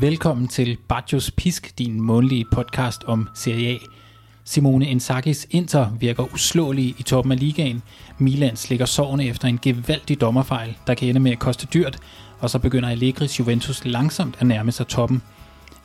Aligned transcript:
Velkommen 0.00 0.48
til 0.48 0.78
Bajos 0.88 1.30
Pisk, 1.30 1.78
din 1.78 2.00
månedlige 2.00 2.44
podcast 2.52 3.04
om 3.04 3.28
Serie 3.34 3.68
A. 3.68 3.76
Simone 4.44 4.86
Inzaghi's 4.86 5.46
Inter 5.50 5.90
virker 6.00 6.34
uslåelig 6.34 6.94
i 6.98 7.02
toppen 7.02 7.32
af 7.32 7.40
ligaen. 7.40 7.82
Milan 8.18 8.56
slikker 8.56 8.86
sårene 8.86 9.26
efter 9.26 9.48
en 9.48 9.58
gevaldig 9.62 10.20
dommerfejl, 10.20 10.76
der 10.86 10.94
kan 10.94 11.08
ende 11.08 11.20
med 11.20 11.32
at 11.32 11.38
koste 11.38 11.66
dyrt, 11.74 11.98
og 12.40 12.50
så 12.50 12.58
begynder 12.58 12.94
Allegri's 12.94 13.38
Juventus 13.38 13.84
langsomt 13.84 14.36
at 14.38 14.46
nærme 14.46 14.72
sig 14.72 14.86
toppen. 14.86 15.22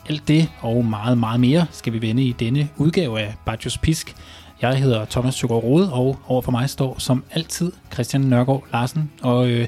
Alt 0.10 0.28
det 0.28 0.50
og 0.60 0.86
meget, 0.86 1.18
meget 1.18 1.40
mere 1.40 1.66
skal 1.72 1.94
vi 1.94 2.02
vende 2.02 2.24
i 2.24 2.32
denne 2.32 2.70
udgave 2.78 3.20
af 3.20 3.36
Bajos 3.46 3.78
Pisk. 3.78 4.16
Jeg 4.62 4.76
hedder 4.76 5.06
Thomas 5.06 5.36
Tjøgaard 5.36 5.64
Rode, 5.64 5.94
og 5.94 6.20
overfor 6.28 6.52
mig 6.52 6.70
står 6.70 6.96
som 7.00 7.24
altid 7.32 7.72
Christian 7.94 8.22
Nørgaard 8.22 8.64
Larsen. 8.74 9.12
Og 9.22 9.50
øh, 9.50 9.68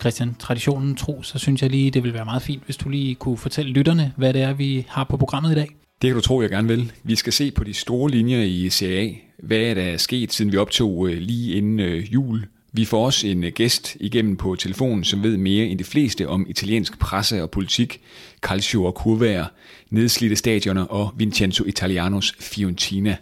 Christian, 0.00 0.36
traditionen 0.38 0.96
tro, 0.96 1.22
så 1.22 1.38
synes 1.38 1.62
jeg 1.62 1.70
lige, 1.70 1.90
det 1.90 2.04
vil 2.04 2.14
være 2.14 2.24
meget 2.24 2.42
fint, 2.42 2.62
hvis 2.64 2.76
du 2.76 2.88
lige 2.88 3.14
kunne 3.14 3.38
fortælle 3.38 3.72
lytterne, 3.72 4.12
hvad 4.16 4.32
det 4.32 4.42
er, 4.42 4.52
vi 4.52 4.86
har 4.88 5.04
på 5.04 5.16
programmet 5.16 5.52
i 5.52 5.54
dag. 5.54 5.68
Det 6.02 6.08
kan 6.08 6.14
du 6.14 6.20
tro, 6.20 6.42
jeg 6.42 6.50
gerne 6.50 6.68
vil. 6.68 6.92
Vi 7.02 7.16
skal 7.16 7.32
se 7.32 7.50
på 7.50 7.64
de 7.64 7.74
store 7.74 8.10
linjer 8.10 8.42
i 8.42 8.68
Serie 8.70 9.00
A. 9.00 9.12
Hvad 9.38 9.58
er 9.58 9.74
der 9.74 9.96
sket, 9.96 10.32
siden 10.32 10.52
vi 10.52 10.56
optog 10.56 11.08
øh, 11.08 11.18
lige 11.18 11.56
inden 11.56 11.80
øh, 11.80 12.14
jul? 12.14 12.46
Vi 12.72 12.84
får 12.84 13.04
også 13.04 13.26
en 13.26 13.44
øh, 13.44 13.52
gæst 13.52 13.96
igennem 14.00 14.36
på 14.36 14.56
telefonen, 14.56 15.04
som 15.04 15.22
ved 15.22 15.36
mere 15.36 15.66
end 15.66 15.78
de 15.78 15.84
fleste 15.84 16.28
om 16.28 16.46
italiensk 16.48 16.98
presse 16.98 17.42
og 17.42 17.50
politik, 17.50 18.00
calcio 18.42 18.84
og 18.84 18.94
kurvær, 18.94 19.52
nedslidte 19.90 20.36
stadioner 20.36 20.84
og 20.84 21.14
Vincenzo 21.16 21.64
Italianos 21.64 22.34
Fiorentina 22.40 23.16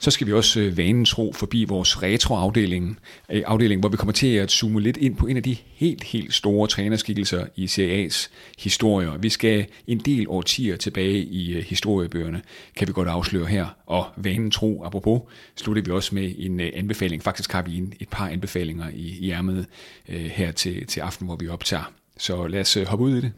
så 0.00 0.10
skal 0.10 0.26
vi 0.26 0.32
også 0.32 0.60
øh, 0.60 0.76
vanen 0.76 1.04
tro 1.04 1.32
forbi 1.32 1.64
vores 1.64 2.02
retroafdeling, 2.02 2.98
øh, 3.30 3.42
afdeling, 3.46 3.80
hvor 3.80 3.88
vi 3.88 3.96
kommer 3.96 4.12
til 4.12 4.34
at 4.34 4.50
zoome 4.50 4.80
lidt 4.80 4.96
ind 4.96 5.16
på 5.16 5.26
en 5.26 5.36
af 5.36 5.42
de 5.42 5.56
helt, 5.74 6.04
helt 6.04 6.34
store 6.34 6.68
trænerskikkelser 6.68 7.46
i 7.56 7.64
CA's 7.64 8.28
historier. 8.58 9.18
Vi 9.18 9.28
skal 9.28 9.66
en 9.86 9.98
del 9.98 10.28
årtier 10.28 10.76
tilbage 10.76 11.18
i 11.24 11.52
øh, 11.52 11.64
historiebøgerne, 11.64 12.42
kan 12.76 12.88
vi 12.88 12.92
godt 12.92 13.08
afsløre 13.08 13.46
her. 13.46 13.66
Og 13.86 14.06
vanen 14.16 14.50
tro, 14.50 14.84
apropos, 14.84 15.20
slutter 15.56 15.82
vi 15.82 15.90
også 15.90 16.14
med 16.14 16.34
en 16.38 16.60
anbefaling. 16.60 17.22
Faktisk 17.22 17.52
har 17.52 17.62
vi 17.62 17.78
en, 17.78 17.92
et 18.00 18.08
par 18.08 18.28
anbefalinger 18.28 18.88
i, 18.94 19.16
i 19.20 19.30
ærmet 19.30 19.66
her 20.08 20.52
til, 20.52 20.86
til 20.86 21.00
aften, 21.00 21.26
hvor 21.26 21.36
vi 21.36 21.48
optager. 21.48 21.92
Så 22.18 22.46
lad 22.46 22.60
os 22.60 22.78
hoppe 22.88 23.04
ud 23.04 23.16
i 23.16 23.20
det. 23.20 23.32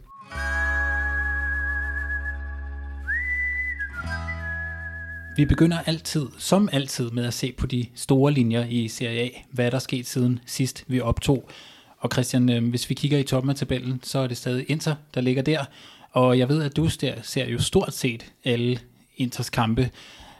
Vi 5.39 5.45
begynder 5.45 5.77
altid, 5.85 6.27
som 6.37 6.69
altid, 6.71 7.09
med 7.11 7.25
at 7.25 7.33
se 7.33 7.51
på 7.51 7.67
de 7.67 7.85
store 7.95 8.31
linjer 8.31 8.65
i 8.69 8.87
Serie 8.87 9.19
A. 9.19 9.29
Hvad 9.51 9.65
er 9.65 9.69
der 9.69 9.79
sket 9.79 10.07
siden 10.07 10.39
sidst 10.45 10.83
vi 10.87 10.99
optog? 10.99 11.49
Og 11.97 12.09
Christian, 12.13 12.49
øh, 12.49 12.69
hvis 12.69 12.89
vi 12.89 12.95
kigger 12.95 13.17
i 13.17 13.23
toppen 13.23 13.49
af 13.49 13.55
tabellen, 13.55 13.99
så 14.03 14.19
er 14.19 14.27
det 14.27 14.37
stadig 14.37 14.65
Inter, 14.67 14.95
der 15.13 15.21
ligger 15.21 15.41
der. 15.41 15.65
Og 16.11 16.37
jeg 16.37 16.49
ved, 16.49 16.63
at 16.63 16.75
du 16.75 16.89
ser 17.23 17.47
jo 17.47 17.59
stort 17.59 17.93
set 17.93 18.31
alle 18.43 18.79
Inters 19.17 19.49
kampe. 19.49 19.89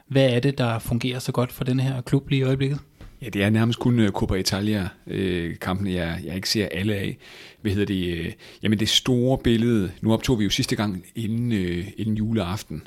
Hvad 0.08 0.30
er 0.30 0.40
det, 0.40 0.58
der 0.58 0.80
fungerer 0.80 1.20
så 1.20 1.32
godt 1.32 1.52
for 1.52 1.64
den 1.64 1.80
her 1.80 2.02
klub 2.02 2.30
lige 2.30 2.40
i 2.40 2.44
øjeblikket? 2.44 2.80
Ja, 3.22 3.30
det 3.30 3.44
er 3.44 3.50
nærmest 3.50 3.80
kun 3.80 4.00
øh, 4.00 4.12
Coppa 4.12 4.36
Italia-kampene, 4.36 5.90
øh, 5.90 5.96
jeg, 5.96 6.20
jeg 6.26 6.36
ikke 6.36 6.50
ser 6.50 6.68
alle 6.72 6.96
af. 6.96 7.18
Hvad 7.62 7.72
hedder 7.72 7.86
det? 7.86 8.36
Jamen 8.64 8.80
det 8.80 8.90
store 8.90 9.38
billede, 9.38 9.92
nu 10.02 10.14
optog 10.14 10.40
vi 10.40 10.44
jo 10.44 10.50
sidste 10.50 10.76
gang 10.76 11.06
inden, 11.16 11.52
inden 11.98 12.16
juleaften, 12.16 12.82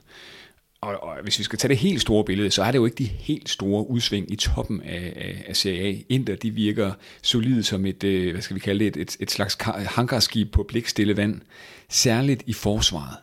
og, 0.82 1.02
og 1.02 1.16
hvis 1.22 1.38
vi 1.38 1.44
skal 1.44 1.58
tage 1.58 1.68
det 1.68 1.76
helt 1.76 2.00
store 2.00 2.24
billede, 2.24 2.50
så 2.50 2.62
er 2.62 2.70
det 2.70 2.78
jo 2.78 2.84
ikke 2.84 2.96
de 2.96 3.04
helt 3.04 3.48
store 3.48 3.90
udsving 3.90 4.32
i 4.32 4.36
toppen 4.36 4.82
af, 4.82 5.12
af, 5.16 5.44
af 5.48 5.56
Serie 5.56 5.88
A. 5.88 5.94
Inter, 6.08 6.36
de 6.36 6.50
virker 6.50 6.92
solide 7.22 7.62
som 7.62 7.86
et, 7.86 8.04
øh, 8.04 8.32
hvad 8.32 8.42
skal 8.42 8.54
vi 8.54 8.60
kalde 8.60 8.84
det, 8.84 8.96
et, 8.96 9.02
et 9.02 9.16
et 9.20 9.30
slags 9.30 9.56
hangarskib 9.64 10.52
på 10.52 10.62
blikstille 10.62 11.16
vand, 11.16 11.40
særligt 11.88 12.42
i 12.46 12.52
forsvaret. 12.52 13.16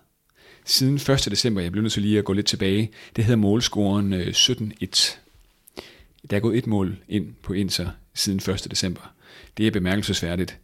Siden 0.66 0.96
1. 0.96 1.28
december, 1.32 1.62
jeg 1.62 1.72
blev 1.72 1.82
nødt 1.82 1.94
til 1.94 2.02
lige 2.02 2.20
at 2.20 2.26
gå 2.26 2.34
lidt 2.34 2.46
tilbage, 2.46 2.92
det 3.16 3.24
hedder 3.24 3.38
målscoren 3.38 4.14
øh, 4.14 4.28
17-1. 4.28 5.18
Der 6.30 6.36
er 6.36 6.40
gået 6.40 6.58
et 6.58 6.68
mål 6.68 6.98
ind 7.10 7.34
på 7.44 7.54
Inter 7.54 7.90
siden 8.14 8.54
1. 8.54 8.68
december. 8.72 9.14
Det 9.58 9.68
er 9.68 9.72
bemærkelsesværdigt. 9.72 10.58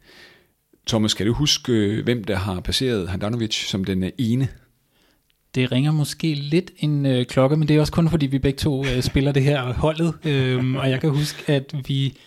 Thomas, 0.88 1.14
kan 1.14 1.26
du 1.26 1.34
huske, 1.34 1.74
øh, 1.74 2.04
hvem 2.04 2.24
der 2.24 2.36
har 2.36 2.60
passeret 2.60 3.10
Handanovic 3.10 3.70
som 3.70 3.84
den 3.84 4.04
øh, 4.04 4.12
ene 4.18 4.50
det 5.56 5.72
ringer 5.72 5.92
måske 5.92 6.34
lidt 6.34 6.72
en 6.78 7.06
øh, 7.06 7.26
klokke, 7.26 7.58
men 7.58 7.68
det 7.68 7.76
er 7.76 7.80
også 7.80 7.94
kun 7.94 8.10
fordi 8.10 8.26
vi 8.26 8.40
begge 8.40 8.58
to 8.58 8.86
øh, 8.86 9.02
spiller 9.02 9.32
det 9.32 9.44
her 9.44 9.74
holdet, 9.74 10.14
øhm, 10.24 10.76
og 10.76 10.90
jeg 10.90 11.02
kan 11.02 11.10
huske, 11.10 11.52
at 11.52 11.76
vi 11.88 12.18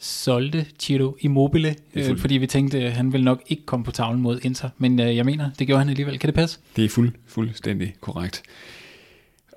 solgte 0.00 0.66
Chiro 0.78 1.16
Immobile, 1.20 1.76
øh, 1.94 2.18
fordi 2.18 2.34
vi 2.34 2.46
tænkte, 2.46 2.78
at 2.78 2.92
han 2.92 3.12
ville 3.12 3.24
nok 3.24 3.42
ikke 3.46 3.66
komme 3.66 3.84
på 3.84 3.90
tavlen 3.90 4.22
mod 4.22 4.40
Inter, 4.42 4.68
men 4.78 5.00
øh, 5.00 5.16
jeg 5.16 5.24
mener, 5.24 5.50
det 5.58 5.66
gjorde 5.66 5.78
han 5.78 5.88
alligevel. 5.88 6.18
Kan 6.18 6.28
det 6.28 6.34
passe? 6.34 6.58
Det 6.76 6.84
er 6.84 6.88
fuld, 6.88 7.12
fuldstændig 7.26 7.94
korrekt. 8.00 8.42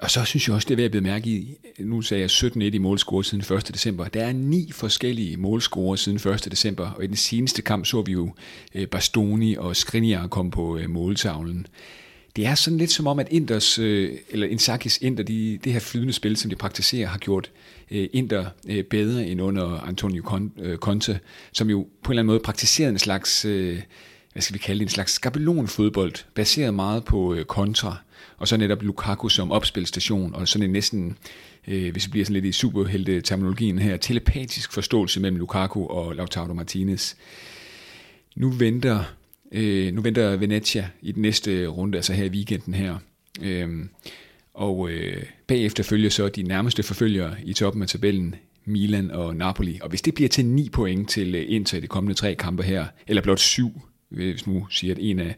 Og 0.01 0.11
så 0.11 0.23
synes 0.23 0.47
jeg 0.47 0.55
også, 0.55 0.65
det 0.65 0.73
er 0.73 0.75
ved 0.75 0.85
at 0.85 0.91
blive 0.91 1.03
mærke 1.03 1.29
i, 1.29 1.55
nu 1.79 2.01
sagde 2.01 2.21
jeg 2.21 2.29
17-1 2.29 2.61
i 2.61 2.77
målscore 2.77 3.23
siden 3.23 3.55
1. 3.57 3.67
december. 3.73 4.07
Der 4.07 4.25
er 4.25 4.33
ni 4.33 4.71
forskellige 4.71 5.37
målscorer 5.37 5.95
siden 5.95 6.31
1. 6.31 6.47
december, 6.51 6.89
og 6.89 7.03
i 7.03 7.07
den 7.07 7.15
seneste 7.15 7.61
kamp 7.61 7.85
så 7.85 8.01
vi 8.01 8.11
jo 8.11 8.33
øh, 8.75 8.87
Bastoni 8.87 9.55
og 9.55 9.75
Skriniar 9.75 10.27
komme 10.27 10.51
på 10.51 10.77
øh, 10.77 10.89
måltavlen 10.89 11.67
det 12.35 12.45
er 12.45 12.55
sådan 12.55 12.77
lidt 12.77 12.91
som 12.91 13.07
om, 13.07 13.19
at 13.19 13.27
Inders, 13.31 13.79
øh, 13.79 14.17
eller 14.29 14.47
Inzaghi's 14.47 14.97
Inter, 15.01 15.23
de, 15.23 15.59
det 15.63 15.73
her 15.73 15.79
flydende 15.79 16.13
spil, 16.13 16.37
som 16.37 16.49
de 16.49 16.55
praktiserer, 16.55 17.07
har 17.07 17.17
gjort 17.17 17.51
øh, 17.91 18.09
Inter 18.13 18.45
øh, 18.67 18.83
bedre 18.83 19.27
end 19.27 19.41
under 19.41 19.79
Antonio 19.79 20.23
øh, 20.59 20.77
Conte, 20.77 21.19
som 21.53 21.69
jo 21.69 21.87
på 22.03 22.11
en 22.11 22.13
eller 22.13 22.21
anden 22.21 22.25
måde 22.25 22.39
praktiserede 22.39 22.91
en 22.91 22.99
slags, 22.99 23.45
øh, 23.45 23.81
hvad 24.33 24.41
skal 24.41 24.53
vi 24.53 24.59
kalde 24.59 24.79
det, 24.79 24.85
en 24.85 24.89
slags 24.89 25.11
skabelonfodbold, 25.11 26.13
baseret 26.33 26.73
meget 26.73 27.03
på 27.03 27.33
øh, 27.33 27.45
kontra, 27.45 27.97
og 28.37 28.47
så 28.47 28.57
netop 28.57 28.83
Lukaku 28.83 29.29
som 29.29 29.51
opspilstation, 29.51 30.35
og 30.35 30.47
sådan 30.47 30.65
en 30.65 30.71
næsten, 30.71 31.17
hvis 31.65 32.05
vi 32.05 32.11
bliver 32.11 32.25
sådan 32.25 32.33
lidt 32.33 32.45
i 32.45 32.51
superhelte-terminologien 32.51 33.79
her, 33.79 33.97
telepatisk 33.97 34.73
forståelse 34.73 35.19
mellem 35.19 35.37
Lukaku 35.37 35.85
og 35.85 36.15
Lautaro 36.15 36.53
Martinez. 36.53 37.13
Nu 38.35 38.49
venter 38.49 39.03
Øh, 39.51 39.93
nu 39.93 40.01
venter 40.01 40.35
Venezia 40.35 40.89
i 41.01 41.11
den 41.11 41.21
næste 41.21 41.67
runde, 41.67 41.97
altså 41.97 42.13
her 42.13 42.25
i 42.25 42.29
weekenden 42.29 42.73
her. 42.73 42.95
Øh, 43.41 43.69
og 44.53 44.89
øh, 44.89 45.23
bagefter 45.47 45.83
følger 45.83 46.09
så 46.09 46.27
de 46.27 46.43
nærmeste 46.43 46.83
forfølgere 46.83 47.35
i 47.43 47.53
toppen 47.53 47.81
af 47.81 47.87
tabellen, 47.87 48.35
Milan 48.65 49.11
og 49.11 49.35
Napoli. 49.35 49.79
Og 49.81 49.89
hvis 49.89 50.01
det 50.01 50.13
bliver 50.13 50.29
til 50.29 50.45
9 50.45 50.69
point 50.69 51.09
til 51.09 51.35
øh, 51.35 51.45
Inter 51.47 51.77
i 51.77 51.81
de 51.81 51.87
kommende 51.87 52.15
tre 52.15 52.35
kampe 52.35 52.63
her, 52.63 52.85
eller 53.07 53.21
blot 53.21 53.39
7, 53.39 53.81
øh, 54.11 54.31
hvis 54.31 54.47
nu 54.47 54.67
siger, 54.69 54.93
at 54.93 54.99
en 55.01 55.19
af 55.19 55.35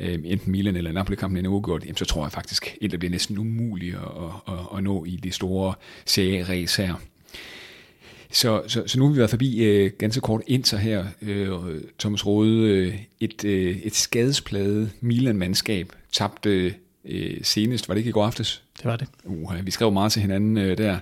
øh, 0.00 0.18
enten 0.24 0.52
Milan 0.52 0.76
eller 0.76 0.92
Napoli-kampen 0.92 1.46
er 1.46 1.50
uafgjort, 1.50 1.84
så 1.96 2.04
tror 2.04 2.24
jeg 2.24 2.32
faktisk, 2.32 2.76
at 2.82 2.90
det 2.90 2.98
bliver 2.98 3.10
næsten 3.10 3.38
umuligt 3.38 3.94
at, 3.94 4.00
at, 4.02 4.54
at, 4.54 4.78
at 4.78 4.84
nå 4.84 5.04
i 5.04 5.16
det 5.16 5.34
store 5.34 5.74
serie 6.06 6.44
her. 6.44 6.94
Så, 8.32 8.62
så, 8.66 8.82
så 8.86 8.98
nu 8.98 9.04
har 9.04 9.12
vi 9.12 9.18
været 9.18 9.30
forbi 9.30 9.64
øh, 9.64 9.90
ganske 9.98 10.20
kort 10.20 10.42
Inter 10.46 10.76
her, 10.76 11.04
øh, 11.22 11.48
Thomas 11.98 12.26
Rode, 12.26 12.60
øh, 12.60 12.94
et, 13.20 13.44
øh, 13.44 13.76
et 13.76 13.94
skadesplade 13.94 14.90
Milan-mandskab 15.00 15.92
tabte 16.12 16.74
øh, 17.04 17.36
senest, 17.42 17.88
var 17.88 17.94
det 17.94 17.98
ikke 17.98 18.08
i 18.08 18.12
går 18.12 18.24
aftes? 18.24 18.62
Det 18.76 18.84
var 18.84 18.96
det. 18.96 19.08
Uh, 19.24 19.66
vi 19.66 19.70
skrev 19.70 19.92
meget 19.92 20.12
til 20.12 20.22
hinanden 20.22 20.58
øh, 20.58 20.78
der. 20.78 20.98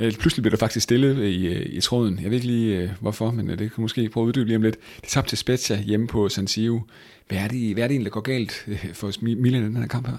Øh, 0.00 0.12
pludselig 0.12 0.42
blev 0.42 0.50
der 0.50 0.56
faktisk 0.56 0.84
stille 0.84 1.30
i, 1.30 1.46
øh, 1.46 1.66
i 1.66 1.80
tråden. 1.80 2.18
Jeg 2.22 2.30
ved 2.30 2.36
ikke 2.36 2.46
lige 2.46 2.76
øh, 2.76 2.90
hvorfor, 3.00 3.30
men 3.30 3.50
øh, 3.50 3.58
det 3.58 3.74
kan 3.74 3.82
måske 3.82 4.08
prøve 4.08 4.24
at 4.24 4.28
uddybe 4.28 4.46
lige 4.46 4.56
om 4.56 4.62
lidt. 4.62 4.76
Det 5.00 5.08
tabte 5.08 5.30
til 5.30 5.38
Spezia 5.38 5.82
hjemme 5.82 6.06
på 6.06 6.28
San 6.28 6.46
Siro. 6.46 6.80
Hvad 7.28 7.38
er 7.38 7.48
det, 7.48 7.74
hvad 7.74 7.84
er 7.84 7.88
det 7.88 7.94
egentlig, 7.94 8.12
der 8.12 8.14
går 8.14 8.20
galt 8.20 8.64
øh, 8.66 8.86
for 8.92 9.12
Milan 9.22 9.62
i 9.62 9.64
den 9.64 9.76
her 9.76 9.86
kamp 9.86 10.06
her? 10.06 10.16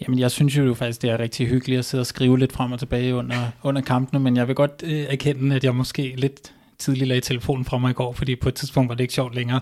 Jamen, 0.00 0.18
jeg 0.18 0.30
synes 0.30 0.56
jo 0.56 0.74
faktisk, 0.74 1.02
det 1.02 1.10
er 1.10 1.18
rigtig 1.18 1.46
hyggeligt 1.46 1.78
at 1.78 1.84
sidde 1.84 2.02
og 2.02 2.06
skrive 2.06 2.38
lidt 2.38 2.52
frem 2.52 2.72
og 2.72 2.78
tilbage 2.78 3.14
under, 3.14 3.36
under 3.62 3.82
kampene, 3.82 4.20
men 4.20 4.36
jeg 4.36 4.48
vil 4.48 4.54
godt 4.54 4.82
øh, 4.86 5.00
erkende, 5.08 5.56
at 5.56 5.64
jeg 5.64 5.74
måske 5.74 6.14
lidt 6.16 6.52
tidligt 6.78 7.08
lagde 7.08 7.20
telefonen 7.20 7.64
fra 7.64 7.78
mig 7.78 7.90
i 7.90 7.94
går, 7.94 8.12
fordi 8.12 8.36
på 8.36 8.48
et 8.48 8.54
tidspunkt 8.54 8.88
var 8.88 8.94
det 8.94 9.04
ikke 9.04 9.14
sjovt 9.14 9.34
længere. 9.34 9.60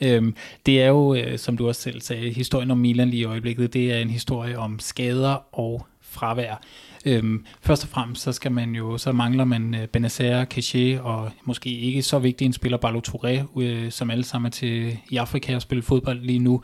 Øhm, 0.00 0.34
det 0.66 0.82
er 0.82 0.88
jo, 0.88 1.14
øh, 1.14 1.38
som 1.38 1.56
du 1.56 1.68
også 1.68 1.82
selv 1.82 2.00
sagde, 2.00 2.30
historien 2.30 2.70
om 2.70 2.78
Milan 2.78 3.10
lige 3.10 3.20
i 3.20 3.24
øjeblikket, 3.24 3.72
det 3.72 3.92
er 3.92 3.98
en 3.98 4.10
historie 4.10 4.58
om 4.58 4.78
skader 4.78 5.58
og 5.58 5.86
fravær. 6.00 6.62
Øhm, 7.04 7.44
først 7.60 7.84
og 7.84 7.88
fremmest, 7.88 8.22
så 8.22 8.32
skal 8.32 8.52
man 8.52 8.74
jo, 8.74 8.98
så 8.98 9.12
mangler 9.12 9.44
man 9.44 9.74
øh, 9.74 9.86
Benacer, 9.86 10.44
Caché 10.44 11.02
og 11.02 11.30
måske 11.44 11.70
ikke 11.70 12.02
så 12.02 12.18
vigtig 12.18 12.44
en 12.44 12.52
spiller, 12.52 12.78
Balotore, 12.78 13.36
Touré, 13.36 13.60
øh, 13.62 13.90
som 13.90 14.10
alle 14.10 14.24
sammen 14.24 14.46
er 14.46 14.50
til 14.50 14.98
i 15.10 15.16
Afrika 15.16 15.54
og 15.54 15.62
spiller 15.62 15.82
fodbold 15.82 16.20
lige 16.20 16.38
nu. 16.38 16.62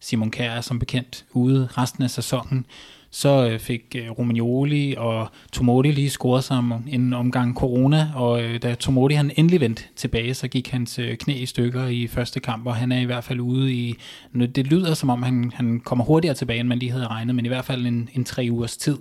Simon 0.00 0.30
Kjær 0.30 0.50
er 0.50 0.60
som 0.60 0.78
bekendt 0.78 1.24
ude 1.32 1.68
resten 1.78 2.04
af 2.04 2.10
sæsonen. 2.10 2.66
Så 3.10 3.48
øh, 3.48 3.58
fik 3.58 3.96
øh, 3.98 4.10
Romagnoli 4.10 4.94
og 4.98 5.28
Tomodi 5.52 5.90
lige 5.90 6.10
scoret 6.10 6.44
sig 6.44 6.62
en 6.88 7.12
omgang 7.12 7.54
corona, 7.54 8.12
og 8.14 8.42
øh, 8.42 8.62
da 8.62 8.74
Tomodi 8.74 9.14
han 9.14 9.30
endelig 9.36 9.60
vendte 9.60 9.82
tilbage, 9.96 10.34
så 10.34 10.48
gik 10.48 10.68
hans 10.68 10.98
øh, 10.98 11.16
knæ 11.16 11.34
i 11.34 11.46
stykker 11.46 11.86
i 11.86 12.06
første 12.06 12.40
kamp, 12.40 12.66
og 12.66 12.76
han 12.76 12.92
er 12.92 13.00
i 13.00 13.04
hvert 13.04 13.24
fald 13.24 13.40
ude 13.40 13.72
i, 13.72 13.94
det 14.34 14.66
lyder 14.66 14.94
som 14.94 15.10
om 15.10 15.22
han, 15.22 15.52
han 15.54 15.80
kommer 15.80 16.04
hurtigere 16.04 16.34
tilbage, 16.34 16.60
end 16.60 16.68
man 16.68 16.78
lige 16.78 16.92
havde 16.92 17.06
regnet, 17.06 17.34
men 17.34 17.44
i 17.44 17.48
hvert 17.48 17.64
fald 17.64 17.86
en, 17.86 18.08
en 18.12 18.24
tre 18.24 18.48
ugers 18.50 18.76
tid. 18.76 18.96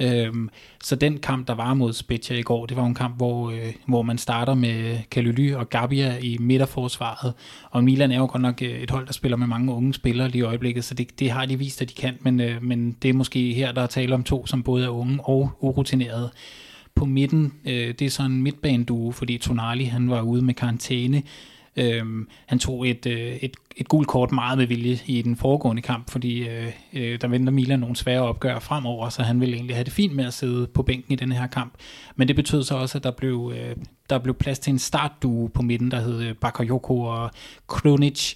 Øhm, 0.00 0.50
så 0.84 0.96
den 0.96 1.18
kamp, 1.18 1.48
der 1.48 1.54
var 1.54 1.74
mod 1.74 1.92
Spezia 1.92 2.36
i 2.36 2.42
går, 2.42 2.66
det 2.66 2.76
var 2.76 2.86
en 2.86 2.94
kamp, 2.94 3.16
hvor, 3.16 3.50
øh, 3.50 3.72
hvor 3.86 4.02
man 4.02 4.18
starter 4.18 4.54
med 4.54 4.98
Kalulu 5.10 5.56
og 5.56 5.70
Gabia 5.70 6.18
i 6.18 6.36
midterforsvaret. 6.40 7.34
Og 7.70 7.84
Milan 7.84 8.12
er 8.12 8.18
jo 8.18 8.26
godt 8.30 8.42
nok 8.42 8.62
øh, 8.62 8.68
et 8.68 8.90
hold, 8.90 9.06
der 9.06 9.12
spiller 9.12 9.36
med 9.36 9.46
mange 9.46 9.72
unge 9.72 9.94
spillere 9.94 10.28
lige 10.28 10.40
i 10.40 10.42
øjeblikket, 10.42 10.84
så 10.84 10.94
det, 10.94 11.20
det 11.20 11.30
har 11.30 11.46
de 11.46 11.58
vist, 11.58 11.82
at 11.82 11.88
de 11.88 11.94
kan. 11.94 12.18
Men, 12.20 12.40
øh, 12.40 12.62
men 12.62 12.96
det 13.02 13.08
er 13.08 13.14
måske 13.14 13.52
her, 13.52 13.72
der 13.72 13.82
er 13.82 13.86
tale 13.86 14.14
om 14.14 14.22
to, 14.22 14.46
som 14.46 14.62
både 14.62 14.84
er 14.84 14.88
unge 14.88 15.18
og 15.24 15.50
urutinerede. 15.60 16.30
På 16.94 17.04
midten, 17.04 17.52
øh, 17.64 17.94
det 17.98 18.02
er 18.02 18.10
sådan 18.10 18.30
en 18.30 18.42
midtbaneduo, 18.42 19.10
fordi 19.10 19.38
Tonali 19.38 19.84
han 19.84 20.10
var 20.10 20.22
ude 20.22 20.42
med 20.42 20.54
karantæne. 20.54 21.22
Øhm, 21.76 22.28
han 22.46 22.58
tog 22.58 22.88
et, 22.88 23.06
øh, 23.06 23.36
et, 23.36 23.56
et 23.76 23.88
gult 23.88 24.08
kort 24.08 24.32
meget 24.32 24.58
med 24.58 24.66
vilje 24.66 24.98
i 25.06 25.22
den 25.22 25.36
foregående 25.36 25.82
kamp, 25.82 26.10
fordi 26.10 26.48
øh, 26.48 26.72
øh, 26.92 27.20
der 27.20 27.28
venter 27.28 27.52
Milan 27.52 27.78
nogle 27.78 27.96
svære 27.96 28.22
opgør 28.22 28.58
fremover, 28.58 29.08
så 29.08 29.22
han 29.22 29.40
ville 29.40 29.54
egentlig 29.54 29.76
have 29.76 29.84
det 29.84 29.92
fint 29.92 30.14
med 30.14 30.26
at 30.26 30.34
sidde 30.34 30.66
på 30.66 30.82
bænken 30.82 31.12
i 31.12 31.16
den 31.16 31.32
her 31.32 31.46
kamp. 31.46 31.74
Men 32.16 32.28
det 32.28 32.36
betød 32.36 32.62
så 32.62 32.74
også, 32.74 32.98
at 32.98 33.04
der 33.04 33.10
blev, 33.10 33.52
øh, 33.56 33.76
der 34.10 34.18
blev 34.18 34.34
plads 34.34 34.58
til 34.58 34.70
en 34.70 34.78
startdue 34.78 35.48
på 35.48 35.62
midten, 35.62 35.90
der 35.90 36.00
hed 36.00 36.22
øh, 36.22 36.34
Bakayoko 36.34 37.00
og 37.00 37.30
Kronic. 37.66 38.34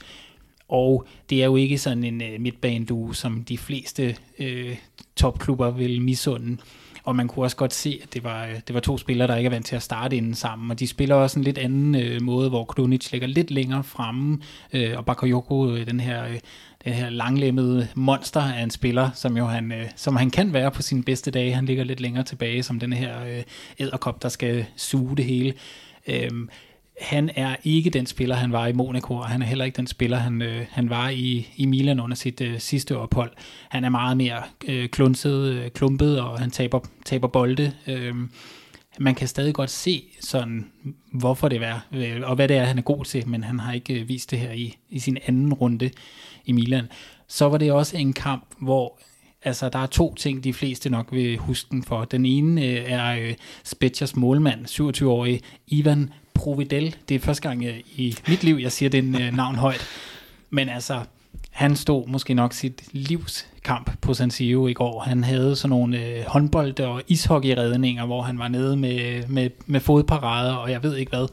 Og 0.69 1.07
det 1.31 1.41
er 1.43 1.47
jo 1.47 1.57
ikke 1.57 1.79
sådan 1.79 2.05
en 2.05 2.23
øh, 2.23 2.41
midtbanedue, 2.41 3.15
som 3.15 3.45
de 3.45 3.59
fleste 3.59 4.17
øh, 4.39 4.77
topklubber 5.17 5.71
vil 5.71 6.03
misunde 6.03 6.57
og 7.05 7.17
man 7.17 7.29
kunne 7.29 7.45
også 7.45 7.57
godt 7.57 7.75
se, 7.75 8.01
at 8.03 8.15
det 8.15 8.25
var, 8.25 8.49
det 8.67 8.75
var 8.75 8.81
to 8.81 8.99
spillere, 8.99 9.29
der 9.29 9.37
ikke 9.37 9.47
er 9.47 9.51
vant 9.51 9.67
til 9.67 9.77
at 9.77 9.83
starte 9.83 10.17
inden 10.17 10.35
sammen, 10.35 10.71
og 10.71 10.81
de 10.81 10.87
spiller 10.87 11.15
også 11.15 11.39
en 11.39 11.45
lidt 11.45 11.59
anden 11.59 11.95
øh, 11.95 12.23
måde, 12.23 12.49
hvor 12.49 12.65
Krunic 12.65 13.13
ligger 13.13 13.29
lidt 13.29 13.51
længere 13.51 13.85
fremme, 13.85 14.39
øh, 14.73 14.97
og 14.97 15.05
Bakayoko, 15.07 15.75
øh, 15.75 15.87
den 15.87 16.01
her... 16.01 16.25
Øh, 16.25 16.41
den 16.85 16.93
her 16.93 17.11
langlemmede 17.11 17.89
monster 17.95 18.41
af 18.41 18.63
en 18.63 18.71
spiller, 18.71 19.11
som 19.15 19.37
jo 19.37 19.47
han, 19.47 19.73
øh, 19.73 19.87
som 19.97 20.17
han 20.17 20.31
kan 20.31 20.53
være 20.53 20.71
på 20.71 20.83
sine 20.83 21.03
bedste 21.03 21.31
dage. 21.31 21.55
Han 21.55 21.67
ligger 21.67 21.85
lidt 21.85 22.01
længere 22.01 22.25
tilbage 22.25 22.63
som 22.63 22.81
den 22.81 22.93
her 22.93 23.25
øh, 23.25 23.43
æderkop, 23.79 24.23
der 24.23 24.29
skal 24.29 24.67
suge 24.77 25.17
det 25.17 25.25
hele. 25.25 25.55
Øh, 26.07 26.31
han 27.01 27.31
er 27.37 27.57
ikke 27.65 27.91
den 27.91 28.07
spiller, 28.07 28.35
han 28.35 28.53
var 28.53 28.67
i 28.67 28.73
Monaco, 28.73 29.15
og 29.15 29.29
han 29.29 29.43
er 29.43 29.47
heller 29.47 29.65
ikke 29.65 29.77
den 29.77 29.87
spiller, 29.87 30.17
han, 30.17 30.43
øh, 30.43 30.67
han 30.71 30.91
var 30.91 31.09
i, 31.09 31.49
i 31.57 31.67
Milan 31.67 32.01
under 32.01 32.17
sit 32.17 32.41
øh, 32.41 32.59
sidste 32.59 32.97
ophold. 32.97 33.33
Han 33.69 33.85
er 33.85 33.89
meget 33.89 34.17
mere 34.17 34.43
øh, 34.69 34.89
klunset, 34.89 35.45
øh, 35.45 35.71
klumpet, 35.71 36.21
og 36.21 36.39
han 36.39 36.51
taber, 36.51 36.81
taber 37.05 37.29
bolde. 37.29 37.73
Øh, 37.87 38.15
man 38.99 39.15
kan 39.15 39.29
stadig 39.29 39.55
godt 39.55 39.71
se 39.71 40.03
sådan, 40.21 40.67
hvorfor 41.13 41.49
det 41.49 41.63
er, 41.63 41.81
øh, 41.93 42.21
og 42.23 42.35
hvad 42.35 42.49
det 42.49 42.57
er, 42.57 42.65
han 42.65 42.79
er 42.79 42.83
god 42.83 43.05
til, 43.05 43.29
men 43.29 43.45
han 43.45 43.59
har 43.59 43.73
ikke 43.73 44.01
øh, 44.01 44.09
vist 44.09 44.31
det 44.31 44.39
her 44.39 44.53
i, 44.53 44.77
i 44.91 44.99
sin 44.99 45.19
anden 45.27 45.53
runde 45.53 45.91
i 46.45 46.53
Milan. 46.53 46.85
Så 47.29 47.49
var 47.49 47.59
det 47.59 47.73
også 47.73 47.97
en 47.97 48.13
kamp, 48.13 48.45
hvor 48.61 48.99
altså, 49.43 49.69
der 49.69 49.79
er 49.79 49.87
to 49.87 50.15
ting, 50.15 50.45
de 50.45 50.53
fleste 50.53 50.91
nok 50.91 51.09
vil 51.13 51.37
huske 51.37 51.71
den 51.71 51.83
for. 51.83 52.05
Den 52.05 52.27
ene 52.27 52.65
øh, 52.65 52.93
er 52.93 53.17
øh, 53.21 53.35
Spetsjers 53.65 54.17
målmand, 54.17 54.67
27-årige 54.67 55.41
Ivan 55.67 56.11
Providel. 56.41 56.97
Det 57.09 57.15
er 57.15 57.19
første 57.19 57.49
gang 57.49 57.65
i 57.97 58.17
mit 58.29 58.45
liv, 58.45 58.57
jeg 58.57 58.73
siger 58.73 58.91
den 58.91 59.23
øh, 59.23 59.37
navn 59.37 59.57
højt. 59.57 59.87
Men 60.51 60.69
altså, 60.69 61.01
han 61.51 61.77
stod 61.77 62.07
måske 62.07 62.35
nok 62.35 62.53
sit 62.53 62.83
livs 62.93 63.47
kamp 63.65 63.91
på 64.01 64.15
San 64.15 64.31
Siro 64.31 64.67
i 64.67 64.73
går. 64.73 65.01
Han 65.01 65.25
havde 65.25 65.57
sådan 65.57 65.71
nogle 65.71 66.07
øh, 66.07 66.25
håndbold- 66.27 66.81
og 66.81 67.03
ishockeyredninger, 67.09 68.07
hvor 68.07 68.23
han 68.23 68.39
var 68.39 68.49
nede 68.49 68.77
med, 68.77 69.23
med, 69.29 69.51
med 69.67 69.81
fodparader, 69.81 70.55
og 70.55 70.71
jeg 70.71 70.83
ved 70.83 70.97
ikke 70.97 71.11
hvad. 71.11 71.27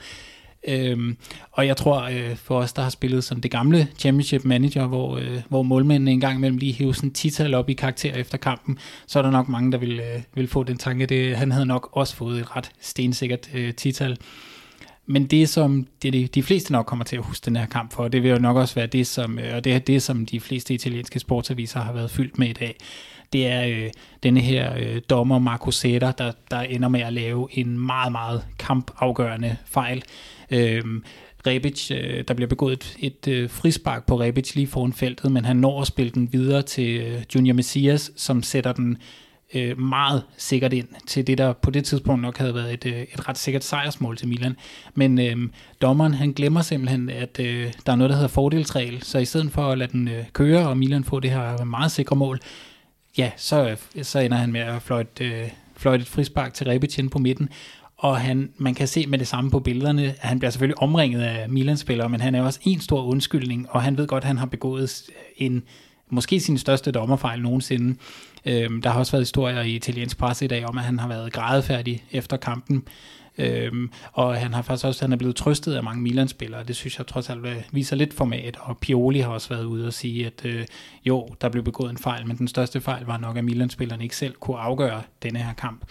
Øhm, 0.67 1.17
og 1.51 1.67
jeg 1.67 1.77
tror, 1.77 2.01
øh, 2.01 2.35
for 2.35 2.57
os, 2.59 2.73
der 2.73 2.81
har 2.81 2.89
spillet 2.89 3.23
sådan 3.23 3.43
det 3.43 3.51
gamle 3.51 3.87
Championship 3.97 4.45
Manager, 4.45 4.87
hvor, 4.87 5.17
øh, 5.17 5.41
hvor 5.49 5.63
målmændene 5.63 6.11
en 6.11 6.19
gang 6.19 6.37
imellem 6.37 6.57
lige 6.57 6.73
hæver 6.73 6.93
sådan 6.93 7.11
tital 7.11 7.53
op 7.53 7.69
i 7.69 7.73
karakter 7.73 8.13
efter 8.13 8.37
kampen, 8.37 8.77
så 9.07 9.19
er 9.19 9.23
der 9.23 9.31
nok 9.31 9.49
mange, 9.49 9.71
der 9.71 9.77
vil, 9.77 9.99
øh, 9.99 10.21
vil 10.35 10.47
få 10.47 10.63
den 10.63 10.77
tanke. 10.77 11.05
Det, 11.05 11.37
han 11.37 11.51
havde 11.51 11.65
nok 11.65 11.89
også 11.91 12.15
fået 12.15 12.39
et 12.39 12.55
ret 12.55 12.71
stensikkert 12.81 13.49
øh, 13.53 13.73
tital. 13.73 14.17
Men 15.09 15.25
det, 15.25 15.49
som 15.49 15.87
det, 16.01 16.13
de, 16.13 16.27
de 16.27 16.43
fleste 16.43 16.71
nok 16.71 16.85
kommer 16.85 17.05
til 17.05 17.15
at 17.15 17.23
huske 17.23 17.45
den 17.45 17.55
her 17.55 17.65
kamp 17.65 17.93
for, 17.93 18.07
det 18.07 18.23
vil 18.23 18.31
jo 18.31 18.39
nok 18.39 18.57
også 18.57 18.75
være 18.75 18.87
det, 18.87 19.07
som, 19.07 19.39
øh, 19.39 19.55
og 19.55 19.63
det 19.63 19.73
er 19.73 19.79
det, 19.79 20.03
som 20.03 20.25
de 20.25 20.39
fleste 20.39 20.73
italienske 20.73 21.19
sportsaviser 21.19 21.79
har 21.79 21.93
været 21.93 22.11
fyldt 22.11 22.39
med 22.39 22.47
i 22.47 22.53
dag, 22.53 22.77
det 23.33 23.47
er 23.47 23.67
øh, 23.67 23.89
denne 24.23 24.39
her 24.39 24.73
øh, 24.77 25.01
dommer 25.09 25.39
Marco 25.39 25.71
Seta, 25.71 26.11
der, 26.17 26.31
der 26.51 26.59
ender 26.59 26.89
med 26.89 27.01
at 27.01 27.13
lave 27.13 27.47
en 27.51 27.79
meget, 27.79 28.11
meget 28.11 28.45
kampafgørende 28.59 29.57
fejl. 29.65 30.03
Øh, 30.51 30.83
Rebic, 31.47 31.91
øh, 31.91 32.23
der 32.27 32.33
bliver 32.33 32.47
begået 32.47 32.73
et, 32.73 32.95
et 32.99 33.27
øh, 33.27 33.49
frispark 33.49 34.05
på 34.05 34.19
Rebic 34.19 34.55
lige 34.55 34.67
foran 34.67 34.93
feltet, 34.93 35.31
men 35.31 35.45
han 35.45 35.55
når 35.55 35.81
at 35.81 35.87
spille 35.87 36.11
den 36.11 36.33
videre 36.33 36.61
til 36.61 36.97
øh, 36.97 37.23
Junior 37.35 37.53
Messias, 37.53 38.11
som 38.15 38.43
sætter 38.43 38.73
den 38.73 38.97
øh, 39.53 39.79
meget 39.79 40.23
sikkert 40.37 40.73
ind 40.73 40.87
til 41.07 41.27
det, 41.27 41.37
der 41.37 41.53
på 41.53 41.71
det 41.71 41.85
tidspunkt 41.85 42.21
nok 42.21 42.37
havde 42.37 42.55
været 42.55 42.73
et, 42.73 42.85
øh, 42.85 43.01
et 43.01 43.29
ret 43.29 43.37
sikkert 43.37 43.63
sejrsmål 43.63 44.17
til 44.17 44.27
Milan. 44.27 44.55
Men 44.95 45.19
øh, 45.19 45.49
dommeren, 45.81 46.13
han 46.13 46.31
glemmer 46.31 46.61
simpelthen, 46.61 47.09
at 47.09 47.39
øh, 47.39 47.73
der 47.85 47.91
er 47.91 47.95
noget, 47.95 48.09
der 48.09 48.15
hedder 48.15 48.29
fordelsregel, 48.29 49.03
så 49.03 49.17
i 49.17 49.25
stedet 49.25 49.51
for 49.51 49.71
at 49.71 49.77
lade 49.77 49.91
den 49.91 50.07
øh, 50.07 50.25
køre, 50.33 50.67
og 50.67 50.77
Milan 50.77 51.03
få 51.03 51.19
det 51.19 51.31
her 51.31 51.63
meget 51.63 51.91
sikre 51.91 52.15
mål, 52.15 52.39
ja, 53.17 53.31
så, 53.37 53.75
så 54.01 54.19
ender 54.19 54.37
han 54.37 54.51
med 54.51 54.61
at 54.61 54.81
fløjte, 54.81 55.25
øh, 55.25 55.49
fløjte 55.75 56.01
et 56.01 56.07
frispark 56.07 56.53
til 56.53 56.67
Rebicin 56.67 57.09
på 57.09 57.19
midten, 57.19 57.49
og 57.97 58.17
han, 58.17 58.51
man 58.57 58.75
kan 58.75 58.87
se 58.87 59.07
med 59.07 59.19
det 59.19 59.27
samme 59.27 59.51
på 59.51 59.59
billederne, 59.59 60.03
at 60.03 60.15
han 60.19 60.39
bliver 60.39 60.51
selvfølgelig 60.51 60.81
omringet 60.81 61.21
af 61.21 61.49
Milan-spillere, 61.49 62.09
men 62.09 62.21
han 62.21 62.35
er 62.35 62.41
også 62.41 62.59
en 62.63 62.79
stor 62.79 63.03
undskyldning, 63.03 63.67
og 63.69 63.83
han 63.83 63.97
ved 63.97 64.07
godt, 64.07 64.23
at 64.23 64.27
han 64.27 64.37
har 64.37 64.45
begået 64.45 65.03
en, 65.37 65.63
måske 66.09 66.39
sin 66.39 66.57
største 66.57 66.91
dommerfejl 66.91 67.41
nogensinde. 67.41 67.97
Øhm, 68.45 68.81
der 68.81 68.89
har 68.89 68.99
også 68.99 69.11
været 69.11 69.21
historier 69.21 69.61
i 69.61 69.75
italiensk 69.75 70.17
presse 70.17 70.45
i 70.45 70.47
dag 70.47 70.65
om, 70.65 70.77
at 70.77 70.83
han 70.83 70.99
har 70.99 71.07
været 71.07 71.33
grædefærdig 71.33 72.03
efter 72.11 72.37
kampen. 72.37 72.87
Øhm, 73.37 73.91
og 74.13 74.35
han 74.35 74.53
har 74.53 74.61
faktisk 74.61 74.85
også 74.85 75.03
han 75.03 75.13
er 75.13 75.17
blevet 75.17 75.35
trøstet 75.35 75.73
af 75.73 75.83
mange 75.83 76.01
Milan-spillere. 76.01 76.63
Det 76.63 76.75
synes 76.75 76.97
jeg 76.97 77.07
trods 77.07 77.29
alt 77.29 77.45
øh, 77.45 77.63
viser 77.71 77.95
lidt 77.95 78.13
format. 78.13 78.57
Og 78.59 78.77
Pioli 78.77 79.19
har 79.19 79.29
også 79.29 79.49
været 79.49 79.65
ude 79.65 79.87
og 79.87 79.93
sige, 79.93 80.25
at 80.25 80.45
øh, 80.45 80.65
jo, 81.05 81.27
der 81.41 81.49
blev 81.49 81.63
begået 81.63 81.89
en 81.89 81.97
fejl, 81.97 82.27
men 82.27 82.37
den 82.37 82.47
største 82.47 82.81
fejl 82.81 83.05
var 83.05 83.17
nok, 83.17 83.37
at 83.37 83.43
Milan-spillerne 83.43 84.03
ikke 84.03 84.15
selv 84.15 84.33
kunne 84.33 84.57
afgøre 84.57 85.01
denne 85.23 85.39
her 85.39 85.53
kamp. 85.53 85.85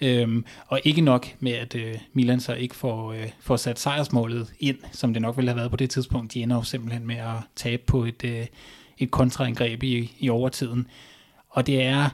Øhm, 0.00 0.44
og 0.66 0.80
ikke 0.84 1.00
nok 1.00 1.26
med, 1.40 1.52
at 1.52 1.74
øh, 1.74 1.94
Milan 2.12 2.40
så 2.40 2.54
ikke 2.54 2.76
får, 2.76 3.12
øh, 3.12 3.28
får 3.40 3.56
sat 3.56 3.78
sejrsmålet 3.78 4.52
ind, 4.60 4.78
som 4.92 5.12
det 5.12 5.22
nok 5.22 5.36
ville 5.36 5.50
have 5.50 5.56
været 5.56 5.70
på 5.70 5.76
det 5.76 5.90
tidspunkt. 5.90 6.34
De 6.34 6.42
ender 6.42 6.56
jo 6.56 6.62
simpelthen 6.62 7.06
med 7.06 7.16
at 7.16 7.36
tabe 7.56 7.82
på 7.86 8.04
et, 8.04 8.24
øh, 8.24 8.46
et 8.98 9.10
kontraangreb 9.10 9.82
i, 9.82 10.12
i 10.18 10.28
overtiden. 10.28 10.86
Og 11.48 11.66
det 11.66 11.82
er 11.82 12.08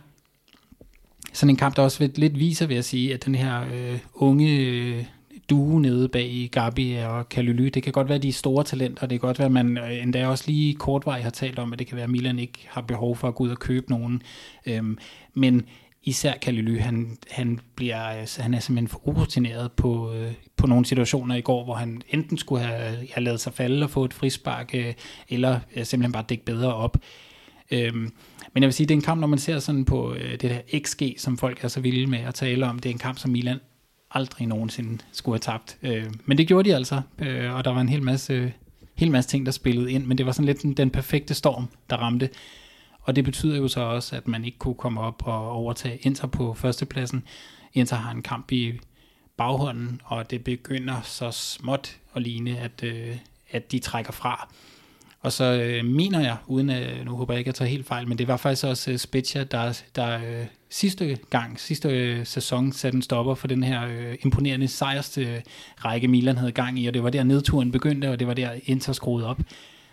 sådan 1.33 1.51
en 1.51 1.57
kamp, 1.57 1.77
der 1.77 1.83
også 1.83 2.11
lidt 2.15 2.39
viser, 2.39 2.67
vil 2.67 2.75
jeg 2.75 2.85
sige, 2.85 3.15
at 3.15 3.25
den 3.25 3.35
her 3.35 3.61
øh, 3.75 3.99
unge 4.15 4.57
øh, 4.57 5.05
due 5.51 5.81
nede 5.81 6.09
bag 6.09 6.27
i 6.27 6.47
Gabi 6.47 6.95
og 6.95 7.29
Kalyly, 7.29 7.67
det 7.67 7.83
kan 7.83 7.93
godt 7.93 8.09
være 8.09 8.19
de 8.19 8.33
store 8.33 8.65
talenter, 8.65 9.07
det 9.07 9.21
kan 9.21 9.27
godt 9.27 9.39
være, 9.39 9.47
at 9.47 9.53
man 9.53 9.79
øh, 9.79 10.03
endda 10.03 10.27
også 10.29 10.45
lige 10.47 10.75
kortvej 10.75 11.21
har 11.21 11.31
talt 11.31 11.59
om, 11.59 11.73
at 11.73 11.79
det 11.79 11.87
kan 11.87 11.97
være, 11.97 12.05
at 12.05 12.11
Milan 12.11 12.39
ikke 12.39 12.67
har 12.69 12.81
behov 12.81 13.17
for 13.17 13.29
at 13.29 13.35
gå 13.35 13.45
ud 13.45 13.51
og 13.51 13.59
købe 13.59 13.91
nogen. 13.91 14.23
Øhm, 14.67 14.99
men 15.35 15.67
især 16.03 16.33
Kalyly, 16.43 16.81
han, 16.81 17.17
han, 17.31 17.61
bliver, 17.75 18.01
altså, 18.01 18.43
han 18.43 18.55
er 18.55 18.61
simpelthen 18.61 18.89
for 18.89 19.09
urutineret 19.09 19.73
på, 19.73 20.13
øh, 20.13 20.33
på 20.57 20.67
nogle 20.67 20.85
situationer 20.85 21.35
i 21.35 21.41
går, 21.41 21.65
hvor 21.65 21.75
han 21.75 22.03
enten 22.09 22.39
skulle 22.39 22.65
have, 22.65 23.07
have 23.13 23.25
lavet 23.25 23.41
sig 23.41 23.53
falde 23.53 23.85
og 23.85 23.91
få 23.91 24.05
et 24.05 24.15
frispark, 24.15 24.71
øh, 24.75 24.95
eller 25.29 25.61
øh, 25.77 25.85
simpelthen 25.85 26.13
bare 26.13 26.25
dække 26.29 26.45
bedre 26.45 26.75
op. 26.75 26.97
Øhm, 27.71 28.13
men 28.53 28.63
jeg 28.63 28.67
vil 28.67 28.73
sige, 28.73 28.87
det 28.87 28.95
er 28.95 28.99
en 28.99 29.03
kamp, 29.03 29.21
når 29.21 29.27
man 29.27 29.39
ser 29.39 29.59
sådan 29.59 29.85
på 29.85 30.15
øh, 30.15 30.31
det 30.31 30.41
der 30.41 30.61
XG, 30.79 31.03
som 31.19 31.39
folk 31.39 31.65
er 31.65 31.69
så 31.69 31.81
vilde 31.81 32.07
med 32.07 32.19
at 32.19 32.35
tale 32.35 32.67
om, 32.67 32.79
det 32.79 32.89
er 32.89 32.93
en 32.93 32.99
kamp, 32.99 33.19
som 33.19 33.31
Milan 33.31 33.59
aldrig 34.11 34.47
nogensinde 34.47 34.99
skulle 35.13 35.35
have 35.35 35.41
tabt. 35.41 35.79
Øh, 35.83 36.13
men 36.25 36.39
det 36.39 36.49
gjorde 36.49 36.71
de 36.71 36.75
altså, 36.75 37.03
øh, 37.19 37.55
og 37.55 37.65
der 37.65 37.71
var 37.71 37.81
en 37.81 37.89
hel 37.89 38.03
masse, 38.03 38.53
hel 38.95 39.11
masse 39.11 39.31
ting, 39.31 39.47
der 39.47 39.53
spillede 39.53 39.93
ind, 39.93 40.07
men 40.07 40.19
det 40.19 40.27
var 40.27 40.33
sådan 40.33 40.47
lidt 40.47 40.63
den, 40.63 40.75
den 40.75 40.91
perfekte 40.91 41.35
storm, 41.35 41.69
der 41.91 41.97
ramte. 41.97 42.31
Og 43.01 43.17
det 43.17 43.25
betyder 43.25 43.57
jo 43.57 43.69
så 43.69 43.81
også, 43.81 44.17
at 44.17 44.29
man 44.29 44.45
ikke 44.45 44.59
kunne 44.59 44.75
komme 44.75 45.01
op 45.01 45.23
og 45.27 45.51
overtage 45.51 45.97
Inter 45.97 46.27
på 46.27 46.55
førstepladsen. 46.55 47.25
Inter 47.73 47.97
har 47.97 48.11
en 48.11 48.23
kamp 48.23 48.53
i 48.53 48.73
baghånden, 49.37 50.01
og 50.05 50.31
det 50.31 50.45
begynder 50.45 51.01
så 51.03 51.31
småt 51.31 51.97
at 52.15 52.23
ligne, 52.23 52.59
at, 52.59 52.83
øh, 52.83 53.17
at 53.51 53.73
de 53.73 53.79
trækker 53.79 54.13
fra. 54.13 54.49
Og 55.25 55.33
så 55.33 55.45
øh, 55.45 55.85
mener 55.85 56.21
jeg, 56.21 56.37
uden 56.47 56.71
at, 56.71 57.05
nu 57.05 57.17
håber 57.17 57.35
jeg 57.35 57.39
ikke, 57.39 57.49
at 57.49 57.53
jeg 57.53 57.55
tager 57.55 57.69
helt 57.69 57.87
fejl, 57.87 58.09
men 58.09 58.19
det 58.19 58.29
var 58.29 58.37
faktisk 58.37 58.65
også 58.65 58.91
uh, 58.91 58.97
Spezia, 58.97 59.45
der, 59.45 59.83
der 59.97 60.15
øh, 60.15 60.47
sidste 60.71 61.19
gang, 61.31 61.61
sidste 61.61 61.89
øh, 61.89 62.27
sæson 62.27 62.73
satte 62.73 62.97
en 62.97 63.03
stopper 63.03 63.35
for 63.35 63.49
den 63.49 63.63
her 63.63 63.87
øh, 63.87 64.17
imponerende 64.23 64.69
sejrste 64.69 65.21
øh, 65.21 65.41
række, 65.85 66.09
Milan 66.09 66.37
havde 66.37 66.53
gang 66.53 66.79
i, 66.79 66.87
og 66.87 66.95
det 66.95 67.03
var 67.03 67.11
der 67.11 67.23
nedturen 67.23 67.73
begyndte, 67.73 68.11
og 68.11 68.19
det 68.19 68.27
var 68.27 68.35
der 68.35 68.51
Inter 68.65 68.93
skruede 68.93 69.27
op. 69.27 69.41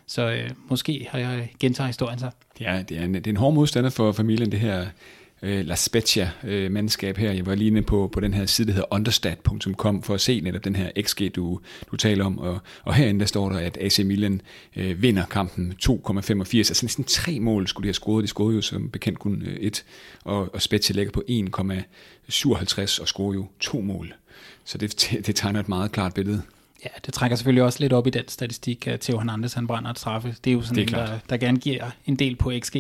Så 0.08 0.32
øh, 0.32 0.50
måske 0.70 1.08
har 1.12 1.20
jeg 1.20 1.52
gentaget 1.60 1.88
historien 1.88 2.20
så. 2.20 2.30
Ja, 2.60 2.84
det 2.90 2.98
er 2.98 3.04
en, 3.04 3.14
det 3.14 3.28
er 3.28 3.32
en 3.32 3.38
hård 3.38 3.54
modstander 3.54 3.90
for, 3.90 4.12
familien, 4.12 4.52
det 4.52 4.60
her 4.60 4.86
øh, 5.42 5.66
La 5.66 5.76
Spezia-mandskab 5.76 7.18
her. 7.18 7.32
Jeg 7.32 7.46
var 7.46 7.56
lige 7.56 7.68
inde 7.68 7.82
på, 7.82 8.10
på 8.14 8.20
den 8.20 8.34
her 8.34 8.46
side, 8.46 8.68
der 8.68 8.74
hedder 8.74 8.94
understat.com, 8.94 10.04
for 10.04 10.14
at 10.14 10.22
se 10.22 10.42
netop 10.42 10.64
den 10.64 10.76
her 10.76 10.92
XG, 11.02 11.22
du, 11.36 11.60
du 11.92 11.96
taler 11.96 12.26
om. 12.26 12.40
Og, 12.40 12.60
og 12.84 12.94
herinde 12.94 13.20
der 13.20 13.26
står 13.26 13.50
der, 13.50 13.60
at 13.60 13.78
AC 13.82 14.00
Milan 14.00 14.42
øh, 14.76 15.02
vinder 15.02 15.26
kampen 15.26 15.74
2,85. 15.84 16.58
Altså 16.58 16.80
næsten 16.84 17.04
tre 17.04 17.40
mål 17.40 17.68
skulle 17.68 17.84
de 17.84 17.88
have 17.88 17.94
scoret. 17.94 18.24
De 18.24 18.28
scorede 18.28 18.56
jo 18.56 18.62
som 18.62 18.90
bekendt 18.90 19.20
kun 19.20 19.42
øh, 19.42 19.56
et. 19.56 19.86
Og, 20.24 20.50
og 20.54 20.62
Spezia 20.62 20.96
ligger 20.96 21.12
på 21.12 21.24
1,57 21.30 23.02
og 23.02 23.08
scorer 23.08 23.34
jo 23.34 23.48
to 23.60 23.82
mål. 23.82 24.14
Så 24.64 24.78
det, 24.78 25.10
det 25.28 25.36
tegner 25.36 25.60
et 25.60 25.70
meget 25.70 25.92
klart 25.92 26.14
billede. 26.14 26.42
Ja, 26.84 26.90
det 27.06 27.14
trækker 27.14 27.38
selvfølgelig 27.38 27.64
også 27.64 27.80
lidt 27.80 27.94
op 27.94 28.08
i 28.08 28.10
den 28.10 28.28
statistik, 28.28 28.88
at 28.88 29.00
Theo 29.00 29.18
Hernandez 29.18 29.54
han 29.54 29.68
brænder 29.68 29.90
et 29.90 30.00
straffe. 30.00 30.36
Det 30.44 30.52
er 30.52 30.54
jo 30.54 30.62
sådan 30.62 30.76
det 30.76 30.94
er 30.94 31.02
en, 31.02 31.08
der, 31.08 31.20
der 31.30 31.38
gerne 31.38 31.60
giver 31.60 31.92
en 32.06 32.16
del 32.16 32.36
på 32.36 32.52
XG. 32.60 32.76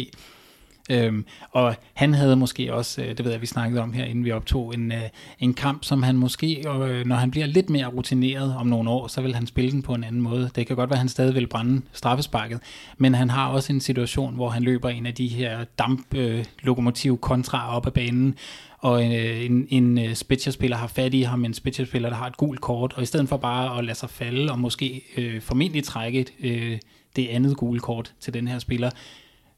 Øhm, 0.89 1.25
og 1.51 1.75
han 1.93 2.13
havde 2.13 2.35
måske 2.35 2.73
også, 2.73 3.01
øh, 3.01 3.07
det 3.17 3.25
ved 3.25 3.31
jeg, 3.31 3.41
vi 3.41 3.45
snakkede 3.45 3.81
om 3.81 3.93
her, 3.93 4.05
inden 4.05 4.25
vi 4.25 4.31
optog, 4.31 4.73
en, 4.73 4.91
øh, 4.91 5.01
en 5.39 5.53
kamp, 5.53 5.83
som 5.83 6.03
han 6.03 6.17
måske, 6.17 6.69
øh, 6.69 7.05
når 7.05 7.15
han 7.15 7.31
bliver 7.31 7.45
lidt 7.45 7.69
mere 7.69 7.85
rutineret 7.85 8.55
om 8.55 8.67
nogle 8.67 8.89
år, 8.89 9.07
så 9.07 9.21
vil 9.21 9.35
han 9.35 9.47
spille 9.47 9.71
den 9.71 9.81
på 9.81 9.93
en 9.93 10.03
anden 10.03 10.21
måde. 10.21 10.49
Det 10.55 10.67
kan 10.67 10.75
godt 10.75 10.89
være, 10.89 10.95
at 10.95 10.99
han 10.99 11.09
stadig 11.09 11.35
vil 11.35 11.47
brænde 11.47 11.81
straffesparket, 11.93 12.59
men 12.97 13.15
han 13.15 13.29
har 13.29 13.47
også 13.47 13.73
en 13.73 13.79
situation, 13.79 14.35
hvor 14.35 14.49
han 14.49 14.63
løber 14.63 14.89
en 14.89 15.05
af 15.05 15.13
de 15.13 15.27
her 15.27 15.63
damplokomotiv 15.79 17.11
øh, 17.13 17.17
kontra 17.17 17.75
op 17.75 17.87
ad 17.87 17.91
banen, 17.91 18.35
og 18.77 19.03
øh, 19.03 19.45
en, 19.45 19.67
en, 19.69 19.97
øh, 19.97 20.15
en 20.29 20.51
spiller 20.51 20.77
har 20.77 20.87
fat 20.87 21.13
i 21.13 21.21
ham, 21.21 21.45
en 21.45 21.53
spiller 21.53 22.09
der 22.09 22.15
har 22.15 22.27
et 22.27 22.37
gult 22.37 22.61
kort, 22.61 22.93
og 22.93 23.03
i 23.03 23.05
stedet 23.05 23.29
for 23.29 23.37
bare 23.37 23.77
at 23.77 23.85
lade 23.85 23.97
sig 23.97 24.09
falde 24.09 24.51
og 24.51 24.59
måske 24.59 25.03
øh, 25.17 25.41
formentlig 25.41 25.83
trække 25.83 26.25
øh, 26.39 26.79
det 27.15 27.27
andet 27.27 27.57
gule 27.57 27.79
kort 27.79 28.13
til 28.19 28.33
den 28.33 28.47
her 28.47 28.59
spiller, 28.59 28.89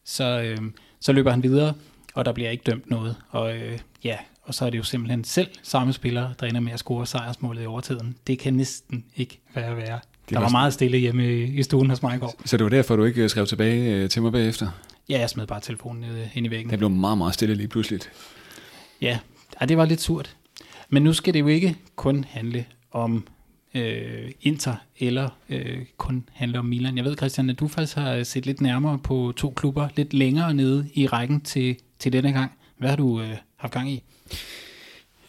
så, 0.06 0.42
øh, 0.42 0.58
så 1.04 1.12
løber 1.12 1.32
han 1.32 1.44
videre, 1.44 1.74
og 2.14 2.26
der 2.26 2.32
bliver 2.32 2.50
ikke 2.50 2.64
dømt 2.64 2.90
noget. 2.90 3.16
Og 3.30 3.56
øh, 3.58 3.80
ja, 4.04 4.18
og 4.44 4.54
så 4.54 4.66
er 4.66 4.70
det 4.70 4.78
jo 4.78 4.84
simpelthen 4.84 5.24
selv 5.24 5.48
samme 5.64 5.94
spiller, 5.94 6.34
der 6.40 6.48
ender 6.48 6.62
med 6.62 6.72
at 6.72 6.80
score 6.80 7.08
sejrsmålet 7.08 7.64
i 7.64 7.66
overtiden. 7.66 8.16
Det 8.28 8.40
kan 8.40 8.54
næsten 8.54 9.06
ikke 9.16 9.40
være 9.56 9.78
værre. 9.78 10.00
Det 10.30 10.30
der 10.30 10.36
var, 10.36 10.46
var 10.46 10.52
meget 10.52 10.74
stille 10.74 10.98
hjemme 10.98 11.44
i 11.44 11.64
stuen 11.64 11.90
hos 11.90 12.02
mig 12.02 12.16
i 12.16 12.20
går. 12.20 12.42
Så 12.46 12.58
det 12.58 12.64
var 12.64 12.70
derfor, 12.70 12.96
du 12.96 13.04
ikke 13.04 13.30
skrev 13.30 13.48
tilbage 13.48 13.96
øh, 13.96 14.10
til 14.10 14.22
mig 14.22 14.32
bagefter? 14.32 14.68
Ja, 15.10 15.20
jeg 15.20 15.30
smed 15.30 15.48
bare 15.48 15.60
telefonen 15.60 16.06
ind 16.34 16.46
i 16.46 16.50
væggen. 16.50 16.70
Det 16.70 16.80
blev 16.80 16.90
meget, 16.90 17.18
meget 17.18 17.34
stille 17.34 17.56
lige 17.56 17.68
pludselig. 17.68 18.00
Ja, 19.02 19.20
ja, 19.62 19.66
det 19.66 19.78
var 19.78 19.86
lidt 19.86 20.02
surt. 20.02 20.36
Men 20.90 21.04
nu 21.04 21.14
skal 21.14 21.34
det 21.34 21.40
jo 21.40 21.48
ikke 21.48 21.76
kun 21.96 22.26
handle 22.30 22.66
om 22.92 23.28
øh, 23.74 24.32
Inter, 24.42 24.76
eller 25.00 25.30
øh, 25.50 25.78
kun 25.98 26.24
handler 26.32 26.60
om 26.60 26.66
Milan. 26.66 26.98
Jeg 26.98 27.06
ved, 27.06 27.18
Christian, 27.18 27.50
at 27.50 27.60
du 27.60 27.68
faktisk 27.68 27.98
har 27.98 28.14
øh, 28.14 28.26
set 28.26 28.46
lidt 28.46 28.62
nærmere 28.62 29.00
på 29.04 29.34
to 29.38 29.54
klubber, 29.56 29.88
lidt 29.96 30.14
længere 30.14 30.54
nede 30.54 30.90
i 30.94 31.08
rækken 31.08 31.42
til, 31.42 31.76
til 32.00 32.14
denne 32.14 32.32
gang. 32.32 32.52
Hvad 32.78 32.90
har 32.90 32.96
du 32.96 33.22
øh, 33.22 33.36
haft 33.56 33.74
gang 33.74 33.92
i? 33.92 34.04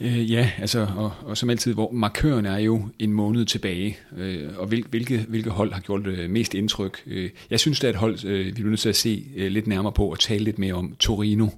Øh, 0.00 0.30
ja, 0.32 0.50
altså, 0.58 0.86
og, 0.96 1.12
og 1.22 1.36
som 1.36 1.50
altid, 1.50 1.74
hvor 1.74 1.90
markøren 1.92 2.46
er 2.46 2.58
jo 2.58 2.88
en 2.98 3.12
måned 3.12 3.44
tilbage, 3.44 3.96
øh, 4.16 4.50
og 4.56 4.66
hvil, 4.66 4.84
hvilke, 4.90 5.26
hvilke 5.28 5.50
hold 5.50 5.72
har 5.72 5.80
gjort 5.80 6.06
øh, 6.06 6.30
mest 6.30 6.54
indtryk. 6.54 7.02
Øh, 7.06 7.30
jeg 7.50 7.60
synes, 7.60 7.80
det 7.80 7.88
er 7.88 7.92
et 7.92 7.98
hold, 7.98 8.24
øh, 8.24 8.46
vi 8.46 8.52
bliver 8.52 8.68
nødt 8.68 8.80
til 8.80 8.88
at 8.88 8.96
se 8.96 9.26
øh, 9.36 9.50
lidt 9.52 9.66
nærmere 9.66 9.92
på 9.92 10.10
og 10.10 10.18
tale 10.18 10.44
lidt 10.44 10.58
mere 10.58 10.74
om 10.74 10.96
Torino. 10.98 11.48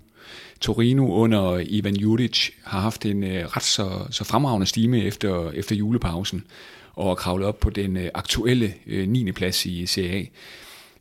Torino 0.61 1.13
under 1.13 1.65
Ivan 1.67 1.97
Juric 1.97 2.51
har 2.65 2.81
haft 2.81 3.07
en 3.07 3.25
øh, 3.25 3.47
ret 3.47 3.63
så, 3.63 4.07
så 4.11 4.25
fremragende 4.25 4.67
stime 4.67 5.03
efter, 5.03 5.51
efter 5.51 5.77
julepausen 5.77 6.45
og 6.93 7.17
kravlet 7.17 7.47
op 7.47 7.61
på 7.61 7.71
den 7.71 7.97
øh, 7.97 8.11
aktuelle 8.15 8.75
øh, 8.87 9.09
9. 9.09 9.33
plads 9.33 9.67
i 9.67 9.87
CA. 9.87 10.25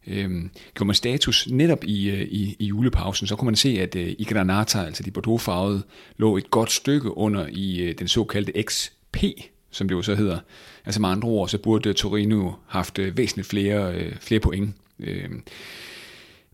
Øhm, 0.08 0.50
gjorde 0.76 0.88
man 0.88 0.96
status 0.96 1.48
netop 1.52 1.84
i, 1.84 2.24
i, 2.24 2.56
i 2.60 2.66
julepausen, 2.66 3.28
så 3.28 3.36
kunne 3.36 3.46
man 3.46 3.56
se, 3.56 3.70
at 3.82 3.96
i 3.96 4.28
Granata, 4.30 4.80
altså 4.80 5.04
de 5.04 5.12
Bordeaux-farvede, 5.12 5.84
lå 6.18 6.38
et 6.38 6.52
godt 6.52 6.72
stykke 6.72 7.18
under 7.18 7.48
i 7.52 7.94
den 8.00 8.08
såkaldte 8.08 8.64
XP, 8.64 9.18
som 9.72 9.88
det 9.88 9.96
jo 9.96 10.02
så 10.02 10.16
hedder. 10.16 10.40
Altså 10.86 11.02
med 11.02 11.10
andre 11.10 11.30
ord, 11.30 11.50
så 11.50 11.58
burde 11.58 11.94
Torino 11.94 12.52
haft 12.68 13.00
væsentligt 13.18 13.48
flere, 13.48 13.94
flere 14.22 14.40
point. 14.40 14.76
Øh, 15.00 15.30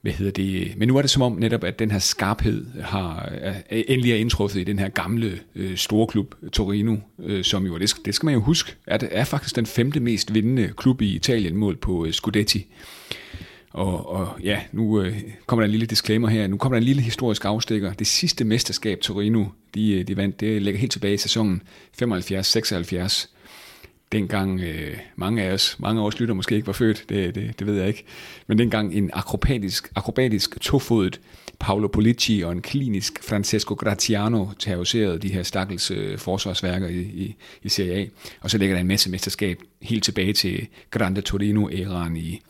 hvad 0.01 0.11
hedder 0.11 0.31
det? 0.31 0.73
Men 0.77 0.87
nu 0.87 0.97
er 0.97 1.01
det 1.01 1.11
som 1.11 1.21
om 1.21 1.31
netop, 1.31 1.63
at 1.63 1.79
den 1.79 1.91
her 1.91 1.99
skarphed 1.99 2.65
har 2.81 3.29
er, 3.31 3.53
endelig 3.69 4.11
er 4.11 4.15
indtruffet 4.15 4.59
i 4.59 4.63
den 4.63 4.79
her 4.79 4.89
gamle 4.89 5.39
øh, 5.55 5.77
store 5.77 6.07
klub 6.07 6.35
Torino, 6.53 6.95
øh, 7.23 7.43
som 7.43 7.65
jo, 7.65 7.77
det, 7.77 7.93
det 8.05 8.15
skal 8.15 8.25
man 8.25 8.33
jo 8.33 8.39
huske, 8.39 8.75
er, 8.87 8.97
det 8.97 9.09
er 9.11 9.23
faktisk 9.23 9.55
den 9.55 9.65
femte 9.65 9.99
mest 9.99 10.33
vindende 10.33 10.73
klub 10.77 11.01
i 11.01 11.15
Italien 11.15 11.55
mål 11.55 11.77
på 11.77 12.05
øh, 12.05 12.13
Scudetti. 12.13 12.67
Og, 13.73 14.09
og 14.09 14.37
ja, 14.43 14.59
nu 14.71 15.01
øh, 15.01 15.17
kommer 15.45 15.61
der 15.61 15.65
en 15.65 15.71
lille 15.71 15.85
disclaimer 15.85 16.27
her. 16.27 16.47
Nu 16.47 16.57
kommer 16.57 16.75
der 16.75 16.81
en 16.81 16.85
lille 16.85 17.01
historisk 17.01 17.45
afstikker. 17.45 17.93
Det 17.93 18.07
sidste 18.07 18.43
mesterskab 18.43 19.01
Torino, 19.01 19.45
de, 19.75 19.91
øh, 19.91 20.07
de 20.07 20.17
vandt, 20.17 20.39
det 20.39 20.61
ligger 20.61 20.79
helt 20.79 20.91
tilbage 20.91 21.13
i 21.13 21.17
sæsonen 21.17 21.61
75-76 22.03 23.27
dengang 24.11 24.59
øh, 24.59 24.97
mange 25.15 25.43
af 25.43 25.53
os, 25.53 25.75
mange 25.79 26.01
af 26.01 26.05
os 26.05 26.19
lytter 26.19 26.35
måske 26.35 26.55
ikke 26.55 26.67
var 26.67 26.73
født, 26.73 27.05
det, 27.09 27.35
det, 27.35 27.59
det 27.59 27.67
ved 27.67 27.77
jeg 27.77 27.87
ikke, 27.87 28.03
men 28.47 28.57
dengang 28.57 28.93
en 28.93 29.09
akrobatisk, 29.13 29.91
akrobatisk 29.95 30.61
tofodet 30.61 31.19
Paolo 31.59 31.87
Polici 31.87 32.41
og 32.45 32.51
en 32.51 32.61
klinisk 32.61 33.23
Francesco 33.23 33.73
Graziano 33.73 34.47
terroriserede 34.59 35.19
de 35.19 35.33
her 35.33 35.43
stakkels 35.43 35.91
øh, 35.91 36.17
forsvarsværker 36.17 36.87
i, 36.87 36.99
i, 36.99 37.35
i 37.63 37.69
Serie 37.69 37.93
A. 37.93 38.05
Og 38.41 38.49
så 38.49 38.57
ligger 38.57 38.75
der 38.75 38.81
en 38.81 38.87
masse 38.87 39.09
mesterskab 39.09 39.59
helt 39.81 40.03
tilbage 40.03 40.33
til 40.33 40.67
Grande 40.91 41.21
Torino-æraen 41.21 42.17
i, 42.17 42.41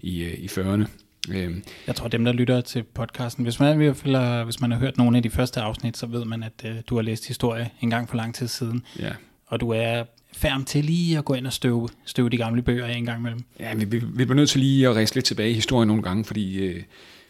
i, 0.00 0.22
øh, 0.22 0.34
i 0.34 0.46
40'erne. 0.46 0.86
Øhm. 1.30 1.62
Jeg 1.86 1.94
tror, 1.94 2.08
dem, 2.08 2.24
der 2.24 2.32
lytter 2.32 2.60
til 2.60 2.82
podcasten, 2.82 3.44
hvis 3.44 3.60
man, 3.60 3.94
fald, 3.94 4.44
hvis 4.44 4.60
man 4.60 4.70
har 4.70 4.78
hørt 4.78 4.98
nogle 4.98 5.16
af 5.16 5.22
de 5.22 5.30
første 5.30 5.60
afsnit, 5.60 5.96
så 5.96 6.06
ved 6.06 6.24
man, 6.24 6.42
at 6.42 6.64
uh, 6.64 6.70
du 6.88 6.94
har 6.94 7.02
læst 7.02 7.28
historie 7.28 7.70
en 7.80 7.90
gang 7.90 8.08
for 8.08 8.16
lang 8.16 8.34
tid 8.34 8.48
siden. 8.48 8.82
Ja. 8.98 9.12
Og 9.46 9.60
du 9.60 9.70
er 9.70 10.04
færm 10.36 10.64
til 10.64 10.84
lige 10.84 11.18
at 11.18 11.24
gå 11.24 11.34
ind 11.34 11.46
og 11.46 11.52
støve, 11.52 11.88
støve 12.04 12.30
de 12.30 12.36
gamle 12.36 12.62
bøger 12.62 12.86
af 12.86 12.96
en 12.96 13.04
gang 13.04 13.18
imellem. 13.18 13.40
Ja, 13.60 13.74
vi, 13.74 13.84
vi, 13.84 13.98
vi 13.98 14.24
bliver 14.24 14.34
nødt 14.34 14.50
til 14.50 14.60
lige 14.60 14.88
at 14.88 14.96
ræse 14.96 15.14
lidt 15.14 15.24
tilbage 15.24 15.50
i 15.50 15.54
historien 15.54 15.88
nogle 15.88 16.02
gange, 16.02 16.24
fordi 16.24 16.56
øh, 16.56 16.82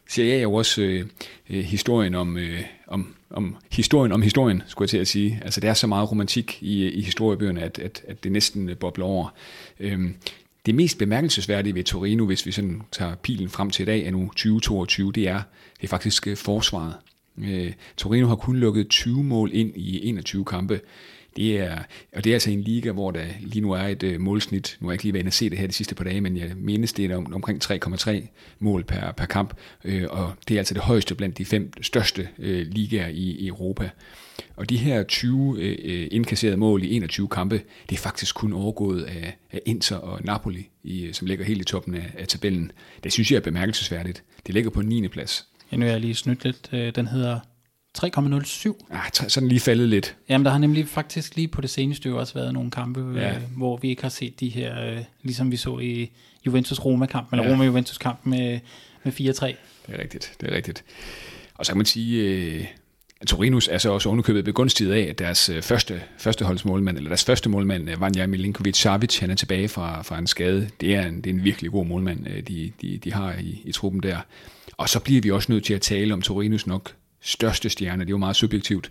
CIA 0.09 0.37
er 0.37 0.43
jo 0.43 0.55
også 0.55 0.83
øh, 0.83 1.07
øh, 1.51 1.65
historien 1.65 2.15
om, 2.15 2.37
øh, 2.37 2.61
om, 2.87 3.15
om 3.31 3.57
historien 3.73 4.13
om 4.13 4.23
historien, 4.23 4.63
skulle 4.67 4.87
jeg 4.87 4.91
til 4.91 4.99
at 4.99 5.09
sige. 5.09 5.41
Altså, 5.45 5.61
der 5.61 5.71
er 5.71 5.75
så 5.75 5.87
meget 5.87 6.11
romantik 6.11 6.59
i, 6.63 6.89
i 6.89 7.03
historiebøgerne, 7.03 7.63
at, 7.63 7.79
at, 7.79 8.03
at 8.09 8.25
det 8.25 8.33
næsten 8.33 8.69
øh, 8.69 8.77
bobler 8.77 9.05
over. 9.05 9.29
Øhm, 9.81 10.15
det 10.67 10.75
mest 10.75 10.99
bemærkelsesværdige 10.99 11.75
ved 11.75 11.85
Torino, 11.85 12.27
hvis 12.27 12.47
vi 12.47 12.53
sådan 12.53 12.83
tager 12.93 13.15
pilen 13.15 13.49
frem 13.49 13.71
til 13.71 13.83
i 13.83 13.87
dag, 13.87 14.07
er 14.07 14.11
nu 14.11 14.27
2022, 14.27 15.13
det 15.13 15.29
er, 15.29 15.43
det 15.81 15.85
er 15.85 15.89
faktisk 15.89 16.27
øh, 16.27 16.37
forsvaret. 16.37 16.95
Øh, 17.39 17.73
Torino 17.97 18.27
har 18.27 18.37
kun 18.37 18.57
lukket 18.57 18.89
20 18.89 19.25
mål 19.25 19.51
ind 19.53 19.77
i 19.77 20.09
21 20.09 20.45
kampe. 20.45 20.81
Det 21.37 21.59
er, 21.61 21.79
og 22.17 22.25
det 22.25 22.31
er 22.31 22.35
altså 22.35 22.51
en 22.51 22.61
liga, 22.61 22.93
hvor 22.93 23.11
der 23.11 23.25
lige 23.41 23.61
nu 23.61 23.73
er 23.73 23.83
et 23.83 24.03
øh, 24.03 24.21
målsnit. 24.21 24.77
Nu 24.81 24.87
har 24.87 24.93
jeg 24.93 24.95
ikke 24.95 25.05
lige 25.05 25.13
været 25.13 25.23
inde 25.23 25.29
og 25.29 25.33
se 25.33 25.51
det 25.51 25.59
her 25.59 25.67
de 25.67 25.73
sidste 25.73 25.95
par 25.95 26.05
dage, 26.05 26.21
men 26.21 26.37
jeg 26.37 26.53
mindes, 26.57 26.93
det 26.93 27.11
er 27.11 27.17
om, 27.17 27.35
omkring 27.35 27.65
3,3 27.65 28.27
mål 28.59 28.85
per, 28.85 29.13
per 29.13 29.27
kamp. 29.27 29.55
øh, 29.85 30.05
og 30.11 30.33
det 30.49 30.55
er 30.55 30.59
altså 30.59 30.75
det 30.75 30.83
højeste 30.83 31.15
blandt 31.15 31.39
de 31.39 31.45
fem 31.45 31.83
største 31.83 32.29
øh, 32.39 32.67
ligaer 32.67 33.09
i, 33.09 33.31
i 33.31 33.47
Europa. 33.47 33.91
Og 34.57 34.71
de 34.71 34.77
her 34.77 35.03
20 35.03 35.57
øh, 35.59 35.79
øh, 35.85 36.09
indkasserede 36.11 36.57
mål 36.57 36.83
i 36.83 36.97
21 36.97 37.29
kampe, 37.29 37.61
det 37.91 37.97
er 37.97 38.01
faktisk 38.01 38.35
kun 38.35 38.53
overgået 38.53 39.03
af, 39.03 39.37
af 39.53 39.61
Inter 39.67 39.97
og 39.97 40.21
Napoli, 40.25 40.69
i, 40.85 41.05
øh, 41.05 41.15
som 41.15 41.27
ligger 41.27 41.45
helt 41.45 41.61
i 41.61 41.65
toppen 41.65 41.95
af, 41.95 42.13
af 42.19 42.29
tabellen. 42.29 42.73
Det 43.05 43.13
synes 43.13 43.31
jeg 43.31 43.37
er 43.37 43.41
bemærkelsesværdigt. 43.41 44.23
Det 44.47 44.55
ligger 44.55 44.71
på 44.71 44.83
9. 44.83 45.09
plads. 45.09 45.47
Ja, 45.73 45.77
nu 45.77 45.87
er 45.87 45.91
jeg 45.91 46.01
lige 46.01 46.15
snydt 46.15 46.45
lidt. 46.45 46.69
Øh, 46.73 46.95
den 46.95 47.07
hedder 47.07 47.41
3,07. 47.99 48.95
Ja, 48.95 49.29
sådan 49.29 49.49
lige 49.49 49.61
faldet 49.61 49.89
lidt. 49.89 50.17
Jamen, 50.29 50.45
der 50.45 50.51
har 50.51 50.59
nemlig 50.59 50.89
faktisk 50.89 51.37
lige 51.37 51.49
på 51.49 51.61
det 51.61 51.71
seneste 51.71 52.09
jo 52.09 52.19
også 52.19 52.35
været 52.35 52.53
nogle 52.53 52.71
kampe, 52.71 53.01
øh, 53.01 53.17
ja. 53.17 53.35
øh, 53.35 53.43
hvor 53.57 53.77
vi 53.77 53.89
ikke 53.89 54.03
har 54.03 54.09
set 54.09 54.41
de 54.41 54.49
her, 54.49 54.91
øh, 54.91 54.99
ligesom 55.23 55.51
vi 55.51 55.57
så 55.57 55.79
i 55.79 56.11
Juventus-Roma-kampen, 56.47 57.39
eller 57.39 57.51
ja. 57.51 57.57
Roma-Juventus-kampen 57.57 58.31
med, 58.31 58.61
med 59.05 59.13
4-3. 59.13 59.17
Det 59.17 59.57
er 59.89 59.99
rigtigt, 59.99 60.33
det 60.41 60.53
er 60.53 60.57
rigtigt. 60.57 60.85
Og 61.55 61.67
så 61.67 61.73
kan 61.73 61.77
man 61.77 61.87
sige, 61.87 62.23
øh, 62.23 62.65
Torinus 63.27 63.69
er 63.69 63.79
så 63.79 63.91
også 63.91 64.09
underkøbet 64.09 64.45
begunstiget 64.45 64.93
af, 64.93 65.01
at 65.01 65.19
deres 65.19 65.49
øh, 65.49 65.63
første, 65.63 66.03
første 66.19 66.45
holdsmålmand, 66.45 66.97
eller 66.97 67.11
deres 67.11 67.25
første 67.25 67.49
målmand, 67.49 67.91
øh, 67.91 68.01
Vanja 68.01 68.27
Milinkovic-Savic, 68.27 69.21
han 69.21 69.31
er 69.31 69.35
tilbage 69.35 69.69
fra, 69.69 70.03
fra 70.03 70.19
en 70.19 70.27
skade. 70.27 70.71
Det 70.81 70.95
er 70.95 71.07
en, 71.07 71.17
det 71.17 71.27
er 71.27 71.35
en 71.35 71.45
virkelig 71.45 71.71
god 71.71 71.87
målmand, 71.87 72.43
de, 72.43 72.73
de, 72.83 72.99
de 73.05 73.13
har 73.13 73.35
i, 73.41 73.63
i 73.65 73.73
truppen 73.73 74.03
der. 74.03 74.19
Og 74.77 74.89
så 74.89 75.01
bliver 75.01 75.21
vi 75.21 75.31
også 75.31 75.53
nødt 75.53 75.65
til 75.65 75.75
at 75.75 75.81
tale 75.81 76.15
om 76.15 76.23
Torinus 76.23 76.67
nok 76.67 76.93
største 77.25 77.71
stjerne. 77.71 78.01
Det 78.01 78.09
er 78.09 78.11
jo 78.11 78.19
meget 78.19 78.37
subjektivt. 78.37 78.91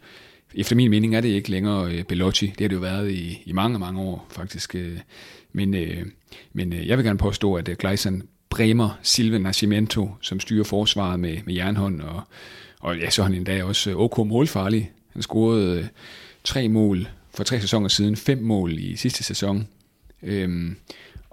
Efter 0.56 0.76
min 0.76 0.90
mening 0.90 1.16
er 1.16 1.22
det 1.22 1.30
ikke 1.30 1.52
længere 1.52 1.86
øh, 1.86 1.92
Belotti. 1.92 2.04
Bellotti. 2.04 2.46
Det 2.46 2.62
har 2.62 2.68
det 2.68 2.76
jo 2.76 2.80
været 2.80 3.12
i, 3.12 3.44
i 3.46 3.52
mange, 3.52 3.80
mange 3.80 4.02
år 4.02 4.28
faktisk. 4.30 4.76
Øh. 4.76 5.00
Men, 5.54 5.74
øh, 5.74 6.06
men 6.54 6.74
jeg 6.74 6.98
vil 6.98 7.06
gerne 7.06 7.20
påstå, 7.20 7.54
at 7.56 7.70
Gleison 7.80 8.24
Bremer 8.50 9.00
Silva 9.02 9.38
Nascimento, 9.38 10.10
som 10.22 10.40
styrer 10.40 10.64
forsvaret 10.64 11.20
med, 11.20 11.38
med 11.46 11.54
jernhånd, 11.54 12.02
og, 12.02 12.22
og 12.80 12.98
ja, 12.98 13.10
så 13.10 13.22
er 13.22 13.24
han 13.24 13.36
endda 13.36 13.64
også 13.64 13.96
OK 13.98 14.28
målfarlig. 14.28 14.92
Han 15.14 15.22
scorede 15.22 15.90
tre 16.44 16.68
mål 16.70 17.08
for 17.34 17.44
tre 17.44 17.62
sæsoner 17.62 17.88
siden, 17.88 18.16
fem 18.16 18.38
mål 18.38 18.80
i 18.80 18.96
sidste 18.96 19.24
sæson. 19.24 19.68
Øhm, 20.24 20.76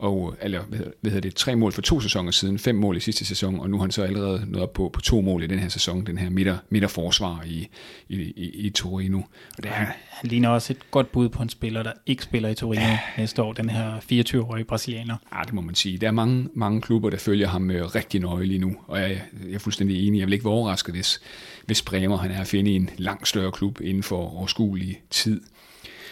og, 0.00 0.37
eller 0.42 0.62
hvad 0.62 0.78
hvad 1.00 1.11
hedder 1.11 1.28
det, 1.28 1.37
tre 1.37 1.57
mål 1.57 1.73
for 1.73 1.83
to 1.83 2.00
sæsoner 2.00 2.30
siden, 2.30 2.59
fem 2.59 2.75
mål 2.75 2.97
i 2.97 3.00
sidste 3.00 3.25
sæson, 3.25 3.61
og 3.61 3.71
nu 3.71 3.76
har 3.76 3.83
han 3.83 3.90
så 3.90 4.02
allerede 4.02 4.45
nået 4.49 4.62
op 4.62 4.73
på, 4.73 4.90
på 4.92 5.00
to 5.00 5.21
mål 5.21 5.42
i 5.42 5.47
den 5.47 5.59
her 5.59 5.69
sæson, 5.69 6.07
den 6.07 6.19
her 6.19 6.30
midter, 6.30 6.59
midterforsvar 6.69 7.45
i, 7.47 7.69
i, 8.09 8.16
i, 8.16 8.50
i 8.66 8.71
Torino. 8.71 9.19
Og 9.19 9.62
det 9.62 9.66
er, 9.66 9.73
Han 10.09 10.30
ligner 10.30 10.49
også 10.49 10.73
et 10.73 10.90
godt 10.90 11.12
bud 11.12 11.28
på 11.28 11.42
en 11.42 11.49
spiller, 11.49 11.83
der 11.83 11.92
ikke 12.07 12.23
spiller 12.23 12.49
i 12.49 12.54
Torino 12.54 12.83
ja. 12.83 12.99
næste 13.19 13.42
år, 13.42 13.52
den 13.52 13.71
her 13.71 13.97
24-årige 13.97 14.64
brasilianer. 14.64 15.16
Ja, 15.35 15.42
det 15.45 15.52
må 15.52 15.61
man 15.61 15.75
sige. 15.75 15.99
Der 15.99 16.07
er 16.07 16.11
mange, 16.11 16.49
mange 16.54 16.80
klubber, 16.80 17.11
der 17.11 17.19
følger 17.19 17.49
ham 17.49 17.71
øh, 17.71 17.87
rigtig 17.87 18.21
nøje 18.21 18.45
lige 18.45 18.59
nu, 18.59 18.76
og 18.87 19.00
jeg, 19.00 19.23
jeg 19.49 19.54
er 19.54 19.59
fuldstændig 19.59 20.07
enig. 20.07 20.19
Jeg 20.19 20.26
vil 20.26 20.33
ikke 20.33 20.45
være 20.45 20.54
overrasket, 20.54 20.95
hvis, 20.95 21.21
hvis 21.66 21.83
Bremer 21.83 22.16
han 22.16 22.30
er 22.30 22.40
at 22.40 22.47
finde 22.47 22.71
i 22.71 22.76
en 22.76 22.90
langt 22.97 23.28
større 23.28 23.52
klub 23.52 23.80
inden 23.80 24.02
for 24.02 24.37
overskuelig 24.37 25.00
tid. 25.11 25.40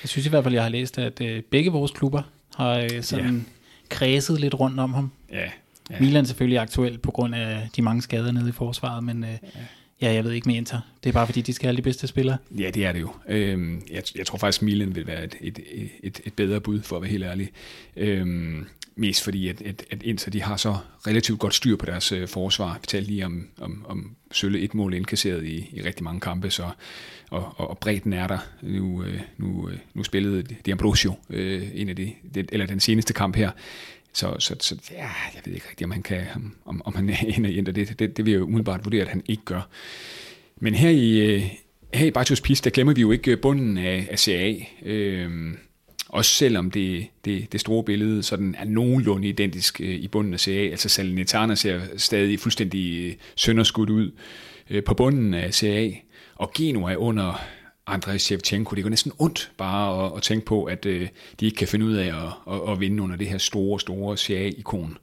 Jeg 0.02 0.08
synes 0.08 0.26
i 0.26 0.28
hvert 0.28 0.44
fald, 0.44 0.54
jeg 0.54 0.62
har 0.62 0.70
læst, 0.70 0.98
at 0.98 1.20
øh, 1.20 1.42
begge 1.42 1.70
vores 1.70 1.90
klubber 1.90 2.22
har 2.54 2.78
øh, 2.78 3.02
sådan 3.02 3.34
ja. 3.34 3.57
Kredset 3.88 4.40
lidt 4.40 4.54
rundt 4.54 4.80
om 4.80 4.94
ham. 4.94 5.10
Ja, 5.32 5.44
ja. 5.90 6.00
Milan 6.00 6.22
er 6.22 6.26
selvfølgelig 6.26 6.58
aktuelt 6.58 7.02
på 7.02 7.10
grund 7.10 7.34
af 7.34 7.68
de 7.76 7.82
mange 7.82 8.02
skader 8.02 8.32
nede 8.32 8.48
i 8.48 8.52
forsvaret, 8.52 9.04
men 9.04 9.24
øh, 9.24 9.30
ja, 10.02 10.12
jeg 10.12 10.24
ved 10.24 10.32
ikke 10.32 10.48
med 10.48 10.56
Inter. 10.56 10.80
Det 11.02 11.08
er 11.08 11.12
bare 11.12 11.26
fordi, 11.26 11.40
de 11.40 11.52
skal 11.52 11.66
have 11.66 11.76
de 11.76 11.82
bedste 11.82 12.06
spillere. 12.06 12.36
Ja, 12.58 12.70
det 12.70 12.86
er 12.86 12.92
det 12.92 13.00
jo. 13.00 13.10
Øhm, 13.28 13.82
jeg, 13.90 14.02
jeg 14.14 14.26
tror 14.26 14.38
faktisk, 14.38 14.62
Milan 14.62 14.94
vil 14.94 15.06
være 15.06 15.24
et, 15.24 15.34
et, 15.40 15.58
et, 16.02 16.20
et 16.24 16.34
bedre 16.34 16.60
bud, 16.60 16.82
for 16.82 16.96
at 16.96 17.02
være 17.02 17.10
helt 17.10 17.24
ærlig. 17.24 17.48
Øhm, 17.96 18.66
mest 18.98 19.24
fordi, 19.24 19.48
at, 19.48 19.62
at, 19.62 19.84
at 19.90 20.02
Inter 20.02 20.30
de 20.30 20.42
har 20.42 20.56
så 20.56 20.76
relativt 21.06 21.40
godt 21.40 21.54
styr 21.54 21.76
på 21.76 21.86
deres 21.86 22.12
øh, 22.12 22.28
forsvar. 22.28 22.78
Vi 22.80 22.86
talte 22.86 23.10
lige 23.10 23.26
om, 23.26 23.48
om, 23.60 23.86
om 23.88 24.16
Sølle 24.32 24.60
et 24.60 24.74
mål 24.74 24.94
indkasseret 24.94 25.44
i, 25.44 25.70
i 25.72 25.82
rigtig 25.82 26.04
mange 26.04 26.20
kampe, 26.20 26.50
så, 26.50 26.70
og, 27.30 27.54
og, 27.56 27.70
og 27.70 27.78
bredden 27.78 28.12
er 28.12 28.26
der. 28.26 28.38
Nu, 28.62 29.04
øh, 29.04 29.20
nu, 29.36 29.68
øh, 29.68 29.78
nu 29.94 30.02
spillede 30.02 30.42
Di 30.42 30.70
Ambrosio 30.70 31.14
øh, 31.30 31.68
en 31.74 31.88
af 31.88 31.96
de, 31.96 32.12
det, 32.34 32.48
eller 32.52 32.66
den 32.66 32.80
seneste 32.80 33.14
kamp 33.14 33.36
her, 33.36 33.50
så, 34.12 34.36
så, 34.38 34.56
så 34.60 34.76
ja, 34.90 35.10
jeg 35.34 35.42
ved 35.44 35.54
ikke 35.54 35.66
rigtig, 35.70 35.84
om 35.84 35.90
han, 35.90 36.02
kan, 36.02 36.24
om, 36.64 36.82
om 36.84 36.94
han 36.94 37.04
ender 37.04 37.34
en 37.34 37.44
af 37.44 37.50
Inter. 37.50 37.72
Det, 37.72 37.98
det, 37.98 38.16
det 38.16 38.24
vil 38.24 38.32
jeg 38.32 38.38
jo 38.38 38.44
umiddelbart 38.44 38.84
vurdere, 38.84 39.02
at 39.02 39.08
han 39.08 39.22
ikke 39.26 39.42
gør. 39.44 39.68
Men 40.60 40.74
her 40.74 40.90
i, 40.90 41.18
øh, 41.18 41.42
her 41.94 42.06
i 42.06 42.10
Bartos 42.10 42.40
Pis, 42.40 42.60
der 42.60 42.70
glemmer 42.70 42.94
vi 42.94 43.00
jo 43.00 43.10
ikke 43.10 43.36
bunden 43.36 43.78
af, 43.78 44.08
af 44.10 44.18
CA. 44.18 44.54
Øh, 44.82 45.54
også 46.08 46.34
selvom 46.34 46.70
det, 46.70 47.06
det, 47.24 47.52
det 47.52 47.60
store 47.60 47.84
billede 47.84 48.22
sådan 48.22 48.54
er 48.58 48.64
nogenlunde 48.64 49.28
identisk 49.28 49.80
øh, 49.80 49.88
i 49.88 50.08
bunden 50.08 50.34
af 50.34 50.40
CA. 50.40 50.50
Altså 50.50 50.88
Salernitana 50.88 51.54
ser 51.54 51.80
stadig 51.96 52.40
fuldstændig 52.40 53.04
øh, 53.04 53.14
sønderskudt 53.36 53.90
ud 53.90 54.10
øh, 54.70 54.84
på 54.84 54.94
bunden 54.94 55.34
af 55.34 55.54
CA. 55.54 55.90
Og 56.34 56.52
Genoa 56.54 56.94
under 56.94 57.44
Andrei 57.86 58.18
Shevchenko. 58.18 58.74
Det 58.74 58.82
går 58.82 58.90
næsten 58.90 59.12
ondt 59.18 59.52
bare 59.56 60.06
at, 60.06 60.16
at 60.16 60.22
tænke 60.22 60.46
på, 60.46 60.64
at 60.64 60.86
øh, 60.86 61.08
de 61.40 61.46
ikke 61.46 61.56
kan 61.56 61.68
finde 61.68 61.86
ud 61.86 61.94
af 61.94 62.06
at, 62.06 62.54
at, 62.54 62.72
at 62.72 62.80
vinde 62.80 63.02
under 63.02 63.16
det 63.16 63.28
her 63.28 63.38
store, 63.38 63.80
store 63.80 64.16
CA-ikon. 64.16 64.98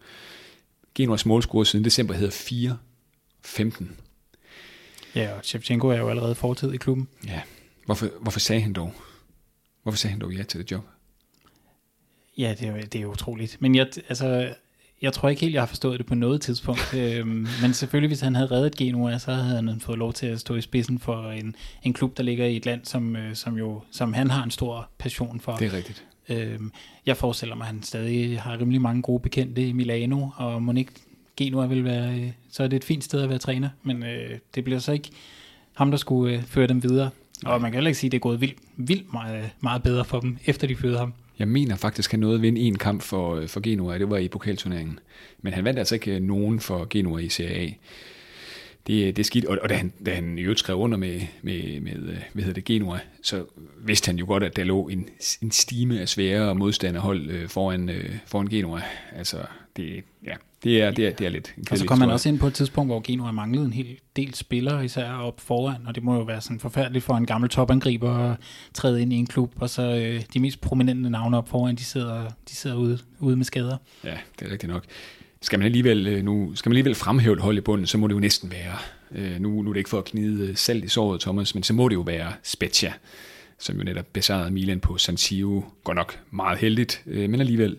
Genoas 0.96 1.26
målscore 1.26 1.66
siden 1.66 1.86
december 1.86 2.14
hedder 2.14 2.78
4-15. 3.46 3.84
Ja, 5.16 5.32
og 5.34 5.46
Shevchenko 5.46 5.88
er 5.88 5.98
jo 5.98 6.10
allerede 6.10 6.36
fortid 6.36 6.74
i 6.74 6.78
klubben. 6.78 7.08
Ja. 7.28 7.42
Hvorfor, 7.86 8.10
hvorfor 8.22 8.40
sagde 8.40 8.62
han 8.62 8.74
dog? 8.74 8.94
Hvorfor 9.84 9.98
sagde 9.98 10.12
han 10.12 10.22
dog 10.22 10.34
ja 10.34 10.44
til 10.44 10.60
det 10.60 10.72
job? 10.72 10.84
Ja, 12.38 12.56
det 12.60 12.68
er, 12.68 12.86
det 12.86 13.02
er 13.02 13.06
utroligt. 13.06 13.58
Men 13.60 13.76
jeg, 13.76 13.88
altså, 14.10 14.54
jeg 15.02 15.14
tror 15.14 15.30
ikke 15.30 15.42
helt, 15.42 15.54
jeg 15.54 15.62
har 15.62 15.68
forstået 15.68 16.00
det 16.00 16.06
på 16.06 16.16
noget 16.16 16.42
tidspunkt. 16.42 16.94
øhm, 16.98 17.48
men 17.62 17.74
selvfølgelig, 17.74 18.08
hvis 18.08 18.22
han 18.22 18.36
havde 18.36 18.52
reddet 18.52 18.76
Genua, 18.76 19.18
så 19.18 19.34
havde 19.34 19.56
han 19.56 19.80
fået 19.80 19.98
lov 19.98 20.14
til 20.14 20.28
at 20.28 20.40
stå 20.40 20.56
i 20.56 20.62
spidsen 20.62 21.00
for 21.00 21.32
en, 21.32 21.56
en 21.84 21.94
klub, 21.94 22.18
der 22.18 22.24
ligger 22.24 22.46
i 22.46 22.56
et 22.56 22.66
land, 22.66 22.86
som, 22.86 23.16
øh, 23.16 23.36
som, 23.36 23.58
jo, 23.58 23.82
som 23.92 24.14
han 24.14 24.30
har 24.30 24.44
en 24.44 24.52
stor 24.52 24.90
passion 24.98 25.40
for. 25.40 25.56
Det 25.56 25.74
er 25.74 25.78
rigtigt. 25.78 26.06
Øhm, 26.30 26.72
jeg 27.06 27.18
forestiller 27.18 27.56
mig, 27.56 27.64
at 27.66 27.74
han 27.74 27.84
stadig 27.84 28.42
har 28.42 28.60
rimelig 28.60 28.82
mange 28.82 29.02
gode 29.02 29.20
bekendte 29.20 29.68
i 29.68 29.72
Milano, 29.72 30.30
og 30.36 30.62
må 30.62 30.72
ikke 30.72 30.92
Genua 31.38 31.66
vil 31.66 31.84
være, 31.84 32.20
øh, 32.20 32.32
så 32.52 32.64
er 32.64 32.68
det 32.68 32.78
et 32.78 32.84
fint 32.84 33.04
sted 33.04 33.22
at 33.22 33.30
være 33.30 33.38
træner, 33.38 33.70
men 33.84 34.04
øh, 34.04 34.40
det 34.56 34.64
bliver 34.64 34.80
så 34.80 34.92
ikke 34.92 35.10
ham, 35.74 35.92
der 35.92 35.98
skulle 35.98 36.38
øh, 36.38 36.44
føre 36.44 36.68
dem 36.68 36.84
videre. 36.84 37.10
Og 37.46 37.62
man 37.62 37.72
kan 37.72 37.78
heller 37.78 37.90
ikke 37.90 38.00
sige, 38.00 38.08
at 38.08 38.12
det 38.12 38.18
er 38.18 38.22
gået 38.22 38.42
vildt, 38.42 38.58
vildt 38.78 39.14
meget, 39.14 39.50
meget 39.60 39.84
bedre 39.84 40.06
for 40.06 40.20
dem, 40.20 40.38
efter 40.46 40.68
de 40.68 40.76
fødte 40.76 40.98
ham. 40.98 41.14
Jeg 41.40 41.48
mener 41.48 41.76
faktisk, 41.76 42.10
at 42.10 42.12
han 42.12 42.20
nåede 42.20 42.36
at 42.36 42.42
vinde 42.42 42.62
en 42.62 42.78
kamp 42.78 43.02
for, 43.02 43.36
øh, 43.36 43.48
for 43.48 43.60
Genoa, 43.60 43.98
det 43.98 44.10
var 44.10 44.18
i 44.18 44.28
pokalturneringen. 44.28 45.00
Men 45.42 45.54
han 45.54 45.64
vandt 45.64 45.80
altså 45.80 45.96
ikke 45.96 46.16
øh, 46.16 46.22
nogen 46.22 46.60
for 46.60 46.88
Genoa 46.90 47.20
i 47.20 47.30
Serie 47.30 47.56
A. 47.56 47.72
Det, 48.88 49.02
øh, 49.02 49.08
det 49.08 49.20
er 49.20 49.24
skidt, 49.24 49.46
og, 49.46 49.58
og 49.62 49.70
da, 49.70 49.76
han, 49.76 49.94
da 50.06 50.14
han 50.14 50.38
i 50.38 50.42
øvrigt 50.42 50.60
skrev 50.60 50.78
under 50.78 50.98
med, 50.98 51.22
med, 51.42 51.80
med 51.80 51.94
hvad 52.34 52.44
hedder 52.44 52.54
det, 52.54 52.66
Genoa, 52.66 53.00
så 53.22 53.46
vidste 53.86 54.10
han 54.10 54.18
jo 54.18 54.26
godt, 54.26 54.44
at 54.44 54.56
der 54.56 54.64
lå 54.64 54.88
en, 54.88 55.10
en 55.42 55.52
stime 55.52 56.00
af 56.00 56.10
svære 56.10 56.56
modstanderhold 56.56 57.30
øh, 57.30 57.50
foran, 57.50 57.90
øh, 57.90 58.16
foran 58.26 58.48
Genoa. 58.48 58.82
Altså, 59.16 59.38
det, 59.78 60.04
ja, 60.26 60.36
det 60.66 60.82
er, 60.82 60.92
det 60.92 61.08
er, 61.08 61.12
det 61.12 61.26
er 61.26 61.30
lidt 61.30 61.54
Og 61.72 61.78
så 61.78 61.86
kom 61.86 62.00
man 62.00 62.10
også 62.10 62.30
ind 62.30 62.40
på 62.40 62.48
et 62.48 62.54
tidspunkt, 62.54 62.90
hvor 62.90 63.02
Genoa 63.04 63.32
manglede 63.32 63.66
en 63.66 63.74
hel 63.74 63.98
del 64.16 64.34
spillere, 64.34 64.86
især 64.86 65.12
op 65.12 65.42
foran, 65.42 65.88
og 65.88 65.96
det 65.96 66.04
må 66.04 66.16
jo 66.16 66.22
være 66.22 66.42
sådan 66.42 66.60
forfærdeligt 66.60 67.06
for 67.06 67.14
en 67.14 67.26
gammel 67.26 67.50
topangriber 67.50 68.12
at 68.12 68.38
træde 68.74 69.02
ind 69.02 69.14
i 69.14 69.16
en 69.16 69.28
klub, 69.28 69.54
og 69.56 69.70
så 69.70 69.82
øh, 69.82 70.22
de 70.34 70.40
mest 70.40 70.62
prominente 70.62 71.10
navne 71.10 71.38
op 71.38 71.50
foran, 71.50 71.76
de 71.76 71.84
sidder, 71.84 72.22
de 72.50 72.56
sidder 72.56 72.76
ude, 72.76 73.00
ude 73.20 73.36
med 73.36 73.46
skader. 73.46 73.78
Ja, 74.04 74.18
det 74.40 74.48
er 74.48 74.52
rigtigt 74.52 74.72
nok. 74.72 74.84
Skal 75.42 75.60
man 75.60 75.66
alligevel, 75.66 76.08
øh, 76.08 76.24
nu, 76.24 76.56
skal 76.56 76.70
man 76.70 76.74
alligevel 76.74 76.96
fremhæve 76.96 77.34
et 77.34 77.40
hold 77.40 77.58
i 77.58 77.62
bunden, 77.62 77.88
så 77.88 77.98
må 77.98 78.08
det 78.08 78.14
jo 78.14 78.20
næsten 78.20 78.52
være, 78.52 78.78
øh, 79.12 79.40
nu, 79.40 79.62
nu 79.62 79.70
er 79.70 79.74
det 79.74 79.80
ikke 79.80 79.90
for 79.90 79.98
at 79.98 80.06
knide 80.06 80.56
salt 80.56 80.86
i 80.86 80.88
såret, 80.88 81.22
Thomas, 81.22 81.56
men 81.56 81.64
så 81.64 81.74
må 81.74 81.90
det 81.90 81.96
jo 81.96 82.02
være 82.02 82.34
Spezia, 82.44 82.94
som 83.60 83.78
jo 83.78 83.84
netop 83.84 84.06
besejrede 84.14 84.52
Milan 84.52 84.80
på 84.80 84.98
San 84.98 85.18
Siro, 85.18 85.64
går 85.84 85.94
nok 85.94 86.20
meget 86.32 86.60
heldigt, 86.60 87.04
øh, 87.06 87.30
men 87.30 87.40
alligevel 87.40 87.78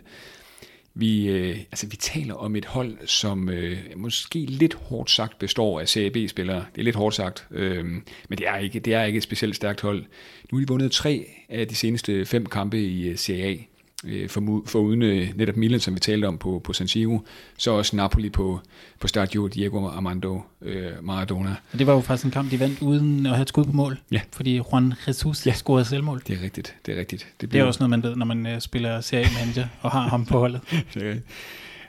vi, 0.99 1.29
øh, 1.29 1.57
altså, 1.57 1.87
vi 1.87 1.97
taler 1.97 2.35
om 2.35 2.57
et 2.57 2.65
hold, 2.65 3.07
som 3.07 3.49
øh, 3.49 3.79
måske 3.97 4.39
lidt 4.39 4.75
hårdt 4.75 5.11
sagt 5.11 5.39
består 5.39 5.81
af 5.81 5.89
CAB-spillere. 5.89 6.65
Det 6.75 6.81
er 6.81 6.85
lidt 6.85 6.97
hårdt 6.97 7.15
sagt, 7.15 7.47
øh, 7.51 7.85
men 7.85 8.39
det 8.39 8.49
er, 8.49 8.57
ikke, 8.57 8.81
det 8.81 8.95
er 8.95 9.05
ikke 9.05 9.17
et 9.17 9.23
specielt 9.23 9.57
stærkt 9.57 9.81
hold. 9.81 10.05
Nu 10.53 10.59
har 10.59 10.65
de 10.65 10.69
vundet 10.69 10.93
tre 10.93 11.27
af 11.49 11.69
de 11.69 11.75
seneste 11.75 12.27
fem 12.27 12.47
kampe 12.47 12.81
i 12.81 13.09
øh, 13.09 13.17
CAA, 13.17 13.57
øh, 14.05 14.29
for, 14.29 14.63
for 14.67 14.79
uden 14.79 15.03
øh, 15.03 15.29
netop 15.37 15.57
Milan, 15.57 15.81
som 15.81 15.95
vi 15.95 16.01
talte 16.01 16.27
om 16.27 16.39
på, 16.39 16.61
på 16.65 16.73
San 16.73 16.89
Siro, 16.89 17.21
så 17.59 17.71
også 17.71 17.97
Napoli 17.97 18.31
på, 18.31 18.61
på 19.01 19.09
Stadio 19.09 19.47
Diego 19.47 19.87
Armando 19.89 20.41
øh, 20.63 20.91
Maradona. 21.03 21.55
Og 21.73 21.79
det 21.79 21.87
var 21.87 21.93
jo 21.93 22.01
faktisk 22.01 22.25
en 22.25 22.31
kamp, 22.31 22.51
de 22.51 22.61
vandt 22.61 22.83
uden 22.83 23.27
at 23.27 23.33
have 23.33 23.43
et 23.43 23.49
skud 23.49 23.65
på 23.65 23.73
mål, 23.73 23.99
Ja. 24.13 24.21
fordi 24.33 24.57
Juan 24.57 24.95
Jesus 25.09 25.47
Ja. 25.47 25.53
scorede 25.55 25.85
selvmål. 25.85 26.23
Det 26.27 26.39
er 26.39 26.43
rigtigt, 26.43 26.75
det 26.87 26.95
er 26.97 26.99
rigtigt. 27.01 27.27
Det 27.41 27.49
bliver- 27.49 27.63
er 27.63 27.67
også 27.67 27.81
noget, 27.81 27.91
man 27.91 28.03
ved, 28.03 28.17
når 28.17 28.27
man 28.27 28.47
øh, 28.47 28.61
spiller 28.61 29.01
serie 29.01 29.27
manager 29.41 29.67
og 29.81 29.91
har 29.91 30.09
ham 30.09 30.25
på 30.27 30.39
holdet. 30.39 30.61
Det 30.95 31.03
er 31.03 31.09
rigtigt. 31.09 31.27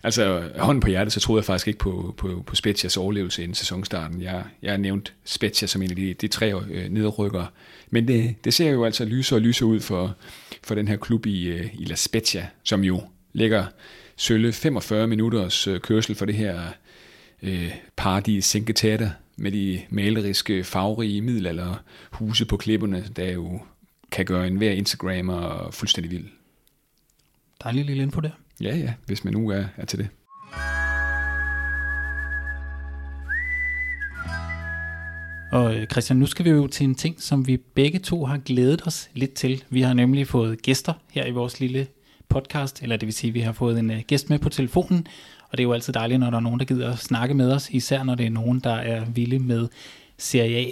Altså, 0.03 0.49
hånden 0.59 0.81
på 0.81 0.89
hjertet, 0.89 1.13
så 1.13 1.19
troede 1.19 1.39
jeg 1.39 1.45
faktisk 1.45 1.67
ikke 1.67 1.79
på, 1.79 2.13
på, 2.17 2.43
på 2.45 2.55
Spezias 2.55 2.97
overlevelse 2.97 3.43
inden 3.43 3.55
sæsonstarten. 3.55 4.21
Jeg, 4.21 4.43
jeg 4.61 4.71
har 4.71 4.77
nævnt 4.77 5.13
Spezia 5.25 5.67
som 5.67 5.81
en 5.81 5.89
af 5.89 5.95
de, 5.95 6.13
de 6.13 6.27
tre 6.27 6.53
øh, 6.69 6.89
nederrykkere. 6.89 7.47
Men 7.89 8.07
det, 8.07 8.35
det 8.45 8.53
ser 8.53 8.69
jo 8.69 8.85
altså 8.85 9.05
lysere 9.05 9.37
og 9.37 9.41
lysere 9.41 9.67
ud 9.69 9.79
for, 9.79 10.15
for 10.67 10.75
den 10.75 10.87
her 10.87 10.97
klub 10.97 11.25
i, 11.25 11.47
øh, 11.47 11.73
i 11.73 11.85
La 11.85 11.95
Spezia, 11.95 12.47
som 12.63 12.83
jo 12.83 13.01
ligger 13.33 13.65
sølle 14.15 14.53
45 14.53 15.07
minutters 15.07 15.67
øh, 15.67 15.79
kørsel 15.79 16.15
for 16.15 16.25
det 16.25 16.35
her 16.35 16.61
øh, 17.43 17.75
paradis 17.95 18.45
Cinque 18.45 19.13
med 19.35 19.51
de 19.51 19.81
maleriske, 19.89 20.63
farverige 20.63 21.21
middelalder 21.21 21.83
huse 22.11 22.45
på 22.45 22.57
klipperne, 22.57 23.05
der 23.15 23.31
jo 23.31 23.59
kan 24.11 24.25
gøre 24.25 24.47
en 24.47 24.57
hver 24.57 24.71
Instagrammer 24.71 25.71
fuldstændig 25.71 26.11
vild. 26.11 26.25
Dejlig 27.63 27.85
lille 27.85 28.03
info 28.03 28.21
der. 28.21 28.31
Ja, 28.61 28.75
ja, 28.75 28.93
hvis 29.05 29.23
man 29.23 29.33
nu 29.33 29.49
er, 29.49 29.65
er 29.77 29.85
til 29.85 29.99
det. 29.99 30.07
Og 35.57 35.75
øh, 35.75 35.87
Christian, 35.87 36.17
nu 36.17 36.25
skal 36.25 36.45
vi 36.45 36.49
jo 36.49 36.67
til 36.67 36.83
en 36.83 36.95
ting, 36.95 37.21
som 37.21 37.47
vi 37.47 37.57
begge 37.57 37.99
to 37.99 38.25
har 38.25 38.37
glædet 38.37 38.81
os 38.87 39.09
lidt 39.13 39.33
til. 39.33 39.63
Vi 39.69 39.81
har 39.81 39.93
nemlig 39.93 40.27
fået 40.27 40.61
gæster 40.61 40.93
her 41.11 41.25
i 41.25 41.31
vores 41.31 41.59
lille 41.59 41.87
podcast, 42.29 42.83
eller 42.83 42.97
det 42.97 43.05
vil 43.05 43.13
sige, 43.13 43.29
at 43.29 43.33
vi 43.33 43.39
har 43.39 43.51
fået 43.51 43.79
en 43.79 43.91
øh, 43.91 44.01
gæst 44.07 44.29
med 44.29 44.39
på 44.39 44.49
telefonen, 44.49 45.07
og 45.49 45.57
det 45.57 45.59
er 45.59 45.63
jo 45.63 45.73
altid 45.73 45.93
dejligt, 45.93 46.19
når 46.19 46.29
der 46.29 46.37
er 46.37 46.41
nogen, 46.41 46.59
der 46.59 46.65
gider 46.65 46.91
at 46.91 46.99
snakke 46.99 47.33
med 47.33 47.51
os, 47.51 47.69
især 47.69 48.03
når 48.03 48.15
det 48.15 48.25
er 48.25 48.29
nogen, 48.29 48.59
der 48.59 48.73
er 48.73 49.05
vilde 49.05 49.39
med 49.39 49.67
Serie 50.17 50.57
A. 50.57 50.71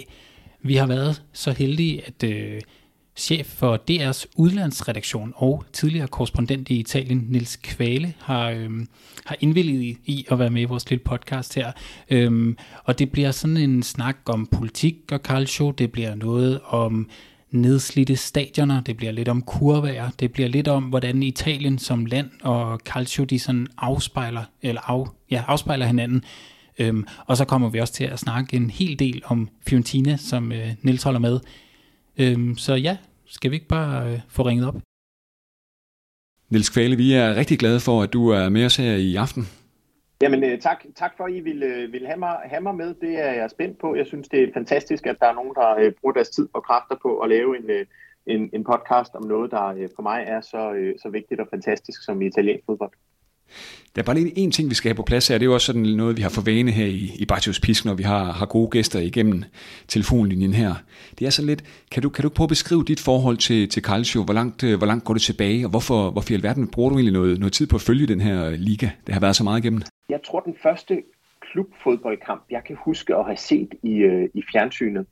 Vi 0.62 0.76
har 0.76 0.86
været 0.86 1.22
så 1.32 1.52
heldige, 1.52 2.06
at 2.06 2.22
øh, 2.24 2.60
chef 3.16 3.46
for 3.46 3.80
DR's 3.90 4.24
udlandsredaktion 4.36 5.32
og 5.36 5.64
tidligere 5.72 6.08
korrespondent 6.08 6.68
i 6.68 6.78
Italien, 6.78 7.26
Nils 7.28 7.56
Kvale, 7.56 8.14
har, 8.18 8.50
øhm, 8.50 8.88
har 9.24 9.36
indvilliget 9.40 9.82
i, 9.82 9.98
i 10.04 10.26
at 10.30 10.38
være 10.38 10.50
med 10.50 10.62
i 10.62 10.64
vores 10.64 10.90
lille 10.90 11.04
podcast 11.04 11.54
her. 11.54 11.72
Øhm, 12.10 12.56
og 12.84 12.98
det 12.98 13.10
bliver 13.10 13.30
sådan 13.30 13.56
en 13.56 13.82
snak 13.82 14.16
om 14.26 14.46
politik 14.46 14.96
og 15.12 15.18
calcio, 15.18 15.70
det 15.70 15.92
bliver 15.92 16.14
noget 16.14 16.60
om 16.64 17.08
nedslidte 17.50 18.16
stadioner, 18.16 18.80
det 18.80 18.96
bliver 18.96 19.12
lidt 19.12 19.28
om 19.28 19.42
kurvager, 19.42 20.10
det 20.20 20.32
bliver 20.32 20.48
lidt 20.48 20.68
om, 20.68 20.84
hvordan 20.84 21.22
Italien 21.22 21.78
som 21.78 22.06
land 22.06 22.30
og 22.42 22.80
calcio, 22.84 23.24
de 23.24 23.38
sådan 23.38 23.66
afspejler, 23.78 24.44
eller 24.62 24.90
af, 24.90 25.06
ja, 25.30 25.44
afspejler 25.46 25.86
hinanden. 25.86 26.24
Øhm, 26.78 27.06
og 27.26 27.36
så 27.36 27.44
kommer 27.44 27.68
vi 27.68 27.80
også 27.80 27.92
til 27.92 28.04
at 28.04 28.18
snakke 28.18 28.56
en 28.56 28.70
hel 28.70 28.98
del 28.98 29.22
om 29.24 29.48
Fiorentina, 29.68 30.16
som 30.16 30.52
øh, 30.52 30.68
Nils 30.82 31.02
holder 31.02 31.20
med. 31.20 31.40
Øhm, 32.20 32.54
så 32.56 32.74
ja, 32.74 32.98
skal 33.26 33.50
vi 33.50 33.56
ikke 33.56 33.68
bare 33.68 34.12
øh, 34.12 34.20
få 34.28 34.42
ringet 34.42 34.68
op? 34.68 34.74
Niels 36.50 36.70
Kvale, 36.70 36.96
vi 36.96 37.12
er 37.12 37.34
rigtig 37.34 37.58
glade 37.58 37.80
for, 37.80 38.02
at 38.02 38.12
du 38.12 38.28
er 38.28 38.48
med 38.48 38.64
os 38.64 38.76
her 38.76 38.96
i 38.96 39.16
aften. 39.16 39.42
Jamen 40.22 40.44
øh, 40.44 40.60
tak, 40.60 40.84
tak 40.94 41.12
for, 41.16 41.24
at 41.24 41.32
I 41.32 41.40
vil, 41.40 41.62
øh, 41.62 41.92
vil 41.92 42.06
have, 42.06 42.18
mig, 42.18 42.36
have 42.44 42.60
mig 42.60 42.74
med. 42.74 42.94
Det 42.94 43.20
er 43.28 43.32
jeg 43.32 43.50
spændt 43.50 43.78
på. 43.78 43.94
Jeg 43.94 44.06
synes, 44.06 44.28
det 44.28 44.42
er 44.42 44.52
fantastisk, 44.54 45.06
at 45.06 45.16
der 45.20 45.26
er 45.26 45.34
nogen, 45.34 45.54
der 45.54 45.76
øh, 45.78 45.92
bruger 46.00 46.12
deres 46.12 46.28
tid 46.28 46.48
og 46.52 46.62
kræfter 46.64 46.96
på 47.02 47.18
at 47.18 47.28
lave 47.28 47.58
en, 47.58 47.86
en, 48.26 48.50
en 48.52 48.64
podcast 48.64 49.14
om 49.14 49.26
noget, 49.26 49.50
der 49.50 49.88
for 49.96 50.02
mig 50.02 50.24
er 50.26 50.40
så, 50.40 50.92
så 51.02 51.08
vigtigt 51.08 51.40
og 51.40 51.48
fantastisk 51.50 52.04
som 52.04 52.22
italiensk 52.22 52.66
fodbold. 52.66 52.92
Der 53.96 54.02
er 54.02 54.06
bare 54.06 54.16
lige 54.16 54.38
en 54.38 54.50
ting, 54.50 54.70
vi 54.70 54.74
skal 54.74 54.88
have 54.88 54.94
på 54.94 55.02
plads 55.02 55.28
her. 55.28 55.38
Det 55.38 55.42
er 55.42 55.46
jo 55.46 55.54
også 55.54 55.66
sådan 55.66 55.82
noget, 55.82 56.16
vi 56.16 56.22
har 56.22 56.28
for 56.28 56.42
vane 56.42 56.70
her 56.70 56.86
i, 56.86 57.10
i 57.18 57.26
Bartius 57.26 57.60
Pisk, 57.60 57.84
når 57.84 57.94
vi 57.94 58.02
har, 58.02 58.32
har 58.32 58.46
gode 58.46 58.70
gæster 58.70 59.00
igennem 59.00 59.42
telefonlinjen 59.88 60.54
her. 60.54 60.74
Det 61.18 61.26
er 61.26 61.30
så 61.30 61.42
lidt, 61.42 61.64
kan 61.92 62.02
du, 62.02 62.08
kan 62.08 62.22
du 62.22 62.28
prøve 62.28 62.44
at 62.44 62.48
beskrive 62.48 62.84
dit 62.84 63.00
forhold 63.00 63.36
til, 63.36 63.68
til 63.68 63.82
Calcio? 63.82 64.22
Hvor 64.22 64.34
langt, 64.34 64.64
øh, 64.64 64.78
hvor 64.78 64.86
langt 64.86 65.04
går 65.04 65.14
det 65.14 65.22
tilbage, 65.22 65.66
og 65.66 65.70
hvorfor, 65.70 66.10
hvorfor 66.10 66.32
i 66.32 66.34
alverden 66.34 66.68
bruger 66.70 66.90
du 66.90 66.96
egentlig 66.96 67.12
noget, 67.12 67.38
noget 67.38 67.52
tid 67.52 67.66
på 67.66 67.76
at 67.76 67.82
følge 67.82 68.06
den 68.06 68.20
her 68.20 68.50
liga? 68.50 68.88
Det 69.06 69.14
har 69.14 69.20
været 69.20 69.36
så 69.36 69.44
meget 69.44 69.58
igennem. 69.64 69.82
Jeg 70.08 70.20
tror, 70.26 70.40
den 70.40 70.56
første 70.62 71.02
klubfodboldkamp, 71.40 72.42
jeg 72.50 72.62
kan 72.66 72.76
huske 72.84 73.14
at 73.14 73.24
have 73.24 73.36
set 73.36 73.74
i, 73.82 73.94
øh, 73.94 74.28
i 74.34 74.42
fjernsynet, 74.52 75.06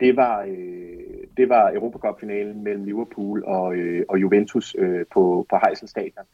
det 0.00 0.16
var, 0.16 0.42
øh, 0.42 1.26
det 1.36 1.48
var 1.48 1.72
Europacup-finalen 1.74 2.64
mellem 2.64 2.84
Liverpool 2.84 3.44
og, 3.44 3.74
øh, 3.76 4.04
og 4.08 4.20
Juventus 4.20 4.76
øh, 4.78 5.04
på, 5.12 5.46
på 5.50 5.56
Heysel 5.66 5.88
Stadion 5.88 6.26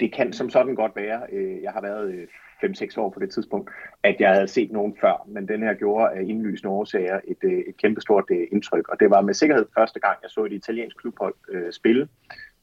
det 0.00 0.12
kan 0.12 0.32
som 0.32 0.50
sådan 0.50 0.74
godt 0.74 0.96
være, 0.96 1.20
øh, 1.32 1.62
jeg 1.62 1.72
har 1.72 1.80
været 1.80 2.10
øh, 2.14 2.26
5-6 2.64 3.00
år 3.00 3.10
på 3.10 3.20
det 3.20 3.30
tidspunkt, 3.30 3.70
at 4.02 4.16
jeg 4.18 4.32
havde 4.32 4.48
set 4.48 4.72
nogen 4.72 4.96
før, 5.00 5.26
men 5.26 5.48
den 5.48 5.62
her 5.62 5.74
gjorde 5.74 6.10
af 6.10 6.22
indlysende 6.22 6.72
årsager 6.72 7.20
et, 7.28 7.36
øh, 7.42 7.58
et 7.58 7.76
kæmpestort 7.76 8.24
øh, 8.30 8.46
indtryk, 8.52 8.88
og 8.88 9.00
det 9.00 9.10
var 9.10 9.20
med 9.20 9.34
sikkerhed 9.34 9.66
første 9.78 10.00
gang, 10.00 10.18
jeg 10.22 10.30
så 10.30 10.44
et 10.44 10.52
italiensk 10.52 10.96
klubhold 10.96 11.34
øh, 11.50 11.72
spille. 11.72 12.08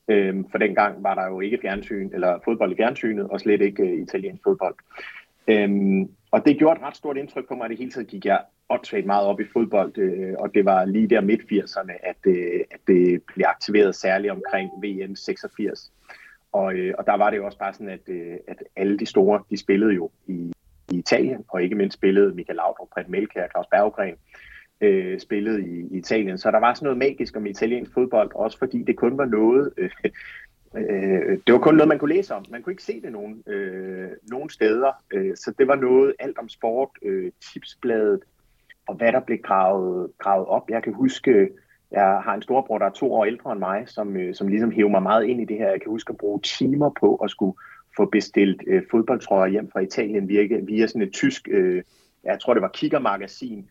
øh, 0.07 0.43
for 0.51 0.57
dengang 0.57 1.03
var 1.03 1.15
der 1.15 1.27
jo 1.27 1.39
ikke 1.39 1.59
fjernsyn, 1.61 2.09
eller 2.13 2.39
fodbold 2.45 2.71
i 2.71 2.75
fjernsynet, 2.75 3.29
og 3.29 3.39
slet 3.39 3.61
ikke 3.61 3.83
øh, 3.83 4.01
italiensk 4.01 4.43
fodbold. 4.43 4.75
Øhm, 5.47 6.09
og 6.31 6.45
det 6.45 6.57
gjorde 6.57 6.79
et 6.79 6.85
ret 6.85 6.95
stort 6.95 7.17
indtryk 7.17 7.47
på 7.47 7.55
mig, 7.55 7.65
at 7.65 7.69
det 7.69 7.77
hele 7.77 7.91
tiden 7.91 8.07
gik 8.07 8.25
jeg 8.25 8.41
åndssvagt 8.69 9.05
meget 9.05 9.27
op 9.27 9.39
i 9.39 9.45
fodbold, 9.53 9.97
øh, 9.97 10.33
og 10.39 10.53
det 10.53 10.65
var 10.65 10.85
lige 10.85 11.09
der 11.09 11.21
midt 11.21 11.41
80'erne, 11.41 11.93
at, 12.03 12.17
øh, 12.27 12.59
at 12.71 12.79
det 12.87 13.23
blev 13.23 13.45
aktiveret 13.47 13.95
særligt 13.95 14.31
omkring 14.31 14.69
VM 14.83 15.15
86. 15.15 15.91
Og, 16.55 16.73
øh, 16.73 16.93
og 16.97 17.05
der 17.05 17.13
var 17.13 17.29
det 17.29 17.37
jo 17.37 17.45
også 17.45 17.57
bare 17.57 17.73
sådan, 17.73 17.89
at, 17.89 18.09
øh, 18.09 18.37
at 18.47 18.63
alle 18.75 18.99
de 18.99 19.05
store, 19.05 19.43
de 19.49 19.57
spillede 19.57 19.93
jo 19.93 20.11
i, 20.27 20.53
i 20.91 20.97
Italien, 20.97 21.45
og 21.47 21.63
ikke 21.63 21.75
mindst 21.75 21.97
spillede 21.97 22.35
Michael 22.35 22.55
Laudrup, 22.55 22.87
Brett 22.93 23.09
Melke 23.09 23.43
og 23.43 23.49
Claus 23.51 23.65
Berggren, 23.71 24.15
øh, 24.81 25.19
spillede 25.19 25.61
i, 25.61 25.87
i 25.91 25.97
Italien. 25.97 26.37
Så 26.37 26.51
der 26.51 26.59
var 26.59 26.73
sådan 26.73 26.85
noget 26.85 26.97
magisk 26.97 27.37
om 27.37 27.45
italiensk 27.45 27.93
fodbold, 27.93 28.31
også 28.35 28.57
fordi 28.57 28.83
det 28.83 28.95
kun 28.97 29.17
var 29.17 29.25
noget... 29.25 29.73
Øh, 30.77 30.93
øh, 30.93 31.39
det 31.47 31.53
var 31.53 31.59
kun 31.59 31.75
noget, 31.75 31.87
man 31.87 31.99
kunne 31.99 32.15
læse 32.15 32.35
om. 32.35 32.45
Man 32.49 32.61
kunne 32.61 32.73
ikke 32.73 32.83
se 32.83 33.01
det 33.01 33.11
nogen, 33.11 33.43
øh, 33.47 34.09
nogen 34.23 34.49
steder. 34.49 34.91
Øh, 35.13 35.35
så 35.35 35.53
det 35.59 35.67
var 35.67 35.75
noget 35.75 36.15
alt 36.19 36.37
om 36.37 36.49
sport, 36.49 36.89
øh, 37.01 37.31
tipsbladet, 37.53 38.19
og 38.87 38.95
hvad 38.95 39.11
der 39.11 39.19
blev 39.19 39.37
gravet, 39.37 40.11
gravet 40.17 40.47
op. 40.47 40.69
Jeg 40.69 40.83
kan 40.83 40.93
huske 40.93 41.49
jeg 41.95 42.21
har 42.23 42.33
en 42.33 42.41
storbror, 42.41 42.77
der 42.77 42.85
er 42.85 42.89
to 42.89 43.13
år 43.13 43.25
ældre 43.25 43.51
end 43.51 43.59
mig, 43.59 43.83
som, 43.87 44.17
øh, 44.17 44.35
som 44.35 44.47
ligesom 44.47 44.71
hæver 44.71 44.89
mig 44.89 45.03
meget 45.03 45.25
ind 45.25 45.41
i 45.41 45.45
det 45.45 45.57
her. 45.57 45.69
Jeg 45.69 45.81
kan 45.81 45.89
huske 45.89 46.11
at 46.11 46.17
bruge 46.17 46.39
timer 46.39 46.89
på 46.99 47.15
at 47.15 47.29
skulle 47.29 47.57
få 47.97 48.05
bestilt 48.05 48.63
øh, 48.67 48.83
fodboldtrøjer 48.91 49.51
hjem 49.51 49.71
fra 49.71 49.79
Italien 49.79 50.27
via, 50.27 50.59
via 50.63 50.87
sådan 50.87 51.01
et 51.01 51.13
tysk, 51.13 51.47
øh, 51.51 51.83
jeg 52.23 52.39
tror 52.39 52.53
det 52.53 52.61
var 52.61 52.71
kiggermagasin, 52.73 53.69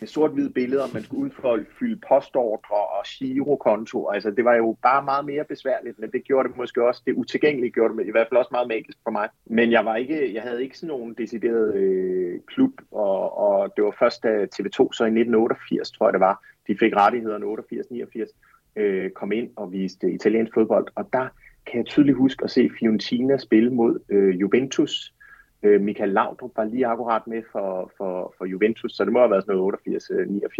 med 0.00 0.08
sort-hvide 0.08 0.50
billeder, 0.50 0.86
man 0.94 1.02
skulle 1.02 1.24
udfolde, 1.24 1.66
fylde 1.78 2.00
postordre 2.08 2.76
og 2.76 3.04
girokonto. 3.06 4.08
Altså, 4.08 4.30
det 4.30 4.44
var 4.44 4.54
jo 4.54 4.76
bare 4.82 5.04
meget 5.04 5.24
mere 5.24 5.44
besværligt, 5.44 5.98
men 5.98 6.10
det 6.10 6.24
gjorde 6.24 6.48
det 6.48 6.56
måske 6.56 6.86
også, 6.88 7.02
det 7.06 7.14
utilgængeligt 7.14 7.74
gjorde 7.74 7.96
det 7.96 8.06
i 8.06 8.10
hvert 8.10 8.26
fald 8.30 8.38
også 8.38 8.48
meget 8.52 8.68
magisk 8.68 8.98
for 9.04 9.10
mig. 9.10 9.28
Men 9.46 9.72
jeg 9.72 9.84
var 9.84 9.96
ikke, 9.96 10.34
jeg 10.34 10.42
havde 10.42 10.62
ikke 10.62 10.78
sådan 10.78 10.88
nogen 10.88 11.14
decideret 11.14 11.74
øh, 11.74 12.40
klub, 12.46 12.72
og, 12.90 13.38
og 13.38 13.72
det 13.76 13.84
var 13.84 13.94
først 13.98 14.22
da 14.22 14.28
TV2, 14.28 14.92
så 14.92 15.04
i 15.04 15.14
1988, 15.22 15.90
tror 15.90 16.06
jeg 16.06 16.12
det 16.12 16.20
var, 16.20 16.44
de 16.68 16.78
fik 16.78 16.96
rettighederne 16.96 17.46
88-89, 17.46 18.32
øh, 18.76 19.10
kom 19.10 19.32
ind 19.32 19.50
og 19.56 19.72
viste 19.72 20.12
italiensk 20.12 20.54
fodbold, 20.54 20.86
og 20.94 21.08
der 21.12 21.28
kan 21.66 21.78
jeg 21.78 21.86
tydeligt 21.86 22.16
huske 22.16 22.44
at 22.44 22.50
se 22.50 22.70
Fiorentina 22.78 23.38
spille 23.38 23.70
mod 23.70 23.98
øh, 24.08 24.40
Juventus. 24.40 25.14
Øh, 25.62 25.80
Michael 25.80 26.10
Laudrup 26.10 26.50
var 26.56 26.64
lige 26.64 26.86
akkurat 26.86 27.26
med 27.26 27.42
for, 27.52 27.92
for, 27.96 28.34
for 28.38 28.44
Juventus, 28.44 28.92
så 28.92 29.04
det 29.04 29.12
må 29.12 29.18
have 29.18 29.30
været 29.30 29.44
sådan 29.44 29.56
noget 29.56 29.74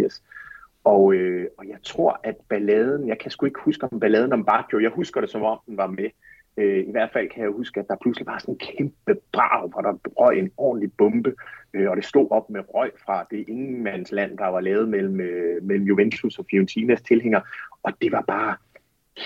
88-89. 0.08 0.22
Og, 0.84 1.14
øh, 1.14 1.46
og 1.58 1.68
jeg 1.68 1.78
tror, 1.82 2.20
at 2.22 2.36
balladen, 2.48 3.08
jeg 3.08 3.18
kan 3.18 3.30
sgu 3.30 3.46
ikke 3.46 3.60
huske 3.64 3.88
om 3.92 4.00
balladen 4.00 4.32
om 4.32 4.44
Baggio, 4.44 4.80
jeg 4.80 4.90
husker 4.90 5.20
det 5.20 5.30
som 5.30 5.42
om 5.42 5.58
den 5.66 5.76
var 5.76 5.86
med. 5.86 6.10
Øh, 6.58 6.88
I 6.88 6.90
hvert 6.90 7.10
fald 7.12 7.28
kan 7.28 7.42
jeg 7.42 7.50
huske, 7.50 7.80
at 7.80 7.88
der 7.88 7.96
pludselig 8.02 8.26
var 8.26 8.38
sådan 8.38 8.54
en 8.54 8.58
kæmpe 8.58 9.20
brag, 9.32 9.68
hvor 9.68 9.80
der 9.80 9.92
røg 10.06 10.38
en 10.38 10.50
ordentlig 10.56 10.92
bombe, 10.98 11.34
øh, 11.74 11.90
og 11.90 11.96
det 11.96 12.04
stod 12.04 12.28
op 12.30 12.50
med 12.50 12.60
røg 12.74 12.90
fra 13.06 13.26
det 13.30 13.44
ingenmandsland, 13.48 14.38
der 14.38 14.46
var 14.46 14.60
lavet 14.60 14.88
mellem, 14.88 15.20
øh, 15.20 15.62
mellem 15.62 15.86
Juventus 15.86 16.38
og 16.38 16.46
Fiorentinas 16.50 17.02
tilhængere, 17.02 17.42
og 17.82 17.92
det 18.02 18.12
var 18.12 18.24
bare 18.28 18.56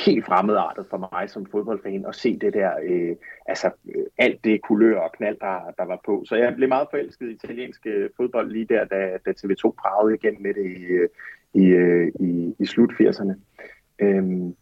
helt 0.06 0.24
fremmedartet 0.24 0.86
for 0.90 1.08
mig 1.12 1.30
som 1.30 1.46
fodboldfan 1.46 2.06
at 2.08 2.14
se 2.14 2.38
det 2.38 2.54
der, 2.54 2.72
øh, 2.82 3.16
altså 3.46 3.70
øh, 3.94 4.04
alt 4.18 4.44
det 4.44 4.62
kulør 4.62 4.98
og 4.98 5.12
knald, 5.12 5.36
der, 5.40 5.74
der 5.78 5.84
var 5.84 6.00
på. 6.04 6.24
Så 6.28 6.36
jeg 6.36 6.54
blev 6.56 6.68
meget 6.68 6.88
forelsket 6.90 7.28
i 7.28 7.32
italiensk 7.32 7.86
øh, 7.86 8.10
fodbold 8.16 8.52
lige 8.52 8.64
der, 8.64 8.84
da, 8.84 9.18
da 9.26 9.30
TV2 9.30 9.70
pragede 9.70 10.14
igen 10.14 10.42
med 10.42 10.54
det 10.54 10.66
i, 10.66 10.82
øh, 10.82 11.08
i, 11.54 11.66
øh, 11.66 12.12
i, 12.20 12.54
i 12.58 12.66
slut 12.66 12.92
80'erne. 12.92 13.34
Øhm, 13.98 14.56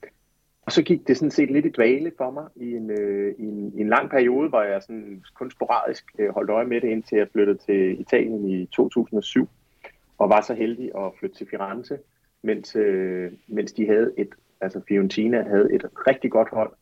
og 0.71 0.75
så 0.75 0.83
gik 0.83 1.09
det 1.09 1.17
sådan 1.17 1.31
set 1.31 1.51
lidt 1.51 1.67
i 1.67 1.69
dvale 1.69 2.13
for 2.17 2.31
mig 2.31 2.45
i 2.57 2.73
en, 2.73 2.91
øh, 2.91 3.35
i 3.39 3.43
en, 3.43 3.73
i 3.75 3.81
en 3.81 3.89
lang 3.89 4.11
periode, 4.11 4.49
hvor 4.49 4.63
jeg 4.63 4.83
sådan 4.83 5.25
kun 5.35 5.51
sporadisk 5.51 6.05
øh, 6.19 6.35
holdt 6.35 6.51
øje 6.51 6.67
med 6.67 6.81
det, 6.81 6.89
indtil 6.89 7.19
jeg 7.19 7.29
flyttede 7.33 7.59
til 7.59 8.01
Italien 8.01 8.49
i 8.49 8.67
2007, 8.67 9.49
og 10.19 10.29
var 10.29 10.41
så 10.41 10.55
heldig 10.55 10.91
at 10.97 11.13
flytte 11.19 11.37
til 11.37 11.47
Firenze, 11.51 11.99
mens, 12.43 12.77
øh, 12.77 13.33
mens 13.47 13.73
de 13.73 13.87
havde 13.87 14.13
et, 14.19 14.29
altså 14.61 14.81
Fiorentina 14.89 15.43
havde 15.43 15.75
et 15.75 15.85
rigtig 16.09 16.31
godt 16.31 16.49
hold, 16.49 16.73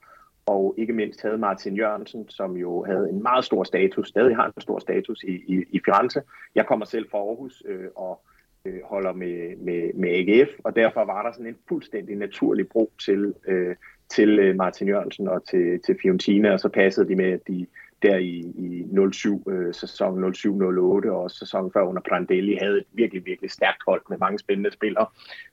og 0.47 0.75
ikke 0.79 0.93
mindst 0.93 1.23
havde 1.23 1.39
Martin 1.39 1.77
Jørgensen, 1.77 2.29
som 2.29 2.57
jo 2.57 2.85
havde 2.85 3.09
en 3.11 3.23
meget 3.23 3.45
stor 3.45 3.65
status, 3.65 4.09
stadig 4.09 4.37
har 4.37 4.47
en 4.47 4.61
stor 4.61 4.79
status 4.79 5.23
i, 5.23 5.33
i, 5.33 5.65
i 5.71 5.81
Firenze. 5.85 6.23
Jeg 6.55 6.67
kommer 6.67 6.87
selv 6.87 7.11
fra 7.11 7.19
Aarhus, 7.19 7.63
øh, 7.67 7.89
og 7.97 8.21
øh, 8.69 8.81
holder 8.85 9.13
med, 9.13 9.57
med, 9.57 9.95
med 9.95 10.09
AGF, 10.09 10.51
og 10.65 10.77
derfor 10.77 11.05
var 11.05 11.23
der 11.23 11.33
sådan 11.33 11.47
en 11.47 11.57
fuldstændig 11.69 12.17
naturlig 12.17 12.69
bro 12.69 12.93
til, 13.05 13.35
øh, 13.47 13.77
til 14.09 14.39
øh, 14.39 14.57
Martin 14.57 14.89
Jørgensen 14.89 15.29
og 15.29 15.49
til, 15.49 15.81
til 15.87 15.97
Fiorentina, 16.03 16.53
og 16.53 16.61
så 16.61 16.69
passede 16.69 17.09
de 17.09 17.17
med, 17.17 17.33
at 17.33 17.49
de 17.49 17.67
der 18.03 18.17
i, 18.17 18.39
i 18.39 18.87
07, 19.13 19.51
øh, 19.51 19.75
sæson 19.75 20.35
07-08 20.35 21.11
og 21.11 21.31
sæson 21.31 21.73
før 21.73 21.83
under 21.83 22.03
Prandelli 22.09 22.55
havde 22.55 22.79
et 22.79 22.85
virkelig, 22.93 23.27
virkelig 23.27 23.51
stærkt 23.51 23.83
hold 23.87 24.03
med 24.09 24.19
mange 24.19 24.39
spændende 24.39 24.73
spillere. 24.73 25.07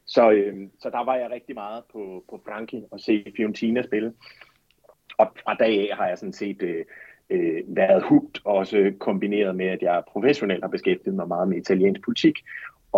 Så, 0.06 0.32
øh, 0.32 0.56
så 0.80 0.90
der 0.90 1.06
var 1.06 1.16
jeg 1.16 1.32
rigtig 1.32 1.56
meget 1.56 1.84
på, 1.92 2.24
på 2.30 2.42
Frankie 2.48 2.84
og 2.92 3.00
se 3.00 3.34
Fiorentina 3.38 3.82
spille. 3.82 4.14
Og 5.18 5.28
fra 5.44 5.54
dag 5.54 5.92
af 5.92 5.98
har 5.98 6.08
jeg 6.08 6.18
sådan 6.18 6.34
set 6.34 6.62
øh, 6.62 6.86
øh, 7.30 7.62
været 7.68 8.04
hugt, 8.04 8.42
også 8.46 8.94
kombineret 9.00 9.56
med, 9.56 9.66
at 9.66 9.82
jeg 9.82 10.04
professionelt 10.08 10.64
har 10.64 10.70
beskæftiget 10.70 11.16
mig 11.16 11.28
meget 11.28 11.48
med 11.48 11.58
italiensk 11.58 12.02
politik, 12.04 12.40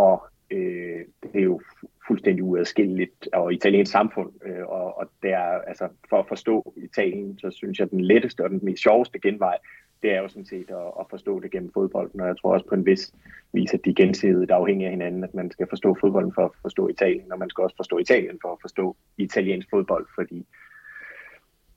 og 0.04 0.28
øh, 0.52 1.02
det 1.24 1.40
er 1.40 1.44
jo 1.52 1.62
fuldstændig 2.08 2.44
uadskilleligt 2.44 3.30
og 3.34 3.54
italiensk 3.54 3.92
samfund, 3.92 4.32
øh, 4.46 4.66
og, 4.68 4.98
og 4.98 5.10
der, 5.24 5.40
altså, 5.40 5.88
for 6.10 6.20
at 6.20 6.28
forstå 6.28 6.74
Italien, 6.78 7.40
så 7.40 7.52
synes 7.52 7.80
jeg, 7.80 7.92
den 7.92 8.02
letteste 8.02 8.44
og 8.44 8.50
den 8.50 8.60
mest 8.64 8.84
sjoveste 8.84 9.20
genvej, 9.20 9.58
det 10.02 10.14
er 10.16 10.22
jo 10.22 10.28
sådan 10.28 10.46
set 10.46 10.70
at, 10.70 10.88
at 11.00 11.06
forstå 11.10 11.40
det 11.40 11.52
gennem 11.52 11.72
fodbolden, 11.74 12.22
og 12.22 12.28
jeg 12.28 12.38
tror 12.38 12.54
også 12.54 12.66
på 12.66 12.76
en 12.76 12.86
vis 12.86 13.14
vis, 13.54 13.74
at 13.74 13.86
de 13.86 13.96
gensidigt 13.96 14.52
afhængige 14.52 14.88
af 14.88 14.92
hinanden, 14.92 15.24
at 15.24 15.34
man 15.34 15.52
skal 15.52 15.68
forstå 15.70 15.98
fodbolden 16.00 16.34
for 16.34 16.46
at 16.46 16.52
forstå 16.62 16.88
Italien, 16.88 17.32
og 17.32 17.40
man 17.40 17.50
skal 17.50 17.64
også 17.64 17.76
forstå 17.76 17.98
Italien 17.98 18.40
for 18.42 18.52
at 18.52 18.58
forstå 18.62 18.96
italiensk 19.18 19.70
fodbold, 19.70 20.06
fordi 20.16 20.46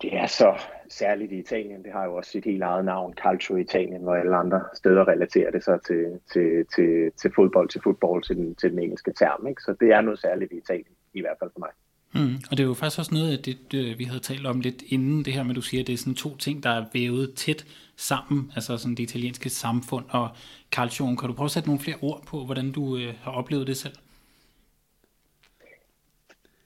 det 0.03 0.17
er 0.17 0.27
så 0.27 0.61
særligt 0.89 1.33
i 1.33 1.39
Italien. 1.39 1.85
Det 1.85 1.93
har 1.93 2.05
jo 2.05 2.15
også 2.15 2.31
sit 2.31 2.45
helt 2.45 2.63
eget 2.63 2.85
navn, 2.85 3.15
Calcio 3.15 3.57
Italien, 3.57 4.03
hvor 4.03 4.15
alle 4.15 4.37
andre 4.37 4.61
steder 4.75 5.09
relaterer 5.09 5.51
det 5.51 5.65
sig 5.65 5.79
til, 5.87 6.21
til, 6.33 6.67
til, 6.75 7.13
til 7.21 7.33
fodbold, 7.35 7.69
til 7.69 7.81
fodbold, 7.85 8.23
til 8.23 8.37
den, 8.37 8.55
til 8.55 8.71
den 8.71 8.79
engelske 8.79 9.13
term. 9.13 9.47
Ikke? 9.47 9.63
Så 9.63 9.75
det 9.81 9.93
er 9.93 10.01
noget 10.01 10.21
særligt 10.21 10.53
i 10.53 10.57
Italien, 10.57 10.95
i 11.15 11.21
hvert 11.21 11.37
fald 11.41 11.51
for 11.53 11.61
mig. 11.61 11.71
Mm, 12.15 12.35
og 12.51 12.57
det 12.57 12.61
er 12.61 12.67
jo 12.67 12.75
faktisk 12.75 12.99
også 12.99 13.15
noget 13.15 13.33
af 13.33 13.43
det, 13.43 13.73
det, 13.73 13.99
vi 13.99 14.05
havde 14.05 14.21
talt 14.21 14.47
om 14.47 14.61
lidt 14.61 14.83
inden 14.87 15.25
det 15.25 15.33
her 15.33 15.43
med, 15.43 15.51
at 15.51 15.57
du 15.57 15.63
siger, 15.63 15.81
at 15.83 15.87
det 15.87 15.93
er 15.93 15.97
sådan 15.97 16.15
to 16.15 16.37
ting, 16.37 16.63
der 16.63 16.71
er 16.71 16.85
vævet 16.93 17.35
tæt 17.35 17.67
sammen, 17.97 18.53
altså 18.55 18.79
sådan 18.79 18.95
det 18.95 19.03
italienske 19.03 19.51
samfund 19.51 20.05
og 20.09 20.29
calcio. 20.73 21.07
Kan 21.07 21.29
du 21.29 21.35
prøve 21.35 21.45
at 21.45 21.51
sætte 21.51 21.69
nogle 21.69 21.81
flere 21.81 21.97
ord 22.03 22.23
på, 22.27 22.45
hvordan 22.45 22.73
du 22.73 22.97
øh, 22.97 23.15
har 23.23 23.31
oplevet 23.33 23.67
det 23.67 23.77
selv? 23.77 23.95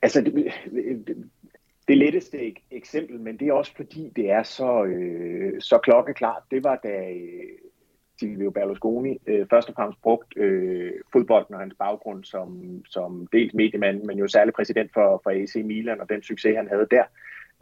Altså, 0.02 0.20
det, 0.20 0.52
det 1.88 1.98
letteste 1.98 2.54
eksempel, 2.70 3.20
men 3.20 3.36
det 3.36 3.48
er 3.48 3.52
også 3.52 3.72
fordi, 3.76 4.12
det 4.16 4.30
er 4.30 4.42
så, 4.42 4.84
øh, 4.84 5.60
så 5.60 5.78
klokkeklart. 5.78 6.42
Det 6.50 6.64
var 6.64 6.80
da 6.82 7.10
øh, 7.10 7.58
Silvio 8.20 8.50
Berlusconi 8.50 9.18
øh, 9.26 9.46
først 9.50 9.68
og 9.68 9.74
fremmest 9.74 10.02
brugt 10.02 10.36
øh, 10.36 10.92
fodbolden 11.12 11.54
og 11.54 11.60
hans 11.60 11.74
baggrund 11.78 12.24
som, 12.24 12.80
som 12.86 13.26
dels 13.32 13.54
mediemand, 13.54 14.02
men 14.02 14.18
jo 14.18 14.28
særlig 14.28 14.54
præsident 14.54 14.90
for, 14.92 15.20
for 15.22 15.30
AC 15.30 15.54
Milan 15.64 16.00
og 16.00 16.08
den 16.08 16.22
succes, 16.22 16.56
han 16.56 16.68
havde 16.68 16.86
der. 16.90 17.04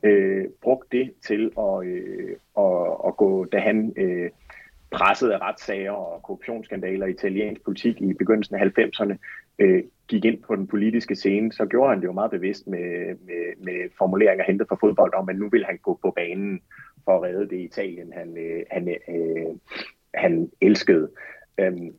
øh, 0.02 0.44
brugte 0.62 0.98
det 0.98 1.12
til 1.26 1.52
at, 1.58 1.86
øh, 1.86 2.36
at, 2.58 2.96
at 3.06 3.16
gå, 3.16 3.44
da 3.44 3.58
han 3.58 3.92
øh, 3.96 4.30
pressede 4.90 5.34
af 5.34 5.38
retssager 5.40 5.92
og 5.92 6.22
korruptionsskandaler 6.22 7.06
i 7.06 7.10
italiensk 7.10 7.64
politik 7.64 8.00
i 8.00 8.12
begyndelsen 8.12 8.56
af 8.56 8.60
90'erne, 8.78 9.16
øh, 9.58 9.82
gik 10.08 10.24
ind 10.24 10.42
på 10.42 10.56
den 10.56 10.66
politiske 10.66 11.14
scene, 11.14 11.52
så 11.52 11.66
gjorde 11.66 11.90
han 11.90 12.00
det 12.00 12.06
jo 12.06 12.12
meget 12.12 12.30
bevidst 12.30 12.66
med, 12.66 13.16
med, 13.26 13.56
med 13.58 13.90
formuleringer 13.98 14.44
hentet 14.44 14.68
fra 14.68 14.76
fodbold 14.80 15.14
om, 15.14 15.28
at 15.28 15.36
nu 15.36 15.48
vil 15.48 15.64
han 15.64 15.78
gå 15.78 15.98
på 16.02 16.10
banen 16.10 16.60
for 17.04 17.16
at 17.16 17.22
redde 17.22 17.48
det 17.48 17.60
Italien, 17.60 18.12
han, 18.12 18.36
øh, 18.38 18.62
han, 18.70 18.88
øh, 18.88 19.56
han 20.14 20.50
elskede. 20.60 21.10
Øhm, 21.58 21.94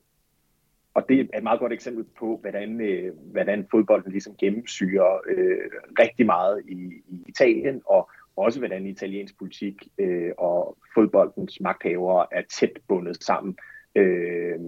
og 0.94 1.06
det 1.10 1.20
er 1.20 1.38
et 1.38 1.44
meget 1.44 1.60
godt 1.60 1.74
eksempel 1.74 2.06
på, 2.20 2.38
hvordan, 2.42 2.82
øh, 2.82 3.14
hvordan 3.32 3.68
fodbolden 3.72 4.12
ligesom 4.12 4.36
gennemsyrer 4.36 5.22
øh, 5.28 5.70
rigtig 6.00 6.26
meget 6.26 6.62
i, 6.68 6.74
i 7.08 7.24
Italien, 7.28 7.82
og 7.86 8.10
også 8.36 8.60
hvordan 8.60 8.86
italiensk 8.86 9.38
politik 9.38 9.88
øh, 9.98 10.32
og 10.38 10.78
fodboldens 10.96 11.60
magthavere 11.62 12.26
er 12.32 12.42
tæt 12.60 12.72
bundet 12.88 13.24
sammen. 13.24 13.58
Øh, 13.96 14.60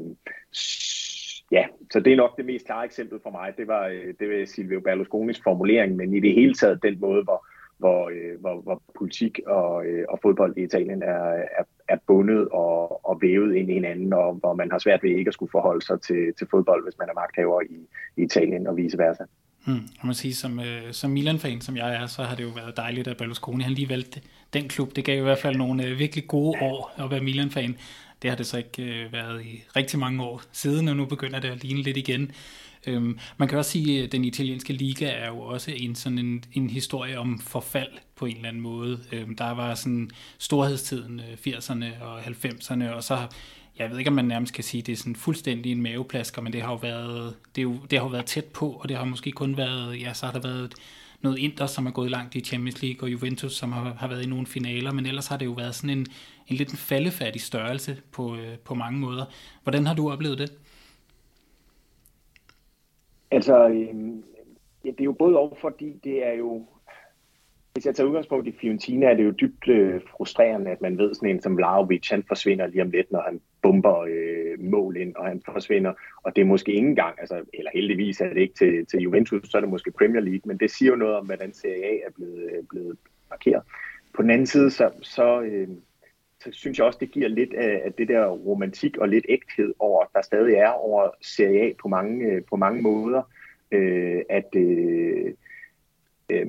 ja, 1.52 1.66
så 1.92 2.00
det 2.00 2.14
er 2.14 2.18
nok 2.18 2.38
det 2.38 2.46
mest 2.46 2.66
klare 2.66 2.86
eksempel 2.86 3.20
for 3.24 3.30
mig. 3.30 3.54
Det 3.58 3.68
var, 3.68 3.88
øh, 3.88 4.14
det 4.20 4.30
var 4.30 4.46
Silvio 4.46 4.80
Berlusconis 4.80 5.42
formulering, 5.44 5.96
men 5.96 6.14
i 6.14 6.20
det 6.20 6.34
hele 6.34 6.54
taget 6.54 6.84
den 6.84 7.00
måde, 7.00 7.24
hvor, 7.24 7.46
hvor, 7.78 8.10
øh, 8.10 8.40
hvor, 8.40 8.62
hvor 8.62 8.82
politik 8.98 9.40
og, 9.48 9.86
øh, 9.86 10.06
og 10.10 10.20
fodbold 10.22 10.58
i 10.58 10.64
Italien 10.64 11.04
er, 11.04 11.24
er, 11.60 11.64
er 11.88 11.98
bundet 12.08 12.48
og, 12.48 13.06
og 13.10 13.22
vævet 13.22 13.56
ind 13.56 13.70
i 13.70 13.74
hinanden, 13.74 14.14
og 14.14 14.34
hvor 14.34 14.54
man 14.54 14.72
har 14.72 14.80
svært 14.80 15.04
ved 15.04 15.10
ikke 15.10 15.28
at 15.28 15.34
skulle 15.34 15.52
forholde 15.52 15.86
sig 15.86 16.02
til, 16.02 16.34
til 16.38 16.48
fodbold, 16.52 16.84
hvis 16.84 16.98
man 17.00 17.10
er 17.10 17.14
magthaver 17.14 17.62
i, 17.62 17.80
i 18.18 18.24
Italien 18.24 18.68
og 18.68 18.78
vice 18.78 18.98
versa. 18.98 19.24
Hmm, 19.66 19.74
jeg 19.74 20.04
må 20.04 20.14
sige, 20.14 20.34
som, 20.34 20.60
øh, 20.60 20.92
som 20.92 21.12
Milan-fan, 21.12 21.62
som 21.62 21.78
jeg 21.78 21.96
er, 21.96 22.06
så 22.06 22.24
har 22.24 22.36
det 22.36 22.44
jo 22.44 22.50
været 22.56 22.78
dejligt, 22.78 23.08
at 23.08 23.18
Berlusconi 23.18 23.64
han 23.64 23.74
lige 23.74 23.90
valgte 23.90 24.22
den 24.54 24.68
klub. 24.68 24.96
Det 24.96 25.06
gav 25.06 25.18
i 25.20 25.22
hvert 25.22 25.38
fald 25.38 25.56
nogle 25.56 25.86
øh, 25.86 26.00
virkelig 26.00 26.28
gode 26.28 26.58
år 26.62 27.04
at 27.04 27.12
være 27.12 27.22
Milan-fan. 27.22 27.76
Det 28.26 28.32
har 28.32 28.38
det 28.38 28.46
så 28.46 28.58
ikke 28.58 28.84
øh, 28.84 29.14
været 29.14 29.46
i 29.46 29.64
rigtig 29.76 30.00
mange 30.00 30.24
år 30.24 30.42
siden, 30.52 30.88
og 30.88 30.96
nu 30.96 31.06
begynder 31.06 31.40
det 31.40 31.48
at 31.48 31.64
ligne 31.64 31.82
lidt 31.82 31.98
igen. 31.98 32.32
Øhm, 32.88 33.20
man 33.38 33.48
kan 33.48 33.58
også 33.58 33.72
sige, 33.72 34.04
at 34.04 34.12
den 34.12 34.26
italienske 34.26 34.74
liga 34.74 35.06
er 35.06 35.28
jo 35.28 35.40
også 35.40 35.72
en 35.72 35.96
sådan 35.96 36.18
en, 36.18 36.44
en 36.54 36.70
historie 36.70 37.20
om 37.20 37.40
forfald 37.40 37.92
på 38.16 38.26
en 38.26 38.36
eller 38.36 38.50
anden 38.50 38.62
måde. 38.62 39.00
Øhm, 39.12 39.36
der 39.36 39.52
var 39.52 39.76
sådan 39.76 40.12
storhedstiden, 40.38 41.20
øh, 41.20 41.54
80'erne 41.54 42.04
og 42.04 42.20
90'erne, 42.20 42.90
og 42.90 43.04
så 43.04 43.28
jeg 43.80 43.92
ved 43.92 43.98
ikke, 43.98 44.10
om 44.10 44.16
man 44.16 44.26
nærmest 44.26 44.54
kan 44.54 44.64
sige, 44.64 44.82
at 44.82 44.88
det 44.88 44.94
er 44.94 44.98
sådan 44.98 45.16
fuldstændig 45.16 45.72
en 45.72 45.82
maveplasker, 45.82 46.42
men 46.42 46.54
det 46.54 46.62
har 46.62 46.72
jo 46.72 46.78
været, 46.78 47.36
det, 47.56 47.62
er 47.62 47.64
jo, 47.64 47.78
det 47.90 48.00
har 48.00 48.06
jo 48.06 48.12
været 48.12 48.26
tæt 48.26 48.46
på, 48.46 48.70
og 48.70 48.90
det 48.90 48.98
har 48.98 49.06
måske 49.06 49.32
kun 49.32 49.58
været, 49.58 50.02
ja, 50.02 50.14
så 50.14 50.26
har 50.26 50.34
der 50.34 50.40
været 50.40 50.74
noget 51.22 51.38
Inter, 51.38 51.68
som 51.68 51.86
er 51.86 51.92
gået 51.92 52.12
langt 52.12 52.36
i 52.36 52.42
Champions 52.42 52.82
League, 52.82 53.08
og 53.08 53.12
Juventus, 53.12 53.56
som 53.56 53.72
har, 53.72 53.96
har 54.00 54.08
været 54.08 54.24
i 54.24 54.28
nogle 54.28 54.48
finaler, 54.48 54.92
men 54.92 55.06
ellers 55.06 55.28
har 55.28 55.38
det 55.38 55.46
jo 55.46 55.52
været 55.52 55.76
sådan 55.76 55.90
en, 55.90 56.08
en 56.48 56.56
lidt 56.56 56.72
en 56.72 56.78
faldefærdig 56.78 57.42
størrelse 57.42 58.02
på, 58.12 58.36
øh, 58.36 58.58
på 58.66 58.76
mange 58.76 59.00
måder. 59.00 59.26
Hvordan 59.64 59.86
har 59.86 59.96
du 59.96 60.12
oplevet 60.12 60.38
det? 60.38 60.52
Altså, 63.32 63.68
øh, 63.68 63.96
ja, 64.86 64.90
det 64.90 65.00
er 65.00 65.06
jo 65.06 65.12
både 65.12 65.38
over, 65.38 65.56
fordi 65.56 66.00
det 66.04 66.28
er 66.28 66.34
jo, 66.34 66.66
hvis 67.74 67.86
jeg 67.86 67.96
tager 67.96 68.08
udgangspunkt 68.08 68.48
i 68.48 68.56
Fiorentina, 68.62 69.06
er 69.06 69.14
det 69.14 69.26
jo 69.26 69.32
dybt 69.32 69.68
øh, 69.68 70.02
frustrerende, 70.12 70.72
at 70.72 70.82
man 70.82 70.98
ved 70.98 71.14
sådan 71.14 71.30
en 71.30 71.42
som 71.42 71.58
Vlaovic, 71.58 72.10
han 72.10 72.24
forsvinder 72.28 72.68
lige 72.68 72.82
om 72.82 72.90
lidt, 72.90 73.12
når 73.12 73.22
han 73.26 73.42
bomber 73.62 74.00
øh, 74.00 74.60
mål 74.60 74.98
ind, 74.98 75.16
og 75.16 75.26
han 75.26 75.42
forsvinder, 75.46 75.94
og 76.24 76.36
det 76.36 76.42
er 76.42 76.46
måske 76.46 76.72
ikke 76.74 76.88
engang, 76.88 77.20
altså, 77.20 77.42
eller 77.54 77.72
heldigvis 77.74 78.22
er 78.22 78.30
det 78.30 78.38
ikke 78.38 78.54
til, 78.54 78.86
til 78.86 79.00
Juventus, 79.00 79.50
så 79.50 79.58
er 79.58 79.62
det 79.62 79.70
måske 79.70 79.92
Premier 79.92 80.22
League, 80.22 80.42
men 80.46 80.58
det 80.58 80.72
siger 80.72 80.90
jo 80.90 80.96
noget 80.96 81.16
om, 81.16 81.26
hvordan 81.26 81.54
Serie 81.54 81.86
A 81.86 81.96
er 82.08 82.12
blevet, 82.16 82.44
øh, 82.44 82.64
blevet 82.70 82.98
markeret. 83.30 83.64
På 84.14 84.22
den 84.22 84.30
anden 84.30 84.48
side, 84.48 84.72
så, 84.72 84.92
så, 85.02 85.42
øh, 85.42 85.68
så 86.46 86.52
synes 86.52 86.78
jeg 86.78 86.86
også, 86.86 87.00
det 87.00 87.12
giver 87.12 87.28
lidt 87.28 87.54
af, 87.54 87.82
af 87.86 87.94
det 87.94 88.08
der 88.08 88.28
romantik 88.28 88.98
og 88.98 89.10
lidt 89.10 89.26
ægthed 89.30 89.74
over, 89.80 90.06
der 90.14 90.22
stadig 90.22 90.56
er 90.56 90.70
over 90.70 91.10
Serie 91.22 91.62
A 91.62 91.74
på 91.82 91.88
mange, 91.88 92.26
øh, 92.26 92.42
på 92.50 92.56
mange 92.56 92.82
måder, 92.82 93.22
øh, 93.72 94.22
at 94.30 94.56
øh, 94.56 95.34
øh, 96.30 96.48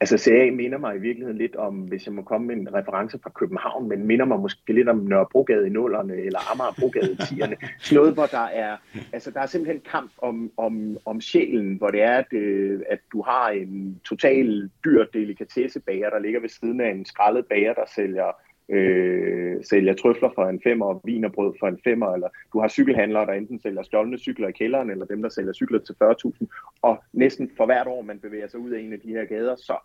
altså 0.00 0.18
Serie 0.18 0.48
A 0.48 0.54
minder 0.54 0.78
mig 0.78 0.96
i 0.96 1.00
virkeligheden 1.00 1.38
lidt 1.38 1.56
om, 1.56 1.74
hvis 1.74 2.06
jeg 2.06 2.14
må 2.14 2.22
komme 2.22 2.46
med 2.46 2.56
en 2.56 2.74
reference 2.74 3.18
fra 3.22 3.30
København, 3.30 3.88
men 3.88 4.06
minder 4.06 4.24
mig 4.24 4.40
måske 4.40 4.72
lidt 4.72 4.88
om 4.88 4.96
Nørrebrogade 4.96 5.66
i 5.66 5.70
nullerne, 5.70 6.14
eller 6.14 6.52
Amagerbrogade 6.52 7.12
i 7.12 7.16
tierne. 7.16 7.56
Noget, 7.96 8.14
hvor 8.14 8.26
der 8.26 8.46
er, 8.46 8.76
altså 9.12 9.30
der 9.30 9.40
er 9.40 9.46
simpelthen 9.46 9.82
kamp 9.90 10.10
om, 10.18 10.52
om, 10.56 10.98
om 11.04 11.20
sjælen, 11.20 11.76
hvor 11.76 11.90
det 11.90 12.02
er, 12.02 12.16
at, 12.16 12.32
øh, 12.32 12.80
at 12.90 13.00
du 13.12 13.22
har 13.22 13.48
en 13.48 14.00
total 14.04 14.70
dyr 14.84 15.04
delikatessebager, 15.04 16.10
der 16.10 16.18
ligger 16.18 16.40
ved 16.40 16.48
siden 16.48 16.80
af 16.80 16.90
en 16.90 17.04
skrællet 17.04 17.46
bager, 17.46 17.74
der 17.74 17.84
sælger 17.94 18.32
øh, 18.70 19.64
sælger 19.64 19.94
trøfler 19.94 20.30
for 20.34 20.44
en 20.46 20.60
femmer 20.62 20.86
og 20.86 21.00
vin 21.04 21.24
og 21.24 21.32
brød 21.32 21.54
for 21.60 21.68
en 21.68 21.80
femmer, 21.84 22.14
eller 22.14 22.28
du 22.52 22.60
har 22.60 22.68
cykelhandlere, 22.68 23.26
der 23.26 23.32
enten 23.32 23.60
sælger 23.60 23.82
stjålne 23.82 24.18
cykler 24.18 24.48
i 24.48 24.52
kælderen, 24.52 24.90
eller 24.90 25.06
dem, 25.06 25.22
der 25.22 25.28
sælger 25.28 25.52
cykler 25.52 25.78
til 25.78 25.94
40.000, 26.02 26.46
og 26.82 27.02
næsten 27.12 27.50
for 27.56 27.66
hvert 27.66 27.86
år, 27.86 28.02
man 28.02 28.18
bevæger 28.18 28.48
sig 28.48 28.60
ud 28.60 28.70
af 28.70 28.80
en 28.80 28.92
af 28.92 29.00
de 29.00 29.08
her 29.08 29.24
gader, 29.24 29.56
så 29.56 29.76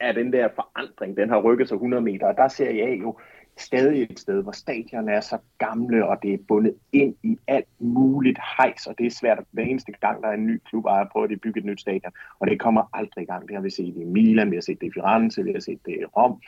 er 0.00 0.12
den 0.12 0.32
der 0.32 0.48
forandring, 0.54 1.16
den 1.16 1.28
har 1.28 1.40
rykket 1.40 1.68
sig 1.68 1.74
100 1.74 2.02
meter, 2.02 2.26
og 2.26 2.36
der 2.36 2.48
ser 2.48 2.70
jeg 2.70 3.00
jo 3.00 3.18
stadig 3.60 4.02
et 4.02 4.18
sted, 4.18 4.42
hvor 4.42 4.52
stadion 4.52 5.08
er 5.08 5.20
så 5.20 5.38
gamle, 5.58 6.06
og 6.06 6.22
det 6.22 6.34
er 6.34 6.38
bundet 6.48 6.74
ind 6.92 7.14
i 7.22 7.38
alt 7.46 7.68
muligt 7.78 8.38
hejs, 8.58 8.86
og 8.86 8.94
det 8.98 9.06
er 9.06 9.10
svært 9.10 9.38
hver 9.50 9.62
eneste 9.62 9.92
gang, 9.92 10.22
der 10.22 10.28
er 10.28 10.32
en 10.32 10.46
ny 10.46 10.60
klub, 10.68 10.84
ejer 10.84 10.98
jeg 10.98 11.08
prøver 11.12 11.26
at 11.30 11.40
bygge 11.40 11.60
et 11.60 11.66
nyt 11.66 11.80
stadion, 11.80 12.12
og 12.38 12.46
det 12.46 12.60
kommer 12.60 12.82
aldrig 12.92 13.22
i 13.22 13.26
gang. 13.26 13.48
Det 13.48 13.56
har 13.56 13.62
vi 13.62 13.70
set 13.70 13.96
i 13.96 14.04
Milan, 14.04 14.50
vi 14.50 14.56
har 14.56 14.60
set 14.60 14.80
det 14.80 14.86
i 14.86 14.92
Firenze, 14.94 15.44
vi 15.44 15.52
har 15.52 15.60
set 15.60 15.80
det 15.86 15.92
i 15.92 16.04
Rom, 16.04 16.40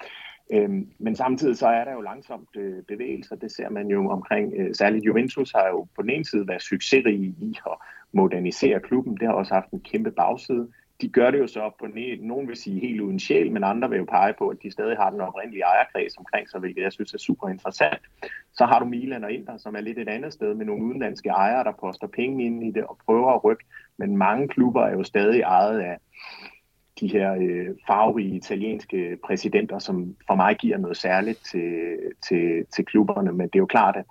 Øhm, 0.53 0.89
men 0.99 1.17
samtidig 1.17 1.57
så 1.57 1.67
er 1.67 1.85
der 1.85 1.93
jo 1.93 2.01
langsomt 2.01 2.57
øh, 2.57 2.83
bevægelser, 2.83 3.37
det 3.37 3.53
ser 3.53 3.69
man 3.69 3.87
jo 3.89 4.11
omkring, 4.11 4.55
øh, 4.57 4.75
særligt 4.75 5.05
Juventus 5.05 5.53
har 5.53 5.69
jo 5.69 5.87
på 5.97 6.03
den 6.03 6.11
ene 6.11 6.25
side 6.25 6.49
været 6.49 6.63
succesrige 6.63 7.35
i 7.41 7.59
at 7.67 7.77
modernisere 8.13 8.81
klubben, 8.81 9.17
det 9.17 9.29
har 9.29 9.35
også 9.35 9.55
haft 9.55 9.71
en 9.71 9.81
kæmpe 9.81 10.11
bagside. 10.11 10.69
De 11.01 11.09
gør 11.09 11.31
det 11.31 11.39
jo 11.39 11.47
så 11.47 11.71
på 11.81 11.87
nogen 12.21 12.49
vil 12.49 12.57
sige 12.57 12.81
helt 12.81 13.01
uden 13.01 13.19
sjæl, 13.21 13.53
men 13.53 13.65
andre 13.65 13.91
vil 13.91 13.99
jo 13.99 14.05
pege 14.05 14.35
på, 14.39 14.49
at 14.49 14.57
de 14.63 14.71
stadig 14.71 14.97
har 14.97 15.11
den 15.11 15.21
oprindelige 15.21 15.63
ejerkreds 15.63 16.17
omkring 16.17 16.49
sig, 16.49 16.61
hvilket 16.61 16.83
jeg 16.83 16.93
synes 16.93 17.15
er 17.15 17.19
super 17.19 17.49
interessant. 17.49 18.03
Så 18.53 18.65
har 18.65 18.79
du 18.79 18.85
Milan 18.85 19.25
og 19.25 19.33
Inter, 19.33 19.57
som 19.57 19.75
er 19.75 19.81
lidt 19.81 19.99
et 19.99 20.09
andet 20.09 20.33
sted 20.33 20.55
med 20.55 20.67
nogle 20.67 20.85
udenlandske 20.85 21.29
ejere, 21.29 21.65
der 21.65 21.73
poster 21.81 22.07
penge 22.07 22.45
ind 22.45 22.65
i 22.65 22.71
det 22.71 22.85
og 22.85 22.99
prøver 23.07 23.33
at 23.33 23.45
rykke, 23.45 23.65
men 23.97 24.17
mange 24.17 24.49
klubber 24.49 24.83
er 24.83 24.93
jo 24.93 25.05
stadig 25.05 25.41
ejet 25.41 25.81
af 25.81 25.99
de 27.01 27.09
her 27.09 27.35
øh, 27.35 27.67
farverige 27.87 28.37
italienske 28.37 29.19
præsidenter, 29.25 29.79
som 29.79 30.17
for 30.27 30.35
mig 30.35 30.57
giver 30.57 30.79
noget 30.79 30.97
særligt 30.97 31.45
til, 31.51 31.99
til, 32.29 32.67
til 32.75 32.85
klubberne. 32.85 33.33
Men 33.33 33.47
det 33.47 33.55
er 33.55 33.59
jo 33.59 33.67
klart, 33.67 33.97
at 33.97 34.05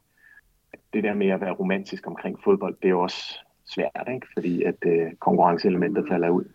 det 0.93 1.03
der 1.03 1.13
med 1.13 1.27
at 1.27 1.41
være 1.41 1.53
romantisk 1.53 2.07
omkring 2.07 2.39
fodbold, 2.43 2.75
det 2.81 2.85
er 2.85 2.89
jo 2.89 3.01
også 3.01 3.39
svært, 3.65 4.07
ikke? 4.13 4.27
fordi 4.33 4.63
at 4.63 4.75
øh, 4.85 5.11
konkurrenceelementet 5.19 6.05
falder 6.09 6.29
ud. 6.29 6.45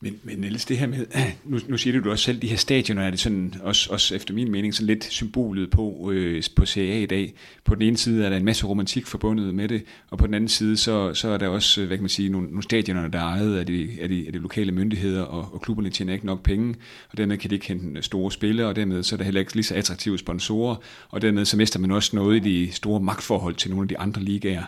Men, 0.00 0.20
men 0.22 0.38
Niels, 0.38 0.64
det 0.64 0.78
her 0.78 0.86
med, 0.86 1.06
nu, 1.44 1.58
nu 1.68 1.76
siger 1.76 2.00
du 2.00 2.10
også 2.10 2.24
selv, 2.24 2.42
de 2.42 2.46
her 2.46 2.56
stadioner 2.56 3.02
er 3.02 3.10
det 3.10 3.20
sådan, 3.20 3.54
også, 3.62 3.92
også 3.92 4.14
efter 4.14 4.34
min 4.34 4.50
mening, 4.50 4.74
sådan 4.74 4.86
lidt 4.86 5.04
symbolet 5.04 5.70
på, 5.70 6.10
øh, 6.12 6.42
på 6.56 6.66
Serie 6.66 6.92
A 6.92 6.98
i 6.98 7.06
dag. 7.06 7.34
På 7.64 7.74
den 7.74 7.82
ene 7.82 7.96
side 7.96 8.24
er 8.24 8.30
der 8.30 8.36
en 8.36 8.44
masse 8.44 8.66
romantik 8.66 9.06
forbundet 9.06 9.54
med 9.54 9.68
det, 9.68 9.82
og 10.10 10.18
på 10.18 10.26
den 10.26 10.34
anden 10.34 10.48
side, 10.48 10.76
så, 10.76 11.14
så 11.14 11.28
er 11.28 11.38
der 11.38 11.48
også, 11.48 11.80
øh, 11.80 11.86
hvad 11.86 11.96
kan 11.96 12.02
man 12.02 12.08
sige, 12.08 12.28
nogle, 12.28 12.46
nogle 12.46 12.62
stadioner, 12.62 13.08
der 13.08 13.18
er 13.18 13.22
ejet 13.22 13.58
af 13.58 13.66
de, 13.66 13.88
af, 14.00 14.08
de, 14.08 14.26
af 14.26 14.32
de 14.32 14.38
lokale 14.38 14.72
myndigheder, 14.72 15.22
og, 15.22 15.54
og 15.54 15.60
klubberne 15.60 15.90
tjener 15.90 16.12
ikke 16.12 16.26
nok 16.26 16.42
penge, 16.42 16.74
og 17.10 17.18
dermed 17.18 17.38
kan 17.38 17.50
de 17.50 17.54
ikke 17.54 17.68
hente 17.68 18.02
store 18.02 18.32
spillere, 18.32 18.68
og 18.68 18.76
dermed 18.76 19.02
så 19.02 19.14
er 19.14 19.16
der 19.16 19.24
heller 19.24 19.40
ikke 19.40 19.54
lige 19.54 19.64
så 19.64 19.74
attraktive 19.74 20.18
sponsorer, 20.18 20.76
og 21.08 21.22
dermed 21.22 21.44
så 21.44 21.56
mister 21.56 21.78
man 21.78 21.90
også 21.90 22.16
noget 22.16 22.36
i 22.36 22.66
de 22.66 22.72
store 22.72 23.00
magtforhold 23.00 23.54
til 23.54 23.70
nogle 23.70 23.84
af 23.84 23.88
de 23.88 23.98
andre 23.98 24.22
ligaer. 24.22 24.64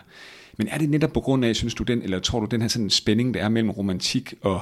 Men 0.57 0.67
er 0.67 0.77
det 0.77 0.89
netop 0.89 1.13
på 1.13 1.19
grund 1.19 1.45
af, 1.45 1.55
synes 1.55 1.73
du 1.73 1.83
den, 1.83 2.01
eller 2.01 2.19
tror 2.19 2.39
du 2.39 2.45
den 2.45 2.61
her 2.61 2.67
sådan 2.67 2.89
spænding, 2.89 3.33
der 3.33 3.39
er 3.39 3.49
mellem 3.49 3.69
romantik 3.69 4.33
og 4.41 4.61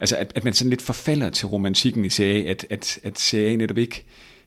altså 0.00 0.16
at, 0.16 0.32
at 0.36 0.44
man 0.44 0.52
sådan 0.52 0.70
lidt 0.70 0.82
forfalder 0.82 1.30
til 1.30 1.46
romantikken 1.46 2.04
i 2.04 2.08
Serie 2.08 2.48
at, 2.48 2.66
at, 2.70 2.98
at 3.02 3.18
Serie 3.18 3.56
netop 3.56 3.78
ikke, 3.78 4.04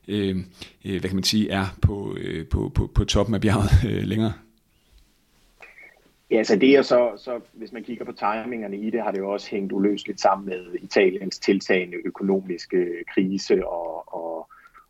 øh, 0.08 0.36
øh, 0.84 1.00
hvad 1.00 1.08
kan 1.10 1.16
man 1.16 1.24
sige, 1.24 1.50
er 1.50 1.66
på, 1.82 2.16
øh, 2.20 2.48
på, 2.48 2.72
på, 2.74 2.90
på 2.94 3.04
toppen 3.04 3.34
af 3.34 3.40
bjerget 3.40 3.70
øh, 3.90 4.02
længere? 4.02 4.32
Ja, 6.30 6.44
så 6.44 6.56
det 6.56 6.76
er 6.76 6.82
så, 6.82 7.12
så, 7.16 7.40
hvis 7.52 7.72
man 7.72 7.82
kigger 7.84 8.04
på 8.04 8.12
timingerne 8.12 8.76
i 8.76 8.90
det, 8.90 9.02
har 9.02 9.10
det 9.10 9.18
jo 9.18 9.32
også 9.32 9.50
hængt 9.50 9.72
uløseligt 9.72 10.20
sammen 10.20 10.48
med 10.48 10.74
Italiens 10.82 11.38
tiltagende 11.38 11.96
økonomiske 12.04 12.76
øh, 12.76 13.04
krise 13.14 13.66
og, 13.66 14.14
og, 14.14 14.48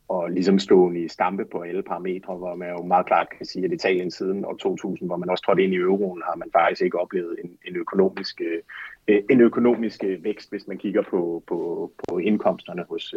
og 0.09 0.31
ligesom 0.31 0.59
stående 0.59 1.01
i 1.01 1.09
stampe 1.09 1.45
på 1.45 1.61
alle 1.61 1.83
parametre, 1.83 2.35
hvor 2.35 2.55
man 2.55 2.71
jo 2.71 2.83
meget 2.83 3.07
klart 3.07 3.29
kan 3.37 3.47
sige, 3.47 3.65
at 3.65 3.73
Italien 3.73 4.11
siden 4.11 4.45
år 4.45 4.57
2000, 4.57 5.09
hvor 5.09 5.17
man 5.17 5.31
også 5.31 5.45
trådte 5.45 5.63
ind 5.63 5.73
i 5.73 5.77
euroen, 5.77 6.23
har 6.25 6.37
man 6.37 6.49
faktisk 6.53 6.83
ikke 6.83 7.01
oplevet 7.01 7.37
en, 7.45 7.59
en 7.67 7.77
økonomisk 7.77 8.41
øh, 8.41 8.63
Øh, 9.09 9.23
en 9.31 9.41
økonomisk 9.41 10.05
øh, 10.05 10.25
vækst, 10.25 10.51
hvis 10.51 10.69
man 10.69 10.79
kigger 10.79 11.03
på, 11.03 11.43
på, 11.47 11.91
på 12.09 12.19
indkomsterne 12.19 12.85
hos, 12.89 13.15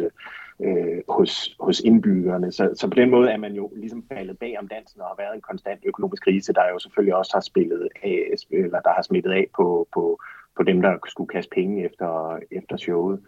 øh, 0.60 1.02
hos, 1.08 1.56
hos 1.60 1.80
indbyggerne. 1.80 2.52
Så, 2.52 2.70
så 2.74 2.88
på 2.88 2.94
den 2.94 3.10
måde 3.10 3.30
er 3.30 3.36
man 3.36 3.52
jo 3.52 3.72
ligesom 3.76 4.04
faldet 4.12 4.38
bag 4.38 4.58
om 4.58 4.68
dansen 4.68 5.00
og 5.00 5.06
har 5.06 5.14
været 5.18 5.34
en 5.34 5.40
konstant 5.40 5.80
økonomisk 5.84 6.24
krise, 6.24 6.52
der 6.52 6.68
jo 6.72 6.78
selvfølgelig 6.78 7.14
også 7.14 7.30
har 7.34 7.40
spillet 7.40 7.88
af, 8.02 8.34
eller 8.50 8.80
der 8.80 8.92
har 8.92 9.02
smittet 9.02 9.30
af 9.30 9.46
på, 9.56 9.88
på, 9.94 10.20
på 10.56 10.62
dem, 10.62 10.82
der 10.82 10.98
skulle 11.08 11.28
kaste 11.28 11.50
penge 11.54 11.84
efter, 11.84 12.38
efter 12.50 12.76
showet. 12.76 13.20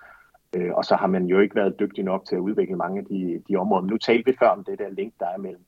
Øh, 0.56 0.72
og 0.74 0.84
så 0.84 0.96
har 0.96 1.06
man 1.06 1.26
jo 1.26 1.38
ikke 1.38 1.56
været 1.56 1.80
dygtig 1.80 2.04
nok 2.04 2.24
til 2.26 2.36
at 2.36 2.40
udvikle 2.40 2.76
mange 2.76 2.98
af 2.98 3.04
de, 3.04 3.42
de 3.48 3.56
områder. 3.56 3.82
Men 3.82 3.90
nu 3.90 3.98
talte 3.98 4.30
vi 4.30 4.36
før 4.38 4.48
om 4.48 4.64
det 4.64 4.78
der 4.78 4.88
link, 4.88 5.14
der 5.20 5.26
er 5.26 5.38
mellem, 5.38 5.64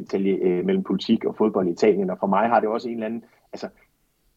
Italien, 0.00 0.42
øh, 0.42 0.64
mellem 0.64 0.84
politik 0.84 1.24
og 1.24 1.36
fodbold 1.36 1.68
i 1.68 1.70
Italien, 1.70 2.10
og 2.10 2.18
for 2.18 2.26
mig 2.26 2.48
har 2.48 2.60
det 2.60 2.68
også 2.68 2.88
en 2.88 2.94
eller 2.94 3.06
anden, 3.06 3.24
altså 3.52 3.68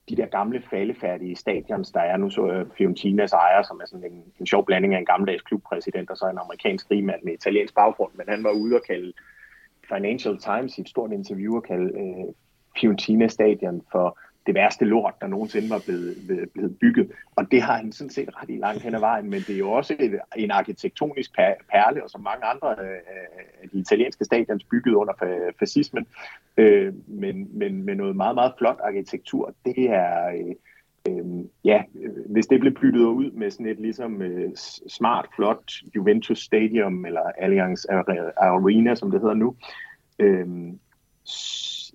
de 0.10 0.16
der 0.16 0.26
gamle 0.26 0.64
faldefærdige 0.70 1.36
stadions, 1.36 1.92
der 1.92 2.00
er. 2.00 2.18
Nu 2.18 2.30
så 2.30 2.66
Fiorentinas 2.78 3.34
ejer, 3.34 3.62
som 3.62 3.80
er 3.82 3.86
sådan 3.86 4.12
en, 4.12 4.24
en 4.40 4.48
sjov 4.48 4.66
blanding 4.66 4.94
af 4.94 5.00
en 5.00 5.06
gammeldags 5.06 5.42
klubpræsident 5.42 6.10
og 6.10 6.18
så 6.18 6.26
en 6.26 6.38
amerikansk 6.38 6.92
rigmand 6.92 7.24
med 7.24 7.34
italiensk 7.34 7.76
baggrund, 7.76 8.12
men 8.16 8.26
han 8.28 8.44
var 8.44 8.52
ude 8.52 8.76
og 8.76 8.84
kalde 8.88 9.14
Financial 9.88 10.38
Times 10.38 10.78
i 10.78 10.82
et 10.82 10.90
stort 10.90 11.12
interview 11.12 11.56
og 11.56 11.64
kalde 11.64 11.90
øh, 12.00 12.34
Fiorentina 12.80 13.28
stadion 13.28 13.82
for 13.92 14.20
det 14.50 14.56
værste 14.56 14.86
lort, 14.86 15.14
der 15.22 15.28
nogensinde 15.28 15.70
var 15.70 15.82
blevet, 15.86 16.16
blevet 16.54 16.80
bygget. 16.80 17.12
Og 17.36 17.52
det 17.52 17.62
har 17.62 17.78
han 17.78 17.92
sådan 17.92 18.10
set 18.10 18.30
ret 18.42 18.50
i 18.50 18.58
langt 18.58 18.84
hen 18.84 18.96
ad 18.96 19.00
vejen, 19.00 19.30
men 19.30 19.40
det 19.40 19.50
er 19.50 19.58
jo 19.58 19.72
også 19.72 19.96
et, 20.00 20.20
en 20.36 20.52
arkitektonisk 20.52 21.36
perle, 21.72 22.04
og 22.04 22.10
som 22.10 22.22
mange 22.22 22.46
andre 22.46 22.76
øh, 22.80 22.92
øh, 22.92 23.64
af 23.64 23.70
de 23.70 23.80
italienske 23.80 24.26
stadions 24.26 24.64
bygget 24.64 24.94
under 24.94 25.14
fascismen, 25.60 26.06
øh, 26.58 26.94
men, 27.08 27.58
men 27.58 27.84
med 27.84 27.96
noget 27.96 28.16
meget, 28.16 28.36
meget 28.36 28.54
flot 28.58 28.80
arkitektur. 28.84 29.54
Det 29.66 29.90
er... 29.90 30.30
Øh, 30.30 30.56
øh, 31.10 31.26
ja, 31.64 31.84
hvis 32.30 32.48
det 32.48 32.60
blev 32.60 32.74
byttet 32.74 33.02
ud 33.02 33.32
med 33.32 33.52
sådan 33.52 33.66
et 33.66 33.80
ligesom 33.80 34.22
øh, 34.22 34.52
smart, 34.88 35.28
flot 35.36 35.72
Juventus 35.96 36.40
Stadium, 36.40 37.06
eller 37.06 37.22
Allianz 37.38 37.86
Arena, 38.38 38.96
som 38.96 39.12
det 39.12 39.22
hedder 39.22 39.36
nu, 39.36 39.56
øh, 40.20 40.48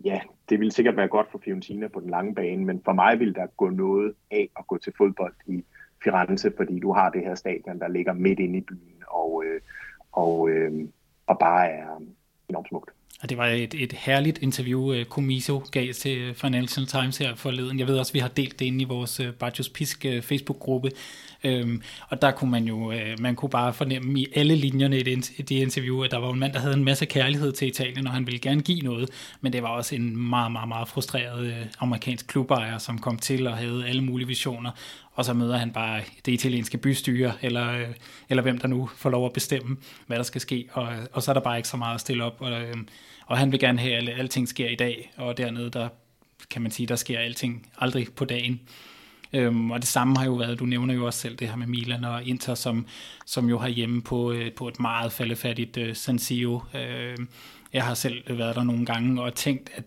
ja, 0.04 0.20
det 0.48 0.58
ville 0.60 0.72
sikkert 0.72 0.96
være 0.96 1.08
godt 1.08 1.30
for 1.30 1.40
Fiorentina 1.44 1.88
på 1.88 2.00
den 2.00 2.10
lange 2.10 2.34
bane, 2.34 2.64
men 2.64 2.82
for 2.84 2.92
mig 2.92 3.20
vil 3.20 3.34
der 3.34 3.46
gå 3.46 3.70
noget 3.70 4.14
af 4.30 4.48
at 4.58 4.66
gå 4.66 4.78
til 4.78 4.92
fodbold 4.96 5.34
i 5.46 5.64
Firenze, 6.04 6.52
fordi 6.56 6.78
du 6.78 6.92
har 6.92 7.10
det 7.10 7.20
her 7.20 7.34
stadion, 7.34 7.78
der 7.78 7.88
ligger 7.88 8.12
midt 8.12 8.38
inde 8.38 8.58
i 8.58 8.60
byen, 8.60 9.02
og, 9.08 9.44
øh, 9.46 9.60
og, 10.12 10.50
øh, 10.50 10.88
og 11.26 11.38
bare 11.38 11.70
er 11.70 12.00
enormt 12.48 12.68
smukt. 12.68 12.90
Og 13.22 13.30
det 13.30 13.38
var 13.38 13.46
et, 13.46 13.74
et 13.74 13.92
herligt 13.92 14.38
interview, 14.42 14.80
Komiso 14.86 15.04
Comiso 15.08 15.62
gav 15.72 15.92
til 15.92 16.18
øh, 16.18 16.34
Financial 16.34 16.86
Times 16.86 17.18
her 17.18 17.34
forleden. 17.34 17.78
Jeg 17.78 17.86
ved 17.86 17.98
også, 17.98 18.10
at 18.10 18.14
vi 18.14 18.18
har 18.18 18.28
delt 18.28 18.58
det 18.58 18.64
inde 18.64 18.82
i 18.82 18.84
vores 18.84 19.20
øh, 19.20 19.32
Bajos 19.32 19.68
Pisk 19.68 20.06
Facebook-gruppe. 20.22 20.90
Øhm, 21.44 21.82
og 22.08 22.22
der 22.22 22.30
kunne 22.30 22.50
man 22.50 22.64
jo, 22.64 22.92
øh, 22.92 23.20
man 23.20 23.34
kunne 23.34 23.50
bare 23.50 23.72
fornemme 23.72 24.20
i 24.20 24.26
alle 24.34 24.56
linjerne 24.56 24.98
i 24.98 25.02
det, 25.02 25.32
det 25.38 25.50
interview, 25.50 26.02
at 26.02 26.10
der 26.10 26.18
var 26.18 26.32
en 26.32 26.38
mand, 26.38 26.52
der 26.52 26.58
havde 26.58 26.74
en 26.74 26.84
masse 26.84 27.06
kærlighed 27.06 27.52
til 27.52 27.68
Italien, 27.68 28.06
og 28.06 28.12
han 28.12 28.26
ville 28.26 28.38
gerne 28.40 28.62
give 28.62 28.80
noget. 28.80 29.10
Men 29.40 29.52
det 29.52 29.62
var 29.62 29.68
også 29.68 29.94
en 29.94 30.16
meget, 30.16 30.52
meget, 30.52 30.68
meget 30.68 30.88
frustreret 30.88 31.46
øh, 31.46 31.66
amerikansk 31.78 32.26
klubejer, 32.26 32.78
som 32.78 32.98
kom 32.98 33.18
til 33.18 33.46
og 33.46 33.56
havde 33.56 33.86
alle 33.86 34.04
mulige 34.04 34.28
visioner 34.28 34.70
og 35.14 35.24
så 35.24 35.32
møder 35.32 35.56
han 35.56 35.70
bare 35.70 36.02
det 36.26 36.32
italienske 36.32 36.78
bystyre, 36.78 37.32
eller, 37.42 37.72
øh, 37.72 37.88
eller 38.28 38.42
hvem 38.42 38.58
der 38.58 38.68
nu 38.68 38.90
får 38.96 39.10
lov 39.10 39.26
at 39.26 39.32
bestemme, 39.32 39.76
hvad 40.06 40.16
der 40.16 40.22
skal 40.22 40.40
ske, 40.40 40.68
og, 40.72 40.92
øh, 40.92 41.06
og 41.12 41.22
så 41.22 41.30
er 41.30 41.32
der 41.32 41.40
bare 41.40 41.56
ikke 41.56 41.68
så 41.68 41.76
meget 41.76 41.94
at 41.94 42.00
stille 42.00 42.24
op, 42.24 42.36
og, 42.38 42.62
øh, 42.62 42.76
og 43.26 43.38
han 43.38 43.52
vil 43.52 43.60
gerne 43.60 43.78
have, 43.78 43.94
at 43.94 44.18
alting 44.18 44.48
sker 44.48 44.68
i 44.68 44.74
dag, 44.74 45.12
og 45.16 45.36
dernede, 45.36 45.70
der 45.70 45.88
kan 46.50 46.62
man 46.62 46.70
sige, 46.70 46.86
der 46.86 46.96
sker 46.96 47.18
alting 47.18 47.66
aldrig 47.78 48.06
på 48.16 48.24
dagen. 48.24 48.60
Øhm, 49.34 49.70
og 49.70 49.80
det 49.80 49.88
samme 49.88 50.16
har 50.18 50.24
jo 50.24 50.32
været, 50.32 50.58
du 50.58 50.64
nævner 50.64 50.94
jo 50.94 51.06
også 51.06 51.18
selv 51.18 51.36
det 51.36 51.48
her 51.48 51.56
med 51.56 51.66
Milan 51.66 52.04
og 52.04 52.24
Inter, 52.24 52.54
som, 52.54 52.86
som 53.26 53.48
jo 53.48 53.58
har 53.58 53.68
hjemme 53.68 54.02
på, 54.02 54.32
øh, 54.32 54.52
på 54.52 54.68
et 54.68 54.80
meget 54.80 55.12
faldefattigt 55.12 55.76
øh, 55.76 55.96
San 55.96 56.18
Siro. 56.18 56.60
Øh, 56.74 57.18
jeg 57.72 57.84
har 57.84 57.94
selv 57.94 58.38
været 58.38 58.56
der 58.56 58.64
nogle 58.64 58.86
gange 58.86 59.22
og 59.22 59.34
tænkt, 59.34 59.70
at 59.74 59.84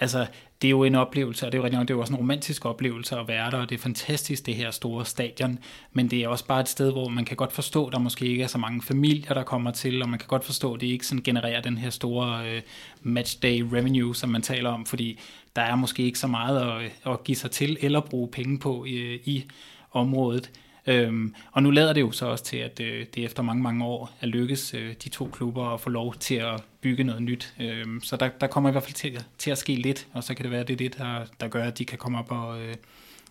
altså, 0.00 0.26
det 0.62 0.68
er 0.68 0.70
jo 0.70 0.84
en 0.84 0.94
oplevelse, 0.94 1.46
og 1.46 1.52
det 1.52 1.58
er 1.58 1.60
jo, 1.60 1.64
rigtig, 1.64 1.80
det 1.80 1.90
er 1.90 1.94
jo 1.94 2.00
også 2.00 2.12
en 2.12 2.18
romantisk 2.18 2.66
oplevelse 2.66 3.16
at 3.16 3.28
være 3.28 3.50
der, 3.50 3.58
og 3.58 3.70
det 3.70 3.74
er 3.74 3.82
fantastisk, 3.82 4.46
det 4.46 4.54
her 4.54 4.70
store 4.70 5.04
stadion, 5.04 5.58
men 5.92 6.10
det 6.10 6.24
er 6.24 6.28
også 6.28 6.46
bare 6.46 6.60
et 6.60 6.68
sted, 6.68 6.92
hvor 6.92 7.08
man 7.08 7.24
kan 7.24 7.36
godt 7.36 7.52
forstå, 7.52 7.86
at 7.86 7.92
der 7.92 7.98
måske 7.98 8.26
ikke 8.26 8.42
er 8.42 8.46
så 8.46 8.58
mange 8.58 8.82
familier, 8.82 9.34
der 9.34 9.42
kommer 9.42 9.70
til, 9.70 10.02
og 10.02 10.08
man 10.08 10.18
kan 10.18 10.28
godt 10.28 10.44
forstå, 10.44 10.74
at 10.74 10.80
det 10.80 10.86
ikke 10.86 11.06
sådan 11.06 11.22
genererer 11.22 11.60
den 11.60 11.78
her 11.78 11.90
store 11.90 12.50
øh, 12.50 12.62
matchday 13.02 13.62
revenue, 13.72 14.16
som 14.16 14.30
man 14.30 14.42
taler 14.42 14.70
om, 14.70 14.86
fordi 14.86 15.18
der 15.56 15.62
er 15.62 15.76
måske 15.76 16.02
ikke 16.02 16.18
så 16.18 16.26
meget 16.26 16.82
at, 16.84 17.12
at 17.12 17.24
give 17.24 17.36
sig 17.36 17.50
til, 17.50 17.76
eller 17.80 18.00
bruge 18.00 18.28
penge 18.28 18.58
på 18.58 18.84
i, 18.84 19.14
i 19.14 19.44
området. 19.92 20.50
Øhm, 20.86 21.34
og 21.52 21.62
nu 21.62 21.70
lader 21.70 21.92
det 21.92 22.00
jo 22.00 22.10
så 22.10 22.26
også 22.26 22.44
til, 22.44 22.56
at 22.56 22.80
øh, 22.80 23.06
det 23.14 23.24
efter 23.24 23.42
mange, 23.42 23.62
mange 23.62 23.84
år 23.84 24.10
er 24.20 24.26
lykkes 24.26 24.74
øh, 24.74 24.94
de 25.04 25.08
to 25.08 25.28
klubber 25.32 25.64
at 25.64 25.80
få 25.80 25.90
lov 25.90 26.14
til 26.14 26.34
at 26.34 26.62
bygge 26.80 27.04
noget 27.04 27.22
nyt. 27.22 27.54
Øhm, 27.60 28.02
så 28.02 28.16
der, 28.16 28.28
der 28.28 28.46
kommer 28.46 28.70
i 28.70 28.72
hvert 28.72 28.82
fald 28.82 28.94
til, 28.94 29.24
til 29.38 29.50
at 29.50 29.58
ske 29.58 29.74
lidt, 29.74 30.06
og 30.12 30.24
så 30.24 30.34
kan 30.34 30.42
det 30.42 30.50
være, 30.50 30.60
at 30.60 30.68
det 30.68 30.74
er 30.74 30.88
det, 30.88 30.98
der, 30.98 31.24
der 31.40 31.48
gør, 31.48 31.64
at 31.64 31.78
de 31.78 31.84
kan 31.84 31.98
komme 31.98 32.18
op 32.18 32.32
og, 32.32 32.60
øh, 32.62 32.74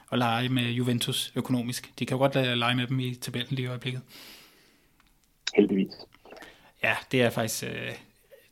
og 0.10 0.18
lege 0.18 0.50
med 0.50 0.64
Juventus 0.64 1.32
økonomisk. 1.36 1.92
De 2.00 2.06
kan 2.06 2.16
jo 2.18 2.20
godt 2.20 2.58
lege 2.58 2.76
med 2.76 2.88
dem 2.88 3.00
i 3.00 3.16
tabellen 3.16 3.56
lige 3.56 3.66
i 3.66 3.68
øjeblikket. 3.68 4.02
Heldigvis. 5.56 5.94
Ja, 6.84 6.96
det 7.12 7.22
er 7.22 7.30
faktisk... 7.30 7.64
Øh, 7.64 7.92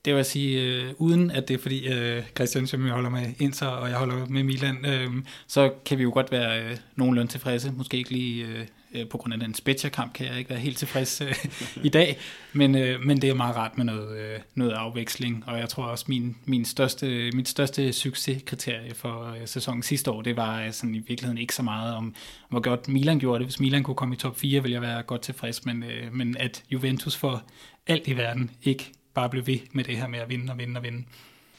det 0.06 0.14
vil 0.14 0.18
jeg 0.18 0.26
sige, 0.26 0.62
øh, 0.62 0.94
uden 0.98 1.32
at 1.32 1.48
det 1.48 1.54
er 1.54 1.58
fordi 1.58 1.88
øh, 1.88 2.24
Christian, 2.36 2.68
som 2.68 2.86
jeg 2.86 2.94
holder 2.94 3.10
med 3.10 3.34
Inter, 3.40 3.68
og 3.68 3.90
jeg 3.90 3.98
holder 3.98 4.26
med 4.30 4.44
Milan, 4.44 4.86
øh, 4.86 5.10
så 5.48 5.72
kan 5.86 5.98
vi 5.98 6.04
jo 6.04 6.12
godt 6.14 6.32
være 6.32 6.64
øh, 6.64 6.78
nogenlunde 6.96 7.32
tilfredse. 7.32 7.72
Måske 7.72 7.98
ikke 7.98 8.10
lige 8.10 8.46
øh, 8.46 8.66
øh, 8.96 9.08
på 9.08 9.18
grund 9.18 9.34
af 9.34 9.40
den 9.40 9.54
Spezia-kamp 9.54 10.14
kan 10.14 10.28
jeg 10.28 10.38
ikke 10.38 10.50
være 10.50 10.60
helt 10.60 10.78
tilfreds 10.78 11.22
øh, 11.22 11.36
i 11.84 11.90
dag, 11.90 12.18
men, 12.54 12.76
øh, 12.76 13.02
men 13.02 13.22
det 13.22 13.30
er 13.30 13.34
meget 13.34 13.56
rart 13.56 13.78
med 13.78 13.86
noget, 13.86 14.18
øh, 14.18 14.40
noget 14.56 14.72
afveksling, 14.72 15.44
og 15.48 15.60
jeg 15.60 15.70
tror 15.70 15.84
også, 15.84 16.06
min, 16.08 16.36
min 16.46 16.66
største, 16.66 17.32
mit 17.34 17.48
største 17.48 17.94
succeskriterie 17.94 18.94
for 18.94 19.32
øh, 19.32 19.48
sæsonen 19.48 19.84
sidste 19.84 20.12
år, 20.12 20.22
det 20.22 20.36
var 20.38 20.62
øh, 20.62 20.72
sådan 20.72 20.96
i 20.96 21.00
virkeligheden 21.00 21.38
ikke 21.38 21.56
så 21.56 21.64
meget 21.64 21.96
om, 21.96 22.16
hvor 22.50 22.60
godt 22.60 22.88
Milan 22.88 23.20
gjorde 23.20 23.40
det. 23.40 23.48
Hvis 23.48 23.60
Milan 23.60 23.84
kunne 23.84 23.96
komme 23.96 24.16
i 24.16 24.18
top 24.18 24.40
4, 24.40 24.62
ville 24.62 24.74
jeg 24.74 24.82
være 24.82 25.04
godt 25.04 25.22
tilfreds, 25.22 25.66
men, 25.66 25.84
øh, 25.84 26.14
men 26.14 26.38
at 26.38 26.64
Juventus 26.72 27.16
for 27.16 27.44
alt 27.88 28.08
i 28.08 28.18
verden 28.18 28.52
ikke 28.64 28.92
bare 29.16 29.30
blev 29.30 29.48
ved 29.48 29.58
med 29.74 29.84
det 29.84 29.98
her 29.98 30.08
med 30.08 30.20
at 30.20 30.30
vinde 30.30 30.52
og 30.52 30.58
vinde 30.58 30.78
og 30.78 30.84
vinde. 30.84 31.04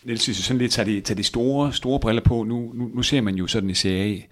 Niels, 0.04 0.26
hvis 0.26 0.36
sådan 0.36 0.58
lidt 0.58 0.72
tager 0.72 0.86
de, 0.86 1.00
tager 1.00 1.16
de 1.16 1.22
store, 1.22 1.72
store 1.72 2.00
briller 2.00 2.22
på, 2.22 2.42
nu, 2.42 2.72
nu, 2.74 2.90
nu 2.94 3.02
ser 3.02 3.20
man 3.20 3.34
jo 3.34 3.46
sådan 3.46 3.70
i 3.70 3.74
Serie 3.74 4.26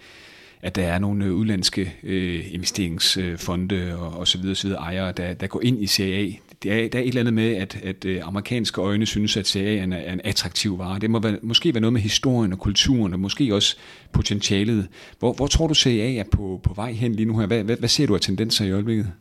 at 0.65 0.77
der 0.77 0.83
er 0.83 0.99
nogle 0.99 1.25
øh, 1.25 1.35
udlandske 1.35 1.93
øh, 2.03 2.55
investeringsfonde 2.55 3.97
og, 3.99 4.19
og 4.19 4.29
så 4.29 4.39
videre, 4.41 4.55
så 4.55 4.67
videre 4.67 4.81
ejere, 4.81 5.13
der, 5.13 5.35
der 5.35 5.47
går 5.47 5.61
ind 5.63 5.83
i 5.83 5.87
CA. 5.87 6.27
Det 6.63 6.73
er, 6.73 6.89
der 6.89 6.99
er 6.99 7.03
et 7.03 7.09
eller 7.09 7.21
andet 7.21 7.35
med, 7.35 7.57
at, 7.57 7.85
at 7.85 8.05
øh, 8.05 8.21
amerikanske 8.29 8.81
øjne 8.81 9.07
synes, 9.07 9.37
at 9.37 9.47
CA 9.47 9.77
er 9.77 9.85
en, 9.85 9.93
er 9.93 10.13
en 10.13 10.21
attraktiv 10.25 10.79
vare. 10.79 10.99
Det 10.99 11.11
må 11.11 11.21
være, 11.21 11.39
måske 11.43 11.75
være 11.75 11.81
noget 11.81 11.93
med 11.93 12.01
historien 12.01 12.53
og 12.53 12.59
kulturen, 12.59 13.13
og 13.13 13.21
måske 13.21 13.55
også 13.55 13.77
potentialet. 14.13 14.89
Hvor, 15.19 15.33
hvor 15.33 15.47
tror 15.47 15.67
du, 15.67 15.75
CA 15.75 16.15
er 16.15 16.25
på, 16.33 16.61
på 16.63 16.75
vej 16.75 16.93
hen 16.93 17.15
lige 17.15 17.27
nu 17.27 17.39
her? 17.39 17.47
Hvad, 17.47 17.65
hvad, 17.65 17.77
hvad 17.77 17.89
ser 17.89 18.07
du 18.07 18.15
af 18.15 18.21
tendenser 18.21 18.65
i 18.65 18.71
øjeblikket? 18.71 19.13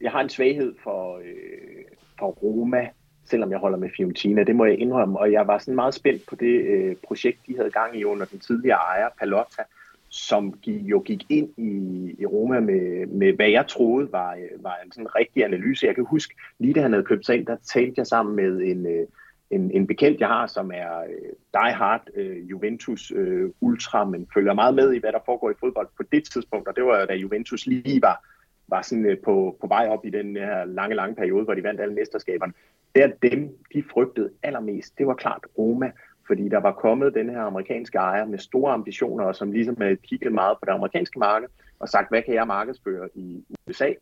Jeg 0.00 0.10
har 0.10 0.20
en 0.20 0.28
svaghed 0.28 0.74
for, 0.82 1.16
øh, 1.16 1.84
for 2.18 2.26
Roma, 2.26 2.86
selvom 3.30 3.50
jeg 3.50 3.58
holder 3.58 3.78
med 3.78 3.90
Fiorentina. 3.96 4.42
Det 4.44 4.56
må 4.56 4.64
jeg 4.64 4.78
indrømme, 4.78 5.18
og 5.18 5.32
jeg 5.32 5.46
var 5.46 5.58
sådan 5.58 5.74
meget 5.74 5.94
spændt 5.94 6.22
på 6.28 6.34
det 6.36 6.60
øh, 6.60 6.96
projekt, 7.02 7.38
de 7.46 7.56
havde 7.56 7.70
gang 7.70 7.96
i 7.96 8.04
under 8.04 8.26
den 8.26 8.38
tidligere 8.38 8.78
ejer, 8.78 9.08
Palotta, 9.18 9.62
som 10.08 10.52
gik, 10.52 10.82
jo 10.82 10.98
gik 10.98 11.22
ind 11.28 11.48
i, 11.56 11.72
i 12.18 12.26
Roma 12.26 12.60
med, 12.60 13.06
med, 13.06 13.32
hvad 13.32 13.48
jeg 13.48 13.66
troede 13.66 14.12
var, 14.12 14.34
øh, 14.34 14.64
var 14.64 14.76
en 14.84 14.92
sådan 14.92 15.14
rigtig 15.14 15.44
analyse. 15.44 15.86
Jeg 15.86 15.94
kan 15.94 16.04
huske, 16.04 16.34
lige 16.58 16.74
da 16.74 16.80
han 16.80 16.92
havde 16.92 17.04
købt 17.04 17.26
sig 17.26 17.36
ind, 17.36 17.46
der 17.46 17.56
talte 17.56 17.94
jeg 17.96 18.06
sammen 18.06 18.36
med 18.36 18.60
en, 18.60 18.86
øh, 18.86 19.06
en, 19.50 19.70
en 19.70 19.86
bekendt, 19.86 20.20
jeg 20.20 20.28
har, 20.28 20.46
som 20.46 20.70
er 20.74 21.00
øh, 21.00 21.32
die 21.52 21.72
hard 21.72 22.02
øh, 22.14 22.50
Juventus 22.50 23.12
øh, 23.16 23.50
ultra, 23.60 24.04
men 24.04 24.28
følger 24.34 24.54
meget 24.54 24.74
med 24.74 24.92
i, 24.92 24.98
hvad 24.98 25.12
der 25.12 25.18
foregår 25.24 25.50
i 25.50 25.60
fodbold 25.60 25.88
på 25.96 26.02
det 26.12 26.24
tidspunkt, 26.32 26.68
og 26.68 26.76
det 26.76 26.84
var 26.84 27.06
da 27.06 27.14
Juventus 27.14 27.66
lige 27.66 28.02
var, 28.02 28.26
var 28.70 28.82
sådan, 28.82 29.06
uh, 29.06 29.18
på, 29.24 29.56
på 29.60 29.66
vej 29.66 29.88
op 29.88 30.06
i 30.06 30.10
den 30.10 30.36
her 30.36 30.64
lange, 30.64 30.96
lange 30.96 31.14
periode, 31.14 31.44
hvor 31.44 31.54
de 31.54 31.62
vandt 31.62 31.80
alle 31.80 31.94
mesterskaberne. 31.94 32.52
Der 32.94 33.10
dem, 33.22 33.56
de 33.74 33.82
frygtede 33.92 34.30
allermest, 34.42 34.98
det 34.98 35.06
var 35.06 35.14
klart 35.14 35.46
Roma, 35.58 35.90
fordi 36.26 36.48
der 36.48 36.58
var 36.58 36.72
kommet 36.72 37.14
den 37.14 37.30
her 37.30 37.40
amerikanske 37.40 37.98
ejer 37.98 38.24
med 38.26 38.38
store 38.38 38.72
ambitioner, 38.72 39.24
og 39.24 39.36
som 39.36 39.52
ligesom 39.52 39.76
havde 39.80 39.96
kigget 39.96 40.32
meget 40.32 40.56
på 40.60 40.64
det 40.66 40.72
amerikanske 40.72 41.18
marked, 41.18 41.48
og 41.78 41.88
sagt, 41.88 42.08
hvad 42.08 42.22
kan 42.22 42.34
jeg 42.34 42.46
markedsføre 42.46 43.08
i 43.14 43.44
USA, 43.68 43.92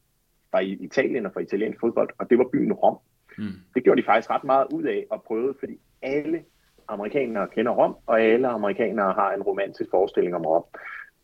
fra 0.50 0.58
Italien 0.60 1.26
og 1.26 1.32
fra 1.32 1.40
italiensk 1.40 1.80
fodbold, 1.80 2.10
og 2.18 2.30
det 2.30 2.38
var 2.38 2.48
byen 2.52 2.72
Rom. 2.72 2.98
Mm. 3.38 3.44
Det 3.74 3.84
gjorde 3.84 4.00
de 4.02 4.06
faktisk 4.06 4.30
ret 4.30 4.44
meget 4.44 4.66
ud 4.72 4.82
af 4.82 5.06
at 5.12 5.22
prøve, 5.22 5.54
fordi 5.60 5.80
alle 6.02 6.44
amerikanere 6.88 7.48
kender 7.48 7.72
Rom, 7.72 7.96
og 8.06 8.20
alle 8.20 8.48
amerikanere 8.48 9.12
har 9.12 9.32
en 9.32 9.42
romantisk 9.42 9.90
forestilling 9.90 10.34
om 10.36 10.46
Rom. 10.46 10.64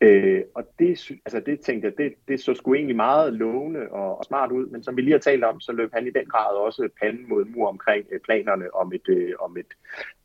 Øh, 0.05 0.43
og 0.55 0.65
det, 0.79 1.11
altså 1.25 1.41
det 1.47 1.61
tænkte 1.61 1.87
jeg, 1.89 1.99
det, 1.99 2.15
det 2.29 2.41
så 2.41 2.55
sgu 2.55 2.75
egentlig 2.75 2.97
meget 2.97 3.33
lovende 3.33 3.89
og, 3.91 4.19
og 4.19 4.25
smart 4.25 4.53
ud, 4.53 4.67
men 4.67 4.83
som 4.83 4.97
vi 4.97 5.03
lige 5.03 5.13
har 5.13 5.19
talt 5.19 5.45
om, 5.45 5.61
så 5.61 5.73
løb 5.73 5.91
han 5.93 6.07
i 6.07 6.11
den 6.11 6.27
grad 6.27 6.57
også 6.57 6.89
panden 7.03 7.29
mod 7.29 7.45
mur 7.45 7.69
omkring 7.69 8.07
øh, 8.13 8.21
planerne 8.21 8.75
om 8.75 8.93
et, 8.93 9.09
øh, 9.09 9.33
om 9.41 9.57
et, 9.57 9.67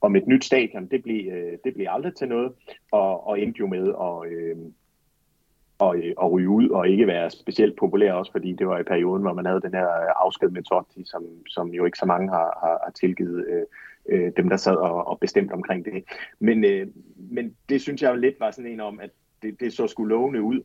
om 0.01 0.15
et 0.15 0.27
nyt 0.27 0.45
stadion. 0.45 0.87
Det 0.87 1.03
blev, 1.03 1.33
øh, 1.33 1.57
det 1.63 1.73
blev 1.73 1.87
aldrig 1.89 2.15
til 2.15 2.27
noget, 2.27 2.53
og, 2.91 3.27
og 3.27 3.39
endte 3.39 3.59
jo 3.59 3.67
med 3.67 3.87
at, 3.87 4.31
øh, 4.31 4.57
og, 5.79 5.97
øh, 5.97 6.13
og 6.17 6.31
ryge 6.31 6.49
ud 6.49 6.69
og 6.69 6.89
ikke 6.89 7.07
være 7.07 7.29
specielt 7.29 7.77
populær 7.77 8.13
også, 8.13 8.31
fordi 8.31 8.53
det 8.53 8.67
var 8.67 8.79
i 8.79 8.83
perioden, 8.83 9.21
hvor 9.21 9.33
man 9.33 9.45
havde 9.45 9.61
den 9.61 9.73
her 9.73 9.87
øh, 9.87 10.25
afsked 10.25 10.49
med 10.49 10.63
Totti, 10.63 11.03
som, 11.05 11.25
som 11.47 11.67
jo 11.67 11.85
ikke 11.85 11.97
så 11.97 12.05
mange 12.05 12.29
har, 12.29 12.59
har, 12.61 12.79
har 12.83 12.91
tilgivet 12.91 13.45
øh, 13.47 13.65
øh, 14.09 14.31
dem, 14.37 14.49
der 14.49 14.57
sad 14.57 14.75
og, 14.75 15.07
og 15.07 15.19
bestemt 15.19 15.51
omkring 15.51 15.85
det. 15.85 16.03
Men, 16.39 16.63
øh, 16.63 16.87
men 17.17 17.55
det 17.69 17.81
synes 17.81 18.01
jeg 18.01 18.11
jo 18.11 18.15
lidt 18.15 18.39
var 18.39 18.51
sådan 18.51 18.71
en 18.71 18.79
om, 18.79 18.99
at 18.99 19.09
det, 19.41 19.59
det 19.59 19.73
så 19.73 19.87
skulle 19.87 20.09
lovende 20.09 20.41
ud. 20.41 20.63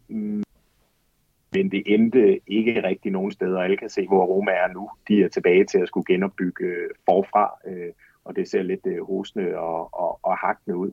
men 1.52 1.70
det 1.70 1.82
endte 1.86 2.40
ikke 2.46 2.82
rigtig 2.82 3.12
nogen 3.12 3.32
steder. 3.32 3.60
Alle 3.60 3.76
kan 3.76 3.88
se, 3.88 4.06
hvor 4.06 4.24
Roma 4.24 4.52
er 4.52 4.72
nu. 4.72 4.90
De 5.08 5.22
er 5.22 5.28
tilbage 5.28 5.64
til 5.64 5.78
at 5.78 5.88
skulle 5.88 6.14
genopbygge 6.14 6.64
øh, 6.64 6.90
forfra, 7.04 7.58
øh, 7.66 7.92
og 8.24 8.36
det 8.36 8.48
ser 8.48 8.62
lidt 8.62 8.86
øh, 8.86 9.06
hosende 9.06 9.58
og, 9.58 9.94
og, 9.94 10.18
og 10.22 10.36
hakkende 10.36 10.76
ud. 10.76 10.90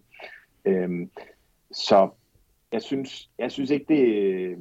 Øh, 0.65 1.07
så 1.71 2.09
jeg 2.71 2.81
synes, 2.81 3.29
jeg 3.37 3.51
synes 3.51 3.69
ikke, 3.69 3.85
det... 3.89 4.07
Øh, 4.07 4.57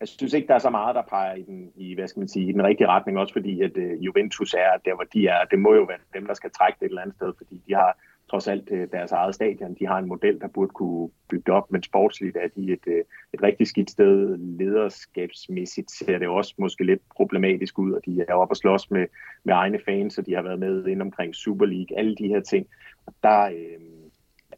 jeg 0.00 0.08
synes 0.08 0.32
ikke, 0.32 0.48
der 0.48 0.54
er 0.54 0.58
så 0.58 0.70
meget, 0.70 0.94
der 0.94 1.02
peger 1.02 1.34
i 1.34 1.42
den, 1.42 1.72
i, 1.76 1.94
hvad 1.94 2.08
skal 2.08 2.20
man 2.20 2.28
sige, 2.28 2.48
i 2.48 2.52
den 2.52 2.62
rigtige 2.62 2.86
retning, 2.86 3.18
også 3.18 3.32
fordi 3.32 3.62
at 3.62 3.76
øh, 3.76 4.04
Juventus 4.04 4.54
er 4.54 4.76
der, 4.84 4.94
hvor 4.94 5.04
de 5.04 5.26
er. 5.26 5.44
Det 5.44 5.58
må 5.58 5.74
jo 5.74 5.82
være 5.82 5.98
dem, 6.14 6.26
der 6.26 6.34
skal 6.34 6.50
trække 6.50 6.76
det 6.80 6.86
et 6.86 6.88
eller 6.88 7.02
andet 7.02 7.16
sted, 7.16 7.32
fordi 7.36 7.62
de 7.66 7.74
har 7.74 7.98
trods 8.30 8.48
alt 8.48 8.68
øh, 8.72 8.88
deres 8.92 9.12
eget 9.12 9.34
stadion. 9.34 9.74
De 9.74 9.86
har 9.86 9.98
en 9.98 10.08
model, 10.08 10.40
der 10.40 10.48
burde 10.48 10.70
kunne 10.70 11.10
bygge 11.30 11.52
op, 11.52 11.72
men 11.72 11.82
sportsligt 11.82 12.36
er 12.36 12.48
de 12.56 12.72
et, 12.72 12.86
øh, 12.86 13.04
et 13.32 13.42
rigtig 13.42 13.66
skidt 13.66 13.90
sted. 13.90 14.36
Lederskabsmæssigt 14.36 15.90
ser 15.90 16.18
det 16.18 16.28
også 16.28 16.54
måske 16.58 16.84
lidt 16.84 17.02
problematisk 17.16 17.78
ud, 17.78 17.92
og 17.92 18.00
de 18.06 18.24
er 18.28 18.34
oppe 18.34 18.52
og 18.52 18.56
slås 18.56 18.90
med, 18.90 19.06
med 19.44 19.54
egne 19.54 19.78
fans, 19.84 20.18
og 20.18 20.26
de 20.26 20.34
har 20.34 20.42
været 20.42 20.58
med 20.58 20.86
ind 20.86 21.02
omkring 21.02 21.34
Super 21.34 21.66
League, 21.66 21.98
alle 21.98 22.16
de 22.16 22.28
her 22.28 22.40
ting. 22.40 22.66
Og 23.06 23.14
der, 23.22 23.44
øh, 23.44 23.80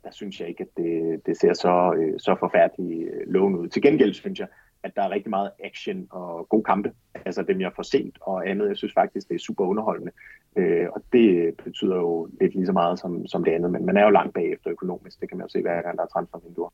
der 0.04 0.10
synes 0.10 0.40
jeg 0.40 0.48
ikke, 0.48 0.62
at 0.62 0.76
det, 0.76 1.26
det 1.26 1.40
ser 1.40 1.52
så, 1.52 1.94
øh, 1.98 2.18
så 2.18 2.36
forfærdeligt 2.38 3.14
øh, 3.14 3.32
lovende 3.32 3.58
ud. 3.58 3.68
Til 3.68 3.82
gengæld 3.82 4.14
synes 4.14 4.38
jeg, 4.38 4.48
at 4.82 4.96
der 4.96 5.02
er 5.02 5.10
rigtig 5.10 5.30
meget 5.30 5.50
action 5.64 6.06
og 6.10 6.48
gode 6.48 6.64
kampe, 6.64 6.92
altså 7.26 7.42
dem 7.42 7.60
jeg 7.60 7.72
får 7.76 7.82
set 7.82 8.18
og 8.20 8.48
andet. 8.50 8.68
Jeg 8.68 8.76
synes 8.76 8.94
faktisk, 8.94 9.28
det 9.28 9.34
er 9.34 9.38
super 9.38 9.64
underholdende, 9.64 10.12
øh, 10.56 10.86
og 10.92 11.02
det 11.12 11.54
betyder 11.64 11.96
jo 11.96 12.28
lidt 12.40 12.54
lige 12.54 12.66
så 12.66 12.72
meget 12.72 12.98
som, 12.98 13.26
som 13.26 13.44
det 13.44 13.52
andet, 13.52 13.70
men 13.70 13.86
man 13.86 13.96
er 13.96 14.04
jo 14.04 14.10
langt 14.10 14.34
bagefter 14.34 14.70
økonomisk, 14.70 15.20
det 15.20 15.28
kan 15.28 15.38
man 15.38 15.44
jo 15.44 15.52
se 15.52 15.62
hver 15.62 15.82
gang, 15.82 15.96
der 15.96 16.04
er 16.04 16.08
transfervinduer. 16.08 16.70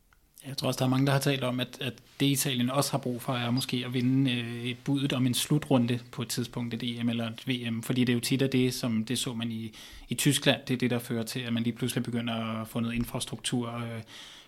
Jeg 0.49 0.57
tror 0.57 0.69
også, 0.69 0.79
der 0.79 0.85
er 0.85 0.91
mange, 0.91 1.07
der 1.07 1.13
har 1.13 1.19
talt 1.19 1.45
om, 1.45 1.61
at, 1.61 1.79
at 1.81 1.93
det 2.21 2.27
Italien 2.27 2.71
også 2.71 2.91
har 2.91 2.99
brug 2.99 3.23
for, 3.23 3.33
er 3.33 3.51
måske 3.51 3.83
at 3.87 3.95
vinde 3.95 4.31
øh, 4.31 4.65
et 4.65 4.77
budet 4.85 5.13
om 5.13 5.27
en 5.27 5.35
slutrunde 5.35 5.99
på 6.13 6.23
et 6.23 6.29
tidspunkt, 6.29 6.75
et 6.75 7.01
EM 7.01 7.09
eller 7.09 7.27
et 7.29 7.49
VM, 7.49 7.83
fordi 7.83 8.01
det 8.01 8.13
er 8.13 8.15
jo 8.15 8.21
tit 8.21 8.43
af 8.43 8.51
det, 8.51 8.75
som 8.75 9.05
det 9.05 9.19
så 9.19 9.35
man 9.35 9.51
i, 9.51 9.73
i 10.09 10.15
Tyskland, 10.15 10.61
det 10.69 10.75
er 10.75 10.79
det, 10.79 10.91
der 10.91 10.99
fører 10.99 11.23
til, 11.23 11.41
at 11.41 11.53
man 11.53 11.63
lige 11.63 11.77
pludselig 11.77 12.05
begynder 12.05 12.61
at 12.61 12.69
få 12.69 12.81
noget 12.81 12.95
infrastruktur, 12.95 13.69
øh, 13.69 14.03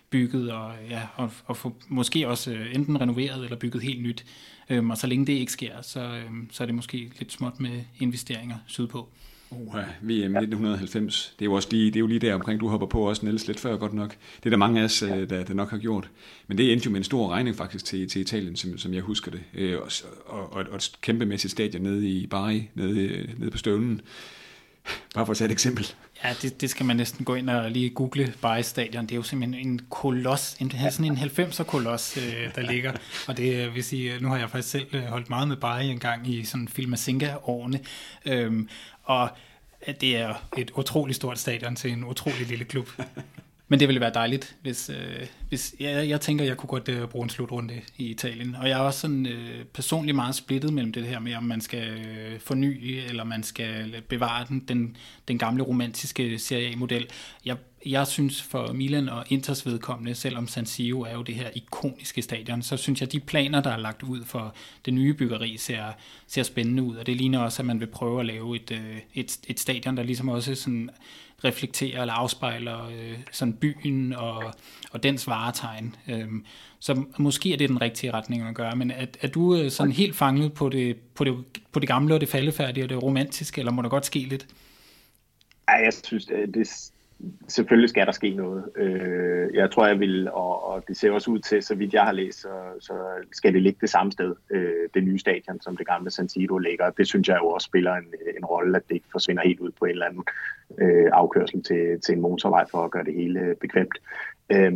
bygget 0.09 0.51
og, 0.51 0.71
ja, 0.89 1.01
og, 1.15 1.31
og 1.45 1.57
få 1.57 1.75
måske 1.87 2.27
også 2.27 2.51
øh, 2.51 2.75
enten 2.75 3.01
renoveret 3.01 3.43
eller 3.43 3.57
bygget 3.57 3.83
helt 3.83 4.01
nyt. 4.01 4.25
Øhm, 4.69 4.89
og 4.89 4.97
så 4.97 5.07
længe 5.07 5.25
det 5.25 5.33
ikke 5.33 5.51
sker, 5.51 5.81
så, 5.81 5.99
øhm, 5.99 6.47
så 6.51 6.63
er 6.63 6.65
det 6.65 6.75
måske 6.75 7.11
lidt 7.19 7.31
småt 7.31 7.59
med 7.59 7.83
investeringer 7.99 8.57
sydpå. 8.67 9.09
Uh, 9.49 9.75
VM 10.01 10.35
1990, 10.35 11.33
det 11.39 11.45
er 11.45 11.49
jo 11.49 11.53
også 11.53 11.67
lige, 11.71 11.85
det 11.85 11.95
er 11.95 11.99
jo 11.99 12.07
lige 12.07 12.19
der 12.19 12.33
omkring, 12.33 12.59
du 12.59 12.67
hopper 12.67 12.87
på 12.87 13.09
også, 13.09 13.25
Niels, 13.25 13.47
lidt 13.47 13.59
før 13.59 13.77
godt 13.77 13.93
nok. 13.93 14.15
Det 14.37 14.45
er 14.45 14.49
der 14.49 14.57
mange 14.57 14.79
af 14.79 14.83
os, 14.83 15.01
ja. 15.01 15.25
Der, 15.25 15.43
der 15.43 15.53
nok 15.53 15.69
har 15.69 15.77
gjort. 15.77 16.09
Men 16.47 16.57
det 16.57 16.71
endte 16.71 16.85
jo 16.85 16.91
med 16.91 16.97
en 16.97 17.03
stor 17.03 17.29
regning 17.29 17.55
faktisk 17.55 17.85
til, 17.85 18.09
til 18.09 18.21
Italien, 18.21 18.55
som, 18.55 18.77
som 18.77 18.93
jeg 18.93 19.01
husker 19.01 19.31
det. 19.31 19.41
Øh, 19.53 19.79
og, 20.25 20.53
og, 20.53 20.65
og 20.69 20.75
et 20.75 20.91
kæmpemæssigt 21.01 21.51
stadion 21.51 21.83
nede 21.83 22.09
i 22.09 22.27
Bari, 22.27 22.69
nede, 22.75 22.99
øh, 22.99 23.39
nede 23.39 23.51
på 23.51 23.57
støvlen. 23.57 24.01
Bare 25.15 25.25
for 25.25 25.31
at 25.31 25.37
tage 25.37 25.45
et 25.45 25.51
eksempel. 25.51 25.93
Ja, 26.23 26.33
det, 26.41 26.61
det 26.61 26.69
skal 26.69 26.85
man 26.85 26.95
næsten 26.95 27.25
gå 27.25 27.35
ind 27.35 27.49
og 27.49 27.71
lige 27.71 27.89
google 27.89 28.33
Bari 28.41 28.63
Stadion. 28.63 29.05
Det 29.05 29.11
er 29.11 29.15
jo 29.15 29.23
simpelthen 29.23 29.67
en 29.67 29.81
koloss, 29.89 30.53
en, 30.59 30.71
sådan 30.91 31.05
en 31.05 31.17
90'er 31.17 31.63
koloss, 31.63 32.17
øh, 32.17 32.55
der 32.55 32.61
ligger. 32.61 32.93
Og 33.27 33.37
det 33.37 33.65
øh, 33.65 33.75
vil 33.75 33.83
sige, 33.83 34.13
øh, 34.13 34.21
nu 34.21 34.27
har 34.27 34.37
jeg 34.37 34.49
faktisk 34.49 34.71
selv 34.71 34.87
øh, 34.93 35.03
holdt 35.03 35.29
meget 35.29 35.47
med 35.47 35.57
Bari 35.57 35.87
en 35.87 35.99
gang 35.99 36.29
i 36.29 36.45
sådan 36.45 36.67
Filmasinga-årene. 36.67 37.79
Øhm, 38.25 38.69
og 39.03 39.29
det 40.01 40.17
er 40.17 40.33
et 40.57 40.71
utroligt 40.71 41.15
stort 41.15 41.39
stadion 41.39 41.75
til 41.75 41.91
en 41.91 42.03
utrolig 42.03 42.47
lille 42.47 42.65
klub. 42.65 42.89
Men 43.67 43.79
det 43.79 43.87
ville 43.87 44.01
være 44.01 44.13
dejligt, 44.13 44.55
hvis, 44.61 44.89
øh, 44.89 45.27
hvis 45.49 45.75
ja, 45.79 46.07
jeg 46.07 46.21
tænker, 46.21 46.45
jeg 46.45 46.57
kunne 46.57 46.67
godt 46.67 46.89
øh, 46.89 47.07
bruge 47.07 47.23
en 47.23 47.29
slutrunde 47.29 47.81
i 47.97 48.05
Italien. 48.05 48.55
Og 48.55 48.69
jeg 48.69 48.79
er 48.79 48.83
også 48.83 48.99
sådan 48.99 49.25
øh, 49.25 49.65
personligt 49.65 50.15
meget 50.15 50.35
splittet 50.35 50.73
mellem 50.73 50.93
det 50.93 51.05
her 51.05 51.19
med, 51.19 51.35
om 51.35 51.43
man 51.43 51.61
skal 51.61 51.89
øh, 51.89 52.39
forny, 52.39 52.99
eller 53.09 53.23
man 53.23 53.43
skal 53.43 54.01
bevare 54.09 54.45
den, 54.49 54.59
den, 54.59 54.97
den 55.27 55.37
gamle 55.37 55.63
romantiske 55.63 56.39
Serie 56.39 56.71
A-model. 56.71 57.07
Jeg, 57.45 57.57
jeg 57.91 58.07
synes 58.07 58.41
for 58.41 58.73
Milan 58.73 59.09
og 59.09 59.25
Inters 59.29 59.65
vedkommende, 59.65 60.15
selvom 60.15 60.47
San 60.47 60.65
Siro 60.65 61.01
er 61.01 61.13
jo 61.13 61.21
det 61.21 61.35
her 61.35 61.49
ikoniske 61.55 62.21
stadion, 62.21 62.61
så 62.61 62.77
synes 62.77 63.01
jeg, 63.01 63.07
at 63.07 63.13
de 63.13 63.19
planer, 63.19 63.61
der 63.61 63.69
er 63.69 63.77
lagt 63.77 64.03
ud 64.03 64.23
for 64.23 64.55
det 64.85 64.93
nye 64.93 65.13
byggeri, 65.13 65.57
ser, 65.57 65.83
ser 66.27 66.43
spændende 66.43 66.83
ud. 66.83 66.95
Og 66.95 67.05
det 67.05 67.15
ligner 67.15 67.39
også, 67.39 67.61
at 67.61 67.65
man 67.65 67.79
vil 67.79 67.87
prøve 67.87 68.19
at 68.19 68.25
lave 68.25 68.55
et, 68.55 68.71
øh, 68.71 68.97
et, 69.13 69.39
et 69.47 69.59
stadion, 69.59 69.97
der 69.97 70.03
ligesom 70.03 70.29
også 70.29 70.55
sådan 70.55 70.89
reflekterer 71.43 72.01
eller 72.01 72.13
afspejler 72.13 72.87
øh, 72.87 73.17
sådan 73.31 73.53
byen 73.53 74.13
og, 74.13 74.43
og 74.91 75.03
dens 75.03 75.27
varetegn. 75.27 75.95
Øhm, 76.07 76.45
så 76.79 77.03
måske 77.17 77.53
er 77.53 77.57
det 77.57 77.69
den 77.69 77.81
rigtige 77.81 78.11
retning 78.13 78.41
at 78.41 78.55
gøre, 78.55 78.75
men 78.75 78.91
er, 78.91 79.05
er 79.21 79.27
du 79.27 79.55
øh, 79.55 79.71
sådan 79.71 79.91
helt 79.91 80.15
fanget 80.15 80.53
på 80.53 80.69
det, 80.69 80.97
på, 80.97 81.23
det, 81.23 81.45
på 81.71 81.79
det 81.79 81.87
gamle 81.87 82.13
og 82.13 82.21
det 82.21 82.29
faldefærdige 82.29 82.85
og 82.85 82.89
det 82.89 83.03
romantiske, 83.03 83.59
eller 83.59 83.71
må 83.71 83.81
der 83.81 83.89
godt 83.89 84.05
ske 84.05 84.19
lidt? 84.19 84.47
Ej, 85.67 85.81
jeg 85.83 85.93
synes, 86.03 86.25
det, 86.25 86.91
selvfølgelig 87.47 87.89
skal 87.89 88.05
der 88.05 88.11
ske 88.11 88.29
noget. 88.29 88.69
Øh, 88.75 89.53
jeg 89.53 89.71
tror, 89.71 89.87
jeg 89.87 89.99
vil, 89.99 90.31
og, 90.31 90.67
og 90.67 90.83
det 90.87 90.97
ser 90.97 91.11
også 91.11 91.31
ud 91.31 91.39
til, 91.39 91.63
så 91.63 91.75
vidt 91.75 91.93
jeg 91.93 92.03
har 92.03 92.11
læst, 92.11 92.41
så, 92.41 92.53
så 92.79 92.93
skal 93.31 93.53
det 93.53 93.61
ligge 93.61 93.77
det 93.81 93.89
samme 93.89 94.11
sted, 94.11 94.35
øh, 94.49 94.89
det 94.93 95.03
nye 95.03 95.19
stadion, 95.19 95.61
som 95.61 95.77
det 95.77 95.87
gamle 95.87 96.11
San 96.11 96.29
Siro 96.29 96.57
ligger. 96.57 96.89
Det 96.89 97.07
synes 97.07 97.27
jeg 97.27 97.37
jo 97.41 97.47
også 97.47 97.65
spiller 97.65 97.93
en, 97.93 98.13
en 98.37 98.45
rolle, 98.45 98.77
at 98.77 98.83
det 98.89 98.95
ikke 98.95 99.07
forsvinder 99.11 99.43
helt 99.43 99.59
ud 99.59 99.71
på 99.79 99.85
en 99.85 99.91
eller 99.91 100.05
anden 100.05 100.23
øh, 100.81 101.09
afkørsel 101.13 101.63
til, 101.63 102.01
til 102.01 102.15
en 102.15 102.21
motorvej 102.21 102.65
for 102.71 102.83
at 102.83 102.91
gøre 102.91 103.03
det 103.03 103.13
hele 103.13 103.55
bekvemt. 103.61 103.97
Øh, 104.51 104.73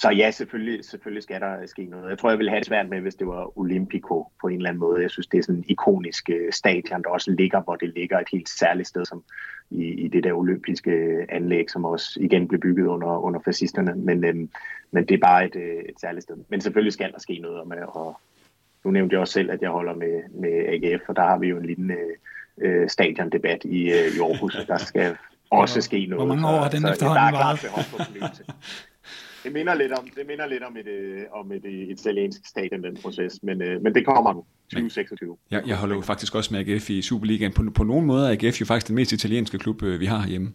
så 0.00 0.10
ja, 0.10 0.30
selvfølgelig, 0.30 0.84
selvfølgelig 0.84 1.22
skal 1.22 1.40
der 1.40 1.66
ske 1.66 1.84
noget. 1.84 2.10
Jeg 2.10 2.18
tror, 2.18 2.30
jeg 2.30 2.38
ville 2.38 2.50
have 2.50 2.58
det 2.58 2.66
svært 2.66 2.88
med, 2.88 3.00
hvis 3.00 3.14
det 3.14 3.26
var 3.26 3.58
Olympico 3.58 4.26
på 4.40 4.48
en 4.48 4.56
eller 4.56 4.68
anden 4.68 4.80
måde. 4.80 5.02
Jeg 5.02 5.10
synes, 5.10 5.26
det 5.26 5.38
er 5.38 5.42
sådan 5.42 5.58
en 5.58 5.64
ikonisk 5.68 6.30
øh, 6.30 6.52
stadion, 6.52 7.02
der 7.02 7.10
også 7.10 7.30
ligger, 7.30 7.62
hvor 7.62 7.76
det 7.76 7.92
ligger 7.96 8.18
et 8.18 8.28
helt 8.32 8.48
særligt 8.48 8.88
sted, 8.88 9.04
som 9.04 9.22
i, 9.70 9.84
i 9.84 10.08
det 10.08 10.24
der 10.24 10.32
olympiske 10.32 11.26
anlæg, 11.28 11.70
som 11.70 11.84
også 11.84 12.18
igen 12.20 12.48
blev 12.48 12.60
bygget 12.60 12.86
under, 12.86 13.18
under 13.18 13.40
fascisterne. 13.44 13.94
Men, 13.94 14.24
øhm, 14.24 14.50
men 14.90 15.06
det 15.06 15.14
er 15.14 15.18
bare 15.18 15.44
et, 15.44 15.56
øh, 15.56 15.82
et 15.88 16.00
særligt 16.00 16.22
sted. 16.22 16.36
Men 16.48 16.60
selvfølgelig 16.60 16.92
skal 16.92 17.12
der 17.12 17.18
ske 17.18 17.38
noget 17.38 17.68
med, 17.68 17.82
og 17.88 18.20
nu 18.84 18.90
nævnte 18.90 19.14
jeg 19.14 19.20
også 19.20 19.32
selv, 19.32 19.50
at 19.50 19.62
jeg 19.62 19.70
holder 19.70 19.94
med, 19.94 20.22
med 20.30 20.52
AGF, 20.68 21.08
og 21.08 21.16
der 21.16 21.22
har 21.22 21.38
vi 21.38 21.48
jo 21.48 21.56
en 21.56 21.66
lignende 21.66 21.98
øh, 22.58 22.88
stadiondebat 22.88 23.64
i, 23.64 23.80
øh, 23.90 24.16
i 24.16 24.20
Aarhus, 24.20 24.56
der 24.66 24.78
skal 24.78 25.16
også 25.50 25.80
ske 25.80 26.06
noget. 26.06 26.26
Hvor 26.26 26.34
mange 26.34 26.48
år 26.48 26.62
har 26.62 26.70
den 26.70 26.88
efterhånden 26.88 27.32
varet? 27.32 28.42
det 29.44 29.52
minder 29.52 29.74
lidt 29.74 29.92
om, 29.92 30.08
det 30.16 30.26
minder 30.26 30.46
lidt 30.46 30.62
om 30.62 30.76
et, 30.76 30.86
øh, 30.86 31.22
om 31.32 31.52
et, 31.52 31.64
et 31.64 31.90
italiensk 31.90 32.46
stadion, 32.46 32.82
den 32.82 32.96
proces, 33.02 33.42
men, 33.42 33.62
øh, 33.62 33.82
men 33.82 33.94
det 33.94 34.06
kommer 34.06 34.32
nu. 34.32 34.44
2026. 34.72 35.36
Jeg, 35.50 35.62
jeg 35.66 35.76
holder 35.76 35.96
jo 35.96 36.00
faktisk 36.00 36.34
også 36.34 36.54
med 36.54 36.68
AGF 36.68 36.90
i 36.90 37.02
Superligaen. 37.02 37.52
På, 37.52 37.62
på 37.74 37.84
nogle 37.84 38.06
måder 38.06 38.28
er 38.28 38.32
AGF 38.32 38.60
jo 38.60 38.66
faktisk 38.66 38.88
den 38.88 38.96
mest 38.96 39.12
italienske 39.12 39.58
klub, 39.58 39.82
øh, 39.82 40.00
vi 40.00 40.06
har 40.06 40.26
hjemme. 40.26 40.52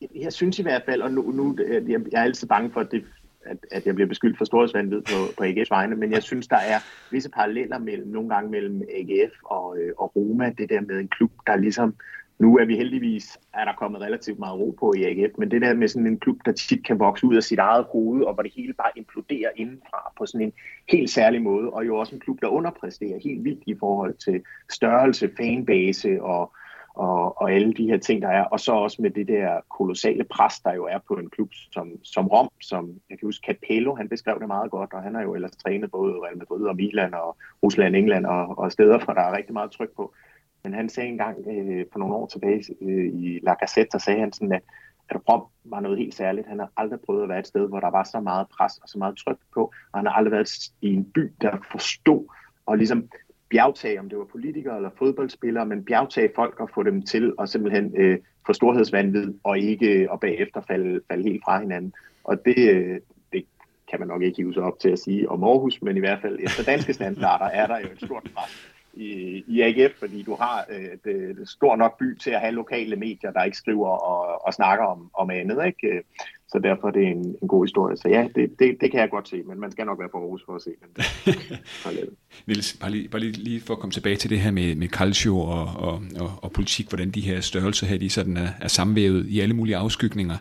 Jeg, 0.00 0.08
jeg 0.14 0.32
synes 0.32 0.58
i 0.58 0.62
hvert 0.62 0.82
fald, 0.86 1.02
og 1.02 1.12
nu, 1.12 1.22
nu 1.22 1.58
jeg, 1.68 2.00
jeg 2.12 2.18
er 2.18 2.22
altid 2.22 2.48
bange 2.48 2.70
for, 2.72 2.80
at, 2.80 2.90
det, 2.90 3.04
at, 3.46 3.56
at 3.70 3.86
jeg 3.86 3.94
bliver 3.94 4.08
beskyldt 4.08 4.38
for 4.38 4.44
storhedsvandvid 4.44 5.00
på, 5.00 5.32
på 5.38 5.44
AGF's 5.44 5.70
vegne, 5.70 5.96
men 5.96 6.12
jeg 6.12 6.22
synes, 6.22 6.46
der 6.46 6.56
er 6.56 6.78
visse 7.10 7.30
paralleller 7.30 7.78
mellem, 7.78 8.08
nogle 8.08 8.28
gange 8.28 8.50
mellem 8.50 8.82
AGF 8.82 9.32
og, 9.44 9.78
øh, 9.78 9.92
og 9.98 10.16
Roma, 10.16 10.52
det 10.58 10.70
der 10.70 10.80
med 10.80 11.00
en 11.00 11.08
klub, 11.08 11.32
der 11.46 11.56
ligesom 11.56 11.94
nu 12.38 12.58
er 12.58 12.64
vi 12.64 12.76
heldigvis, 12.76 13.38
er 13.54 13.64
der 13.64 13.72
kommet 13.72 14.00
relativt 14.00 14.38
meget 14.38 14.60
ro 14.60 14.76
på 14.78 14.94
i 14.96 15.04
AGF, 15.04 15.38
men 15.38 15.50
det 15.50 15.62
der 15.62 15.74
med 15.74 15.88
sådan 15.88 16.06
en 16.06 16.18
klub, 16.18 16.36
der 16.44 16.52
tit 16.52 16.86
kan 16.86 16.98
vokse 16.98 17.26
ud 17.26 17.36
af 17.36 17.42
sit 17.42 17.58
eget 17.58 17.84
hoved, 17.84 18.22
og 18.22 18.34
hvor 18.34 18.42
det 18.42 18.52
hele 18.56 18.72
bare 18.72 18.90
imploderer 18.96 19.50
indenfra 19.56 20.12
på 20.18 20.26
sådan 20.26 20.46
en 20.46 20.52
helt 20.88 21.10
særlig 21.10 21.42
måde, 21.42 21.70
og 21.70 21.86
jo 21.86 21.96
også 21.96 22.14
en 22.14 22.20
klub, 22.20 22.40
der 22.40 22.48
underpræsterer 22.48 23.18
helt 23.24 23.44
vildt 23.44 23.62
i 23.66 23.74
forhold 23.80 24.14
til 24.14 24.42
størrelse, 24.70 25.30
fanbase 25.36 26.22
og, 26.22 26.52
og, 26.94 27.40
og 27.40 27.52
alle 27.52 27.72
de 27.72 27.86
her 27.86 27.98
ting, 27.98 28.22
der 28.22 28.28
er, 28.28 28.44
og 28.44 28.60
så 28.60 28.72
også 28.72 29.02
med 29.02 29.10
det 29.10 29.28
der 29.28 29.60
kolossale 29.70 30.24
pres, 30.24 30.60
der 30.60 30.74
jo 30.74 30.84
er 30.84 30.98
på 31.08 31.14
en 31.14 31.30
klub 31.30 31.48
som, 31.72 31.90
som 32.02 32.26
Rom, 32.26 32.48
som 32.60 33.00
jeg 33.10 33.18
kan 33.18 33.26
huske 33.26 33.46
Capello, 33.46 33.94
han 33.94 34.08
beskrev 34.08 34.38
det 34.40 34.46
meget 34.46 34.70
godt, 34.70 34.92
og 34.92 35.02
han 35.02 35.14
har 35.14 35.22
jo 35.22 35.34
ellers 35.34 35.56
trænet 35.56 35.90
både 35.90 36.12
Real 36.12 36.38
Madrid 36.38 36.66
og 36.66 36.76
Milan 36.76 37.14
og 37.14 37.36
Rusland, 37.62 37.96
England 37.96 38.26
og, 38.26 38.58
og 38.58 38.72
steder, 38.72 39.04
hvor 39.04 39.14
der 39.14 39.20
er 39.20 39.36
rigtig 39.36 39.52
meget 39.52 39.70
tryk 39.70 39.90
på. 39.96 40.14
Men 40.64 40.74
han 40.74 40.88
sagde 40.88 41.08
engang 41.08 41.38
øh, 41.48 41.84
for 41.92 41.98
nogle 41.98 42.14
år 42.14 42.26
tilbage 42.26 42.64
øh, 42.80 43.06
i 43.06 43.40
La 43.42 43.54
Gazette, 43.54 43.98
så 43.98 44.04
sagde 44.04 44.20
han 44.20 44.32
sådan, 44.32 44.52
at, 44.52 44.62
at 45.08 45.28
Rom 45.28 45.42
var 45.64 45.80
noget 45.80 45.98
helt 45.98 46.14
særligt. 46.14 46.46
Han 46.46 46.58
har 46.58 46.70
aldrig 46.76 47.00
prøvet 47.00 47.22
at 47.22 47.28
være 47.28 47.38
et 47.38 47.46
sted, 47.46 47.68
hvor 47.68 47.80
der 47.80 47.90
var 47.90 48.04
så 48.04 48.20
meget 48.20 48.46
pres 48.48 48.78
og 48.78 48.88
så 48.88 48.98
meget 48.98 49.16
tryk 49.16 49.38
på, 49.54 49.72
og 49.92 49.98
han 49.98 50.06
har 50.06 50.12
aldrig 50.12 50.32
været 50.32 50.70
i 50.80 50.94
en 50.94 51.04
by, 51.04 51.32
der 51.40 51.56
forstod 51.70 52.24
og 52.66 52.76
ligesom 52.76 53.08
bjergtage, 53.50 54.00
om 54.00 54.08
det 54.08 54.18
var 54.18 54.24
politikere 54.24 54.76
eller 54.76 54.90
fodboldspillere, 54.98 55.66
men 55.66 55.84
bjergtage 55.84 56.30
folk 56.34 56.60
og 56.60 56.70
få 56.74 56.82
dem 56.82 57.02
til 57.02 57.32
at 57.40 57.48
simpelthen 57.48 57.94
øh, 57.96 58.18
få 58.46 58.52
storhedsvandvid 58.52 59.34
og 59.44 59.58
ikke 59.58 60.02
øh, 60.02 60.10
og 60.10 60.20
bagefter 60.20 60.60
falde, 60.60 61.00
falde 61.10 61.22
helt 61.22 61.42
fra 61.44 61.60
hinanden. 61.60 61.92
Og 62.24 62.44
det, 62.44 62.70
øh, 62.74 63.00
det 63.32 63.44
kan 63.90 63.98
man 63.98 64.08
nok 64.08 64.22
ikke 64.22 64.36
hive 64.36 64.54
sig 64.54 64.62
op 64.62 64.78
til 64.78 64.88
at 64.88 64.98
sige 64.98 65.28
om 65.28 65.44
Aarhus, 65.44 65.82
men 65.82 65.96
i 65.96 66.00
hvert 66.00 66.20
fald 66.22 66.38
efter 66.42 66.64
danske 66.64 66.92
standarder 66.92 67.44
er 67.44 67.66
der 67.66 67.78
jo 67.78 67.86
et 67.92 68.02
stort 68.04 68.30
pres 68.34 68.75
i, 68.96 69.44
i 69.48 69.62
AGF, 69.62 69.94
fordi 69.98 70.22
du 70.22 70.34
har 70.34 70.66
øh, 70.70 70.90
det, 71.04 71.36
det 71.36 71.48
stor 71.48 71.76
nok 71.76 71.98
by 71.98 72.18
til 72.18 72.30
at 72.30 72.40
have 72.40 72.52
lokale 72.52 72.96
medier, 72.96 73.30
der 73.30 73.42
ikke 73.42 73.56
skriver 73.56 73.88
og, 73.88 74.46
og 74.46 74.54
snakker 74.54 74.84
om, 74.84 75.10
om 75.14 75.30
andet. 75.30 75.66
Ikke? 75.66 76.02
Så 76.48 76.58
derfor 76.58 76.88
er 76.88 76.92
det 76.92 77.06
en, 77.06 77.36
en 77.42 77.48
god 77.48 77.64
historie. 77.64 77.96
Så 77.96 78.08
ja, 78.08 78.28
det, 78.34 78.50
det, 78.58 78.76
det 78.80 78.90
kan 78.90 79.00
jeg 79.00 79.10
godt 79.10 79.28
se, 79.28 79.42
men 79.42 79.60
man 79.60 79.72
skal 79.72 79.86
nok 79.86 79.98
være 79.98 80.08
på 80.12 80.18
Aarhus 80.18 80.42
for 80.46 80.54
at 80.54 80.62
se 80.62 80.70
den. 80.80 81.04
Niels, 82.46 82.76
bare 82.80 82.90
lige, 82.90 83.08
bare 83.08 83.20
lige, 83.20 83.32
lige 83.32 83.60
for 83.60 83.74
at 83.74 83.80
komme 83.80 83.92
tilbage 83.92 84.16
til 84.16 84.30
det 84.30 84.40
her 84.40 84.50
med, 84.50 84.74
med 84.74 84.88
calcio 84.88 85.38
og, 85.38 85.66
og, 85.76 86.02
og, 86.20 86.30
og 86.42 86.52
politik, 86.52 86.88
hvordan 86.88 87.10
de 87.10 87.20
her 87.20 87.40
størrelser 87.40 87.86
her, 87.86 87.98
de 87.98 88.10
sådan 88.10 88.36
er, 88.36 88.48
er 88.60 88.68
sammenvævet 88.68 89.26
i 89.26 89.40
alle 89.40 89.54
mulige 89.54 89.76
afskygninger. 89.76 90.36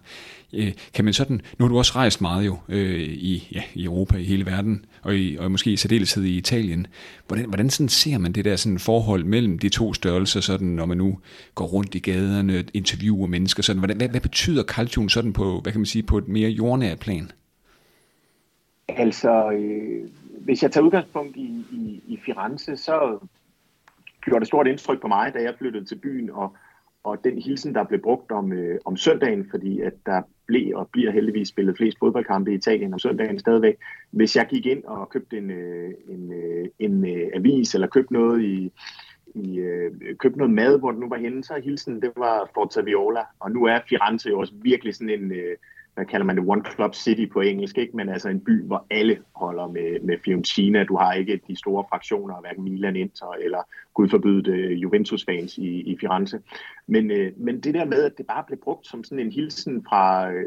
Øh, 0.54 0.74
kan 0.94 1.06
man 1.06 1.14
sådan, 1.14 1.42
nu 1.58 1.66
har 1.66 1.70
du 1.70 1.78
også 1.78 1.92
rejst 1.96 2.22
meget 2.22 2.46
jo 2.46 2.58
øh, 2.70 3.02
i, 3.02 3.48
ja, 3.52 3.64
i 3.74 3.84
Europa, 3.84 4.18
i 4.18 4.24
hele 4.24 4.46
verden, 4.46 4.86
og, 5.02 5.16
i, 5.16 5.38
og 5.38 5.52
måske 5.52 5.72
i 5.72 5.78
særdeleshed 5.78 6.24
i 6.24 6.38
Italien. 6.38 6.88
Hvordan, 7.28 7.46
hvordan 7.46 7.70
sådan 7.70 7.90
ser 7.90 8.18
man 8.18 8.32
det 8.32 8.46
der 8.46 8.56
sådan 8.56 8.80
forhold 8.80 9.24
mellem 9.24 9.60
de 9.60 9.70
to 9.70 9.94
størrelser, 9.94 10.42
sådan, 10.42 10.68
når 10.68 10.86
man 10.86 10.98
nu 10.98 11.18
går 11.56 11.66
rundt 11.66 11.96
i 11.96 12.00
gaderne, 12.00 12.66
interviewer 12.74 13.28
mennesker, 13.28 13.64
sådan, 13.64 13.80
hvordan, 13.80 13.98
hvad, 13.98 14.10
hvad 14.10 14.22
betyder 14.22 14.64
calcium 14.64 15.10
sådan 15.10 15.34
på, 15.34 15.60
hvad 15.62 15.72
kan 15.72 15.82
man 15.82 15.86
sige, 15.86 15.95
på 16.04 16.18
et 16.18 16.28
mere 16.28 16.50
jordnært 16.50 17.00
plan? 17.00 17.32
Altså, 18.88 19.52
øh, 19.52 20.10
hvis 20.40 20.64
jeg 20.64 20.72
tager 20.72 20.86
udgangspunkt 20.86 21.38
i, 21.38 21.66
i, 21.72 22.04
i 22.08 22.20
Firenze, 22.26 22.78
så 22.78 23.28
gjorde 24.22 24.40
det 24.40 24.48
stort 24.48 24.68
indtryk 24.68 25.02
på 25.02 25.08
mig, 25.08 25.34
da 25.34 25.42
jeg 25.42 25.56
flyttede 25.58 25.86
til 25.86 25.96
byen, 25.96 26.30
og, 26.30 26.56
og 27.04 27.24
den 27.24 27.42
hilsen, 27.42 27.76
der 27.76 27.84
blev 27.84 28.02
brugt 28.02 28.32
om, 28.32 28.54
øh, 28.54 28.80
om 28.86 28.98
søndagen, 28.98 29.48
fordi 29.52 29.82
at 29.82 29.94
der 30.06 30.22
blev 30.46 30.78
og 30.78 30.90
bliver 30.92 31.12
heldigvis 31.12 31.48
spillet 31.48 31.78
flest 31.78 32.00
fodboldkampe 32.00 32.52
i 32.52 32.56
Italien 32.56 32.94
om 32.94 33.00
søndagen 33.00 33.40
stadigvæk. 33.40 33.76
Hvis 34.12 34.36
jeg 34.36 34.48
gik 34.50 34.66
ind 34.66 34.84
og 34.84 35.10
købte 35.10 35.38
en, 35.38 35.52
øh, 35.52 35.94
en, 36.10 36.34
øh, 36.34 36.68
en, 36.80 37.06
øh, 37.06 37.30
avis 37.34 37.74
eller 37.76 37.88
købte 37.88 38.14
noget 38.14 38.44
i, 38.44 38.72
i 39.36 39.58
øh, 39.58 39.92
købte 40.20 40.38
noget 40.38 40.54
mad, 40.54 40.80
hvor 40.80 40.92
det 40.92 41.00
nu 41.00 41.10
var 41.10 41.18
henne, 41.18 41.44
så 41.44 41.62
hilsen, 41.64 42.02
det 42.02 42.12
var 42.16 42.50
Forza 42.54 42.82
Viola. 42.82 43.22
Og 43.40 43.52
nu 43.52 43.64
er 43.64 43.80
Firenze 43.90 44.30
jo 44.30 44.40
også 44.40 44.54
virkelig 44.62 44.96
sådan 44.96 45.10
en, 45.10 45.32
øh, 45.32 45.58
hvad 45.96 46.06
kalder 46.06 46.26
man 46.26 46.38
det, 46.38 46.46
one 46.48 46.62
club 46.76 46.96
city 46.96 47.26
på 47.34 47.42
engelsk, 47.42 47.78
ikke? 47.78 47.98
men 47.98 48.10
altså 48.10 48.30
en 48.30 48.40
by, 48.40 48.64
hvor 48.64 48.86
alle 48.90 49.18
holder 49.36 49.68
med, 49.68 50.00
med 50.00 50.18
Fiorentina. 50.26 50.84
Du 50.84 50.98
har 50.98 51.14
ikke 51.14 51.42
de 51.48 51.56
store 51.56 51.86
fraktioner, 51.90 52.42
hverken 52.42 52.64
Milan, 52.64 52.96
Inter 52.96 53.36
eller 53.42 53.62
gud 53.94 54.10
forbyde 54.10 54.52
uh, 54.52 54.82
Juventus-fans 54.84 55.58
i, 55.58 55.82
i 55.82 55.98
Firenze. 56.00 56.42
Men, 56.88 57.12
øh, 57.12 57.32
men 57.38 57.60
det 57.60 57.74
der 57.74 57.86
med, 57.86 58.04
at 58.04 58.18
det 58.18 58.28
bare 58.28 58.44
blev 58.48 58.60
brugt 58.60 58.88
som 58.88 59.04
sådan 59.04 59.26
en 59.26 59.32
hilsen 59.32 59.86
fra 59.90 60.32
øh, 60.32 60.46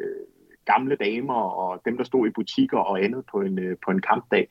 gamle 0.64 0.96
damer 0.96 1.34
og 1.34 1.82
dem, 1.84 1.96
der 1.96 2.04
stod 2.04 2.26
i 2.26 2.30
butikker 2.30 2.78
og 2.78 3.04
andet 3.04 3.24
på 3.32 3.40
en, 3.40 3.58
øh, 3.58 3.76
på 3.84 3.90
en 3.90 4.00
kampdag, 4.00 4.48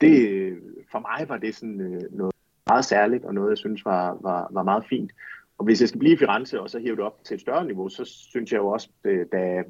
det, 0.00 0.28
øh, 0.28 0.58
for 0.92 0.98
mig 0.98 1.28
var 1.28 1.36
det 1.36 1.54
sådan 1.54 1.80
øh, 1.80 2.02
noget 2.10 2.34
meget 2.66 2.84
særligt, 2.84 3.24
og 3.24 3.34
noget, 3.34 3.50
jeg 3.50 3.58
synes 3.58 3.84
var, 3.84 4.18
var, 4.20 4.48
var 4.50 4.62
meget 4.62 4.84
fint. 4.88 5.12
Og 5.58 5.64
hvis 5.64 5.80
jeg 5.80 5.88
skal 5.88 5.98
blive 5.98 6.14
i 6.14 6.16
Firenze 6.16 6.60
og 6.60 6.70
så 6.70 6.78
hæve 6.78 6.96
det 6.96 7.04
op 7.04 7.24
til 7.24 7.34
et 7.34 7.40
større 7.40 7.66
niveau, 7.66 7.88
så 7.88 8.04
synes 8.04 8.52
jeg 8.52 8.58
jo 8.58 8.68
også, 8.68 8.88
øh, 9.04 9.26
da 9.32 9.64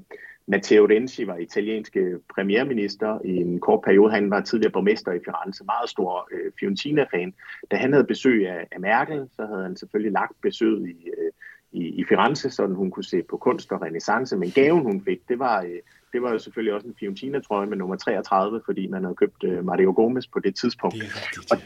Matteo 0.51 0.87
Renzi 0.87 1.27
var 1.27 1.37
italienske 1.37 2.19
premierminister 2.35 3.19
i 3.25 3.37
en 3.37 3.61
kort 3.61 3.81
periode. 3.85 4.13
Han 4.13 4.31
var 4.31 4.41
tidligere 4.41 4.73
borgmester 4.73 5.13
i 5.13 5.21
Firenze, 5.25 5.65
meget 5.65 5.91
stor 5.91 6.29
øh, 6.33 6.53
Fiorentina-fan. 6.61 7.35
Da 7.71 7.77
han 7.77 7.93
havde 7.93 8.05
besøg 8.05 8.49
af, 8.49 8.67
af 8.73 8.81
Merkel, 8.81 9.29
så 9.37 9.47
havde 9.47 9.63
han 9.63 9.77
selvfølgelig 9.77 10.13
lagt 10.13 10.41
besøg 10.43 10.79
i, 10.79 11.09
øh, 11.09 11.33
i, 11.73 11.89
i 11.89 12.05
Firenze, 12.05 12.51
så 12.51 12.67
hun 12.67 12.91
kunne 12.91 13.05
se 13.05 13.23
på 13.23 13.37
kunst 13.37 13.73
og 13.73 13.83
renaissance. 13.83 14.37
Men 14.37 14.51
gaven, 14.51 14.83
hun 14.83 15.05
fik, 15.05 15.29
det 15.29 15.39
var, 15.39 15.63
øh, 15.63 15.81
det 16.13 16.23
var 16.23 16.33
jo 16.33 16.39
selvfølgelig 16.39 16.75
også 16.75 16.87
en 16.87 16.95
Fiorentina-trøje 16.99 17.67
med 17.67 17.77
nummer 17.77 17.97
33, 17.97 18.63
fordi 18.65 18.87
man 18.87 19.03
havde 19.05 19.15
købt 19.15 19.45
uh, 19.45 19.65
Mario 19.65 19.93
Gomez 19.97 20.27
på 20.27 20.39
det 20.39 20.55
tidspunkt. 20.57 20.95
Det, 20.95 21.03
rigtigt, 21.03 21.53
og 21.53 21.59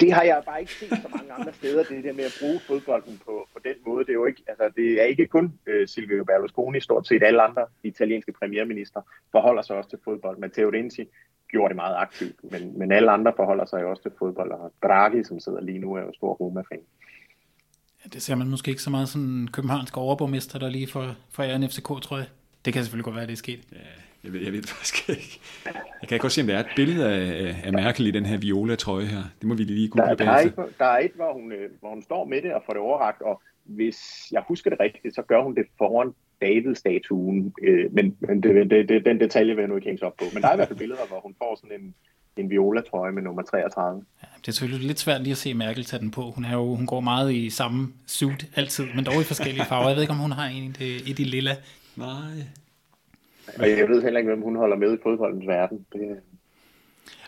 det 0.00 0.12
har 0.12 0.22
jeg 0.22 0.42
bare 0.46 0.60
ikke 0.60 0.72
set 0.72 0.88
så 0.88 1.08
mange 1.16 1.32
andre 1.32 1.52
steder, 1.52 1.84
det 1.84 2.04
der 2.04 2.12
med 2.12 2.24
at 2.24 2.36
bruge 2.40 2.60
fodbolden 2.60 3.20
på, 3.26 3.48
på 3.52 3.60
den 3.64 3.74
måde. 3.86 4.04
Det 4.04 4.10
er 4.10 4.14
jo 4.14 4.26
ikke, 4.26 4.42
altså, 4.48 4.70
det 4.76 5.00
er 5.00 5.04
ikke 5.04 5.26
kun 5.26 5.44
uh, 5.44 5.86
Silvio 5.86 6.24
Berlusconi, 6.24 6.80
stort 6.80 7.06
set 7.06 7.22
alle 7.22 7.42
andre 7.42 7.66
italienske 7.82 8.32
premierminister 8.32 9.00
forholder 9.32 9.62
sig 9.62 9.76
også 9.76 9.90
til 9.90 9.98
fodbold. 10.04 10.38
Matteo 10.38 10.70
Renzi 10.70 11.08
gjorde 11.48 11.68
det 11.68 11.76
meget 11.76 11.96
aktivt, 11.96 12.52
men, 12.52 12.78
men 12.78 12.92
alle 12.92 13.10
andre 13.10 13.32
forholder 13.36 13.64
sig 13.64 13.82
jo 13.82 13.90
også 13.90 14.02
til 14.02 14.12
fodbold, 14.18 14.50
og 14.50 14.72
Draghi, 14.82 15.24
som 15.24 15.40
sidder 15.40 15.60
lige 15.60 15.78
nu, 15.78 15.94
er 15.94 16.00
jo 16.00 16.12
stor 16.14 16.32
Roma-fan. 16.32 16.84
Ja, 18.04 18.08
det 18.12 18.22
ser 18.22 18.34
man 18.34 18.50
måske 18.50 18.68
ikke 18.68 18.82
så 18.82 18.90
meget 18.90 19.08
som 19.08 19.20
en 19.22 19.48
københavnsk 19.48 19.96
overborgmester, 19.96 20.58
der 20.58 20.68
lige 20.68 20.86
for, 20.86 21.16
for 21.30 21.42
en 21.42 21.68
FCK, 21.68 21.88
tror 22.02 22.16
jeg. 22.16 22.26
Det 22.64 22.72
kan 22.72 22.82
selvfølgelig 22.82 23.04
godt 23.04 23.14
være, 23.14 23.22
at 23.22 23.28
det 23.28 23.34
er 23.34 23.38
sket. 23.38 23.60
Ja, 23.72 23.78
jeg 24.24 24.32
ved, 24.32 24.40
jeg 24.40 24.52
ved 24.52 24.62
det 24.62 24.70
faktisk 24.70 25.08
ikke. 25.08 25.40
Jeg 26.00 26.08
kan 26.08 26.18
godt 26.18 26.32
se, 26.32 26.40
om 26.40 26.46
der 26.46 26.54
er 26.54 26.60
et 26.60 26.72
billede 26.76 27.12
af, 27.12 27.56
af 27.64 27.72
Merkel 27.72 28.06
i 28.06 28.10
den 28.10 28.26
her 28.26 28.38
viola-trøje 28.38 29.04
her. 29.04 29.22
Det 29.40 29.48
må 29.48 29.54
vi 29.54 29.64
lige 29.64 29.88
google 29.88 30.08
der, 30.08 30.14
der, 30.14 30.30
er 30.30 30.38
et, 30.38 30.54
der 30.78 30.84
er 30.84 30.98
et, 30.98 31.12
hvor 31.14 31.32
hun, 31.32 31.52
øh, 31.52 31.70
hvor 31.80 31.88
hun 31.88 32.02
står 32.02 32.24
med 32.24 32.42
det 32.42 32.54
og 32.54 32.62
får 32.66 32.72
det 32.72 32.82
overragt, 32.82 33.22
og 33.22 33.42
hvis 33.64 33.98
jeg 34.32 34.42
husker 34.48 34.70
det 34.70 34.80
rigtigt, 34.80 35.14
så 35.14 35.22
gør 35.22 35.42
hun 35.42 35.54
det 35.54 35.66
foran 35.78 36.14
David-statuen. 36.40 37.54
Øh, 37.62 37.94
men 37.94 38.16
men 38.20 38.42
det, 38.42 38.70
det, 38.70 38.88
det, 38.88 39.04
den 39.04 39.20
detalje 39.20 39.54
vil 39.54 39.62
jeg 39.62 39.68
nu 39.68 39.76
ikke 39.76 39.88
hænge 39.88 40.06
op 40.06 40.16
på. 40.16 40.24
Men 40.32 40.42
der 40.42 40.48
er 40.48 40.52
i 40.52 40.56
hvert 40.56 40.68
fald 40.68 40.78
billeder, 40.78 41.06
hvor 41.08 41.20
hun 41.20 41.34
får 41.38 41.58
sådan 41.62 41.80
en, 41.80 41.94
en 42.36 42.50
viola-trøje 42.50 43.12
med 43.12 43.22
nummer 43.22 43.42
33. 43.42 44.04
Ja, 44.22 44.26
det 44.40 44.48
er 44.48 44.52
selvfølgelig 44.52 44.86
lidt 44.86 44.98
svært 44.98 45.22
lige 45.22 45.32
at 45.32 45.36
se 45.36 45.54
Merkel 45.54 45.84
tage 45.84 46.00
den 46.00 46.10
på. 46.10 46.30
Hun, 46.30 46.44
er 46.44 46.52
jo, 46.52 46.74
hun 46.74 46.86
går 46.86 47.00
meget 47.00 47.32
i 47.32 47.50
samme 47.50 47.92
suit 48.06 48.46
altid, 48.56 48.86
men 48.94 49.04
dog 49.04 49.20
i 49.20 49.24
forskellige 49.24 49.64
farver. 49.64 49.88
Jeg 49.88 49.96
ved 49.96 50.02
ikke, 50.02 50.12
om 50.12 50.18
hun 50.18 50.32
har 50.32 50.46
en 50.46 50.76
i 50.80 50.84
i 51.06 51.12
de 51.12 51.24
lilla 51.24 51.56
Nej. 51.96 52.44
Og 53.58 53.70
jeg 53.70 53.88
ved 53.88 54.02
heller 54.02 54.18
ikke, 54.18 54.30
hvem 54.30 54.42
hun 54.42 54.56
holder 54.56 54.76
med 54.76 54.94
i 54.94 54.96
fodboldens 55.02 55.46
verden. 55.46 55.86
Det... 55.92 56.20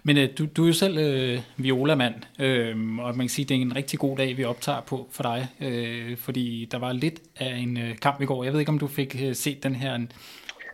Men 0.02 0.16
øh, 0.16 0.28
du, 0.38 0.46
du 0.56 0.62
er 0.62 0.66
jo 0.66 0.72
selv 0.72 0.98
øh, 0.98 1.40
violamand, 1.56 2.14
øh, 2.40 2.98
og 2.98 3.16
man 3.16 3.26
kan 3.26 3.28
sige, 3.28 3.44
at 3.44 3.48
det 3.48 3.56
er 3.56 3.60
en 3.60 3.76
rigtig 3.76 3.98
god 3.98 4.16
dag, 4.16 4.36
vi 4.36 4.44
optager 4.44 4.80
på 4.80 5.08
for 5.10 5.22
dig, 5.22 5.48
øh, 5.60 6.16
fordi 6.16 6.68
der 6.70 6.78
var 6.78 6.92
lidt 6.92 7.20
af 7.36 7.56
en 7.56 7.76
øh, 7.76 7.96
kamp 7.96 8.20
i 8.20 8.24
går. 8.24 8.44
Jeg 8.44 8.52
ved 8.52 8.60
ikke, 8.60 8.72
om 8.72 8.78
du 8.78 8.86
fik 8.86 9.22
øh, 9.24 9.34
set 9.34 9.62
den 9.62 9.74
her 9.74 9.98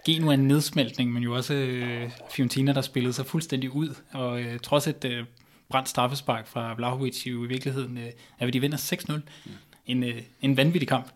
Genua 0.07 0.35
en 0.35 0.49
nedsmeltning, 0.49 1.13
men 1.13 1.23
jo 1.23 1.35
også 1.35 1.55
øh, 1.55 2.11
Fiorentina, 2.31 2.73
der 2.73 2.81
spillede 2.81 3.13
sig 3.13 3.27
fuldstændig 3.27 3.75
ud, 3.75 3.95
og 4.13 4.41
øh, 4.41 4.59
trods 4.59 4.87
et 4.87 5.05
øh, 5.05 5.25
brændt 5.69 5.89
straffespark 5.89 6.47
fra 6.47 6.75
Vlahovic 6.75 7.27
jo 7.27 7.45
i 7.45 7.49
virkeligheden, 7.49 7.99
øh, 7.99 8.11
er 8.39 8.51
de 8.51 8.61
vinder 8.61 8.79
6-0. 8.79 9.13
Mm. 9.13 9.53
En, 9.87 10.05
øh, 10.05 10.23
en 10.41 10.57
vanvittig 10.57 10.89
kamp. 10.89 11.07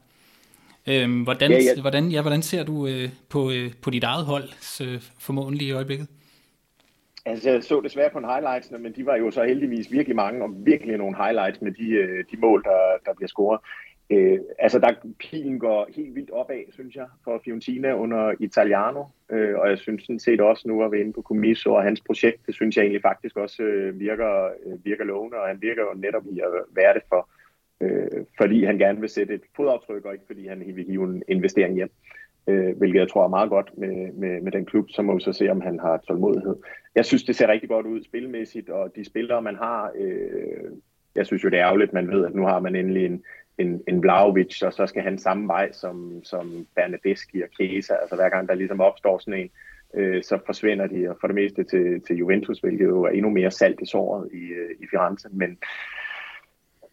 Øhm, 0.89 1.23
hvordan, 1.23 1.51
ja, 1.51 1.57
ja. 1.57 1.81
Hvordan, 1.81 2.09
ja, 2.09 2.21
hvordan 2.23 2.43
ser 2.43 2.65
du 2.65 2.87
øh, 2.87 3.09
på, 3.31 3.51
øh, 3.51 3.71
på 3.83 3.91
dit 3.91 4.05
eget 4.05 4.25
hold 4.25 4.49
øh, 4.83 5.01
formodentlig 5.21 5.69
i 5.69 5.73
øjeblikket? 5.73 6.09
Altså, 7.27 7.51
jeg 7.51 7.65
så 7.65 7.81
desværre 7.81 8.11
på 8.11 8.19
en 8.19 8.25
highlights, 8.25 8.71
men 8.71 8.93
de 8.93 9.07
var 9.07 9.17
jo 9.17 9.31
så 9.31 9.45
heldigvis 9.45 9.93
virkelig 9.93 10.17
mange, 10.17 10.45
og 10.45 10.51
virkelig 10.67 10.97
nogle 10.97 11.17
highlights 11.17 11.63
med 11.63 11.73
de, 11.73 11.89
øh, 11.89 12.25
de 12.31 12.37
mål, 12.37 12.63
der, 12.65 12.81
der 13.07 13.15
bliver 13.15 13.29
scoret. 13.29 13.61
Øh, 14.11 14.39
altså, 14.59 14.79
der 14.79 14.93
pilen 15.19 15.59
går 15.59 15.89
helt 15.97 16.15
vildt 16.15 16.31
opad, 16.31 16.63
synes 16.73 16.97
jeg, 16.97 17.07
for 17.25 17.41
Fiorentina 17.45 17.93
under 17.93 18.35
Italiano, 18.41 19.05
øh, 19.31 19.59
og 19.59 19.71
jeg 19.71 19.79
synes 19.79 20.03
sådan 20.03 20.21
set 20.21 20.41
også 20.41 20.69
nu 20.69 20.85
at 20.85 20.93
være 20.93 21.01
inde 21.01 21.13
på 21.13 21.23
Comiso 21.23 21.75
og 21.75 21.83
hans 21.83 22.01
projekt, 22.01 22.47
det 22.47 22.55
synes 22.55 22.77
jeg 22.77 22.83
egentlig 22.83 23.03
faktisk 23.03 23.37
også 23.37 23.63
øh, 23.63 24.01
virker, 24.01 24.45
øh, 24.45 24.85
virker 24.85 25.05
lovende, 25.05 25.37
og 25.37 25.49
han 25.49 25.63
virker 25.63 25.83
jo 25.83 26.01
netop 26.01 26.23
i 26.33 26.41
at 26.41 26.49
være 26.71 26.95
det 26.95 27.03
for, 27.09 27.29
øh, 27.81 28.25
fordi 28.39 28.65
han 28.65 28.79
gerne 28.79 29.01
vil 29.01 29.09
sætte 29.09 29.35
et 29.35 29.43
fodaftryk, 29.57 30.05
og 30.05 30.13
ikke 30.13 30.27
fordi 30.27 30.47
han 30.47 30.63
vil 30.75 30.85
hive 30.85 31.05
en 31.05 31.23
investering 31.29 31.75
hjem. 31.75 31.91
Øh, 32.49 32.77
hvilket 32.77 32.99
jeg 32.99 33.09
tror 33.09 33.25
er 33.25 33.29
meget 33.29 33.51
godt 33.51 33.79
med, 33.79 34.13
med, 34.13 34.41
med 34.41 34.53
den 34.53 34.65
klub, 34.65 34.91
så 34.91 35.03
må 35.03 35.15
vi 35.15 35.21
så 35.21 35.33
se, 35.33 35.49
om 35.49 35.61
han 35.61 35.79
har 35.79 35.97
tålmodighed. 35.97 36.57
Jeg 36.95 37.05
synes, 37.05 37.25
det 37.25 37.37
ser 37.37 37.49
rigtig 37.49 37.69
godt 37.69 37.87
ud 37.87 38.03
spilmæssigt, 38.03 38.71
og 38.71 38.97
de 38.97 39.05
spillere, 39.05 39.43
man 39.43 39.57
har, 39.57 39.91
øh, 39.99 40.71
jeg 41.15 41.27
synes 41.27 41.45
jo, 41.45 41.49
det 41.49 41.59
er 41.59 41.67
ærgerligt, 41.67 41.93
man 41.93 42.11
ved, 42.11 42.27
at 42.27 42.35
nu 42.35 42.43
har 42.43 42.61
man 42.61 42.77
endelig 42.77 43.07
en, 43.07 43.23
en, 43.59 43.83
en 43.89 44.03
Vlaovic, 44.03 44.63
og 44.63 44.73
så 44.73 44.87
skal 44.87 45.03
han 45.03 45.19
samme 45.19 45.49
vej 45.49 45.73
som, 45.73 46.21
som 46.25 46.67
Bernadeschi 46.77 47.43
og 47.43 47.49
Kesa. 47.59 47.95
Altså 47.95 48.17
hver 48.17 48.29
gang 48.29 48.49
der 48.49 48.55
ligesom 48.55 48.81
opstår 48.81 49.19
sådan 49.19 49.41
en, 49.41 49.51
øh, 49.95 50.23
så 50.23 50.39
forsvinder 50.47 50.87
de 50.87 51.11
og 51.11 51.17
for 51.21 51.27
det 51.27 51.35
meste 51.35 51.65
til, 51.65 52.01
til 52.01 52.17
Juventus, 52.17 52.59
hvilket 52.59 52.85
jo 52.85 53.03
er 53.03 53.11
endnu 53.11 53.31
mere 53.31 53.51
salt 53.51 53.81
i 53.81 53.87
såret 53.87 54.29
i, 54.33 54.45
øh, 54.45 54.71
i 54.81 54.87
Firenze. 54.91 55.29
Men, 55.33 55.59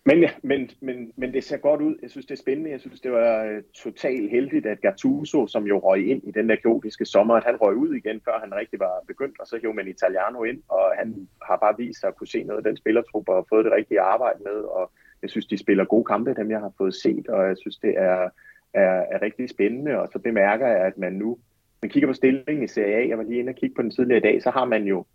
men, 0.06 0.30
men, 0.44 0.70
men, 0.82 1.12
men 1.16 1.34
det 1.34 1.44
ser 1.44 1.58
godt 1.58 1.82
ud. 1.82 1.96
Jeg 2.02 2.10
synes, 2.10 2.26
det 2.26 2.34
er 2.34 2.42
spændende. 2.42 2.72
Jeg 2.72 2.80
synes, 2.80 3.02
det 3.02 3.12
var 3.12 3.44
øh, 3.44 3.64
totalt 3.74 4.32
heldigt, 4.32 4.66
at 4.66 4.82
Gattuso, 4.82 5.48
som 5.48 5.68
jo 5.68 5.78
røg 5.78 6.08
ind 6.08 6.24
i 6.24 6.32
den 6.32 6.50
der 6.50 6.56
kaotiske 6.56 7.06
sommer, 7.06 7.36
at 7.36 7.44
han 7.44 7.56
røg 7.56 7.76
ud 7.76 7.96
igen, 7.96 8.22
før 8.26 8.40
han 8.40 8.56
rigtig 8.56 8.80
var 8.80 9.04
begyndt, 9.08 9.40
og 9.40 9.48
så 9.48 9.60
hævde 9.62 9.76
man 9.76 9.88
Italiano 9.88 10.44
ind, 10.44 10.62
og 10.68 10.92
han 10.98 11.28
har 11.44 11.58
bare 11.58 11.78
vist 11.78 12.00
sig 12.00 12.08
at 12.08 12.16
kunne 12.16 12.28
se 12.28 12.44
noget 12.44 12.58
af 12.58 12.64
den 12.64 12.78
spillertruppe 12.78 13.32
og 13.32 13.46
fået 13.50 13.66
det 13.66 13.74
rigtige 13.74 14.02
arbejde 14.02 14.40
med, 14.44 14.60
og 14.78 14.92
jeg 15.22 15.30
synes, 15.30 15.46
de 15.46 15.58
spiller 15.58 15.86
gode 15.86 16.06
kampe, 16.06 16.34
dem 16.34 16.52
jeg 16.52 16.60
har 16.60 16.74
fået 16.78 16.96
set, 16.96 17.28
og 17.28 17.48
jeg 17.48 17.58
synes, 17.58 17.78
det 17.78 17.94
er, 17.98 18.30
er, 18.74 19.06
er 19.12 19.22
rigtig 19.22 19.50
spændende, 19.50 20.00
og 20.00 20.10
så 20.14 20.20
bemærker 20.20 20.68
jeg, 20.68 20.86
at 20.86 20.98
man 20.98 21.14
nu, 21.14 21.38
man 21.82 21.90
kigger 21.90 22.10
på 22.10 22.14
stillingen 22.14 22.64
i 22.64 22.68
Serie 22.68 22.96
A, 22.96 23.08
jeg 23.08 23.18
var 23.18 23.24
lige 23.24 23.40
inde 23.40 23.50
og 23.50 23.56
kigge 23.56 23.76
på 23.76 23.82
den 23.82 23.92
tidligere 23.92 24.18
i 24.18 24.28
dag, 24.28 24.44
så 24.44 24.50
har 24.50 24.66
man 24.66 24.84
jo, 24.84 25.06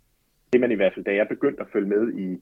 det 0.53 0.61
man 0.61 0.71
i 0.71 0.75
hvert 0.75 0.93
fald, 0.93 1.05
da 1.05 1.15
jeg 1.15 1.27
begyndte 1.27 1.61
at 1.61 1.69
følge 1.73 1.89
med 1.89 2.13
i 2.13 2.39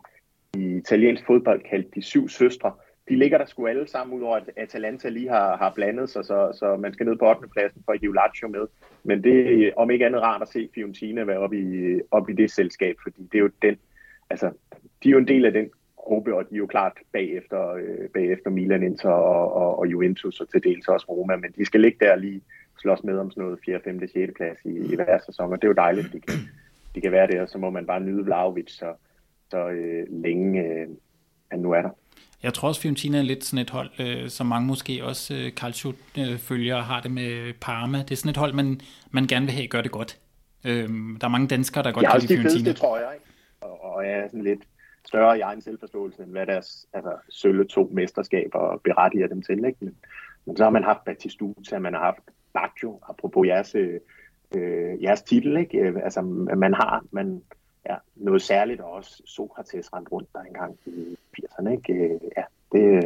i 0.55 0.77
italiensk 0.77 1.25
fodbold 1.25 1.61
kaldt 1.69 1.95
de 1.95 2.01
syv 2.01 2.29
søstre. 2.29 2.73
De 3.09 3.15
ligger 3.15 3.37
der 3.37 3.45
sgu 3.45 3.67
alle 3.67 3.87
sammen, 3.87 4.17
udover 4.17 4.35
at 4.35 4.49
Atalanta 4.55 5.09
lige 5.09 5.29
har, 5.29 5.57
har 5.57 5.71
blandet 5.75 6.09
sig, 6.09 6.25
så, 6.25 6.51
så 6.59 6.77
man 6.77 6.93
skal 6.93 7.05
ned 7.05 7.15
på 7.15 7.29
8. 7.29 7.47
pladsen 7.47 7.81
for 7.85 7.91
at 7.91 7.99
hive 7.99 8.15
Lazio 8.15 8.47
med. 8.47 8.67
Men 9.03 9.23
det 9.23 9.67
er 9.67 9.71
om 9.77 9.91
ikke 9.91 10.05
andet 10.05 10.21
rart 10.21 10.41
at 10.41 10.47
se 10.47 10.69
Fiorentina 10.75 11.23
være 11.23 11.37
oppe 11.37 11.59
i, 11.59 12.01
oppe 12.11 12.31
i 12.31 12.35
det 12.35 12.51
selskab, 12.51 12.95
fordi 13.03 13.21
det 13.31 13.37
er 13.37 13.41
jo 13.41 13.49
den, 13.61 13.75
altså, 14.29 14.51
de 15.03 15.09
er 15.09 15.11
jo 15.11 15.17
en 15.17 15.27
del 15.27 15.45
af 15.45 15.51
den 15.51 15.69
gruppe, 16.07 16.35
og 16.35 16.49
de 16.49 16.55
er 16.55 16.57
jo 16.57 16.67
klart 16.67 16.93
bagefter, 17.11 17.73
øh, 17.73 18.09
bagefter 18.13 18.49
Milan, 18.49 18.83
Inter 18.83 19.09
og, 19.09 19.53
og, 19.53 19.79
og 19.79 19.87
Juventus, 19.87 20.41
og 20.41 20.49
til 20.49 20.63
dels 20.63 20.87
også 20.87 21.05
Roma, 21.09 21.35
men 21.35 21.51
de 21.57 21.65
skal 21.65 21.81
ligge 21.81 22.05
der 22.05 22.15
lige 22.15 22.41
slås 22.81 23.03
med 23.03 23.17
om 23.17 23.31
sådan 23.31 23.43
noget 23.43 23.59
4., 23.65 23.79
5., 23.83 24.07
6. 24.07 24.33
plads 24.35 24.57
i, 24.65 24.69
i 24.69 24.95
hver 24.95 25.19
sæson, 25.25 25.51
og 25.51 25.61
det 25.61 25.63
er 25.63 25.67
jo 25.67 25.73
dejligt, 25.73 26.07
at 26.07 26.13
de 26.13 26.19
kan, 26.19 26.33
de 26.95 27.01
kan 27.01 27.11
være 27.11 27.27
der, 27.27 27.41
og 27.41 27.49
så 27.49 27.57
må 27.57 27.69
man 27.69 27.85
bare 27.85 27.99
nyde 27.99 28.25
Vlaovic 28.25 28.71
så, 28.71 28.93
så 29.51 29.67
øh, 29.67 30.05
længe 30.09 30.63
øh, 30.63 30.87
han 31.51 31.59
nu 31.59 31.71
er 31.71 31.81
der. 31.81 31.89
Jeg 32.43 32.53
tror 32.53 32.67
også, 32.67 32.81
Fiorentina 32.81 33.17
er 33.17 33.21
lidt 33.21 33.43
sådan 33.43 33.61
et 33.61 33.69
hold, 33.69 33.89
øh, 33.99 34.29
som 34.29 34.47
mange 34.47 34.67
måske 34.67 35.05
også 35.05 35.33
øh, 35.35 35.51
Calcio 35.51 35.93
øh, 36.17 36.37
følger 36.37 36.81
har 36.81 37.01
det 37.01 37.11
med 37.11 37.53
Parma. 37.61 37.97
Det 37.97 38.11
er 38.11 38.15
sådan 38.15 38.29
et 38.29 38.37
hold, 38.37 38.53
man, 38.53 38.81
man 39.11 39.27
gerne 39.27 39.45
vil 39.45 39.55
have 39.55 39.67
gør 39.67 39.81
det 39.81 39.91
godt. 39.91 40.19
Øh, 40.65 40.89
der 41.21 41.25
er 41.25 41.27
mange 41.27 41.47
danskere, 41.47 41.83
der 41.83 41.91
godt 41.91 42.05
kan 42.05 42.19
lide 42.21 42.33
Fiorentina. 42.33 42.69
Det 42.69 42.75
tror 42.75 42.97
jeg, 42.97 43.09
ikke? 43.13 43.25
Og, 43.61 43.83
og 43.83 44.05
jeg 44.05 44.13
er 44.13 44.27
sådan 44.27 44.43
lidt 44.43 44.61
større 45.05 45.37
i 45.37 45.41
egen 45.41 45.61
selvforståelse, 45.61 46.23
end 46.23 46.31
hvad 46.31 46.45
deres 46.45 46.87
altså, 46.93 47.11
sølle 47.29 47.67
to 47.67 47.89
mesterskaber 47.93 48.81
berettiger 48.83 49.27
dem 49.27 49.41
til. 49.41 49.65
Ikke? 49.65 49.77
Men, 49.79 49.95
men 50.45 50.57
så 50.57 50.63
har 50.63 50.69
man 50.69 50.83
haft 50.83 51.05
Batistuta, 51.05 51.79
man 51.79 51.93
har 51.93 52.01
haft 52.01 52.23
Baggio, 52.53 52.99
apropos 53.09 53.47
jeres, 53.47 53.75
øh, 53.75 55.03
jeres 55.03 55.21
titel. 55.21 55.57
Ikke? 55.57 55.77
Øh, 55.77 55.95
altså, 56.03 56.21
man 56.57 56.73
har 56.73 57.03
man, 57.11 57.41
ja, 57.89 57.95
noget 58.15 58.41
særligt, 58.41 58.81
og 58.81 58.91
også 58.91 59.21
Sokrates 59.25 59.93
rendt 59.93 60.11
rundt 60.11 60.29
der 60.33 60.39
engang 60.39 60.77
i 60.85 61.17
80'erne. 61.39 61.69
Ikke? 61.69 61.93
Øh, 61.93 62.19
ja, 62.38 62.43
det, 62.71 63.03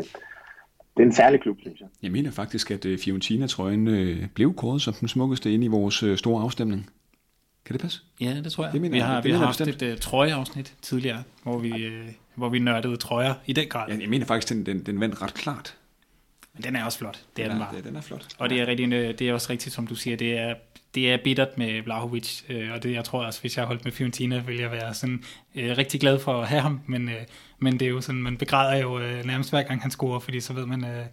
det 0.97 1.03
er 1.03 1.07
en 1.07 1.13
særlig 1.13 1.41
klub, 1.41 1.57
synes 1.61 1.79
jeg. 1.79 1.87
Jeg 2.01 2.11
mener 2.11 2.31
faktisk, 2.31 2.71
at 2.71 2.85
øh, 2.85 2.99
Fiorentina-trøjen 2.99 4.29
blev 4.35 4.55
kåret 4.55 4.81
som 4.81 4.93
den 4.93 5.07
smukkeste 5.07 5.53
inde 5.53 5.65
i 5.65 5.69
vores 5.69 6.19
store 6.19 6.43
afstemning. 6.43 6.89
Kan 7.65 7.73
det 7.73 7.81
passe? 7.81 8.01
Ja, 8.21 8.41
det 8.43 8.51
tror 8.51 8.63
jeg. 8.63 8.73
Det 8.73 8.81
mener, 8.81 8.95
vi 8.95 8.99
har, 8.99 9.15
det, 9.15 9.23
vi 9.23 9.31
har 9.31 9.45
haft 9.45 9.57
bestemt. 9.57 9.81
et 9.81 9.93
uh, 9.93 9.99
trøjeafsnit 9.99 10.75
tidligere, 10.81 11.23
hvor 11.43 11.57
vi, 11.57 11.87
uh, 11.87 12.07
hvor 12.35 12.49
vi 12.49 12.59
nørdede 12.59 12.97
trøjer 12.97 13.33
i 13.45 13.53
den 13.53 13.67
grad. 13.67 13.89
Ja, 13.89 13.97
jeg 13.99 14.09
mener 14.09 14.25
faktisk, 14.25 14.53
den, 14.53 14.65
den, 14.65 14.85
den 14.85 14.99
vandt 14.99 15.21
ret 15.21 15.33
klart. 15.33 15.77
Men 16.53 16.63
den 16.63 16.75
er 16.75 16.85
også 16.85 16.97
flot. 16.97 17.25
Det 17.37 17.45
er 17.45 17.47
ja, 17.47 17.53
den 17.53 17.61
bare. 17.61 17.75
Det, 17.75 17.83
den 17.83 17.95
er 17.95 18.01
flot. 18.01 18.27
Og 18.37 18.49
det 18.49 18.61
er, 18.61 18.67
rigtig, 18.67 18.89
det 19.19 19.21
er 19.21 19.33
også 19.33 19.49
rigtigt, 19.49 19.75
som 19.75 19.87
du 19.87 19.95
siger, 19.95 20.17
det 20.17 20.37
er, 20.37 20.55
det 20.95 21.11
er 21.11 21.17
bittert 21.23 21.57
med 21.57 21.81
Vlahovic, 21.81 22.41
øh, 22.49 22.71
og 22.73 22.83
det, 22.83 22.93
jeg 22.93 23.03
tror 23.03 23.25
også, 23.25 23.41
hvis 23.41 23.57
jeg 23.57 23.65
holdt 23.65 23.85
med 23.85 23.91
Fiorentina, 23.91 24.39
ville 24.39 24.61
jeg 24.61 24.71
være 24.71 24.93
sådan, 24.93 25.23
øh, 25.55 25.77
rigtig 25.77 25.99
glad 25.99 26.19
for 26.19 26.41
at 26.41 26.47
have 26.47 26.61
ham, 26.61 26.81
men, 26.85 27.09
øh, 27.09 27.21
men 27.59 27.79
det 27.79 27.85
er 27.85 27.89
jo 27.89 28.01
sådan, 28.01 28.21
man 28.21 28.37
begræder 28.37 28.81
jo 28.81 28.99
øh, 28.99 29.25
nærmest 29.25 29.49
hver 29.49 29.63
gang 29.63 29.81
han 29.81 29.91
scorer, 29.91 30.19
fordi 30.19 30.39
så 30.39 30.53
ved 30.53 30.65
man, 30.65 30.85
øh, 30.85 31.05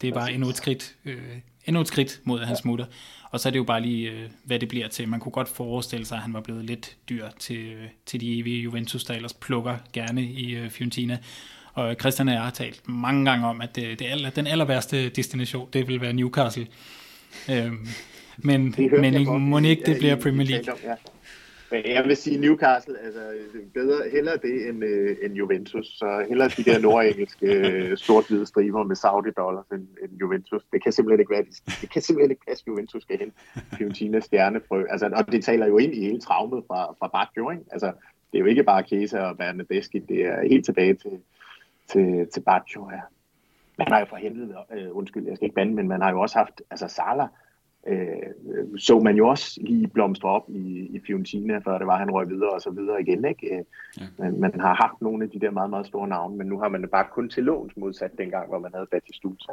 det 0.00 0.08
er 0.08 0.14
bare 0.14 0.32
endnu 0.32 0.48
et 0.48 0.56
skridt, 0.56 0.94
øh, 1.04 1.18
endnu 1.66 1.80
et 1.80 1.88
skridt 1.88 2.20
mod, 2.24 2.40
at 2.40 2.46
han 2.46 2.56
smutter. 2.56 2.86
Og 3.30 3.40
så 3.40 3.48
er 3.48 3.50
det 3.50 3.58
jo 3.58 3.64
bare 3.64 3.80
lige, 3.80 4.10
øh, 4.10 4.28
hvad 4.44 4.58
det 4.58 4.68
bliver 4.68 4.88
til. 4.88 5.08
Man 5.08 5.20
kunne 5.20 5.32
godt 5.32 5.48
forestille 5.48 6.06
sig, 6.06 6.16
at 6.16 6.22
han 6.22 6.34
var 6.34 6.40
blevet 6.40 6.64
lidt 6.64 6.96
dyr 7.08 7.28
til, 7.38 7.66
øh, 7.66 7.88
til 8.06 8.20
de 8.20 8.38
evige 8.38 8.62
Juventus, 8.62 9.04
der 9.04 9.14
ellers 9.14 9.34
plukker 9.34 9.76
gerne 9.92 10.22
i 10.22 10.54
øh, 10.54 10.70
Fiorentina. 10.70 11.18
Og 11.72 11.96
Christian 12.00 12.28
og 12.28 12.34
jeg 12.34 12.42
har 12.42 12.50
talt 12.50 12.88
mange 12.88 13.30
gange 13.30 13.46
om, 13.46 13.60
at 13.60 13.76
det, 13.76 13.98
det 13.98 14.06
aller, 14.06 14.30
den 14.30 14.46
aller 14.46 14.64
værste 14.64 15.08
destination, 15.08 15.68
det 15.72 15.88
vil 15.88 16.00
være 16.00 16.12
Newcastle. 16.12 16.66
Øhm, 17.50 17.88
men 18.44 18.74
men 19.00 19.40
må 19.40 19.58
ikke 19.58 19.82
det 19.86 19.96
bliver 19.98 20.16
Premier 20.16 20.46
League. 20.46 20.74
ja. 20.84 20.94
Men 21.70 21.82
jeg 21.86 22.04
vil 22.04 22.16
sige 22.16 22.40
Newcastle, 22.40 22.98
altså 23.04 23.20
bedre, 23.74 24.10
hellere 24.12 24.36
det 24.36 24.68
end, 24.68 24.84
øh, 24.84 25.16
end 25.22 25.34
Juventus. 25.34 25.86
Så 25.86 26.24
hellere 26.28 26.48
de 26.48 26.64
der 26.64 26.78
nordengelske 26.78 27.46
øh, 27.68 27.96
sort-hvide 27.96 28.46
striber 28.46 28.84
med 28.84 28.96
Saudi-dollars 28.96 29.74
end, 29.74 29.86
end 30.02 30.20
Juventus. 30.20 30.62
Det 30.72 30.82
kan 30.82 30.92
simpelthen 30.92 31.20
ikke 31.20 31.30
være, 31.30 31.44
det 31.80 31.90
kan 31.90 32.02
simpelthen 32.02 32.30
ikke 32.30 32.46
passe, 32.48 32.64
Juventus 32.66 33.02
skal 33.02 33.18
hen 33.18 33.32
Fiorentina 33.72 34.20
stjernefrø. 34.20 34.84
Altså, 34.90 35.10
og 35.12 35.32
det 35.32 35.44
taler 35.44 35.66
jo 35.66 35.78
ind 35.78 35.94
i 35.94 36.00
hele 36.00 36.20
traumet 36.20 36.64
fra, 36.66 36.94
fra 36.98 37.08
Baggio, 37.08 37.50
ikke? 37.50 37.62
Altså, 37.70 37.86
det 38.32 38.38
er 38.38 38.40
jo 38.40 38.46
ikke 38.46 38.64
bare 38.64 38.82
Kesa 38.82 39.20
og 39.20 39.38
Bernadeschi, 39.38 39.98
det 39.98 40.26
er 40.26 40.48
helt 40.48 40.64
tilbage 40.64 40.94
til, 40.94 41.18
til, 41.88 42.26
til 42.34 42.40
Baggio, 42.40 42.90
ja. 42.92 43.00
Man 43.78 43.88
har 43.88 43.98
jo 43.98 44.06
for 44.08 44.16
helvede, 44.16 44.54
øh, 44.72 44.96
undskyld, 44.96 45.26
jeg 45.26 45.36
skal 45.36 45.46
ikke 45.46 45.54
bande, 45.54 45.74
men 45.74 45.88
man 45.88 46.02
har 46.02 46.10
jo 46.10 46.20
også 46.20 46.38
haft, 46.38 46.62
altså 46.70 46.88
Salah, 46.88 47.28
øh, 47.88 48.78
så 48.78 48.98
man 48.98 49.16
jo 49.16 49.28
også 49.28 49.60
lige 49.60 49.88
blomstre 49.88 50.28
op 50.28 50.44
i, 50.48 50.88
i 50.96 51.00
Fiorentina, 51.06 51.58
før 51.58 51.78
det 51.78 51.86
var, 51.86 51.98
han 51.98 52.10
røg 52.10 52.28
videre 52.28 52.50
og 52.50 52.60
så 52.60 52.70
videre 52.70 53.02
igen. 53.02 53.24
Ikke? 53.24 53.46
Øh, 53.54 53.64
ja. 54.00 54.04
Man, 54.18 54.40
man 54.40 54.60
har 54.60 54.74
haft 54.74 55.00
nogle 55.00 55.24
af 55.24 55.30
de 55.30 55.40
der 55.40 55.50
meget, 55.50 55.70
meget 55.70 55.86
store 55.86 56.08
navne, 56.08 56.36
men 56.36 56.46
nu 56.46 56.58
har 56.58 56.68
man 56.68 56.82
det 56.82 56.90
bare 56.90 57.06
kun 57.12 57.28
til 57.28 57.42
låns 57.44 57.76
modsat 57.76 58.10
dengang, 58.18 58.48
hvor 58.48 58.58
man 58.58 58.70
havde 58.74 58.86
Batistuta. 58.90 59.52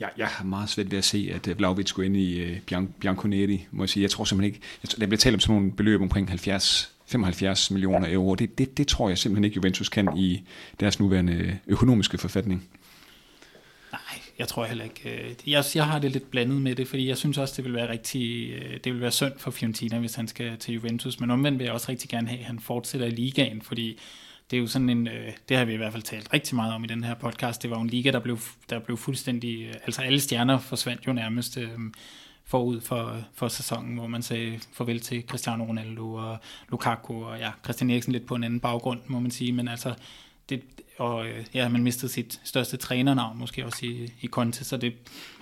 Ja, 0.00 0.08
jeg 0.16 0.26
har 0.26 0.44
meget 0.44 0.68
svært 0.68 0.90
ved 0.90 0.98
at 0.98 1.04
se, 1.04 1.30
at 1.34 1.48
øh, 1.48 1.58
Vlaovic 1.58 1.92
går 1.92 2.02
ind 2.02 2.16
i 2.16 2.42
uh, 2.42 2.56
Bian- 2.70 2.92
Bianconeri, 3.00 3.66
må 3.70 3.82
jeg 3.82 3.88
sige. 3.88 4.02
Jeg 4.02 4.10
tror 4.10 4.24
simpelthen 4.24 4.54
ikke, 4.54 4.66
jeg 4.82 5.00
der 5.00 5.06
bliver 5.06 5.18
talt 5.18 5.34
om 5.34 5.40
sådan 5.40 5.56
nogle 5.56 5.72
beløb 5.72 6.00
omkring 6.00 6.28
70 6.28 6.96
75 7.06 7.70
millioner 7.70 8.08
ja. 8.08 8.14
euro. 8.14 8.34
Det, 8.34 8.58
det, 8.58 8.78
det 8.78 8.86
tror 8.86 9.08
jeg 9.08 9.18
simpelthen 9.18 9.44
ikke, 9.44 9.56
Juventus 9.56 9.88
kan 9.88 10.08
i 10.16 10.42
deres 10.80 11.00
nuværende 11.00 11.58
økonomiske 11.66 12.18
forfatning. 12.18 12.68
Jeg 14.38 14.48
tror 14.48 14.64
heller 14.64 14.84
ikke. 14.84 15.10
Øh, 15.10 15.34
jeg, 15.46 15.64
jeg 15.74 15.86
har 15.86 15.98
det 15.98 16.12
lidt 16.12 16.30
blandet 16.30 16.62
med 16.62 16.74
det, 16.74 16.88
fordi 16.88 17.08
jeg 17.08 17.16
synes 17.16 17.38
også, 17.38 17.54
det 17.56 17.64
vil 17.64 17.74
være 17.74 17.90
rigtig, 17.90 18.50
øh, 18.50 18.80
det 18.84 18.92
vil 18.92 19.00
være 19.00 19.10
synd 19.10 19.32
for 19.38 19.50
Fiorentina, 19.50 19.98
hvis 19.98 20.14
han 20.14 20.28
skal 20.28 20.58
til 20.58 20.74
Juventus. 20.74 21.20
Men 21.20 21.30
omvendt 21.30 21.58
vil 21.58 21.64
jeg 21.64 21.74
også 21.74 21.86
rigtig 21.88 22.10
gerne 22.10 22.28
have, 22.28 22.40
at 22.40 22.46
han 22.46 22.60
fortsætter 22.60 23.06
i 23.06 23.10
ligaen, 23.10 23.62
fordi 23.62 23.98
det 24.50 24.56
er 24.56 24.60
jo 24.60 24.66
sådan 24.66 24.88
en, 24.88 25.08
øh, 25.08 25.32
det 25.48 25.56
har 25.56 25.64
vi 25.64 25.74
i 25.74 25.76
hvert 25.76 25.92
fald 25.92 26.02
talt 26.02 26.32
rigtig 26.32 26.56
meget 26.56 26.74
om 26.74 26.84
i 26.84 26.86
den 26.86 27.04
her 27.04 27.14
podcast. 27.14 27.62
Det 27.62 27.70
var 27.70 27.76
jo 27.76 27.82
en 27.82 27.90
liga, 27.90 28.10
der 28.10 28.20
blev, 28.20 28.38
der 28.70 28.78
blev 28.78 28.96
fuldstændig, 28.96 29.68
altså 29.68 30.02
alle 30.02 30.20
stjerner 30.20 30.58
forsvandt 30.58 31.06
jo 31.06 31.12
nærmest 31.12 31.58
forud 32.46 32.80
for, 32.80 33.16
for 33.34 33.48
sæsonen, 33.48 33.94
hvor 33.94 34.06
man 34.06 34.22
sagde 34.22 34.60
farvel 34.72 35.00
til 35.00 35.24
Cristiano 35.26 35.64
Ronaldo 35.64 36.14
og 36.14 36.38
Lukaku, 36.68 37.24
og 37.24 37.38
ja, 37.38 37.50
Christian 37.64 37.90
Eriksen 37.90 38.12
lidt 38.12 38.26
på 38.26 38.34
en 38.34 38.44
anden 38.44 38.60
baggrund, 38.60 39.00
må 39.06 39.20
man 39.20 39.30
sige, 39.30 39.52
men 39.52 39.68
altså, 39.68 39.94
det, 40.48 40.62
og 40.98 41.26
øh, 41.26 41.44
ja, 41.54 41.68
man 41.68 41.82
mistede 41.82 42.12
sit 42.12 42.40
største 42.44 42.76
trænernavn 42.76 43.38
måske 43.38 43.64
også 43.64 43.86
i, 43.86 44.12
i 44.20 44.26
Conte, 44.26 44.64
så 44.64 44.76
det, 44.76 44.92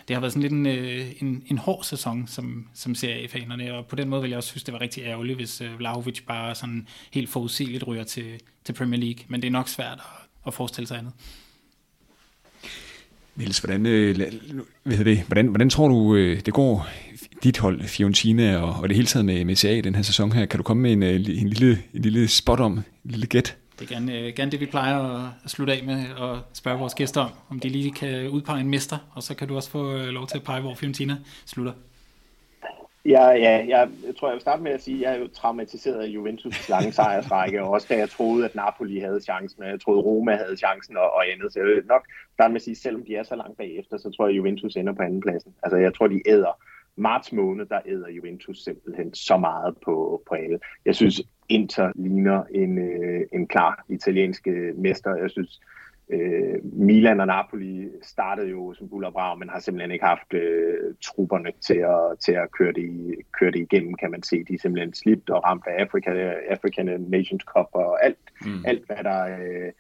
det 0.08 0.16
har 0.16 0.20
været 0.20 0.32
sådan 0.32 0.42
lidt 0.42 0.52
en, 0.52 0.66
øh, 0.66 1.06
en, 1.20 1.42
en 1.46 1.58
hård 1.58 1.84
sæson 1.84 2.26
som, 2.26 2.68
som 2.74 2.94
seriefanerne, 2.94 3.74
og 3.74 3.86
på 3.86 3.96
den 3.96 4.08
måde 4.08 4.22
vil 4.22 4.28
jeg 4.28 4.36
også 4.36 4.48
synes, 4.48 4.64
det 4.64 4.72
var 4.72 4.80
rigtig 4.80 5.02
ærgerligt, 5.02 5.38
hvis 5.38 5.60
øh, 5.60 5.78
Vlahovic 5.78 6.20
bare 6.26 6.54
sådan 6.54 6.88
helt 7.10 7.30
forudsigeligt 7.30 7.86
ryger 7.86 8.04
til, 8.04 8.40
til 8.64 8.72
Premier 8.72 9.00
League, 9.00 9.24
men 9.28 9.42
det 9.42 9.46
er 9.46 9.52
nok 9.52 9.68
svært 9.68 9.98
at, 9.98 10.28
at 10.46 10.54
forestille 10.54 10.88
sig 10.88 10.98
andet. 10.98 11.12
Niels, 13.36 13.58
hvordan, 13.58 13.86
øh, 13.86 14.16
hvad 14.82 15.04
det, 15.04 15.22
hvordan, 15.26 15.46
hvordan 15.46 15.70
tror 15.70 15.88
du, 15.88 16.14
øh, 16.14 16.40
det 16.40 16.54
går 16.54 16.88
dit 17.42 17.58
hold, 17.58 17.82
Fiorentina, 17.82 18.56
og, 18.56 18.80
og 18.82 18.88
det 18.88 18.96
hele 18.96 19.06
taget 19.06 19.24
med, 19.24 19.44
med 19.44 19.56
CA 19.56 19.80
den 19.80 19.94
her 19.94 20.02
sæson 20.02 20.32
her? 20.32 20.46
Kan 20.46 20.58
du 20.58 20.62
komme 20.62 20.82
med 20.82 20.92
en, 20.92 21.02
øh, 21.02 21.14
en, 21.14 21.48
lille, 21.48 21.82
en 21.94 22.02
lille 22.02 22.28
spot 22.28 22.60
om, 22.60 22.72
en 22.72 22.84
lille 23.04 23.26
gæt? 23.26 23.56
Det 23.78 23.90
er 23.90 23.94
gerne, 23.94 24.18
øh, 24.18 24.32
gerne 24.36 24.50
det, 24.50 24.60
vi 24.60 24.66
plejer 24.66 24.98
at 25.44 25.50
slutte 25.50 25.72
af 25.72 25.84
med 25.84 26.14
og 26.18 26.40
spørge 26.52 26.78
vores 26.78 26.94
gæster 26.94 27.20
om, 27.20 27.30
om 27.50 27.60
de 27.60 27.68
lige 27.68 27.92
kan 27.92 28.28
udpege 28.28 28.60
en 28.60 28.70
mester, 28.70 28.98
og 29.14 29.22
så 29.22 29.36
kan 29.36 29.48
du 29.48 29.56
også 29.56 29.70
få 29.70 29.92
øh, 29.92 30.06
lov 30.06 30.26
til 30.26 30.38
at 30.38 30.44
pege, 30.44 30.60
hvor 30.60 30.74
Fiorentina 30.74 31.14
slutter. 31.46 31.72
Ja, 33.06 33.30
ja, 33.30 33.66
jeg, 33.68 33.88
jeg 34.06 34.16
tror, 34.16 34.28
jeg 34.28 34.34
vil 34.34 34.40
starte 34.40 34.62
med 34.62 34.72
at 34.72 34.82
sige, 34.82 34.96
at 34.96 35.02
jeg 35.02 35.16
er 35.16 35.22
jo 35.22 35.28
traumatiseret 35.28 36.00
af 36.02 36.08
Juventus' 36.08 36.70
lange 36.70 36.92
sejrsrække, 36.92 37.62
og 37.62 37.70
også 37.70 37.86
da 37.90 37.96
jeg 37.98 38.10
troede, 38.10 38.44
at 38.44 38.54
Napoli 38.54 38.98
havde 38.98 39.20
chancen, 39.20 39.62
og 39.62 39.68
jeg 39.68 39.80
troede, 39.80 40.00
Roma 40.00 40.36
havde 40.36 40.56
chancen 40.56 40.96
og, 40.96 41.12
og 41.12 41.22
andet. 41.32 41.52
Så 41.52 41.58
jeg 41.58 41.66
vil 41.66 41.82
nok 41.86 42.04
starte 42.34 42.52
med 42.52 42.60
at 42.60 42.62
sige, 42.62 42.72
at 42.72 42.78
selvom 42.78 43.04
de 43.04 43.16
er 43.16 43.22
så 43.22 43.36
langt 43.36 43.58
bagefter, 43.58 43.96
så 43.96 44.10
tror 44.10 44.26
jeg, 44.26 44.32
at 44.32 44.36
Juventus 44.36 44.76
ender 44.76 44.92
på 44.92 45.02
anden 45.02 45.20
pladsen. 45.20 45.54
Altså, 45.62 45.76
jeg 45.76 45.94
tror, 45.94 46.06
de 46.06 46.22
æder 46.26 46.54
marts 46.96 47.32
måned, 47.32 47.66
der 47.66 47.80
æder 47.86 48.08
Juventus 48.08 48.64
simpelthen 48.64 49.14
så 49.14 49.36
meget 49.36 49.74
på, 49.84 50.22
på 50.28 50.34
alle. 50.34 50.58
Jeg 50.84 50.94
synes, 50.94 51.22
Inter 51.48 51.92
ligner 51.94 52.44
en, 52.44 52.78
øh, 52.78 53.26
en 53.32 53.46
klar 53.46 53.84
italiensk 53.88 54.46
mester. 54.76 55.16
Jeg 55.16 55.30
synes, 55.30 55.60
Øh, 56.10 56.58
Milan 56.62 57.20
og 57.20 57.26
Napoli 57.26 57.88
startede 58.02 58.48
jo 58.48 58.74
som 58.74 58.88
buller 58.88 59.10
brav, 59.10 59.38
men 59.38 59.48
har 59.48 59.58
simpelthen 59.58 59.90
ikke 59.90 60.04
haft 60.04 60.34
øh, 60.34 60.94
trupperne 61.02 61.52
til 61.60 61.78
at, 61.78 62.18
til 62.20 62.32
at 62.32 62.52
køre, 62.52 62.72
det 62.72 63.14
køre 63.38 63.50
det 63.50 63.60
igennem, 63.60 63.94
kan 63.94 64.10
man 64.10 64.22
se. 64.22 64.44
De 64.44 64.54
er 64.54 64.58
simpelthen 64.58 64.94
slidt 64.94 65.30
og 65.30 65.44
ramt 65.44 65.66
af 65.66 65.82
Africa, 65.82 66.10
African 66.50 67.00
Nations 67.00 67.42
Cup 67.42 67.68
og 67.72 68.04
alt, 68.04 68.18
mm. 68.40 68.64
alt 68.64 68.86
hvad, 68.86 68.96
der, 68.96 69.24
øh, 69.24 69.72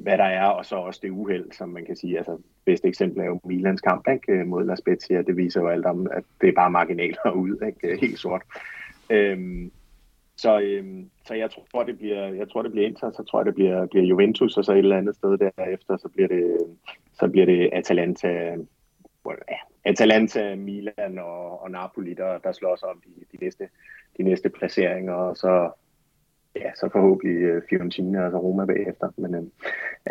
hvad 0.00 0.18
der 0.18 0.24
er, 0.24 0.46
og 0.46 0.64
så 0.64 0.76
også 0.76 1.00
det 1.02 1.10
uheld, 1.10 1.52
som 1.52 1.68
man 1.68 1.84
kan 1.84 1.96
sige. 1.96 2.16
Altså, 2.16 2.38
bedste 2.64 2.88
eksempel 2.88 3.20
er 3.20 3.26
jo 3.26 3.40
Milans 3.44 3.80
kamp 3.80 4.08
ikke, 4.08 4.32
øh, 4.32 4.46
mod 4.46 4.64
La 4.64 4.76
Spezia. 4.76 5.22
Det 5.22 5.36
viser 5.36 5.60
jo 5.60 5.68
alt 5.68 5.86
om, 5.86 6.06
at 6.12 6.24
det 6.40 6.48
er 6.48 6.52
bare 6.52 6.70
marginaler 6.70 7.30
ud, 7.44 7.66
ikke? 7.66 7.88
Øh, 7.88 7.98
helt 8.00 8.18
sort. 8.18 8.42
Øhm, 9.10 9.72
så, 10.36 10.60
øhm, 10.60 11.10
så 11.26 11.34
jeg 11.34 11.50
tror, 11.50 11.82
det 11.82 11.98
bliver, 11.98 12.26
jeg 12.26 12.48
tror, 12.48 12.62
det 12.62 12.72
bliver 12.72 12.86
Inter, 12.86 13.10
så 13.10 13.22
tror 13.22 13.40
jeg, 13.40 13.46
det 13.46 13.54
bliver, 13.54 13.86
bliver 13.86 14.06
Juventus, 14.06 14.56
og 14.56 14.64
så 14.64 14.72
et 14.72 14.78
eller 14.78 14.98
andet 14.98 15.14
sted 15.14 15.38
derefter, 15.38 15.96
så 15.96 16.08
bliver 16.08 16.28
det, 16.28 16.56
så 17.12 17.28
bliver 17.28 17.46
det 17.46 17.70
Atalanta, 17.72 18.56
Atalanta, 19.84 20.54
Milan 20.54 21.18
og, 21.18 21.62
og 21.62 21.70
Napoli, 21.70 22.14
der, 22.14 22.38
der 22.38 22.52
slås 22.52 22.82
om 22.82 23.02
de, 23.04 23.38
de, 23.38 23.44
næste, 23.44 23.68
de 24.16 24.22
næste 24.22 24.48
placeringer, 24.48 25.14
og 25.14 25.36
så, 25.36 25.70
ja, 26.64 26.70
så 26.74 26.88
forhåbentlig 26.92 27.36
øh, 27.42 27.62
Fiorentina 27.68 28.24
og 28.24 28.30
så 28.30 28.38
Roma 28.38 28.64
bagefter. 28.64 29.08
Men, 29.16 29.34
øh, 29.34 29.42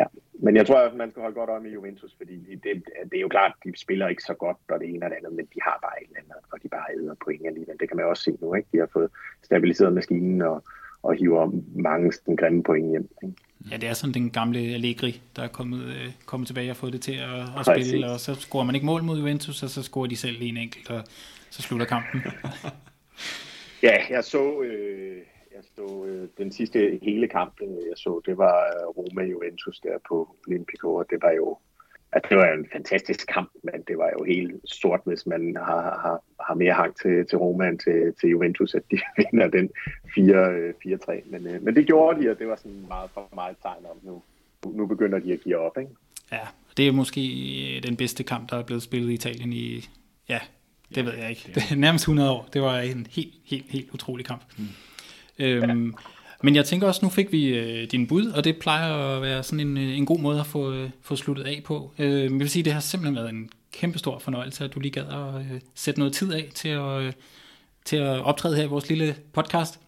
ja. 0.00 0.04
Men 0.38 0.56
jeg 0.56 0.66
tror, 0.66 0.78
at 0.78 0.94
man 0.94 1.10
skal 1.10 1.22
holde 1.22 1.34
godt 1.34 1.50
øje 1.50 1.60
med 1.60 1.70
Juventus, 1.70 2.14
fordi 2.16 2.36
det, 2.64 2.82
det 3.10 3.16
er 3.16 3.20
jo 3.20 3.28
klart, 3.28 3.52
at 3.56 3.64
de 3.64 3.80
spiller 3.80 4.08
ikke 4.08 4.22
så 4.22 4.34
godt, 4.34 4.56
og 4.68 4.80
det 4.80 4.88
ene 4.88 5.06
og 5.06 5.10
det 5.10 5.16
andet, 5.16 5.32
men 5.32 5.46
de 5.54 5.60
har 5.62 5.78
bare 5.82 6.02
et 6.02 6.08
eller 6.08 6.18
andet, 6.18 6.36
og 6.52 6.62
de 6.62 6.68
bare 6.68 6.86
æder 6.98 7.14
point 7.24 7.46
alligevel. 7.46 7.76
Det 7.80 7.88
kan 7.88 7.96
man 7.96 8.06
også 8.06 8.22
se 8.22 8.36
nu, 8.40 8.54
ikke? 8.54 8.68
De 8.72 8.78
har 8.78 8.88
fået 8.92 9.10
stabiliseret 9.42 9.92
maskinen, 9.92 10.42
og, 10.42 10.64
og 11.02 11.14
hiver 11.14 11.50
mange 11.74 12.12
den 12.26 12.36
grimme 12.36 12.62
point 12.62 12.90
hjem. 12.90 13.08
Ikke? 13.22 13.34
Ja, 13.70 13.76
det 13.76 13.88
er 13.88 13.92
sådan 13.92 14.14
den 14.14 14.30
gamle 14.30 14.58
Allegri, 14.58 15.22
der 15.36 15.42
er 15.42 15.48
kommet, 15.48 15.82
øh, 15.86 16.12
kommet 16.26 16.46
tilbage 16.46 16.70
og 16.70 16.76
fået 16.76 16.92
det 16.92 17.00
til 17.00 17.12
at, 17.12 17.70
at 17.70 17.86
spille, 17.86 18.10
og 18.10 18.20
så 18.20 18.34
scorer 18.34 18.64
man 18.64 18.74
ikke 18.74 18.86
mål 18.86 19.02
mod 19.02 19.18
Juventus, 19.18 19.62
og 19.62 19.68
så 19.68 19.82
scorer 19.82 20.06
de 20.06 20.16
selv 20.16 20.36
en 20.40 20.56
enkelt, 20.56 20.90
og 20.90 21.02
så 21.50 21.62
slutter 21.62 21.86
kampen. 21.86 22.22
ja, 23.88 23.96
jeg 24.10 24.24
så, 24.24 24.62
øh, 24.62 25.16
jeg 25.56 25.64
så 25.76 26.04
øh, 26.06 26.28
den 26.38 26.52
sidste 26.52 26.98
hele 27.02 27.28
kamp, 27.28 27.54
øh, 27.62 27.68
jeg 27.68 27.96
så, 27.96 28.20
det 28.26 28.38
var 28.38 28.56
øh, 28.56 28.86
Roma-Juventus 28.96 29.80
der 29.82 29.98
på 30.08 30.36
Olympico, 30.46 30.94
og 30.94 31.06
det 31.10 31.18
var 31.22 31.32
jo 31.32 31.58
at 32.12 32.22
det 32.28 32.36
var 32.36 32.52
en 32.52 32.66
fantastisk 32.72 33.26
kamp, 33.34 33.50
men 33.62 33.82
det 33.88 33.98
var 33.98 34.10
jo 34.18 34.24
helt 34.24 34.54
sort, 34.64 35.00
hvis 35.04 35.26
man 35.26 35.56
har, 35.56 35.82
har, 36.04 36.22
har 36.46 36.54
mere 36.54 36.72
hang 36.72 36.96
til, 36.96 37.26
til 37.26 37.38
Roma 37.38 37.68
end 37.68 37.78
til, 37.78 38.14
til 38.20 38.28
Juventus, 38.28 38.74
at 38.74 38.82
de 38.90 38.98
vinder 39.18 39.48
den 39.48 39.70
4-3. 40.06 41.12
Øh, 41.12 41.22
men, 41.26 41.64
men 41.64 41.76
det 41.76 41.86
gjorde 41.86 42.22
de, 42.22 42.30
og 42.30 42.38
det 42.38 42.48
var 42.48 42.56
sådan 42.56 42.84
meget 42.88 43.10
for 43.14 43.28
meget 43.34 43.56
tegn 43.62 43.86
om 43.90 43.98
nu. 44.02 44.22
Nu 44.72 44.86
begynder 44.86 45.18
de 45.18 45.32
at 45.32 45.40
give 45.40 45.56
op, 45.56 45.78
ikke? 45.78 45.90
Ja, 46.32 46.46
det 46.76 46.88
er 46.88 46.92
måske 46.92 47.20
den 47.82 47.96
bedste 47.96 48.24
kamp, 48.24 48.50
der 48.50 48.56
er 48.56 48.62
blevet 48.62 48.82
spillet 48.82 49.10
i 49.10 49.14
Italien 49.14 49.52
i, 49.52 49.88
ja, 50.28 50.40
det 50.88 50.96
ja, 50.96 51.02
ved 51.02 51.14
jeg 51.14 51.30
ikke. 51.30 51.50
Det 51.54 51.62
er 51.70 51.76
nærmest 51.86 52.02
100 52.02 52.30
år. 52.30 52.48
Det 52.52 52.62
var 52.62 52.78
en 52.78 53.06
helt, 53.10 53.34
helt, 53.44 53.64
helt 53.68 53.90
utrolig 53.90 54.26
kamp. 54.26 54.42
Mm. 54.58 54.64
Øhm, 55.38 55.86
ja. 55.86 55.92
Men 56.42 56.56
jeg 56.56 56.64
tænker 56.64 56.86
også, 56.86 57.00
nu 57.04 57.10
fik 57.10 57.32
vi 57.32 57.58
øh, 57.58 57.90
din 57.90 58.06
bud, 58.06 58.26
og 58.26 58.44
det 58.44 58.58
plejer 58.58 58.94
at 58.94 59.22
være 59.22 59.42
sådan 59.42 59.66
en, 59.66 59.76
øh, 59.76 59.98
en 59.98 60.06
god 60.06 60.18
måde 60.18 60.40
at 60.40 60.46
få, 60.46 60.72
øh, 60.72 60.90
få 61.02 61.16
sluttet 61.16 61.44
af 61.44 61.62
på. 61.64 61.90
Øh, 61.98 62.22
jeg 62.22 62.32
vil 62.32 62.50
sige, 62.50 62.62
det 62.62 62.72
har 62.72 62.80
simpelthen 62.80 63.16
været 63.16 63.30
en 63.30 63.50
kæmpe 63.72 63.98
stor 63.98 64.18
fornøjelse, 64.18 64.64
at 64.64 64.74
du 64.74 64.80
lige 64.80 64.92
gad 64.92 65.02
at 65.02 65.40
øh, 65.40 65.60
sætte 65.74 66.00
noget 66.00 66.14
tid 66.14 66.32
af 66.32 66.48
til 66.54 66.68
at, 66.68 67.02
øh, 67.02 67.12
til 67.84 67.96
at 67.96 68.22
optræde 68.22 68.56
her 68.56 68.64
i 68.64 68.68
vores 68.68 68.88
lille 68.88 69.16
podcast. 69.32 69.80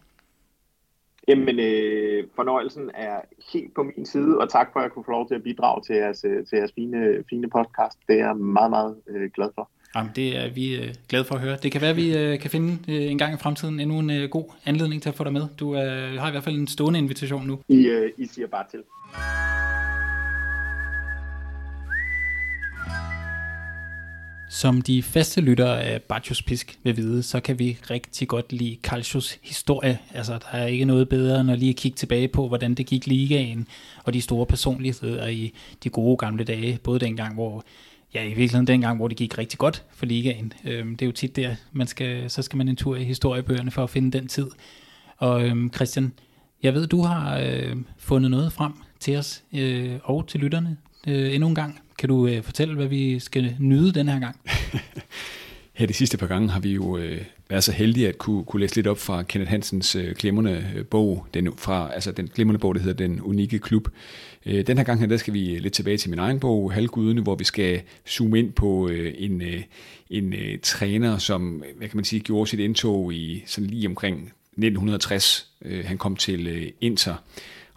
Jamen, 1.27 1.59
øh, 1.59 2.27
fornøjelsen 2.35 2.91
er 2.93 3.21
helt 3.53 3.75
på 3.75 3.83
min 3.83 4.05
side, 4.05 4.37
og 4.37 4.49
tak 4.49 4.69
for, 4.73 4.79
at 4.79 4.83
jeg 4.83 4.91
kunne 4.91 5.05
få 5.05 5.11
lov 5.11 5.27
til 5.27 5.35
at 5.35 5.43
bidrage 5.43 5.81
til 5.81 5.95
jeres, 5.95 6.25
øh, 6.25 6.45
til 6.45 6.57
jeres 6.57 6.71
fine, 6.75 7.23
fine 7.29 7.49
podcast. 7.49 7.97
Det 8.07 8.19
er 8.19 8.25
jeg 8.25 8.37
meget, 8.37 8.69
meget 8.69 8.95
øh, 9.07 9.31
glad 9.31 9.49
for. 9.55 9.69
Jamen, 9.95 10.11
det 10.15 10.37
er 10.37 10.49
vi 10.49 10.75
øh, 10.75 10.93
glade 11.09 11.23
for 11.25 11.35
at 11.35 11.41
høre. 11.41 11.57
Det 11.63 11.71
kan 11.71 11.81
være, 11.81 11.89
at 11.89 11.95
vi 11.95 12.17
øh, 12.17 12.39
kan 12.39 12.51
finde 12.51 12.77
øh, 12.87 13.11
en 13.11 13.17
gang 13.17 13.33
i 13.33 13.37
fremtiden 13.37 13.79
endnu 13.79 13.99
en 13.99 14.09
øh, 14.09 14.29
god 14.29 14.45
anledning 14.65 15.01
til 15.01 15.09
at 15.09 15.15
få 15.15 15.23
dig 15.23 15.33
med. 15.33 15.47
Du 15.59 15.75
øh, 15.75 16.19
har 16.19 16.27
i 16.27 16.31
hvert 16.31 16.43
fald 16.43 16.55
en 16.55 16.67
stående 16.67 16.99
invitation 16.99 17.47
nu. 17.47 17.59
I, 17.69 17.85
øh, 17.85 18.11
I 18.17 18.27
siger 18.27 18.47
bare 18.47 18.65
til. 18.71 18.79
Som 24.49 24.81
de 24.81 25.03
faste 25.03 25.41
lyttere 25.41 25.81
af 25.83 26.01
Bacchus 26.01 26.41
Pisk 26.41 26.79
vil 26.83 26.97
vide, 26.97 27.23
så 27.23 27.39
kan 27.39 27.59
vi 27.59 27.77
rigtig 27.89 28.27
godt 28.27 28.53
lide 28.53 28.77
Calcios 28.83 29.39
historie. 29.43 29.99
Altså, 30.13 30.33
der 30.33 30.57
er 30.57 30.67
ikke 30.67 30.85
noget 30.85 31.09
bedre 31.09 31.41
end 31.41 31.51
at 31.51 31.59
lige 31.59 31.73
kigge 31.73 31.95
tilbage 31.95 32.27
på, 32.27 32.47
hvordan 32.47 32.73
det 32.73 32.85
gik 32.85 33.07
ligaen, 33.07 33.67
og 34.03 34.13
de 34.13 34.21
store 34.21 34.45
personligheder 34.45 35.27
i 35.27 35.53
de 35.83 35.89
gode 35.89 36.17
gamle 36.17 36.43
dage. 36.43 36.79
Både 36.83 36.99
dengang, 36.99 37.33
hvor 37.33 37.63
ja, 38.13 38.23
i 38.23 38.27
virkeligheden 38.27 38.67
dengang, 38.67 38.97
hvor 38.97 39.07
det 39.07 39.17
gik 39.17 39.37
rigtig 39.37 39.59
godt 39.59 39.85
for 39.93 40.05
ligaen. 40.05 40.53
Øhm, 40.65 40.95
det 40.95 41.01
er 41.01 41.05
jo 41.05 41.11
tit 41.11 41.35
der, 41.35 41.55
man 41.71 41.87
skal, 41.87 42.29
så 42.29 42.41
skal 42.41 42.57
man 42.57 42.67
en 42.67 42.75
tur 42.75 42.95
i 42.95 43.03
historiebøgerne 43.03 43.71
for 43.71 43.83
at 43.83 43.89
finde 43.89 44.17
den 44.17 44.27
tid. 44.27 44.47
Og 45.17 45.45
øhm, 45.45 45.73
Christian, 45.73 46.13
jeg 46.63 46.73
ved, 46.73 46.87
du 46.87 47.01
har 47.01 47.39
øh, 47.39 47.75
fundet 47.97 48.31
noget 48.31 48.53
frem 48.53 48.73
til 48.99 49.17
os 49.17 49.43
øh, 49.53 49.99
og 50.03 50.27
til 50.27 50.39
lytterne 50.39 50.77
øh, 51.07 51.33
endnu 51.33 51.49
en 51.49 51.55
gang. 51.55 51.79
Kan 51.99 52.09
du 52.09 52.27
øh, 52.27 52.43
fortælle, 52.43 52.75
hvad 52.75 52.87
vi 52.87 53.19
skal 53.19 53.55
nyde 53.59 53.91
den 53.91 54.07
her 54.07 54.19
gang? 54.19 54.39
Her 55.79 55.87
de 55.87 55.93
sidste 55.93 56.17
par 56.17 56.27
gange 56.27 56.49
har 56.49 56.59
vi 56.59 56.73
jo 56.73 56.97
øh, 56.97 57.21
været 57.49 57.63
så 57.63 57.71
heldige 57.71 58.07
at 58.07 58.17
kunne, 58.17 58.43
kunne 58.43 58.59
læse 58.59 58.75
lidt 58.75 58.87
op 58.87 58.97
fra 58.97 59.23
Kenneth 59.23 59.51
Hansens 59.51 59.95
øh, 59.95 60.15
glimrende 60.15 60.71
øh, 60.75 60.85
bog, 60.85 61.27
den, 61.33 61.49
fra, 61.57 61.93
altså 61.93 62.11
den 62.11 62.29
glimrende 62.35 62.59
bog, 62.59 62.75
der 62.75 62.81
hedder 62.81 63.07
Den 63.07 63.21
Unikke 63.21 63.59
Klub. 63.59 63.87
Øh, 64.45 64.67
den 64.67 64.77
her 64.77 64.83
gang 64.83 64.99
her, 64.99 65.07
der 65.07 65.17
skal 65.17 65.33
vi 65.33 65.55
øh, 65.55 65.61
lidt 65.61 65.73
tilbage 65.73 65.97
til 65.97 66.09
min 66.09 66.19
egen 66.19 66.39
bog, 66.39 66.73
Halvgudene, 66.73 67.21
hvor 67.21 67.35
vi 67.35 67.43
skal 67.43 67.81
zoome 68.07 68.39
ind 68.39 68.51
på 68.51 68.89
øh, 68.89 69.13
en, 69.17 69.41
øh, 69.41 69.61
en 70.09 70.33
øh, 70.33 70.59
træner, 70.63 71.17
som, 71.17 71.63
hvad 71.77 71.87
kan 71.87 71.97
man 71.97 72.05
sige, 72.05 72.19
gjorde 72.19 72.49
sit 72.49 72.59
indtog 72.59 73.13
i 73.13 73.43
sådan 73.45 73.69
lige 73.69 73.87
omkring 73.87 74.15
1960. 74.15 75.47
Øh, 75.65 75.85
han 75.85 75.97
kom 75.97 76.15
til 76.15 76.47
øh, 76.47 76.67
Inter, 76.81 77.15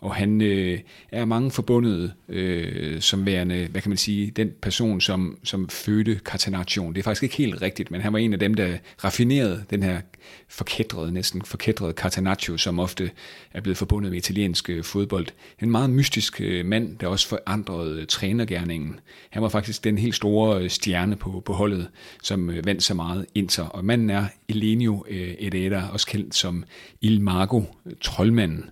og 0.03 0.15
han 0.15 0.41
øh, 0.41 0.79
er 1.13 1.25
mange 1.25 1.51
forbundet 1.51 2.13
øh, 2.29 3.01
som 3.01 3.27
værende, 3.27 3.69
hvad 3.71 3.81
kan 3.81 3.91
man 3.91 3.99
sige, 3.99 4.31
den 4.31 4.51
person, 4.63 5.01
som, 5.01 5.39
som 5.45 5.69
fødte 5.69 6.21
Catenaccio. 6.25 6.89
Det 6.89 6.99
er 6.99 7.03
faktisk 7.03 7.23
ikke 7.23 7.37
helt 7.37 7.63
rigtigt, 7.63 7.91
men 7.91 8.01
han 8.01 8.13
var 8.13 8.19
en 8.19 8.33
af 8.33 8.39
dem, 8.39 8.55
der 8.55 8.77
raffinerede 9.05 9.65
den 9.71 9.83
her 9.83 10.01
forkædrede, 10.49 11.13
næsten 11.13 11.43
forkædrede 11.43 11.93
Catenaccio, 11.93 12.57
som 12.57 12.79
ofte 12.79 13.11
er 13.53 13.61
blevet 13.61 13.77
forbundet 13.77 14.11
med 14.11 14.19
italiensk 14.19 14.71
øh, 14.71 14.85
fodbold. 14.85 15.27
En 15.63 15.71
meget 15.71 15.91
mystisk 15.91 16.41
øh, 16.41 16.67
mand, 16.67 16.99
der 16.99 17.07
også 17.07 17.29
forandrede 17.29 18.01
øh, 18.01 18.07
trænergærningen. 18.07 19.01
Han 19.31 19.43
var 19.43 19.49
faktisk 19.49 19.85
den 19.85 19.99
helt 19.99 20.15
store 20.15 20.69
stjerne 20.69 21.17
på, 21.17 21.43
på 21.47 21.53
holdet, 21.53 21.89
som 22.23 22.51
vandt 22.65 22.83
så 22.83 22.95
meget 22.95 23.27
Inter. 23.35 23.65
Og 23.65 23.85
manden 23.85 24.11
er 24.11 24.27
Elenio 24.49 25.05
Edera, 25.09 25.89
også 25.93 26.07
kendt 26.07 26.35
som 26.35 26.65
Il 27.01 27.21
Mago, 27.21 27.63
troldmanden. 28.01 28.65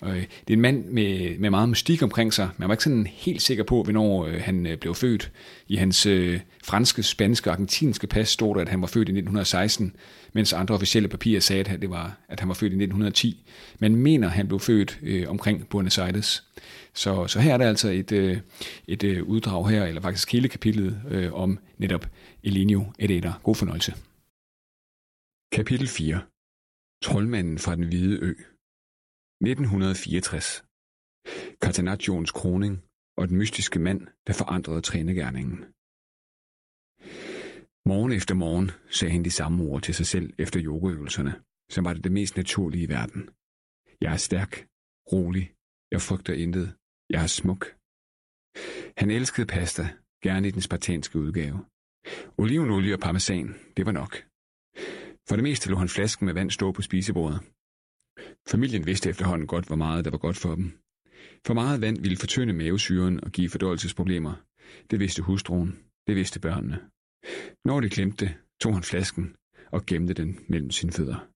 Det 0.00 0.26
er 0.48 0.52
en 0.52 0.60
mand 0.60 0.84
med, 0.84 1.38
med 1.38 1.50
meget 1.50 1.68
mystik 1.68 2.02
omkring 2.02 2.34
sig. 2.34 2.48
Man 2.56 2.68
var 2.68 2.74
ikke 2.74 2.84
sådan 2.84 3.06
helt 3.06 3.42
sikker 3.42 3.64
på, 3.64 3.82
hvornår 3.82 4.28
han 4.38 4.76
blev 4.80 4.94
født. 4.94 5.30
I 5.68 5.76
hans 5.76 6.06
franske, 6.64 7.02
spanske 7.02 7.50
og 7.50 7.52
argentinske 7.52 8.06
pas 8.06 8.28
stod 8.28 8.54
der, 8.54 8.60
at 8.60 8.68
han 8.68 8.80
var 8.80 8.86
født 8.86 9.08
i 9.08 9.12
1916 9.12 9.92
mens 10.32 10.52
andre 10.52 10.74
officielle 10.74 11.08
papirer 11.08 11.40
sagde, 11.40 11.70
at, 11.70 11.82
det 11.82 11.90
var, 11.90 12.20
at 12.28 12.40
han 12.40 12.48
var 12.48 12.54
født 12.54 12.72
i 12.72 12.76
1910. 12.76 13.46
Man 13.78 13.96
mener, 13.96 14.26
at 14.26 14.32
han 14.32 14.48
blev 14.48 14.60
født 14.60 14.98
øh, 15.02 15.30
omkring 15.30 15.68
Buenos 15.68 15.98
Aires. 15.98 16.44
Så, 16.94 17.26
så 17.26 17.40
her 17.40 17.54
er 17.54 17.58
der 17.58 17.68
altså 17.68 17.88
et, 17.88 18.12
øh, 18.12 18.40
et 18.86 19.04
øh, 19.04 19.22
uddrag 19.22 19.68
her, 19.68 19.84
eller 19.84 20.00
faktisk 20.00 20.32
hele 20.32 20.48
kapitlet 20.48 21.02
øh, 21.10 21.32
om 21.32 21.58
netop 21.78 22.06
Elinio 22.42 22.92
Edeta. 22.98 23.32
God 23.42 23.54
fornøjelse. 23.54 23.92
Kapitel 25.52 25.88
4. 25.88 26.20
Troldmanden 27.02 27.58
fra 27.58 27.76
den 27.76 27.84
hvide 27.84 28.18
ø. 28.22 28.34
1964. 29.40 30.64
Catenaccioens 31.64 32.30
kroning 32.30 32.82
og 33.18 33.28
den 33.28 33.36
mystiske 33.36 33.78
mand, 33.78 34.06
der 34.26 34.32
forandrede 34.32 34.80
trænegærningen. 34.80 35.64
Morgen 37.88 38.12
efter 38.12 38.34
morgen 38.34 38.70
sagde 38.90 39.12
han 39.12 39.24
de 39.24 39.30
samme 39.30 39.64
ord 39.64 39.82
til 39.82 39.94
sig 39.94 40.06
selv 40.06 40.32
efter 40.38 40.60
yogaøvelserne, 40.64 41.42
som 41.70 41.84
var 41.84 41.92
det 41.94 42.04
det 42.04 42.12
mest 42.12 42.36
naturlige 42.36 42.84
i 42.84 42.88
verden. 42.88 43.22
Jeg 44.00 44.12
er 44.12 44.16
stærk, 44.16 44.52
rolig, 45.12 45.52
jeg 45.92 46.00
frygter 46.00 46.34
intet, 46.34 46.76
jeg 47.10 47.22
er 47.22 47.26
smuk. 47.26 47.62
Han 49.00 49.10
elskede 49.10 49.46
pasta, 49.46 49.84
gerne 50.22 50.48
i 50.48 50.50
den 50.50 50.62
spartanske 50.62 51.18
udgave. 51.18 51.58
Olivenolie 52.38 52.94
og 52.94 53.00
parmesan, 53.00 53.54
det 53.76 53.86
var 53.86 53.92
nok. 53.92 54.12
For 55.28 55.36
det 55.36 55.42
meste 55.42 55.70
lå 55.70 55.76
han 55.76 55.88
flasken 55.88 56.26
med 56.26 56.34
vand 56.34 56.50
stå 56.50 56.72
på 56.72 56.82
spisebordet. 56.82 57.40
Familien 58.52 58.86
vidste 58.86 59.10
efterhånden 59.10 59.46
godt, 59.46 59.66
hvor 59.66 59.76
meget 59.76 60.04
der 60.04 60.10
var 60.10 60.18
godt 60.18 60.36
for 60.36 60.54
dem. 60.54 60.78
For 61.46 61.54
meget 61.54 61.80
vand 61.80 61.98
ville 62.00 62.16
fortynde 62.16 62.52
mavesyren 62.52 63.24
og 63.24 63.30
give 63.30 63.48
fordøjelsesproblemer. 63.48 64.34
Det 64.90 65.00
vidste 65.00 65.22
hustruen, 65.22 65.78
det 66.06 66.16
vidste 66.16 66.40
børnene. 66.40 66.90
Når 67.64 67.80
de 67.80 67.88
glemte 67.88 68.26
tog 68.60 68.74
han 68.74 68.82
flasken 68.82 69.36
og 69.72 69.86
gemte 69.86 70.14
den 70.14 70.38
mellem 70.48 70.70
sine 70.70 70.92
fødder. 70.92 71.28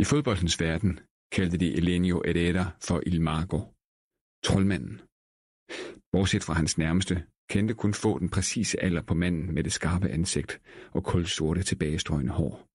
I 0.00 0.04
fodboldens 0.04 0.60
verden 0.60 1.00
kaldte 1.32 1.56
de 1.56 1.74
Elenio 1.74 2.22
Herrera 2.26 2.70
for 2.80 3.02
Il 3.06 3.20
Mago, 3.22 3.60
troldmanden. 4.44 5.00
Bortset 6.12 6.44
fra 6.44 6.54
hans 6.54 6.78
nærmeste, 6.78 7.26
kendte 7.50 7.74
kun 7.74 7.94
få 7.94 8.18
den 8.18 8.28
præcise 8.28 8.82
alder 8.82 9.02
på 9.02 9.14
manden 9.14 9.54
med 9.54 9.64
det 9.64 9.72
skarpe 9.72 10.08
ansigt 10.08 10.60
og 10.90 11.04
kulsorte 11.04 11.62
tilbagestrøgende 11.62 12.32
hår. 12.32 12.68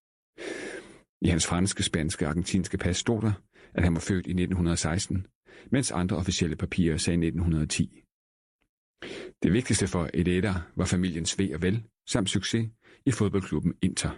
I 1.22 1.28
hans 1.30 1.48
franske, 1.48 1.84
spanske 1.84 2.26
og 2.26 2.30
argentinske 2.30 2.78
pas 2.78 2.98
stod 2.98 3.22
der, 3.22 3.34
at 3.74 3.84
han 3.84 3.94
var 3.94 4.00
født 4.00 4.28
i 4.28 4.30
1916, 4.30 5.28
mens 5.72 5.92
andre 5.92 6.18
officielle 6.18 6.56
papirer 6.56 6.98
sagde 6.98 7.28
1910. 7.28 8.04
Det 9.44 9.54
vigtigste 9.54 9.88
for 9.88 10.10
Ededa 10.14 10.54
var 10.76 10.86
familiens 10.86 11.40
ved 11.40 11.54
og 11.54 11.62
vel, 11.62 11.84
samt 12.10 12.30
succes 12.30 12.70
i 13.06 13.12
fodboldklubben 13.12 13.74
Inter. 13.82 14.12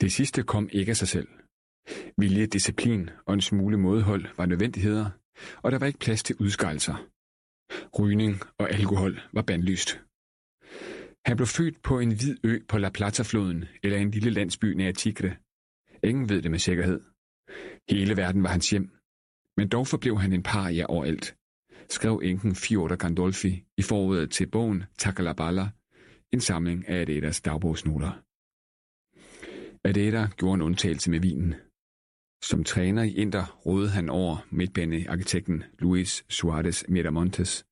Det 0.00 0.12
sidste 0.12 0.42
kom 0.42 0.68
ikke 0.72 0.90
af 0.90 0.96
sig 0.96 1.08
selv. 1.08 1.28
Vilje, 2.18 2.46
disciplin 2.46 3.10
og 3.26 3.34
en 3.34 3.40
smule 3.40 3.78
modhold 3.78 4.26
var 4.36 4.46
nødvendigheder, 4.46 5.10
og 5.62 5.72
der 5.72 5.78
var 5.78 5.86
ikke 5.86 5.98
plads 5.98 6.22
til 6.22 6.36
udskejelser. 6.40 6.96
Rygning 7.98 8.34
og 8.58 8.70
alkohol 8.70 9.20
var 9.32 9.42
bandlyst. 9.42 10.00
Han 11.26 11.36
blev 11.36 11.46
født 11.46 11.82
på 11.82 11.98
en 11.98 12.08
hvid 12.08 12.36
ø 12.44 12.58
på 12.68 12.78
La 12.78 12.90
Plata-floden 12.98 13.64
eller 13.82 13.98
en 13.98 14.10
lille 14.10 14.30
landsby 14.30 14.64
nær 14.64 14.92
Tigre. 14.92 15.36
Ingen 16.04 16.28
ved 16.28 16.42
det 16.42 16.50
med 16.50 16.58
sikkerhed. 16.58 17.00
Hele 17.90 18.16
verden 18.16 18.42
var 18.42 18.48
hans 18.48 18.70
hjem, 18.70 18.90
men 19.56 19.68
dog 19.68 19.86
forblev 19.86 20.18
han 20.18 20.32
en 20.32 20.42
paria 20.42 20.86
overalt, 20.88 21.36
skrev 21.90 22.20
enken 22.22 22.54
Fjorda 22.54 22.94
Gandolfi 22.94 23.64
i 23.78 23.82
forordet 23.82 24.30
til 24.30 24.46
bogen 24.46 24.84
Takalabala, 24.98 25.68
en 26.32 26.40
samling 26.40 26.88
af 26.88 27.00
Adedas 27.00 27.40
dagbogsnoter. 27.40 28.12
Adeda 29.84 30.28
gjorde 30.36 30.54
en 30.54 30.62
undtagelse 30.62 31.10
med 31.10 31.20
vinen. 31.20 31.54
Som 32.42 32.64
træner 32.64 33.02
i 33.02 33.14
Inter 33.14 33.60
rådede 33.66 33.90
han 33.90 34.08
over 34.10 34.46
midtbanearkitekten 34.50 35.64
Luis 35.78 36.24
Suarez 36.28 36.84
Miramontes, 36.88 37.66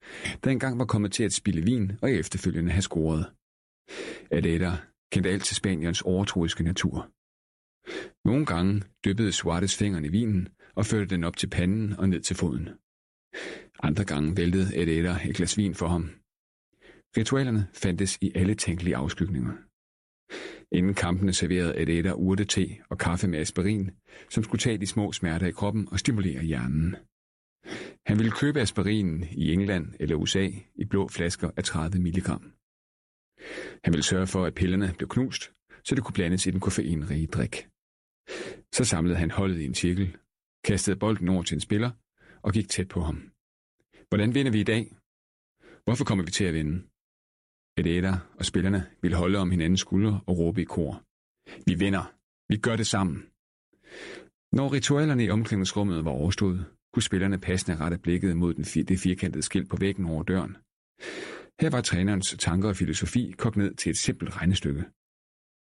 der 0.45 0.51
engang 0.51 0.79
var 0.79 0.85
kommet 0.85 1.13
til 1.13 1.25
at 1.25 1.33
spille 1.33 1.63
vin 1.63 1.93
og 2.03 2.11
efterfølgende 2.11 2.71
have 2.71 2.83
scoret. 2.83 3.27
Adeta 4.31 4.73
kendte 5.13 5.31
alt 5.31 5.45
til 5.45 5.57
Spaniens 5.57 6.03
overtroiske 6.03 6.65
natur. 6.65 7.11
Nogle 8.25 8.47
gange 8.47 8.83
dyppede 9.05 9.33
Suarez 9.33 9.77
fingrene 9.77 10.07
i 10.07 10.11
vinen 10.11 10.49
og 10.75 10.87
førte 10.87 11.07
den 11.07 11.25
op 11.25 11.37
til 11.37 11.51
panden 11.51 11.93
og 11.93 12.09
ned 12.09 12.21
til 12.21 12.37
foden. 12.37 12.69
Andre 13.83 14.05
gange 14.05 14.37
væltede 14.37 14.77
Adeda 14.77 15.17
et 15.29 15.37
glas 15.37 15.59
vin 15.59 15.75
for 15.75 15.89
ham. 15.89 16.11
Ritualerne 17.17 17.69
fandtes 17.75 18.19
i 18.21 18.33
alle 18.35 18.55
tænkelige 18.55 18.97
afskygninger. 18.97 19.53
Inden 20.73 20.95
kampene 20.95 21.33
serverede 21.33 21.79
Adeda 21.79 22.13
urte 22.13 22.45
te 22.45 22.67
og 22.91 22.99
kaffe 22.99 23.29
med 23.29 23.39
aspirin, 23.39 23.91
som 24.31 24.45
skulle 24.45 24.61
tage 24.61 24.79
de 24.79 24.87
små 24.87 25.13
smerter 25.13 25.47
i 25.47 25.51
kroppen 25.51 25.89
og 25.93 25.99
stimulere 25.99 26.43
hjernen. 26.43 26.97
Han 28.07 28.19
ville 28.19 28.33
købe 28.33 28.61
aspirinen 28.61 29.25
i 29.31 29.53
England 29.53 29.95
eller 30.01 30.17
USA 30.17 30.49
i 30.75 30.85
blå 30.85 31.09
flasker 31.09 31.51
af 31.57 31.65
30 31.65 31.99
mg. 31.99 32.29
Han 33.85 33.93
ville 33.93 34.03
sørge 34.03 34.27
for, 34.27 34.45
at 34.45 34.55
pillerne 34.55 34.95
blev 34.99 35.09
knust, 35.09 35.53
så 35.85 35.95
det 35.95 36.05
kunne 36.05 36.15
blandes 36.15 36.47
i 36.47 36.51
den 36.51 36.61
koffeinrige 36.61 37.27
drik. 37.27 37.69
Så 38.75 38.85
samlede 38.85 39.17
han 39.17 39.31
holdet 39.31 39.61
i 39.61 39.65
en 39.65 39.75
cirkel, 39.75 40.17
kastede 40.65 40.97
bolden 40.97 41.29
over 41.29 41.43
til 41.43 41.55
en 41.55 41.61
spiller 41.61 41.91
og 42.43 42.53
gik 42.53 42.69
tæt 42.69 42.89
på 42.89 43.01
ham. 43.01 43.31
Hvordan 44.09 44.35
vinder 44.35 44.53
vi 44.53 44.61
i 44.61 44.71
dag? 44.75 44.97
Hvorfor 45.85 46.05
kommer 46.05 46.25
vi 46.25 46.31
til 46.31 46.45
at 46.45 46.55
vinde? 46.55 46.83
Ededa 47.77 48.13
og 48.39 48.45
spillerne 48.45 48.87
ville 49.03 49.17
holde 49.17 49.39
om 49.39 49.51
hinandens 49.51 49.81
skuldre 49.81 50.21
og 50.27 50.39
råbe 50.39 50.63
i 50.63 50.65
kor. 50.65 51.03
Vi 51.67 51.75
vinder. 51.75 52.05
Vi 52.49 52.57
gør 52.57 52.77
det 52.77 52.87
sammen. 52.87 53.17
Når 54.53 54.73
ritualerne 54.73 55.25
i 55.25 55.31
omklædningsrummet 55.31 56.05
var 56.05 56.11
overstået, 56.11 56.67
kunne 56.93 57.03
spillerne 57.03 57.39
passende 57.39 57.77
rette 57.77 57.99
blikket 57.99 58.37
mod 58.37 58.55
den 58.55 58.65
fir- 58.65 58.85
det 58.85 58.99
firkantede 58.99 59.43
skilt 59.43 59.71
på 59.71 59.77
væggen 59.77 60.07
over 60.07 60.23
døren. 60.23 60.57
Her 61.61 61.71
var 61.71 61.81
trænerens 61.81 62.37
tanker 62.39 62.69
og 62.69 62.77
filosofi 62.77 63.35
kogt 63.39 63.57
ned 63.57 63.75
til 63.75 63.91
et 63.91 63.99
simpelt 63.99 64.37
regnestykke. 64.37 64.85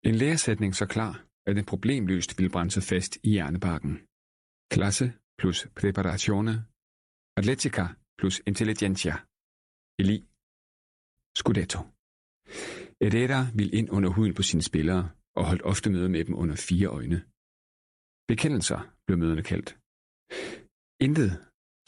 En 0.04 0.14
læresætning 0.14 0.74
så 0.74 0.86
klar, 0.86 1.24
at 1.46 1.56
den 1.56 1.64
problemløst 1.64 2.38
ville 2.38 2.50
brænde 2.50 2.70
sig 2.70 2.82
fast 2.82 3.18
i 3.22 3.30
hjernebarken. 3.30 3.94
Klasse 4.70 5.12
plus 5.38 5.66
preparatione, 5.76 6.64
atletica 7.38 7.84
plus 8.18 8.36
Intelligentia. 8.50 9.14
eli, 10.02 10.18
scudetto. 11.38 11.78
Herrera 13.02 13.40
ville 13.58 13.72
ind 13.78 13.88
under 13.96 14.10
huden 14.16 14.34
på 14.34 14.42
sine 14.42 14.62
spillere 14.62 15.10
og 15.38 15.44
holdt 15.48 15.62
ofte 15.62 15.90
møde 15.90 16.08
med 16.08 16.24
dem 16.24 16.34
under 16.42 16.56
fire 16.56 16.88
øjne. 16.98 17.18
Bekendelser 18.28 18.80
blev 19.06 19.18
møderne 19.18 19.42
kaldt. 19.42 19.70
Intet 21.06 21.30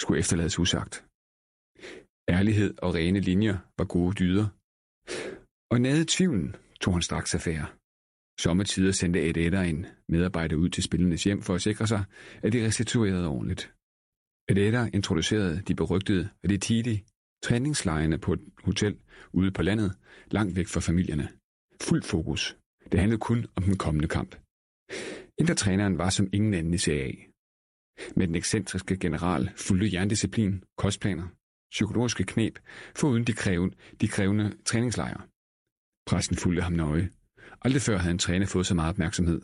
skulle 0.01 0.19
efterlades 0.23 0.59
usagt. 0.59 0.95
Ærlighed 2.37 2.71
og 2.85 2.95
rene 2.95 3.21
linjer 3.21 3.57
var 3.79 3.85
gode 3.85 4.15
dyder. 4.21 4.47
Og 5.73 5.81
nede 5.81 6.05
tvivlen 6.15 6.57
tog 6.81 6.93
han 6.95 7.03
straks 7.03 7.35
affære. 7.35 7.69
Sommetider 8.41 8.93
sendte 8.93 9.29
Ed 9.29 9.37
Edder 9.37 9.63
en 9.63 9.87
medarbejder 10.09 10.57
ud 10.57 10.69
til 10.69 10.83
spillernes 10.83 11.25
hjem 11.25 11.43
for 11.43 11.55
at 11.55 11.63
sikre 11.63 11.87
sig, 11.87 12.05
at 12.43 12.53
de 12.53 12.67
restituerede 12.67 13.29
ordentligt. 13.29 13.63
Pereira 14.49 14.89
introducerede 14.95 15.63
de 15.69 15.75
berygtede 15.75 16.29
Retiti 16.45 17.05
træningslejrene 17.43 18.19
på 18.19 18.33
et 18.33 18.41
hotel 18.65 18.99
ude 19.33 19.51
på 19.51 19.63
landet, 19.63 19.99
langt 20.31 20.57
væk 20.57 20.69
fra 20.69 20.81
familierne. 20.81 21.29
Fuld 21.81 22.03
fokus. 22.03 22.57
Det 22.93 23.01
handlede 23.01 23.21
kun 23.21 23.47
om 23.57 23.63
den 23.63 23.77
kommende 23.77 24.09
kamp. 24.09 24.37
Intertræneren 25.39 25.99
var 25.99 26.11
som 26.11 26.29
ingen 26.33 26.55
anden 26.55 26.75
i 26.75 26.79
CA. 26.79 27.11
Med 28.17 28.27
den 28.27 28.35
ekscentriske 28.35 28.97
general 28.97 29.51
fulgte 29.57 29.93
jerndisciplin, 29.95 30.65
kostplaner, 30.79 31.29
psykologiske 31.71 32.25
knep, 32.25 32.59
foruden 32.97 33.25
de, 33.25 33.33
krævende, 33.33 33.77
de 34.01 34.09
krævende 34.09 34.57
træningslejre. 34.65 35.23
Præsten 36.07 36.37
fulgte 36.37 36.63
ham 36.63 36.73
nøje. 36.73 37.11
Aldrig 37.63 37.83
før 37.83 37.99
havde 37.99 38.13
en 38.13 38.19
træner 38.19 38.47
fået 38.47 38.67
så 38.67 38.75
meget 38.75 38.91
opmærksomhed. 38.95 39.41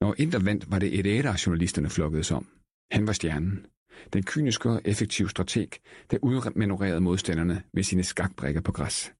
Når 0.00 0.14
Inter 0.18 0.38
vandt, 0.38 0.70
var 0.70 0.78
det 0.78 0.98
et 0.98 1.06
af 1.06 1.46
journalisterne 1.46 1.90
flokkedes 1.90 2.30
om. 2.30 2.44
Han 2.92 3.06
var 3.06 3.12
stjernen. 3.12 3.66
Den 4.12 4.22
kyniske 4.22 4.70
og 4.70 4.80
effektive 4.84 5.30
strateg, 5.30 5.68
der 6.10 6.18
udmanøvrerede 6.22 7.00
modstanderne 7.00 7.62
med 7.72 7.82
sine 7.82 8.02
skakbrikker 8.02 8.60
på 8.60 8.72
græs. 8.72 9.12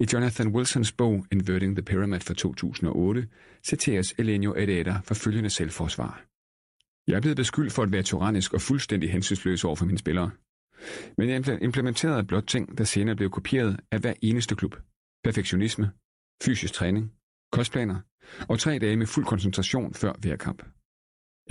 I 0.00 0.06
Jonathan 0.12 0.48
Wilsons 0.48 0.92
bog 0.92 1.26
Inverting 1.32 1.76
the 1.76 1.82
Pyramid 1.82 2.20
fra 2.20 2.34
2008 2.34 3.28
citeres 3.64 4.14
Elenio 4.18 4.54
Ededa 4.56 5.00
for 5.04 5.14
følgende 5.14 5.50
selvforsvar. 5.50 6.24
Jeg 7.06 7.16
er 7.16 7.20
blevet 7.20 7.36
beskyldt 7.36 7.72
for 7.72 7.82
at 7.82 7.92
være 7.92 8.02
tyrannisk 8.02 8.54
og 8.54 8.60
fuldstændig 8.60 9.12
hensynsløs 9.12 9.64
over 9.64 9.76
for 9.76 9.84
mine 9.84 9.98
spillere. 9.98 10.30
Men 11.18 11.28
jeg 11.28 11.62
implementerede 11.62 12.24
blot 12.24 12.44
ting, 12.46 12.78
der 12.78 12.84
senere 12.84 13.16
blev 13.16 13.30
kopieret 13.30 13.80
af 13.90 14.00
hver 14.00 14.14
eneste 14.22 14.54
klub. 14.54 14.76
Perfektionisme, 15.24 15.90
fysisk 16.42 16.74
træning, 16.74 17.12
kostplaner 17.52 18.00
og 18.48 18.58
tre 18.58 18.78
dage 18.78 18.96
med 18.96 19.06
fuld 19.06 19.24
koncentration 19.24 19.94
før 19.94 20.12
hver 20.18 20.36
kamp. 20.36 20.62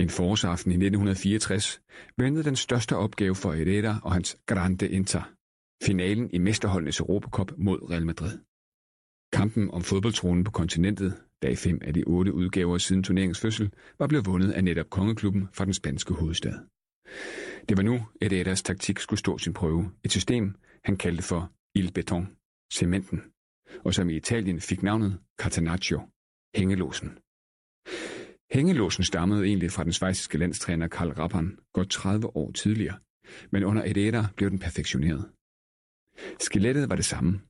En 0.00 0.10
forårsaften 0.10 0.72
i 0.72 0.74
1964 0.74 1.80
ventede 2.16 2.44
den 2.44 2.56
største 2.56 2.96
opgave 2.96 3.34
for 3.34 3.52
Herrera 3.52 4.00
og 4.02 4.12
hans 4.12 4.38
Grande 4.46 4.88
Inter. 4.88 5.32
Finalen 5.84 6.30
i 6.30 6.38
Mesterholdenes 6.38 7.00
Europacup 7.00 7.52
mod 7.58 7.90
Real 7.90 8.06
Madrid. 8.06 8.38
Kampen 9.32 9.70
om 9.70 9.82
fodboldtronen 9.82 10.44
på 10.44 10.50
kontinentet, 10.50 11.22
der 11.42 11.48
i 11.48 11.56
fem 11.56 11.78
af 11.82 11.94
de 11.94 12.04
otte 12.04 12.32
udgaver 12.34 12.78
siden 12.78 13.02
turneringens 13.02 13.40
fødsel, 13.40 13.70
var 13.98 14.06
blevet 14.06 14.26
vundet 14.26 14.52
af 14.52 14.64
netop 14.64 14.90
kongeklubben 14.90 15.48
fra 15.52 15.64
den 15.64 15.74
spanske 15.74 16.14
hovedstad. 16.14 16.54
Det 17.68 17.76
var 17.76 17.82
nu, 17.82 18.00
at 18.20 18.32
Edders 18.32 18.62
taktik 18.62 18.98
skulle 18.98 19.20
stå 19.20 19.38
sin 19.38 19.52
prøve. 19.52 19.90
Et 20.04 20.10
system, 20.12 20.54
han 20.84 20.96
kaldte 20.96 21.22
for 21.22 21.52
Il 21.74 21.92
Beton, 21.92 22.28
cementen, 22.72 23.22
og 23.84 23.94
som 23.94 24.10
i 24.10 24.16
Italien 24.16 24.60
fik 24.60 24.82
navnet 24.82 25.18
Catenaccio, 25.40 26.00
hængelåsen. 26.56 27.18
Hængelåsen 28.52 29.04
stammede 29.04 29.44
egentlig 29.44 29.70
fra 29.70 29.84
den 29.84 29.92
svejsiske 29.92 30.38
landstræner 30.38 30.88
Karl 30.88 31.10
Rappan 31.10 31.58
godt 31.72 31.90
30 31.90 32.36
år 32.36 32.52
tidligere, 32.52 32.98
men 33.50 33.64
under 33.64 33.84
Ededa 33.84 34.22
blev 34.36 34.50
den 34.50 34.58
perfektioneret. 34.58 35.30
Skelettet 36.40 36.88
var 36.88 36.96
det 36.96 37.04
samme. 37.04 37.40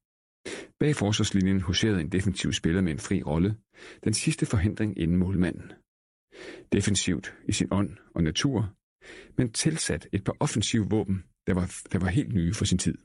Bag 0.80 0.96
forsvarslinjen 0.96 1.60
huserede 1.60 2.00
en 2.00 2.12
defensiv 2.12 2.52
spiller 2.52 2.80
med 2.80 2.92
en 2.92 2.98
fri 2.98 3.22
rolle, 3.22 3.56
den 4.04 4.14
sidste 4.14 4.46
forhindring 4.46 4.98
inden 4.98 5.16
målmanden. 5.16 5.72
Defensivt 6.72 7.34
i 7.48 7.52
sin 7.52 7.68
ånd 7.70 7.96
og 8.14 8.22
natur, 8.22 8.74
men 9.36 9.52
tilsat 9.52 10.08
et 10.12 10.24
par 10.24 10.36
offensive 10.40 10.86
våben, 10.90 11.24
der 11.46 11.54
var, 11.54 11.74
der 11.92 11.98
var 11.98 12.08
helt 12.08 12.34
nye 12.34 12.54
for 12.54 12.64
sin 12.64 12.78
tid. 12.78 12.98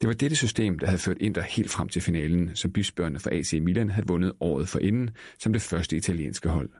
Det 0.00 0.08
var 0.08 0.14
dette 0.14 0.36
system, 0.36 0.78
der 0.78 0.86
havde 0.86 0.98
ført 0.98 1.18
Inter 1.20 1.42
helt 1.42 1.70
frem 1.70 1.88
til 1.88 2.02
finalen, 2.02 2.56
som 2.56 2.72
bysbørnene 2.72 3.20
fra 3.20 3.34
AC 3.34 3.52
Milan 3.52 3.90
havde 3.90 4.06
vundet 4.06 4.32
året 4.40 4.68
for 4.68 4.78
inden 4.78 5.10
som 5.38 5.52
det 5.52 5.62
første 5.62 5.96
italienske 5.96 6.48
hold. 6.48 6.70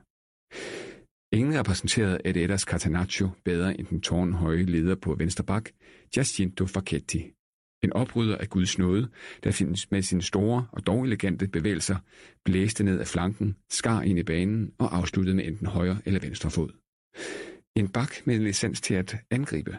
Ingen 1.33 1.59
repræsenterede 1.59 2.19
Edas 2.25 2.61
Catanaccio 2.61 3.29
bedre 3.45 3.79
end 3.79 3.87
den 3.87 4.01
tårnhøje 4.01 4.63
leder 4.63 4.95
på 4.95 5.15
venstre 5.15 5.43
bak, 5.43 5.69
Giacinto 6.13 6.65
Facchetti. 6.65 7.31
En 7.83 7.93
oprydder 7.93 8.37
af 8.37 8.49
Guds 8.49 8.77
nåde, 8.77 9.09
der 9.43 9.51
findes 9.51 9.91
med 9.91 10.01
sine 10.01 10.21
store 10.21 10.67
og 10.71 10.87
dog 10.87 11.03
elegante 11.03 11.47
bevægelser, 11.47 11.97
blæste 12.45 12.83
ned 12.83 12.99
af 12.99 13.07
flanken, 13.07 13.55
skar 13.71 14.01
ind 14.01 14.19
i 14.19 14.23
banen 14.23 14.71
og 14.79 14.97
afsluttede 14.97 15.35
med 15.35 15.45
enten 15.45 15.67
højre 15.67 16.01
eller 16.05 16.19
venstre 16.19 16.51
fod. 16.51 16.69
En 17.75 17.87
bak 17.89 18.11
med 18.25 18.35
en 18.35 18.43
licens 18.43 18.81
til 18.81 18.93
at 18.93 19.15
angribe. 19.31 19.77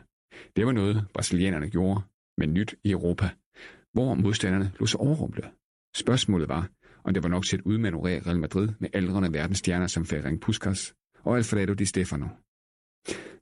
Det 0.57 0.67
var 0.67 0.73
noget, 0.73 1.07
brasilianerne 1.15 1.71
gjorde, 1.71 2.01
men 2.39 2.55
nyt 2.55 2.75
i 2.85 2.91
Europa, 2.91 3.31
hvor 3.93 4.15
modstanderne 4.15 4.73
lå 4.81 4.87
sig 4.87 5.01
overrumple. 5.01 5.51
Spørgsmålet 5.97 6.49
var, 6.49 6.69
og 7.05 7.15
det 7.15 7.23
var 7.23 7.29
nok 7.29 7.45
til 7.45 7.57
at 7.57 7.63
udmanøvrere 7.65 8.21
Real 8.27 8.39
Madrid 8.39 8.69
med 8.79 8.89
aldrende 8.93 9.33
verdensstjerner 9.33 9.87
som 9.87 10.07
Ferenc 10.07 10.41
Puskas 10.41 10.95
og 11.25 11.37
Alfredo 11.37 11.75
Di 11.75 11.85
Stefano. 11.85 12.27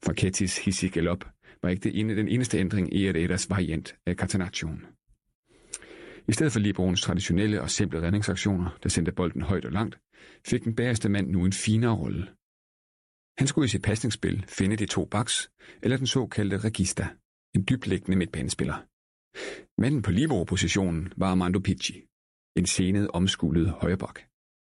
Farkettis 0.05 0.59
hissig 0.65 0.93
galop 0.93 1.25
var 1.63 1.69
ikke 1.69 1.83
det 1.83 2.01
ene, 2.01 2.17
den 2.17 2.29
eneste 2.29 2.59
ændring 2.59 2.95
i 2.95 3.07
Edas 3.07 3.51
variant 3.51 3.97
af 4.07 4.15
Catenaccion. 4.15 4.87
I 6.29 6.33
stedet 6.33 6.53
for 6.53 6.61
Libroens 6.61 7.03
traditionelle 7.03 7.63
og 7.63 7.71
simple 7.71 8.03
redningsaktioner, 8.03 8.79
der 8.83 8.89
sendte 8.89 9.13
bolden 9.13 9.43
højt 9.43 9.65
og 9.65 9.73
langt, 9.73 9.99
fik 10.47 10.65
den 10.65 10.75
bagerste 10.75 11.09
mand 11.09 11.31
nu 11.31 11.45
en 11.45 11.53
finere 11.53 11.97
rolle. 11.97 12.27
Han 13.39 13.47
skulle 13.47 13.65
i 13.65 13.69
sit 13.69 13.83
pasningsspil 13.83 14.45
finde 14.49 14.77
de 14.77 14.87
to 14.87 15.05
baks, 15.05 15.51
eller 15.83 15.97
den 15.97 16.07
såkaldte 16.07 16.59
regista, 16.59 17.09
en 17.55 17.65
dybliggende 17.71 18.19
midtbanespiller. 18.19 18.87
Manden 19.81 20.03
på 20.03 20.11
Libro-positionen 20.11 21.13
var 21.17 21.31
Armando 21.31 21.59
Picci, 21.59 22.07
en 22.57 22.67
senet 22.67 23.09
omskulet 23.09 23.71
højrebak. 23.71 24.21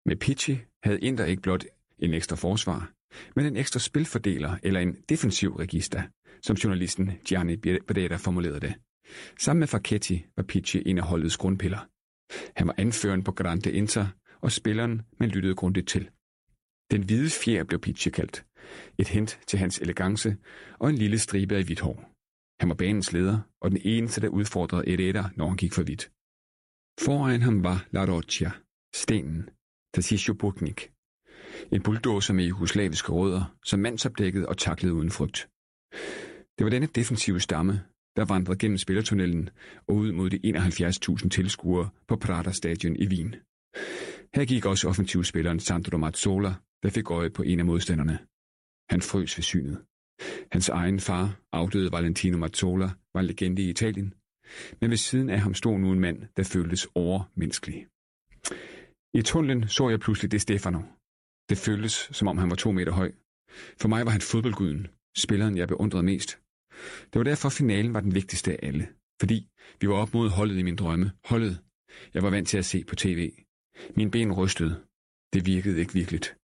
Med 0.07 0.17
Pichi 0.17 0.59
havde 0.85 1.01
Inter 1.01 1.25
ikke 1.25 1.43
blot 1.43 1.65
en 1.99 2.15
ekstra 2.15 2.37
forsvar, 2.37 2.93
men 3.37 3.47
en 3.47 3.57
ekstra 3.57 3.81
spilfordeler 3.81 4.59
eller 4.63 4.81
en 4.81 4.97
defensiv 5.09 5.57
register, 5.57 6.03
som 6.43 6.57
journalisten 6.57 7.13
Gianni 7.29 7.57
Beretta 7.57 8.17
formulerede 8.17 8.61
det. 8.61 8.75
Sammen 9.39 9.61
med 9.61 9.69
Facchetti 9.69 10.27
var 10.37 10.43
Pichi 10.43 10.83
en 10.87 10.99
af 10.99 11.05
holdets 11.05 11.37
grundpiller. 11.37 11.89
Han 12.57 12.67
var 12.67 12.75
anføreren 12.79 13.25
på 13.25 13.33
Grande 13.33 13.73
Inter, 13.73 14.07
og 14.41 14.53
spilleren, 14.53 15.03
man 15.21 15.29
lyttede 15.29 15.55
grundigt 15.55 15.89
til. 15.89 16.11
Den 16.91 17.03
hvide 17.03 17.31
fjer 17.31 17.65
blev 17.65 17.81
Pichi 17.81 18.11
kaldt, 18.11 18.45
Et 18.99 19.09
hint 19.09 19.41
til 19.47 19.59
hans 19.59 19.79
elegance 19.79 20.37
og 20.79 20.91
en 20.91 20.97
lille 20.97 21.19
stribe 21.19 21.57
af 21.57 21.65
hvidt 21.65 21.81
hår. 21.81 22.13
Han 22.61 22.69
var 22.69 22.75
banens 22.75 23.13
leder, 23.13 23.39
og 23.61 23.71
den 23.71 23.81
eneste, 23.85 24.21
der 24.21 24.29
udfordrede 24.29 24.91
Herrera, 24.91 25.31
når 25.37 25.49
han 25.49 25.57
gik 25.57 25.73
for 25.73 25.83
vidt. 25.83 26.11
Foran 27.01 27.43
ham 27.43 27.65
var 27.65 27.87
La 27.91 28.05
Roccia, 28.05 28.51
stenen, 28.95 29.51
Tatisio 29.95 30.35
Buknik. 30.35 30.93
En 31.73 31.83
bulldozer 31.83 32.35
med 32.35 32.45
jugoslaviske 32.45 33.13
rødder, 33.13 33.57
som 33.65 33.81
mandsopdækket 33.81 34.47
og 34.47 34.59
taklede 34.59 34.95
uden 34.95 35.11
frygt. 35.11 35.49
Det 36.59 36.65
var 36.65 36.71
denne 36.71 36.87
defensive 36.87 37.41
stamme, 37.41 37.81
der 38.17 38.25
vandrede 38.25 38.59
gennem 38.59 38.79
spillertunnelen 38.79 39.51
og 39.89 39.95
ud 39.95 40.13
mod 40.13 40.31
de 40.31 40.41
71.000 41.23 41.29
tilskuere 41.29 41.89
på 42.09 42.17
Prada 42.17 42.53
Stadion 42.53 42.97
i 42.97 43.07
Wien. 43.09 43.35
Her 44.35 44.45
gik 44.45 44.67
også 44.67 44.89
offensivspilleren 44.89 45.61
Sandro 45.61 45.99
Mazzola, 45.99 46.55
der 46.83 46.91
fik 46.91 47.11
øje 47.11 47.31
på 47.31 47.43
en 47.43 47.59
af 47.59 47.65
modstanderne. 47.65 48.19
Han 48.91 49.03
frøs 49.03 49.39
ved 49.39 49.43
synet. 49.43 49.79
Hans 50.53 50.69
egen 50.69 51.01
far, 51.01 51.41
afdøde 51.53 51.93
Valentino 51.93 52.39
Mazzola, 52.39 52.91
var 53.15 53.21
en 53.21 53.27
legende 53.27 53.63
i 53.63 53.71
Italien, 53.71 54.15
men 54.81 54.91
ved 54.91 54.97
siden 54.97 55.31
af 55.31 55.41
ham 55.41 55.55
stod 55.55 55.79
nu 55.79 55.93
en 55.93 56.01
mand, 56.01 56.19
der 56.37 56.43
føltes 56.43 56.89
overmenneskelig. 56.95 57.87
I 59.15 59.23
tunnelen 59.23 59.69
så 59.69 59.89
jeg 59.89 60.01
pludselig 60.01 60.33
det 60.33 60.41
Stefano. 60.41 60.83
Det 61.49 61.59
føltes, 61.59 61.93
som 62.13 62.29
om 62.29 62.39
han 62.39 62.51
var 62.51 62.57
to 62.57 62.73
meter 62.73 62.93
høj. 62.93 63.13
For 63.81 63.89
mig 63.89 64.05
var 64.05 64.11
han 64.11 64.21
fodboldguden, 64.21 64.87
spilleren 65.17 65.57
jeg 65.57 65.69
beundrede 65.69 66.03
mest. 66.03 66.39
Det 67.11 67.19
var 67.19 67.23
derfor 67.23 67.49
finalen 67.49 67.95
var 67.95 68.01
den 68.01 68.15
vigtigste 68.15 68.53
af 68.53 68.59
alle, 68.63 68.89
fordi 69.21 69.49
vi 69.81 69.89
var 69.89 69.95
op 69.95 70.15
mod 70.15 70.29
holdet 70.29 70.59
i 70.59 70.63
min 70.63 70.77
drømme, 70.77 71.13
holdet, 71.25 71.63
jeg 72.15 72.23
var 72.23 72.31
vant 72.31 72.49
til 72.49 72.59
at 72.59 72.65
se 72.65 72.85
på 72.85 72.95
tv. 72.95 73.33
Min 73.97 74.11
ben 74.11 74.33
rystede. 74.33 74.85
Det 75.33 75.47
virkede 75.47 75.81
ikke 75.81 75.93
virkeligt. 75.93 76.37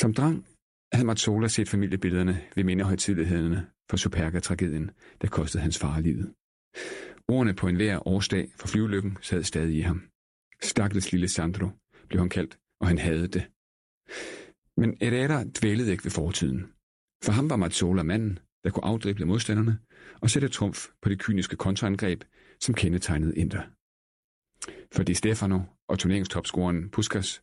Som 0.00 0.14
dreng 0.14 0.46
havde 0.92 1.06
Mazzola 1.06 1.48
set 1.48 1.68
familiebillederne 1.68 2.36
ved 2.56 2.64
mindehøjtidlighederne 2.64 3.70
for 3.90 3.96
Superga-tragedien, 3.96 4.90
der 5.20 5.28
kostede 5.28 5.62
hans 5.62 5.78
far 5.78 6.00
livet. 6.00 6.34
Ordene 7.28 7.54
på 7.54 7.68
enhver 7.68 8.08
årsdag 8.08 8.52
for 8.56 8.68
flyvelykken 8.68 9.18
sad 9.22 9.42
stadig 9.42 9.76
i 9.76 9.80
ham. 9.80 10.02
Stakkels 10.62 11.12
lille 11.12 11.28
Sandro, 11.28 11.68
blev 12.08 12.20
han 12.20 12.28
kaldt, 12.28 12.58
og 12.80 12.86
han 12.88 12.98
havde 12.98 13.28
det. 13.28 13.50
Men 14.76 14.96
Herrera 15.00 15.44
dvælede 15.44 15.90
ikke 15.90 16.04
ved 16.04 16.10
fortiden. 16.10 16.60
For 17.24 17.32
ham 17.32 17.50
var 17.50 17.56
Mazzola 17.56 18.02
manden, 18.02 18.38
der 18.64 18.70
kunne 18.70 18.84
afdrible 18.84 19.26
modstanderne 19.26 19.78
og 20.20 20.30
sætte 20.30 20.48
trumf 20.48 20.86
på 21.02 21.08
det 21.08 21.18
kyniske 21.18 21.56
kontraangreb, 21.56 22.24
som 22.60 22.74
kendetegnede 22.74 23.36
Inter. 23.36 23.62
For 24.94 25.02
Di 25.02 25.14
Stefano 25.14 25.60
og 25.88 25.98
turneringstopscoren 25.98 26.90
Puskas 26.90 27.42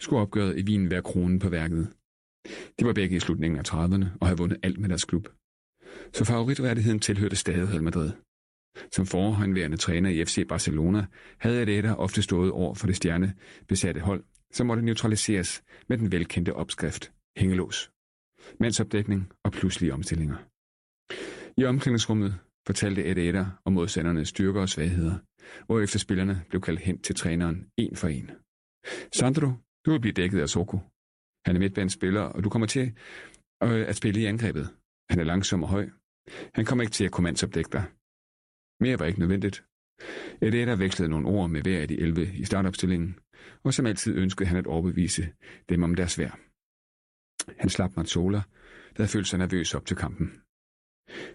skulle 0.00 0.22
opgøret 0.22 0.58
i 0.58 0.64
Wien 0.64 0.90
være 0.90 1.02
kronen 1.02 1.38
på 1.38 1.48
værket. 1.48 1.92
De 2.78 2.86
var 2.86 2.92
begge 2.92 3.16
i 3.16 3.20
slutningen 3.20 3.58
af 3.58 3.74
30'erne 3.74 4.06
og 4.20 4.26
havde 4.26 4.38
vundet 4.38 4.58
alt 4.62 4.78
med 4.78 4.88
deres 4.88 5.04
klub. 5.04 5.28
Så 6.12 6.24
favoritværdigheden 6.24 7.00
tilhørte 7.00 7.36
stadig 7.36 7.68
Real 7.68 7.82
Madrid. 7.82 8.12
Som 8.92 9.06
forhåndværende 9.06 9.76
træner 9.76 10.10
i 10.10 10.24
FC 10.24 10.48
Barcelona 10.48 11.06
havde 11.38 11.60
Arteta 11.60 11.94
ofte 11.94 12.22
stået 12.22 12.50
over 12.50 12.74
for 12.74 12.86
det 12.86 12.96
stjerne 12.96 13.34
besatte 13.68 14.00
hold, 14.00 14.24
som 14.52 14.66
måtte 14.66 14.82
neutraliseres 14.82 15.62
med 15.88 15.98
den 15.98 16.12
velkendte 16.12 16.54
opskrift 16.54 17.12
hængelås, 17.36 17.90
mandsopdækning 18.60 19.32
og 19.44 19.52
pludselige 19.52 19.94
omstillinger. 19.94 20.36
I 21.60 21.64
omklædningsrummet 21.64 22.38
fortalte 22.66 23.10
Arteta 23.10 23.46
om 23.64 23.72
modstandernes 23.72 24.28
styrker 24.28 24.60
og 24.60 24.68
svagheder, 24.68 25.18
hvorefter 25.66 25.98
spillerne 25.98 26.44
blev 26.48 26.60
kaldt 26.60 26.80
hen 26.80 26.98
til 26.98 27.14
træneren 27.14 27.66
en 27.76 27.96
for 27.96 28.08
en. 28.08 28.30
Sandro, 29.14 29.52
du 29.86 29.90
vil 29.90 30.00
blive 30.00 30.12
dækket 30.12 30.40
af 30.40 30.48
Soko. 30.48 30.78
Han 31.46 31.56
er 31.56 31.60
midtbanespiller, 31.60 32.20
og 32.20 32.44
du 32.44 32.48
kommer 32.50 32.66
til 32.66 32.92
øh, 33.62 33.88
at 33.88 33.96
spille 33.96 34.20
i 34.20 34.24
angrebet. 34.24 34.68
Han 35.10 35.20
er 35.20 35.24
langsom 35.24 35.62
og 35.62 35.68
høj. 35.68 35.88
Han 36.54 36.64
kommer 36.64 36.82
ikke 36.82 36.92
til 36.92 37.04
at 37.04 37.12
kommandsopdække 37.12 37.70
dig. 37.72 37.84
Mere 38.82 38.98
var 38.98 39.06
ikke 39.06 39.20
nødvendigt. 39.20 39.64
Edeta 40.40 40.74
vekslede 40.74 41.10
nogle 41.10 41.28
ord 41.28 41.50
med 41.50 41.62
hver 41.62 41.80
af 41.80 41.88
de 41.88 42.00
11 42.00 42.32
i 42.34 42.44
startopstillingen, 42.44 43.18
og 43.62 43.74
som 43.74 43.86
altid 43.86 44.16
ønskede 44.16 44.48
han 44.48 44.58
at 44.58 44.66
overbevise 44.66 45.28
dem 45.68 45.82
om 45.82 45.94
deres 45.94 46.18
værd. 46.18 46.38
Han 47.58 47.70
slap 47.70 47.96
Mazzola, 47.96 48.42
der 48.96 49.06
følte 49.06 49.30
sig 49.30 49.38
nervøs 49.38 49.74
op 49.74 49.86
til 49.86 49.96
kampen. 49.96 50.32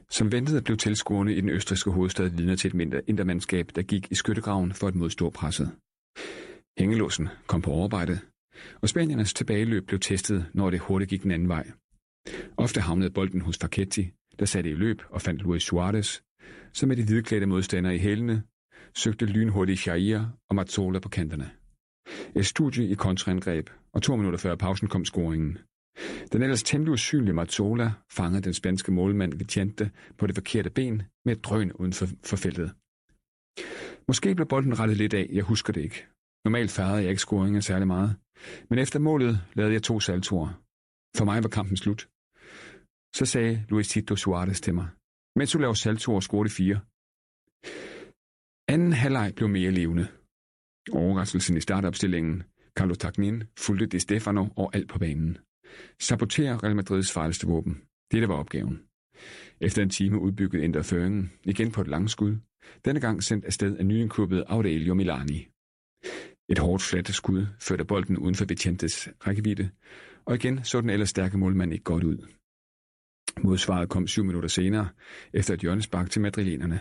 Som 0.09 0.31
ventet 0.31 0.63
blev 0.63 0.77
tilskuerne 0.77 1.35
i 1.35 1.41
den 1.41 1.49
østriske 1.49 1.91
hovedstad 1.91 2.29
vidner 2.29 2.55
til 2.55 2.67
et 2.67 2.73
mindre 2.73 3.01
intermandskab, 3.09 3.69
der 3.75 3.81
gik 3.81 4.11
i 4.11 4.15
skyttegraven 4.15 4.73
for 4.73 4.87
at 4.87 4.95
modstå 4.95 5.29
presset. 5.29 5.71
Hængelåsen 6.79 7.27
kom 7.47 7.61
på 7.61 7.71
overarbejde, 7.71 8.19
og 8.81 8.89
spaniernes 8.89 9.33
tilbageløb 9.33 9.87
blev 9.87 9.99
testet, 9.99 10.45
når 10.53 10.69
det 10.69 10.79
hurtigt 10.79 11.09
gik 11.09 11.23
den 11.23 11.31
anden 11.31 11.49
vej. 11.49 11.71
Ofte 12.57 12.81
havnede 12.81 13.09
bolden 13.09 13.41
hos 13.41 13.57
Facchetti, 13.57 14.11
der 14.39 14.45
satte 14.45 14.69
i 14.69 14.73
løb 14.73 15.01
og 15.09 15.21
fandt 15.21 15.41
Luis 15.41 15.63
Suarez, 15.63 16.21
som 16.73 16.89
med 16.89 16.97
de 16.97 17.05
hvidklædte 17.05 17.45
modstandere 17.45 17.95
i 17.95 17.97
hælene, 17.97 18.43
søgte 18.95 19.25
lynhurtige 19.25 19.91
Jair 19.91 20.21
og 20.49 20.55
Mazzola 20.55 20.99
på 20.99 21.09
kanterne. 21.09 21.51
Et 22.35 22.45
studie 22.45 22.89
i 22.89 22.93
kontraangreb, 22.93 23.69
og 23.93 24.01
to 24.01 24.15
minutter 24.15 24.39
før 24.39 24.55
pausen 24.55 24.87
kom 24.87 25.05
scoringen. 25.05 25.57
Den 26.31 26.41
ellers 26.41 26.63
temmelig 26.63 26.93
usynlige 26.93 27.33
Mazzola 27.33 27.91
fangede 28.11 28.41
den 28.41 28.53
spanske 28.53 28.91
målmand 28.91 29.33
Vicente 29.33 29.91
på 30.17 30.27
det 30.27 30.35
forkerte 30.35 30.69
ben 30.69 31.03
med 31.25 31.37
et 31.37 31.43
drøn 31.43 31.71
uden 31.71 31.93
for, 31.93 32.05
for 32.25 32.37
feltet. 32.37 32.71
Måske 34.07 34.35
blev 34.35 34.47
bolden 34.47 34.79
rettet 34.79 34.97
lidt 34.97 35.13
af, 35.13 35.29
jeg 35.31 35.43
husker 35.43 35.73
det 35.73 35.81
ikke. 35.81 36.05
Normalt 36.45 36.71
færede 36.71 37.01
jeg 37.01 37.09
ikke 37.09 37.21
scoringen 37.21 37.61
særlig 37.61 37.87
meget, 37.87 38.15
men 38.69 38.79
efter 38.79 38.99
målet 38.99 39.41
lavede 39.53 39.73
jeg 39.73 39.83
to 39.83 39.99
saltoer. 39.99 40.61
For 41.17 41.25
mig 41.25 41.43
var 41.43 41.49
kampen 41.49 41.77
slut. 41.77 42.09
Så 43.15 43.25
sagde 43.25 43.65
Luisito 43.69 44.15
Suarez 44.15 44.61
til 44.61 44.73
mig, 44.73 44.87
mens 45.37 45.51
du 45.51 45.57
laver 45.59 45.73
saltoer, 45.73 46.19
scorede 46.19 46.49
de 46.49 46.53
fire. 46.53 46.79
Anden 48.73 48.93
halvleg 48.93 49.33
blev 49.35 49.49
mere 49.49 49.71
levende. 49.71 50.07
Overraskelsen 50.91 51.57
i 51.57 51.61
startopstillingen. 51.61 52.43
Carlos 52.77 52.97
Tagnin 52.97 53.43
fulgte 53.59 53.85
Di 53.85 53.99
Stefano 53.99 54.47
og 54.55 54.75
alt 54.75 54.89
på 54.89 54.99
banen. 54.99 55.37
Sabotere 55.99 56.57
Real 56.57 56.75
Madrids 56.75 57.11
farligste 57.11 57.47
våben. 57.47 57.81
Det 58.11 58.29
var 58.29 58.35
opgaven. 58.35 58.83
Efter 59.61 59.81
en 59.81 59.89
time 59.89 60.19
udbyggede 60.19 60.63
Inter 60.63 60.81
føringen, 60.81 61.31
igen 61.43 61.71
på 61.71 61.81
et 61.81 61.87
langskud, 61.87 62.37
denne 62.85 62.99
gang 62.99 63.23
sendt 63.23 63.45
afsted 63.45 63.77
af 63.77 63.85
nyindkøbet 63.85 64.43
Aurelio 64.47 64.93
Milani. 64.93 65.47
Et 66.49 66.59
hårdt 66.59 66.83
fladt 66.83 67.15
skud 67.15 67.45
førte 67.59 67.85
bolden 67.85 68.17
uden 68.17 68.35
for 68.35 68.45
Vicentes 68.45 69.09
rækkevidde, 69.27 69.69
og 70.25 70.35
igen 70.35 70.63
så 70.63 70.81
den 70.81 70.89
ellers 70.89 71.09
stærke 71.09 71.37
målmand 71.37 71.73
ikke 71.73 71.83
godt 71.83 72.03
ud. 72.03 72.27
Modsvaret 73.43 73.89
kom 73.89 74.07
syv 74.07 74.23
minutter 74.23 74.49
senere, 74.49 74.89
efter 75.33 75.53
et 75.53 75.59
hjørnespark 75.59 76.09
til 76.09 76.21
madrilenerne. 76.21 76.79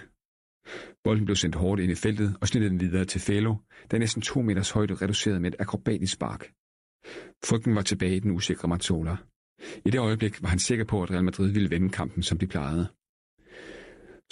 Bolden 1.04 1.24
blev 1.24 1.36
sendt 1.36 1.54
hårdt 1.54 1.80
ind 1.80 1.92
i 1.92 1.94
feltet 1.94 2.36
og 2.40 2.48
snittede 2.48 2.70
den 2.70 2.80
videre 2.80 3.04
til 3.04 3.20
Felo, 3.20 3.54
der 3.90 3.98
næsten 3.98 4.22
to 4.22 4.42
meters 4.42 4.70
højde 4.70 4.94
reducerede 4.94 5.40
med 5.40 5.52
et 5.52 5.56
akrobatisk 5.58 6.12
spark. 6.12 6.52
Frygten 7.44 7.74
var 7.74 7.82
tilbage 7.82 8.16
i 8.16 8.20
den 8.20 8.30
usikre 8.30 8.68
Mazzola. 8.68 9.16
I 9.84 9.90
det 9.90 9.98
øjeblik 9.98 10.42
var 10.42 10.48
han 10.48 10.58
sikker 10.58 10.84
på, 10.84 11.02
at 11.02 11.10
Real 11.10 11.24
Madrid 11.24 11.52
ville 11.52 11.70
vende 11.70 11.88
kampen, 11.88 12.22
som 12.22 12.38
de 12.38 12.46
plejede. 12.46 12.88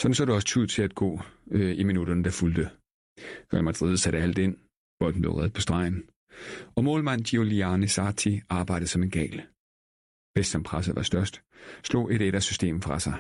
Sådan 0.01 0.15
så 0.15 0.25
det 0.25 0.35
også 0.35 0.47
tid 0.47 0.67
til 0.67 0.83
at 0.83 0.95
gå 0.95 1.21
øh, 1.51 1.79
i 1.79 1.85
minutterne, 1.85 2.25
der 2.25 2.31
fulgte. 2.31 2.71
Real 3.53 3.65
Madrid 3.65 3.97
satte 3.97 4.19
alt 4.19 4.39
ind. 4.39 4.57
Bolden 5.01 5.21
blev 5.21 5.33
reddet 5.33 5.53
på 5.53 5.61
stregen. 5.61 6.03
Og 6.77 6.85
målmand 6.85 7.25
Giuliani 7.25 7.87
Sarti 7.87 8.41
arbejdede 8.49 8.89
som 8.89 9.03
en 9.03 9.11
gal. 9.11 9.43
Bedst 10.35 10.51
som 10.51 10.63
presset 10.63 10.97
var 10.97 11.03
størst, 11.03 11.43
slog 11.83 12.15
et 12.15 12.23
et 12.23 12.35
af 12.35 12.43
systemet 12.43 12.85
fra 12.85 12.99
sig. 13.01 13.19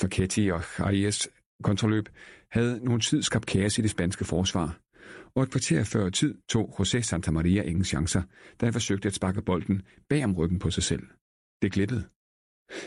Facchetti 0.00 0.48
og 0.48 0.62
Arias 0.78 1.28
kontroløb 1.62 2.08
havde 2.50 2.84
nogen 2.84 3.00
tid 3.00 3.22
skabt 3.22 3.46
kaos 3.46 3.78
i 3.78 3.82
det 3.82 3.90
spanske 3.90 4.24
forsvar, 4.24 4.80
og 5.34 5.42
et 5.42 5.50
kvarter 5.50 5.84
før 5.84 6.10
tid 6.10 6.34
tog 6.48 6.80
José 6.80 7.00
Santa 7.00 7.30
Maria 7.30 7.62
ingen 7.62 7.84
chancer, 7.84 8.22
da 8.60 8.66
han 8.66 8.72
forsøgte 8.72 9.08
at 9.08 9.14
sparke 9.14 9.42
bolden 9.42 9.82
bag 10.08 10.24
om 10.24 10.36
ryggen 10.36 10.58
på 10.58 10.70
sig 10.70 10.82
selv. 10.82 11.06
Det 11.62 11.72
glippede. 11.72 12.08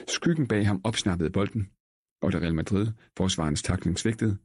Skyggen 0.08 0.48
bag 0.48 0.68
ham 0.68 0.82
opsnappede 0.84 1.30
bolden, 1.30 1.70
og 2.22 2.32
da 2.32 2.38
Real 2.38 2.56
Madrid 2.56 2.88
forsvarens 3.18 3.64
takling 3.64 4.00
svigtede, 4.00 4.38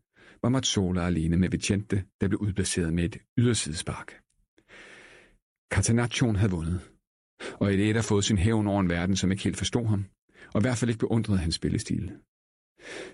var 0.42 0.48
Mazzola 0.48 1.06
alene 1.06 1.36
med 1.36 1.48
Vicente, 1.50 2.04
der 2.20 2.28
blev 2.28 2.40
udplaceret 2.40 2.92
med 2.92 3.04
et 3.04 3.18
ydersidespark. 3.38 4.08
Catenaccion 5.74 6.36
havde 6.36 6.50
vundet, 6.50 6.95
og 7.52 7.74
et 7.74 7.94
har 7.94 8.02
fået 8.02 8.24
sin 8.24 8.38
hævn 8.38 8.66
over 8.66 8.80
en 8.80 8.88
verden, 8.88 9.16
som 9.16 9.30
ikke 9.30 9.44
helt 9.44 9.56
forstod 9.56 9.86
ham, 9.86 10.04
og 10.54 10.60
i 10.60 10.64
hvert 10.64 10.78
fald 10.78 10.90
ikke 10.90 10.98
beundrede 10.98 11.38
hans 11.38 11.54
spillestil. 11.54 12.12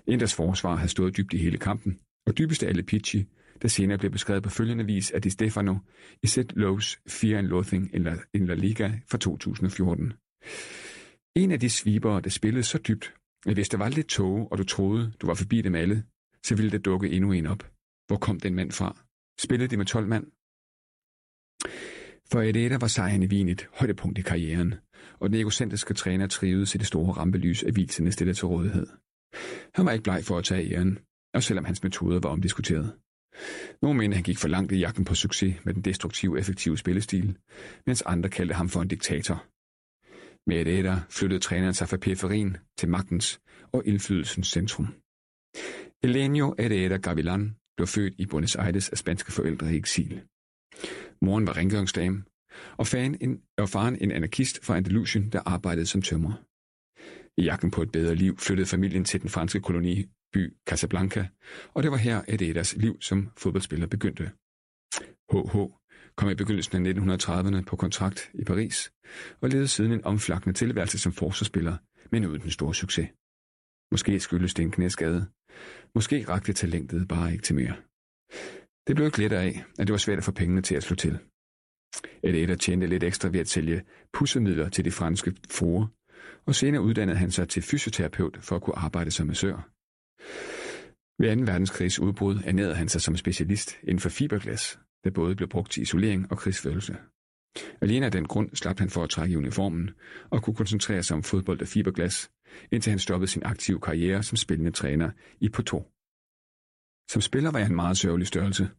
Inders 0.07 0.35
forsvar 0.35 0.75
havde 0.75 0.91
stået 0.91 1.17
dybt 1.17 1.33
i 1.33 1.37
hele 1.37 1.57
kampen, 1.57 1.99
og 2.27 2.37
dybest 2.37 2.63
af 2.63 2.67
alle 2.67 2.83
Pichi, 2.83 3.25
der 3.61 3.67
senere 3.67 3.97
blev 3.97 4.11
beskrevet 4.11 4.43
på 4.43 4.49
følgende 4.49 4.85
vis 4.85 5.11
af 5.11 5.21
Di 5.21 5.29
Stefano 5.29 5.75
i 6.23 6.27
Set 6.27 6.53
Lowe's 6.53 7.03
Fear 7.07 7.37
and 7.37 7.47
Loathing 7.47 7.95
in 8.33 8.45
La 8.45 8.53
Liga 8.53 8.91
fra 9.11 9.17
2014. 9.17 10.13
En 11.35 11.51
af 11.51 11.59
de 11.59 11.69
svibere, 11.69 12.21
der 12.21 12.29
spillede 12.29 12.63
så 12.63 12.77
dybt, 12.77 13.13
at 13.45 13.53
hvis 13.53 13.69
der 13.69 13.77
var 13.77 13.89
lidt 13.89 14.07
tåge, 14.07 14.47
og 14.51 14.57
du 14.57 14.63
troede, 14.63 15.13
du 15.21 15.27
var 15.27 15.33
forbi 15.33 15.61
dem 15.61 15.75
alle, 15.75 16.03
så 16.45 16.55
ville 16.55 16.71
der 16.71 16.77
dukke 16.77 17.09
endnu 17.09 17.31
en 17.31 17.45
op. 17.45 17.71
Hvor 18.07 18.17
kom 18.17 18.39
den 18.39 18.55
mand 18.55 18.71
fra? 18.71 18.97
Spillede 19.39 19.69
de 19.69 19.77
med 19.77 19.85
12 19.85 20.07
mand? 20.07 20.25
For 22.33 22.41
Ededa 22.41 22.77
var 22.77 22.87
sejren 22.87 23.23
i 23.23 23.27
Wien 23.27 23.49
et 23.49 23.67
højdepunkt 23.73 24.17
i 24.17 24.21
karrieren, 24.21 24.75
og 25.19 25.29
den 25.29 25.39
egocentriske 25.39 25.93
træner 25.93 26.27
trivedes 26.27 26.75
i 26.75 26.77
det 26.77 26.87
store 26.87 27.13
rampelys, 27.13 27.63
aviserne 27.63 28.11
stillede 28.11 28.37
til 28.37 28.47
rådighed. 28.47 28.87
Han 29.75 29.85
var 29.85 29.91
ikke 29.91 30.03
bleg 30.03 30.23
for 30.23 30.37
at 30.37 30.43
tage 30.43 30.73
æren, 30.73 30.99
og 31.33 31.43
selvom 31.43 31.65
hans 31.65 31.83
metoder 31.83 32.19
var 32.19 32.29
omdiskuteret. 32.29 32.93
Nogle 33.81 33.97
mente, 33.97 34.15
han 34.15 34.23
gik 34.23 34.37
for 34.37 34.47
langt 34.47 34.71
i 34.71 34.77
jagten 34.77 35.05
på 35.05 35.15
succes 35.15 35.65
med 35.65 35.73
den 35.73 35.81
destruktive, 35.81 36.39
effektive 36.39 36.77
spillestil, 36.77 37.37
mens 37.85 38.01
andre 38.01 38.29
kaldte 38.29 38.55
ham 38.55 38.69
for 38.69 38.81
en 38.81 38.87
diktator. 38.87 39.45
Med 40.49 40.61
et 40.61 40.67
æder 40.67 40.99
flyttede 41.09 41.39
træneren 41.41 41.73
sig 41.73 41.89
fra 41.89 41.97
periferien 41.97 42.57
til 42.77 42.89
magtens 42.89 43.39
og 43.71 43.83
indflydelsens 43.85 44.47
centrum. 44.47 44.87
Elenio 46.03 46.55
Herrera 46.59 46.97
Gavilan 46.97 47.55
blev 47.77 47.87
født 47.87 48.13
i 48.17 48.25
Buenos 48.25 48.55
Aires 48.55 48.89
af 48.89 48.97
spanske 48.97 49.31
forældre 49.31 49.73
i 49.73 49.77
eksil. 49.77 50.21
Moren 51.23 51.47
var 51.47 51.57
rengøringsdame, 51.57 52.23
og, 52.77 52.87
fan 52.87 53.17
en, 53.21 53.41
og 53.57 53.69
faren 53.69 53.97
en 54.01 54.11
anarkist 54.11 54.65
fra 54.65 54.77
Andalusien, 54.77 55.29
der 55.29 55.41
arbejdede 55.45 55.85
som 55.85 56.01
tømrer. 56.01 56.33
I 57.37 57.43
jagten 57.43 57.71
på 57.71 57.81
et 57.81 57.91
bedre 57.91 58.15
liv 58.15 58.37
flyttede 58.37 58.67
familien 58.67 59.05
til 59.05 59.21
den 59.21 59.29
franske 59.29 59.59
koloniby 59.59 60.53
Casablanca, 60.69 61.27
og 61.73 61.83
det 61.83 61.91
var 61.91 61.97
her, 61.97 62.21
at 62.27 62.41
Edas 62.41 62.75
liv 62.75 63.01
som 63.01 63.31
fodboldspiller 63.37 63.87
begyndte. 63.87 64.31
HH 65.31 65.57
kom 66.15 66.29
i 66.29 66.35
begyndelsen 66.35 66.87
af 66.87 66.93
1930'erne 66.93 67.61
på 67.61 67.75
kontrakt 67.75 68.31
i 68.33 68.43
Paris, 68.43 68.93
og 69.41 69.49
levede 69.49 69.67
siden 69.67 69.91
en 69.91 70.05
omflakkende 70.05 70.53
tilværelse 70.53 70.99
som 70.99 71.13
forsvarsspiller, 71.13 71.77
men 72.11 72.25
uden 72.25 72.41
den 72.41 72.51
store 72.51 72.75
succes. 72.75 73.09
Måske 73.91 74.19
skyldes 74.19 74.53
det 74.53 74.63
en 74.63 74.71
knæskade. 74.71 75.25
Måske 75.95 76.25
rakte 76.29 76.53
talentet 76.53 77.07
bare 77.07 77.31
ikke 77.31 77.43
til 77.43 77.55
mere. 77.55 77.75
Det 78.87 78.95
blev 78.95 79.05
ikke 79.05 79.19
lettere 79.19 79.41
af, 79.41 79.63
at 79.79 79.87
det 79.87 79.91
var 79.91 79.97
svært 79.97 80.17
at 80.17 80.23
få 80.23 80.31
pengene 80.31 80.61
til 80.61 80.75
at 80.75 80.83
slå 80.83 80.95
til. 80.95 81.19
Eder 82.23 82.55
tjente 82.55 82.87
lidt 82.87 83.03
ekstra 83.03 83.29
ved 83.29 83.39
at 83.39 83.47
sælge 83.47 83.83
pussemidler 84.13 84.69
til 84.69 84.85
de 84.85 84.91
franske 84.91 85.35
fruer, 85.51 85.87
og 86.45 86.55
senere 86.55 86.81
uddannede 86.81 87.17
han 87.17 87.31
sig 87.31 87.49
til 87.49 87.61
fysioterapeut 87.61 88.37
for 88.41 88.55
at 88.55 88.61
kunne 88.61 88.79
arbejde 88.79 89.11
som 89.11 89.27
massør. 89.27 89.69
Ved 91.21 91.37
2. 91.37 91.51
verdenskrigs 91.51 91.99
udbrud 91.99 92.39
ernærede 92.45 92.75
han 92.75 92.89
sig 92.89 93.01
som 93.01 93.17
specialist 93.17 93.77
inden 93.83 93.99
for 93.99 94.09
fiberglas, 94.09 94.79
der 95.03 95.11
både 95.11 95.35
blev 95.35 95.49
brugt 95.49 95.71
til 95.71 95.81
isolering 95.81 96.31
og 96.31 96.37
krigsførelse. 96.37 96.97
Alene 97.81 98.05
af 98.05 98.11
den 98.11 98.25
grund 98.25 98.55
slap 98.55 98.79
han 98.79 98.89
for 98.89 99.03
at 99.03 99.09
trække 99.09 99.37
uniformen 99.37 99.89
og 100.29 100.43
kunne 100.43 100.55
koncentrere 100.55 101.03
sig 101.03 101.15
om 101.15 101.23
fodbold 101.23 101.61
og 101.61 101.67
fiberglas, 101.67 102.31
indtil 102.71 102.89
han 102.89 102.99
stoppede 102.99 103.31
sin 103.31 103.43
aktive 103.45 103.79
karriere 103.79 104.23
som 104.23 104.37
spillende 104.37 104.71
træner 104.71 105.11
i 105.39 105.49
Porto. 105.49 105.92
Som 107.11 107.21
spiller 107.21 107.51
var 107.51 107.59
jeg 107.59 107.69
en 107.69 107.75
meget 107.75 107.97
sørgelig 107.97 108.27
størrelse. 108.27 108.69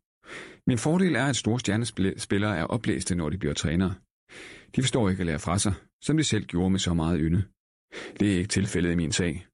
Min 0.67 0.79
fordel 0.79 1.15
er, 1.15 1.25
at 1.25 1.37
store 1.37 1.61
stjernespillere 1.61 2.57
er 2.57 2.65
oplæste, 2.65 3.15
når 3.15 3.29
de 3.31 3.39
bliver 3.39 3.55
trænere. 3.55 3.95
De 4.77 4.83
forstår 4.83 5.11
ikke 5.11 5.21
at 5.21 5.27
lære 5.27 5.39
fra 5.39 5.59
sig, 5.59 5.75
som 6.03 6.17
de 6.17 6.25
selv 6.25 6.45
gjorde 6.45 6.71
med 6.71 6.79
så 6.79 6.95
meget 6.95 7.21
ynde. 7.21 7.45
Det 8.21 8.33
er 8.33 8.39
ikke 8.39 8.49
tilfældet 8.49 8.93
i 8.93 8.95
min 8.95 9.13
sag. 9.13 9.47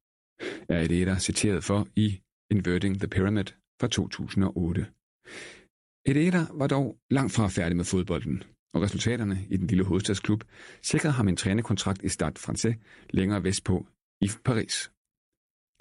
Er 0.69 0.87
det 0.87 1.07
der 1.07 1.19
citeret 1.19 1.65
for 1.65 1.89
i 1.97 2.21
Inverting 2.51 2.99
the 2.99 3.09
Pyramid 3.09 3.45
fra 3.81 3.89
2008. 3.89 4.87
Ededa 6.07 6.47
var 6.55 6.67
dog 6.67 6.99
langt 7.11 7.33
fra 7.33 7.49
færdig 7.49 7.77
med 7.77 7.85
fodbolden, 7.85 8.43
og 8.75 8.83
resultaterne 8.83 9.47
i 9.51 9.57
den 9.57 9.67
lille 9.67 9.85
hovedstadsklub 9.85 10.45
sikrede 10.83 11.13
ham 11.13 11.29
en 11.29 11.37
trænekontrakt 11.37 12.03
i 12.03 12.09
Stade 12.09 12.39
Francais 12.39 12.77
længere 13.11 13.45
vestpå 13.45 13.87
i 14.21 14.31
Paris. 14.45 14.91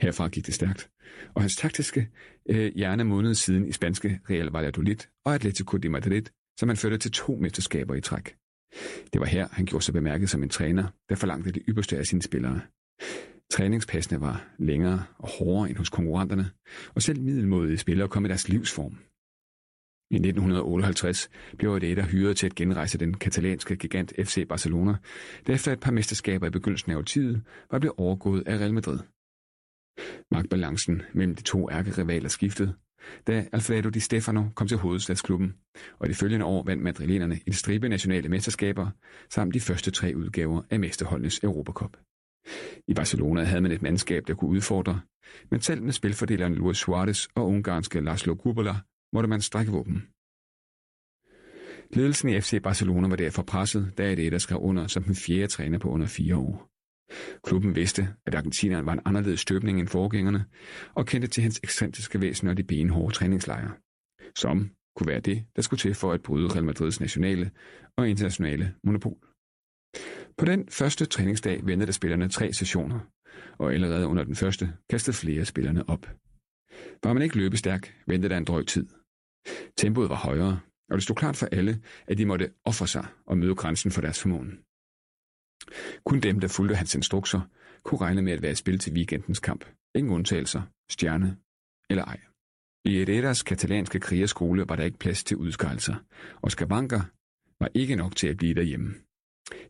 Herfra 0.02 0.28
gik 0.28 0.46
det 0.46 0.54
stærkt, 0.54 0.90
og 1.34 1.42
hans 1.42 1.56
taktiske 1.56 2.10
øh, 2.50 2.74
hjerne 2.76 3.04
måned 3.04 3.36
siden 3.36 3.68
i 3.68 3.72
spanske 3.72 4.20
Real 4.30 4.46
Valladolid 4.46 4.98
og 5.26 5.36
Atletico 5.36 5.78
de 5.78 5.90
Madrid, 5.90 6.24
som 6.60 6.70
han 6.70 6.78
førte 6.78 6.98
til 6.98 7.12
to 7.12 7.36
mesterskaber 7.36 7.96
i 7.96 8.02
træk. 8.02 8.36
Det 9.14 9.22
var 9.22 9.26
her, 9.26 9.48
han 9.52 9.66
gjorde 9.66 9.86
sig 9.86 9.94
bemærket 9.94 10.30
som 10.30 10.44
en 10.44 10.50
træner, 10.50 10.88
der 11.10 11.16
forlangte 11.16 11.52
det 11.52 11.64
ypperste 11.70 11.98
af 11.98 12.06
sine 12.06 12.22
spillere. 12.22 12.62
Træningspassene 13.52 14.22
var 14.22 14.48
længere 14.60 15.04
og 15.18 15.30
hårdere 15.30 15.70
end 15.70 15.78
hos 15.78 15.90
konkurrenterne, 15.90 16.50
og 16.96 17.02
selv 17.02 17.22
middelmodige 17.22 17.78
spillere 17.78 18.08
kom 18.08 18.26
i 18.26 18.28
deres 18.28 18.50
livsform. 18.50 18.98
I 20.12 20.16
1958 20.16 21.30
blev 21.58 21.72
Adeta 21.72 22.02
hyret 22.02 22.38
til 22.38 22.46
at 22.46 22.56
genrejse 22.56 22.98
den 22.98 23.14
katalanske 23.14 23.76
gigant 23.76 24.14
FC 24.18 24.48
Barcelona, 24.48 24.96
der 25.48 25.54
efter 25.54 25.72
et 25.72 25.80
par 25.80 25.92
mesterskaber 25.92 26.48
i 26.48 26.50
begyndelsen 26.50 26.92
af 26.92 26.96
årtiet 26.96 27.44
var 27.72 27.80
blevet 27.80 27.96
overgået 27.98 28.44
af 28.48 28.58
Real 28.58 28.74
Madrid. 28.74 29.00
Magtbalancen 30.32 31.02
mellem 31.14 31.36
de 31.36 31.44
to 31.44 31.70
ærkerivaler 31.72 32.30
skiftede, 32.30 32.74
da 33.28 33.48
Alfredo 33.52 33.90
Di 33.90 34.00
Stefano 34.00 34.44
kom 34.56 34.68
til 34.68 34.78
hovedstadsklubben, 34.78 35.54
og 36.00 36.10
de 36.10 36.14
følgende 36.14 36.46
år 36.46 36.64
vandt 36.64 36.84
madrilenerne 36.84 37.40
en 37.46 37.54
stribe 37.54 37.90
nationale 37.90 38.30
mesterskaber, 38.30 38.90
samt 39.30 39.54
de 39.54 39.60
første 39.60 39.92
tre 39.92 40.14
udgaver 40.16 40.62
af 40.70 40.80
mesterholdenes 40.80 41.40
Europacup. 41.44 41.98
I 42.88 42.94
Barcelona 42.94 43.44
havde 43.44 43.62
man 43.62 43.72
et 43.72 43.82
mandskab, 43.82 44.28
der 44.28 44.34
kunne 44.34 44.52
udfordre, 44.52 45.02
men 45.52 45.62
selv 45.62 45.84
med 45.84 45.94
spilfordeleren 45.94 46.56
Luis 46.56 46.78
Suarez 46.78 47.28
og 47.36 47.48
ungarske 47.48 48.02
Laszlo 48.02 48.36
Kubala 48.36 48.76
måtte 49.14 49.30
man 49.30 49.42
strække 49.42 49.72
våben. 49.72 50.04
Ledelsen 51.94 52.30
i 52.30 52.42
FC 52.42 52.62
Barcelona 52.64 53.08
var 53.08 53.16
derfor 53.16 53.44
presset, 53.44 53.94
da 53.98 54.12
Adeta 54.12 54.38
skrev 54.38 54.60
under 54.62 54.88
som 54.88 55.04
den 55.04 55.16
fjerde 55.16 55.48
træner 55.48 55.80
på 55.80 55.90
under 55.90 56.08
fire 56.08 56.36
år. 56.36 56.70
Klubben 57.44 57.76
vidste, 57.76 58.08
at 58.26 58.36
argentineren 58.36 58.86
var 58.86 58.94
en 58.94 59.02
anderledes 59.06 59.40
støbning 59.40 59.80
end 59.80 59.88
forgængerne, 59.88 60.46
og 60.94 61.06
kendte 61.06 61.28
til 61.28 61.44
hans 61.44 61.60
ekscentriske 61.64 62.22
væsen 62.22 62.48
og 62.48 62.58
de 62.58 62.64
benhårde 62.64 63.16
træningslejre, 63.16 63.72
som 64.36 64.72
kunne 64.96 65.08
være 65.08 65.20
det, 65.20 65.46
der 65.56 65.62
skulle 65.62 65.80
til 65.80 65.94
for 65.94 66.12
at 66.12 66.22
bryde 66.22 66.48
Real 66.48 66.64
Madrids 66.64 67.00
nationale 67.00 67.52
og 67.98 68.10
internationale 68.10 68.76
monopol. 68.84 69.18
På 70.38 70.46
den 70.46 70.70
første 70.70 71.06
træningsdag 71.06 71.66
ventede 71.66 71.94
spillerne 71.94 72.30
tre 72.30 72.54
sessioner, 72.54 73.00
og 73.58 73.74
allerede 73.74 74.08
under 74.08 74.24
den 74.24 74.36
første 74.36 74.74
kastede 74.90 75.18
flere 75.18 75.46
spillerne 75.46 75.90
op. 75.90 76.10
Var 77.04 77.14
man 77.14 77.24
ikke 77.24 77.38
løbestærk, 77.38 77.96
ventede 78.08 78.30
der 78.30 78.38
en 78.38 78.46
drøg 78.46 78.68
tid. 78.68 78.88
Tempoet 79.78 80.10
var 80.10 80.16
højere, 80.16 80.60
og 80.90 80.96
det 80.96 81.04
stod 81.04 81.16
klart 81.16 81.36
for 81.36 81.48
alle, 81.52 81.82
at 82.08 82.18
de 82.18 82.26
måtte 82.26 82.52
ofre 82.66 82.88
sig 82.88 83.06
og 83.26 83.38
møde 83.38 83.56
grænsen 83.56 83.92
for 83.92 84.02
deres 84.02 84.22
formåen. 84.22 84.60
Kun 86.06 86.20
dem, 86.20 86.40
der 86.40 86.48
fulgte 86.48 86.76
hans 86.76 86.96
instrukser, 86.96 87.42
kunne 87.84 88.02
regne 88.02 88.22
med 88.22 88.34
at 88.34 88.42
være 88.42 88.52
i 88.52 88.56
spil 88.56 88.80
til 88.80 88.94
weekendens 88.94 89.40
kamp. 89.40 89.66
Ingen 89.96 90.14
undtagelser, 90.14 90.62
stjerne 90.92 91.38
eller 91.90 92.06
ej. 92.06 92.20
I 92.86 92.92
Herreras 92.98 93.44
katalanske 93.44 94.00
krigerskole 94.00 94.66
var 94.70 94.76
der 94.76 94.84
ikke 94.84 94.98
plads 94.98 95.24
til 95.24 95.38
udskejelser, 95.38 95.96
og 96.42 96.52
skavanker 96.52 97.02
var 97.60 97.70
ikke 97.74 97.96
nok 97.96 98.16
til 98.16 98.28
at 98.28 98.38
blive 98.38 98.54
derhjemme. 98.54 98.96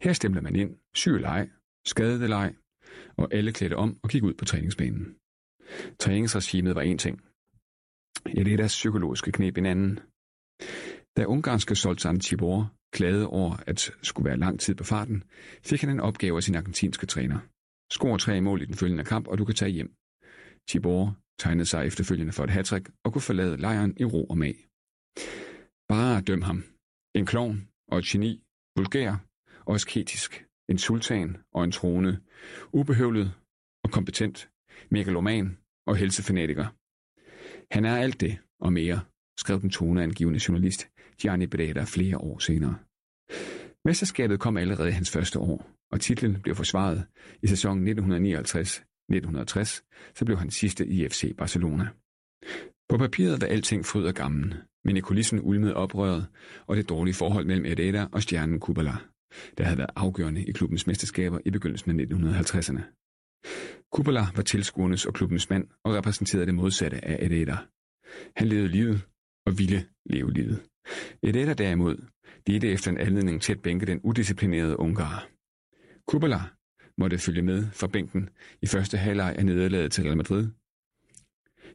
Her 0.02 0.14
stemte 0.14 0.42
man 0.42 0.56
ind, 0.56 0.76
syg 0.96 1.12
leg, 1.12 1.50
skadede 1.86 2.34
ej, 2.34 2.54
og 3.18 3.34
alle 3.34 3.52
klædte 3.52 3.76
om 3.76 4.00
og 4.04 4.10
gik 4.10 4.24
ud 4.24 4.34
på 4.34 4.46
træningsbanen. 4.46 5.16
Træningsregimet 6.00 6.76
var 6.76 6.82
en 6.82 6.98
ting. 6.98 7.22
Herreras 8.28 8.72
psykologiske 8.72 9.32
knep 9.32 9.58
en 9.58 9.66
anden. 9.66 10.00
Da 11.18 11.26
ungarske 11.26 11.76
Soltan 11.76 12.20
Tibor 12.20 12.74
klagede 12.94 13.28
over 13.28 13.56
at 13.68 13.92
skulle 14.02 14.30
være 14.30 14.38
lang 14.38 14.60
tid 14.60 14.76
på 14.76 14.84
farten, 14.84 15.24
fik 15.64 15.82
han 15.82 15.90
en 15.90 16.00
opgave 16.00 16.38
af 16.38 16.44
sin 16.44 16.56
argentinske 16.56 17.06
træner. 17.06 17.40
Skor 17.92 18.18
tre 18.18 18.42
mål 18.42 18.62
i 18.62 18.66
den 18.66 18.76
følgende 18.76 19.04
kamp, 19.04 19.28
og 19.28 19.38
du 19.38 19.46
kan 19.46 19.56
tage 19.56 19.72
hjem. 19.72 19.94
Tibor 20.68 21.18
tegnede 21.40 21.66
sig 21.66 21.88
efterfølgende 21.88 22.34
for 22.34 22.44
et 22.44 22.50
hattrick 22.50 22.92
og 23.04 23.14
kunne 23.14 23.22
forlade 23.22 23.58
lejren 23.58 23.94
i 23.98 24.06
ro 24.06 24.26
og 24.26 24.38
mag. 24.38 24.56
Bare 25.88 26.22
døm 26.22 26.42
ham. 26.42 26.64
En 27.16 27.26
klovn 27.26 27.68
og 27.92 27.98
et 28.00 28.06
geni, 28.06 28.44
vulgær 28.78 29.16
og 29.66 29.76
asketisk. 29.76 30.46
En 30.70 30.78
sultan 30.78 31.38
og 31.54 31.64
en 31.64 31.72
trone. 31.72 32.20
Ubehøvlet 32.74 33.34
og 33.84 33.92
kompetent. 33.92 34.50
Megaloman 34.92 35.58
og 35.88 35.96
helsefanatiker. 35.96 36.68
Han 37.74 37.86
er 37.86 37.96
alt 37.98 38.22
det 38.22 38.38
og 38.60 38.74
mere, 38.74 39.00
skrev 39.40 39.62
den 39.62 39.70
toneangivende 39.70 40.40
journalist 40.48 40.90
Gianni 41.22 41.48
Breda 41.48 41.84
flere 41.84 42.18
år 42.18 42.40
senere. 42.40 42.76
Mesterskabet 43.86 44.40
kom 44.40 44.58
allerede 44.58 44.90
i 44.90 44.92
hans 44.92 45.12
første 45.12 45.40
år, 45.40 45.72
og 45.92 46.02
titlen 46.02 46.42
blev 46.42 46.56
forsvaret 46.56 47.06
i 47.44 47.48
sæsonen 47.48 47.88
1959-1960, 47.88 50.14
så 50.16 50.26
blev 50.26 50.38
han 50.38 50.52
sidste 50.52 50.88
i 50.88 51.10
FC 51.10 51.36
Barcelona. 51.38 51.88
På 52.90 52.98
papiret 52.98 53.42
var 53.42 53.48
alting 53.48 53.86
fryd 53.86 54.06
og 54.06 54.14
gammel, 54.14 54.56
men 54.86 54.98
i 54.98 55.00
kulissen 55.00 55.40
ulmede 55.42 55.76
oprøret 55.76 56.28
og 56.68 56.76
det 56.76 56.90
dårlige 56.90 57.14
forhold 57.14 57.46
mellem 57.46 57.66
Herrera 57.66 58.10
og 58.12 58.24
stjernen 58.24 58.60
Kubala, 58.60 58.94
der 59.58 59.64
havde 59.64 59.78
været 59.78 59.90
afgørende 59.96 60.46
i 60.46 60.52
klubbens 60.52 60.88
mesterskaber 60.88 61.40
i 61.46 61.52
begyndelsen 61.52 62.00
af 62.00 62.06
1950'erne. 62.06 62.82
Kubala 63.92 64.26
var 64.36 64.44
tilskuernes 64.44 65.06
og 65.06 65.14
klubbens 65.14 65.50
mand 65.50 65.68
og 65.84 65.94
repræsenterede 65.94 66.46
det 66.46 66.56
modsatte 66.56 67.06
af 67.06 67.30
Herrera. 67.30 67.66
Han 68.36 68.48
levede 68.48 68.68
livet 68.68 69.02
og 69.46 69.60
ville 69.60 69.86
leve 70.06 70.34
livet. 70.34 70.64
Edela 71.24 71.54
derimod 71.54 71.98
ledte 72.48 72.72
efter 72.72 72.92
en 72.92 72.98
anledning 72.98 73.42
til 73.42 73.54
at 73.54 73.62
bænke 73.62 73.86
den 73.86 74.00
udisciplinerede 74.04 74.80
ungar. 74.80 75.30
Kubala 76.08 76.40
måtte 76.98 77.18
følge 77.18 77.42
med 77.42 77.68
fra 77.72 77.88
bænken 77.88 78.30
i 78.62 78.68
første 78.68 78.98
halvleg 78.98 79.36
af 79.38 79.46
nederlaget 79.46 79.92
til 79.92 80.04
Real 80.04 80.18
Madrid 80.18 80.48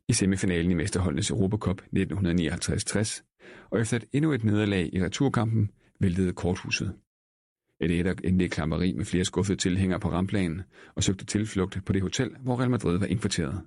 i 0.08 0.12
semifinalen 0.12 0.70
i 0.70 0.74
Mesterholdenes 0.74 1.30
Europacup 1.30 1.80
1959-60, 1.96 3.22
og 3.70 3.80
efter 3.80 3.96
et 3.96 4.04
endnu 4.12 4.32
et 4.32 4.44
nederlag 4.44 4.90
i 4.92 5.04
returkampen 5.04 5.70
væltede 6.00 6.32
korthuset. 6.32 6.94
Eder 7.80 8.14
endte 8.24 8.48
klammeri 8.48 8.92
med 8.92 9.04
flere 9.04 9.24
skuffede 9.24 9.58
tilhængere 9.58 10.00
på 10.00 10.10
ramplanen 10.10 10.62
og 10.94 11.02
søgte 11.02 11.26
tilflugt 11.26 11.84
på 11.86 11.92
det 11.92 12.02
hotel, 12.02 12.36
hvor 12.40 12.60
Real 12.60 12.70
Madrid 12.70 12.98
var 12.98 13.06
indkvarteret. 13.06 13.62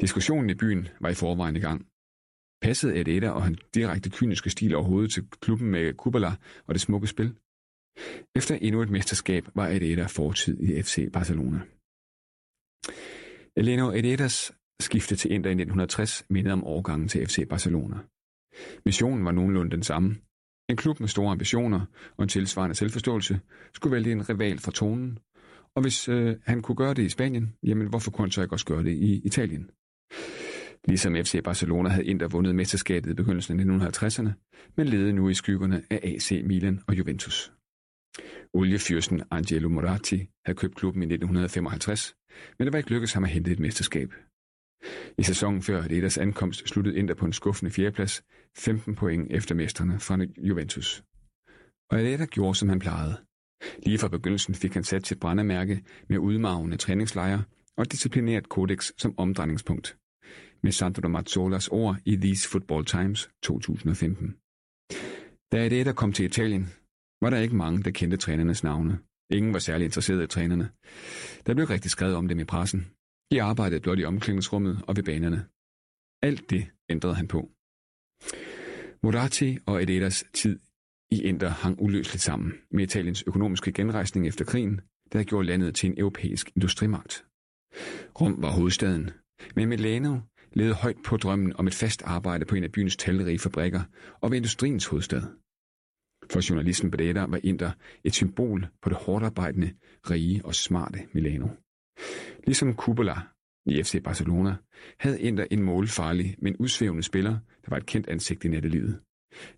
Diskussionen 0.00 0.50
i 0.50 0.54
byen 0.54 0.88
var 1.00 1.08
i 1.08 1.14
forvejen 1.14 1.56
i 1.56 1.60
gang. 1.60 1.86
Passede 2.62 3.16
Eder 3.16 3.30
og 3.30 3.42
hans 3.42 3.58
direkte 3.74 4.10
kyniske 4.10 4.50
stil 4.50 4.74
overhovedet 4.74 5.12
til 5.12 5.26
klubben 5.40 5.70
med 5.70 5.94
Kubala 5.94 6.32
og 6.66 6.74
det 6.74 6.80
smukke 6.80 7.06
spil? 7.06 7.34
Efter 8.36 8.54
endnu 8.54 8.82
et 8.82 8.90
mesterskab 8.90 9.44
var 9.54 9.68
Eder 9.68 10.06
fortid 10.06 10.60
i 10.60 10.82
FC 10.82 11.12
Barcelona. 11.12 11.60
Eleno 13.56 13.90
Ederas 13.90 14.52
skifte 14.80 15.16
til 15.16 15.32
Inter 15.32 15.50
i 15.50 15.52
1960 15.52 16.24
mindede 16.30 16.52
om 16.52 16.64
overgangen 16.64 17.08
til 17.08 17.26
FC 17.26 17.48
Barcelona. 17.48 17.96
Missionen 18.84 19.24
var 19.24 19.32
nogenlunde 19.32 19.70
den 19.70 19.82
samme. 19.82 20.16
En 20.68 20.76
klub 20.76 21.00
med 21.00 21.08
store 21.08 21.32
ambitioner 21.32 21.80
og 22.16 22.22
en 22.22 22.28
tilsvarende 22.28 22.74
selvforståelse 22.74 23.40
skulle 23.74 23.94
vælge 23.94 24.12
en 24.12 24.28
rival 24.28 24.58
fra 24.58 24.72
tonen, 24.72 25.18
og 25.74 25.82
hvis 25.82 26.08
øh, 26.08 26.36
han 26.42 26.62
kunne 26.62 26.76
gøre 26.76 26.94
det 26.94 27.02
i 27.02 27.08
Spanien, 27.08 27.56
jamen 27.62 27.86
hvorfor 27.86 28.10
kunne 28.10 28.24
han 28.24 28.30
så 28.30 28.42
ikke 28.42 28.54
også 28.54 28.66
gøre 28.66 28.84
det 28.84 28.92
i 28.92 29.20
Italien? 29.24 29.70
Ligesom 30.84 31.14
FC 31.14 31.42
Barcelona 31.44 31.88
havde 31.88 32.06
Inter 32.06 32.28
vundet 32.28 32.54
mesterskabet 32.54 33.10
i 33.10 33.14
begyndelsen 33.14 33.60
af 33.60 33.88
1950'erne, 33.88 34.30
men 34.76 34.86
ledede 34.86 35.12
nu 35.12 35.28
i 35.28 35.34
skyggerne 35.34 35.82
af 35.90 36.00
AC 36.02 36.42
Milan 36.44 36.80
og 36.86 36.98
Juventus. 36.98 37.52
Oliefyrsten 38.54 39.22
Angelo 39.30 39.68
Moratti 39.68 40.28
havde 40.46 40.56
købt 40.56 40.76
klubben 40.76 41.02
i 41.02 41.06
1955, 41.06 42.14
men 42.58 42.66
det 42.66 42.72
var 42.72 42.78
ikke 42.78 42.90
lykkedes 42.90 43.12
ham 43.12 43.24
at 43.24 43.30
hente 43.30 43.52
et 43.52 43.58
mesterskab. 43.58 44.12
I 45.18 45.22
sæsonen 45.22 45.62
før 45.62 45.82
Adidas 45.82 46.18
ankomst 46.18 46.68
sluttede 46.68 46.96
Inter 46.96 47.14
på 47.14 47.26
en 47.26 47.32
skuffende 47.32 47.70
fjerdeplads, 47.70 48.22
15 48.56 48.94
point 48.94 49.32
efter 49.32 49.54
mesterne 49.54 50.00
fra 50.00 50.18
Juventus. 50.38 51.04
Og 51.90 51.98
Adidas 51.98 52.28
gjorde, 52.28 52.54
som 52.54 52.68
han 52.68 52.78
plejede. 52.78 53.16
Lige 53.86 53.98
fra 53.98 54.08
begyndelsen 54.08 54.54
fik 54.54 54.74
han 54.74 54.84
sat 54.84 55.06
sit 55.06 55.20
brændemærke 55.20 55.84
med 56.08 56.18
udmavende 56.18 56.76
træningslejre 56.76 57.42
og 57.76 57.92
disciplineret 57.92 58.48
kodex 58.48 58.90
som 58.98 59.14
omdrejningspunkt. 59.18 59.96
Med 60.64 60.72
Sandro 60.72 61.08
Mazzolas 61.08 61.68
ord 61.68 61.96
i 62.04 62.16
These 62.16 62.48
Football 62.48 62.84
Times 62.84 63.30
2015. 63.42 64.36
Da 65.52 65.64
Adidas 65.64 65.94
kom 65.94 66.12
til 66.12 66.24
Italien, 66.24 66.64
var 67.22 67.30
der 67.30 67.38
ikke 67.38 67.56
mange, 67.56 67.82
der 67.82 67.90
kendte 67.90 68.16
trænernes 68.16 68.64
navne. 68.64 68.98
Ingen 69.30 69.52
var 69.52 69.58
særlig 69.58 69.84
interesseret 69.84 70.24
i 70.24 70.26
trænerne. 70.26 70.70
Der 71.46 71.54
blev 71.54 71.66
rigtig 71.66 71.90
skrevet 71.90 72.16
om 72.16 72.28
dem 72.28 72.38
i 72.38 72.44
pressen, 72.44 72.90
de 73.30 73.42
arbejdede 73.42 73.80
blot 73.80 73.98
i 73.98 74.04
omklædningsrummet 74.04 74.82
og 74.88 74.96
ved 74.96 75.02
banerne. 75.02 75.46
Alt 76.22 76.50
det 76.50 76.66
ændrede 76.88 77.14
han 77.14 77.28
på. 77.28 77.50
Moratti 79.02 79.58
og 79.66 79.82
Ededas 79.82 80.24
tid 80.34 80.58
i 81.10 81.22
Inter 81.22 81.48
hang 81.48 81.82
uløseligt 81.82 82.22
sammen 82.22 82.52
med 82.70 82.84
Italiens 82.84 83.24
økonomiske 83.26 83.72
genrejsning 83.72 84.26
efter 84.26 84.44
krigen, 84.44 84.80
der 85.12 85.12
gjorde 85.12 85.24
gjort 85.24 85.46
landet 85.46 85.74
til 85.74 85.90
en 85.90 85.98
europæisk 85.98 86.50
industrimagt. 86.56 87.26
Rom 88.20 88.42
var 88.42 88.50
hovedstaden, 88.50 89.10
men 89.56 89.68
Milano 89.68 90.20
levede 90.54 90.74
højt 90.74 90.96
på 91.04 91.16
drømmen 91.16 91.56
om 91.56 91.66
et 91.66 91.74
fast 91.74 92.02
arbejde 92.02 92.44
på 92.44 92.54
en 92.54 92.64
af 92.64 92.72
byens 92.72 92.96
talrige 92.96 93.38
fabrikker 93.38 93.82
og 94.20 94.30
ved 94.30 94.36
industriens 94.36 94.86
hovedstad. 94.86 95.22
For 96.30 96.50
journalisten 96.50 96.90
Breda 96.90 97.24
var 97.24 97.40
Inter 97.42 97.72
et 98.04 98.14
symbol 98.14 98.66
på 98.82 98.88
det 98.88 98.98
hårdt 98.98 99.24
arbejdende, 99.24 99.74
rige 100.10 100.44
og 100.44 100.54
smarte 100.54 100.98
Milano. 101.12 101.48
Ligesom 102.44 102.74
Kubala 102.74 103.14
i 103.66 103.82
FC 103.82 104.02
Barcelona 104.02 104.56
havde 105.00 105.20
Inter 105.20 105.46
en 105.50 105.62
målfarlig, 105.62 106.36
men 106.38 106.56
udsvævende 106.56 107.02
spiller, 107.02 107.32
der 107.32 107.70
var 107.70 107.76
et 107.76 107.86
kendt 107.86 108.08
ansigt 108.08 108.44
i 108.44 108.48
nattelivet. 108.48 109.00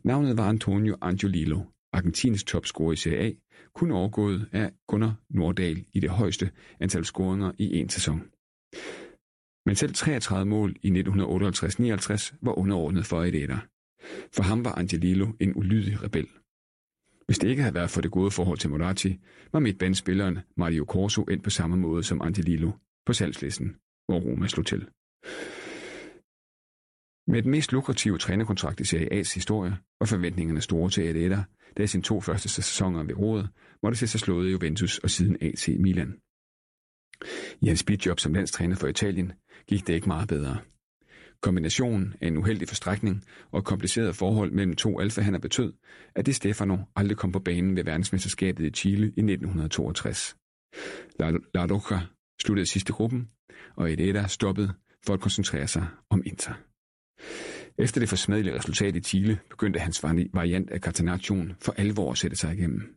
Navnet 0.05 0.37
var 0.39 0.49
Antonio 0.49 0.97
Angiolillo, 1.01 1.61
Argentins 1.93 2.45
topscorer 2.45 2.93
i 2.93 2.97
Serie 2.97 3.19
A, 3.19 3.33
kun 3.75 3.91
overgået 3.91 4.49
af 4.53 4.73
Gunnar 4.89 5.15
Nordahl 5.31 5.85
i 5.93 6.01
det 6.01 6.11
højeste 6.11 6.51
antal 6.81 7.05
scoringer 7.05 7.53
i 7.59 7.79
en 7.79 7.89
sæson. 7.89 8.23
Men 9.67 9.77
selv 9.77 9.95
33 9.95 10.45
mål 10.45 10.77
i 10.83 10.91
1958-59 10.91 12.37
var 12.43 12.59
underordnet 12.59 13.07
for 13.07 13.23
Ededa. 13.23 13.59
For 14.35 14.43
ham 14.43 14.65
var 14.65 14.75
Angelillo 14.79 15.33
en 15.41 15.57
ulydig 15.57 16.03
rebel. 16.03 16.27
Hvis 17.27 17.39
det 17.39 17.49
ikke 17.49 17.63
havde 17.63 17.75
været 17.75 17.91
for 17.91 18.01
det 18.01 18.11
gode 18.11 18.31
forhold 18.31 18.59
til 18.59 18.71
Moratti, 18.71 19.21
var 19.53 19.61
midtbandspilleren 19.61 20.39
Mario 20.57 20.85
Corso 20.85 21.23
endt 21.23 21.45
på 21.45 21.51
samme 21.51 21.77
måde 21.77 22.03
som 22.03 22.21
Angelillo 22.23 22.71
på 23.07 23.13
salgslisten, 23.13 23.77
hvor 24.09 24.21
Roma 24.21 24.47
slog 24.47 24.67
til. 24.67 24.89
Med 27.29 27.43
den 27.43 27.51
mest 27.51 27.73
lukrative 27.73 28.19
trænerkontrakt 28.19 28.81
i 28.81 28.85
Serie 28.85 29.21
A's 29.21 29.35
historie 29.35 29.77
var 30.01 30.07
forventningerne 30.07 30.61
store 30.61 30.91
til 30.91 31.03
Adeta, 31.03 31.43
da 31.77 31.83
i 31.83 31.87
sine 31.87 32.03
to 32.03 32.21
første 32.21 32.49
sæsoner 32.49 33.03
ved 33.05 33.19
rådet 33.19 33.49
måtte 33.83 33.99
se 33.99 34.07
sig 34.07 34.21
slået 34.21 34.49
i 34.49 34.51
Juventus 34.51 34.99
og 34.99 35.11
siden 35.11 35.37
AC 35.41 35.69
Milan. 35.79 36.21
I 37.61 37.67
hans 37.67 37.85
bidjob 37.85 38.21
som 38.21 38.35
landstræner 38.35 38.77
for 38.77 38.87
Italien 38.87 39.33
gik 39.67 39.87
det 39.87 39.95
ikke 39.95 40.09
meget 40.09 40.29
bedre. 40.29 40.59
Kombinationen 41.41 42.15
af 42.21 42.27
en 42.27 42.37
uheldig 42.37 42.69
forstrækning 42.69 43.25
og 43.51 43.65
kompliceret 43.65 44.17
forhold 44.17 44.51
mellem 44.53 44.77
to 44.77 45.01
alfahander 45.01 45.39
betød, 45.39 45.73
at 46.15 46.27
det 46.27 46.35
Stefano 46.35 46.77
aldrig 46.97 47.17
kom 47.17 47.33
på 47.33 47.39
banen 47.39 47.77
ved 47.77 47.85
verdensmesterskabet 47.85 48.65
i 48.65 48.71
Chile 48.71 49.07
i 49.07 49.21
1962. 49.21 50.37
La, 51.21 51.31
La 51.31 51.67
Roca 51.75 51.99
sluttede 52.43 52.67
sidste 52.67 52.93
gruppen, 52.93 53.29
og 53.77 53.93
Ededa 53.93 54.27
stoppede 54.27 54.73
for 55.07 55.15
at 55.15 55.21
koncentrere 55.21 55.69
sig 55.69 55.87
om 56.11 56.23
Inter. 56.27 56.55
Efter 57.79 58.01
det 58.01 58.09
forsmedelige 58.09 58.55
resultat 58.55 58.97
i 58.97 59.01
Chile 59.01 59.39
begyndte 59.51 59.81
hans 59.81 60.03
variant 60.33 60.71
af 60.71 60.81
Catenaccio 60.81 61.45
for 61.61 61.75
alvor 61.77 62.13
at 62.13 62.19
sætte 62.19 62.37
sig 62.37 62.55
igennem. 62.55 62.97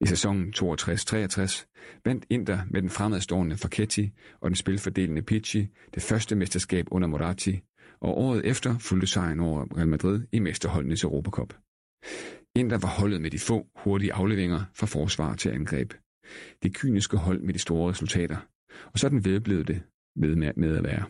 I 0.00 0.06
sæsonen 0.06 0.54
62-63 0.56 2.00
vandt 2.04 2.26
Inter 2.30 2.58
med 2.70 2.82
den 2.82 2.90
fremadstående 2.90 3.56
Facchetti 3.56 4.12
og 4.40 4.50
den 4.50 4.56
spilfordelende 4.56 5.22
Pichi 5.22 5.68
det 5.94 6.02
første 6.02 6.36
mesterskab 6.36 6.86
under 6.90 7.08
Moratti, 7.08 7.60
og 8.00 8.18
året 8.18 8.46
efter 8.46 8.78
fulgte 8.78 9.06
sejren 9.06 9.40
over 9.40 9.66
Real 9.76 9.88
Madrid 9.88 10.26
i 10.32 10.38
mesterholdenes 10.38 11.04
Europacup. 11.04 11.54
Inter 12.54 12.78
var 12.78 12.88
holdet 12.88 13.20
med 13.20 13.30
de 13.30 13.38
få 13.38 13.66
hurtige 13.76 14.12
afleveringer 14.12 14.64
fra 14.74 14.86
forsvar 14.86 15.34
til 15.34 15.48
angreb. 15.48 15.92
Det 16.62 16.76
kyniske 16.76 17.16
hold 17.16 17.40
med 17.40 17.54
de 17.54 17.58
store 17.58 17.90
resultater. 17.90 18.36
Og 18.92 18.98
sådan 18.98 19.24
vedblev 19.24 19.64
det 19.64 19.82
ved 20.16 20.36
med, 20.36 20.52
med 20.56 20.76
at 20.76 20.84
være. 20.84 21.04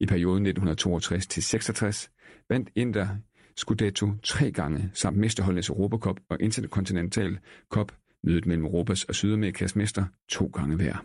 I 0.00 0.06
perioden 0.06 0.46
1962-66 0.46 2.44
vandt 2.48 2.70
Inter 2.74 3.08
Scudetto 3.56 4.12
tre 4.22 4.52
gange 4.52 4.90
samt 4.94 5.16
mesterholdenes 5.16 5.68
Europacup 5.68 6.20
og 6.30 6.36
Intercontinental 6.40 7.38
Cup 7.70 7.92
mødet 8.24 8.46
mellem 8.46 8.64
Europas 8.64 9.04
og 9.04 9.14
Sydamerikas 9.14 9.76
mester 9.76 10.04
to 10.28 10.46
gange 10.46 10.76
hver. 10.76 11.04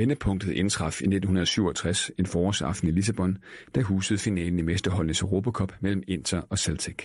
Vendepunktet 0.00 0.52
indtraf 0.52 1.00
i 1.00 1.04
1967 1.04 2.10
en 2.18 2.26
forårsaften 2.26 2.88
i 2.88 2.90
Lissabon, 2.90 3.38
da 3.74 3.80
husede 3.80 4.18
finalen 4.18 4.58
i 4.58 4.62
mesterholdenes 4.62 5.22
Europacup 5.22 5.72
mellem 5.80 6.02
Inter 6.08 6.40
og 6.40 6.58
Celtic. 6.58 6.98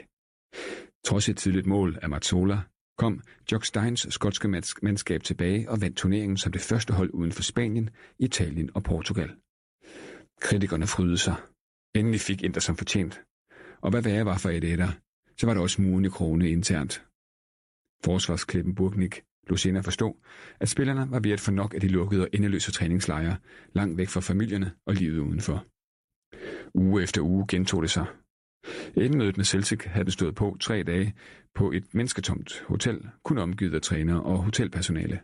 Trods 1.05 1.29
et 1.29 1.37
tidligt 1.37 1.65
mål 1.65 1.99
af 2.01 2.09
Mazzola, 2.09 2.61
kom 2.97 3.21
Jock 3.51 3.65
Steins 3.65 4.07
skotske 4.09 4.47
mandskab 4.81 5.23
tilbage 5.23 5.69
og 5.69 5.81
vandt 5.81 5.97
turneringen 5.97 6.37
som 6.37 6.51
det 6.51 6.61
første 6.61 6.93
hold 6.93 7.09
uden 7.13 7.31
for 7.31 7.43
Spanien, 7.43 7.89
Italien 8.19 8.69
og 8.73 8.83
Portugal. 8.83 9.31
Kritikerne 10.41 10.87
frydede 10.87 11.17
sig. 11.17 11.35
Endelig 11.95 12.21
fik 12.21 12.43
Inter 12.43 12.61
som 12.61 12.77
fortjent. 12.77 13.21
Og 13.81 13.89
hvad 13.89 14.01
værre 14.01 14.25
var 14.25 14.37
for 14.37 14.49
et 14.49 14.63
etter, 14.63 14.91
så 15.37 15.45
var 15.45 15.53
der 15.53 15.61
også 15.61 15.81
muren 15.81 16.05
i 16.05 16.09
krone 16.09 16.49
internt. 16.49 17.05
Forsvarsklippen 18.05 18.75
Burgnik 18.75 19.23
lå 19.47 19.55
senere 19.55 19.83
forstå, 19.83 20.17
at 20.59 20.69
spillerne 20.69 21.11
var 21.11 21.19
ved 21.19 21.31
at 21.31 21.39
få 21.39 21.51
nok 21.51 21.73
af 21.73 21.81
de 21.81 21.87
lukkede 21.87 22.21
og 22.21 22.29
endeløse 22.33 22.71
træningslejre, 22.71 23.37
langt 23.73 23.97
væk 23.97 24.09
fra 24.09 24.21
familierne 24.21 24.71
og 24.85 24.93
livet 24.93 25.19
udenfor. 25.19 25.65
Uge 26.75 27.03
efter 27.03 27.21
uge 27.21 27.45
gentog 27.47 27.81
det 27.81 27.91
sig. 27.91 28.05
Inden 28.95 29.17
mødet 29.17 29.37
med 29.37 29.45
Celtic 29.45 29.79
havde 29.85 30.05
den 30.05 30.11
stået 30.11 30.35
på 30.35 30.57
tre 30.59 30.83
dage 30.83 31.13
på 31.55 31.71
et 31.71 31.93
mennesketomt 31.93 32.63
hotel, 32.67 33.09
kun 33.23 33.37
omgivet 33.37 33.75
af 33.75 33.81
trænere 33.81 34.23
og 34.23 34.43
hotelpersonale. 34.43 35.19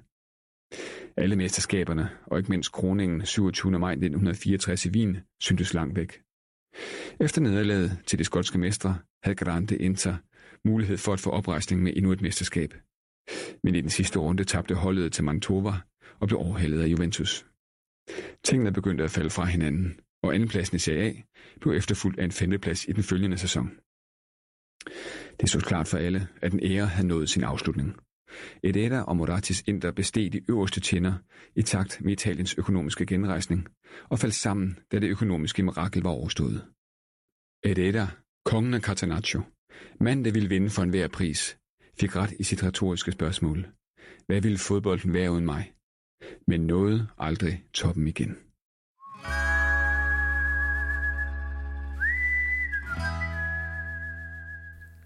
Alle 1.18 1.36
mesterskaberne, 1.36 2.10
og 2.26 2.38
ikke 2.38 2.50
mindst 2.50 2.72
kroningen 2.72 3.26
27. 3.26 3.80
maj 3.80 3.92
1964 3.92 4.86
i 4.86 4.90
Wien, 4.90 5.18
syntes 5.42 5.74
langt 5.74 5.96
væk. 5.96 6.22
Efter 7.20 7.42
nederlaget 7.42 8.00
til 8.08 8.20
de 8.20 8.24
skotske 8.24 8.58
mestre 8.58 8.98
havde 9.24 9.36
Grande 9.36 9.78
Inter 9.78 10.16
mulighed 10.66 10.98
for 10.98 11.14
at 11.14 11.20
få 11.20 11.30
oprejsning 11.30 11.84
med 11.84 11.94
endnu 11.96 12.12
et 12.12 12.22
mesterskab. 12.22 12.74
Men 13.64 13.76
i 13.76 13.82
den 13.82 13.90
sidste 13.90 14.20
runde 14.20 14.44
tabte 14.44 14.76
holdet 14.76 15.14
til 15.14 15.24
Mantova 15.24 15.74
og 16.20 16.28
blev 16.28 16.40
overhældet 16.40 16.82
af 16.82 16.88
Juventus. 16.88 17.46
Tingene 18.44 18.74
begyndte 18.74 19.04
at 19.04 19.12
falde 19.12 19.30
fra 19.30 19.46
hinanden, 19.46 20.00
og 20.24 20.34
andenpladsen 20.34 20.76
i 20.76 20.80
Serie 20.80 21.10
A 21.10 21.14
blev 21.62 21.74
efterfulgt 21.74 22.20
af 22.20 22.24
en 22.24 22.32
femteplads 22.32 22.86
i 22.88 22.92
den 22.92 23.04
følgende 23.04 23.38
sæson. 23.38 23.72
Det 25.40 25.50
stod 25.50 25.62
klart 25.62 25.88
for 25.88 25.98
alle, 25.98 26.28
at 26.42 26.52
den 26.52 26.60
ære 26.64 26.86
havde 26.86 27.08
nået 27.08 27.30
sin 27.30 27.44
afslutning. 27.44 27.96
Ededa 28.64 29.02
og 29.02 29.18
Moratis 29.18 29.64
Inter 29.68 29.92
besteg 29.92 30.34
de 30.34 30.42
øverste 30.50 30.80
tjener 30.82 31.14
i 31.56 31.62
takt 31.62 32.02
med 32.02 32.12
Italiens 32.12 32.54
økonomiske 32.58 33.06
genrejsning 33.06 33.68
og 34.10 34.20
faldt 34.20 34.36
sammen, 34.36 34.80
da 34.92 35.00
det 35.00 35.10
økonomiske 35.10 35.64
mirakel 35.64 36.02
var 36.02 36.10
overstået. 36.10 36.66
Ededa, 37.64 38.08
kongen 38.46 38.74
af 38.74 38.82
Catanaccio, 38.82 39.42
Manden, 40.00 40.26
der 40.26 40.32
ville 40.32 40.50
vinde 40.50 40.70
for 40.70 40.84
enhver 40.84 41.08
pris, 41.08 41.58
fik 42.00 42.16
ret 42.16 42.34
i 42.40 42.44
sit 42.44 42.64
retoriske 42.64 43.12
spørgsmål. 43.12 43.68
Hvad 44.28 44.42
ville 44.42 44.58
fodbolden 44.58 45.14
være 45.14 45.32
uden 45.32 45.46
mig? 45.46 45.72
Men 46.48 46.62
nåede 46.62 47.08
aldrig 47.18 47.64
toppen 47.74 48.08
igen. 48.08 48.38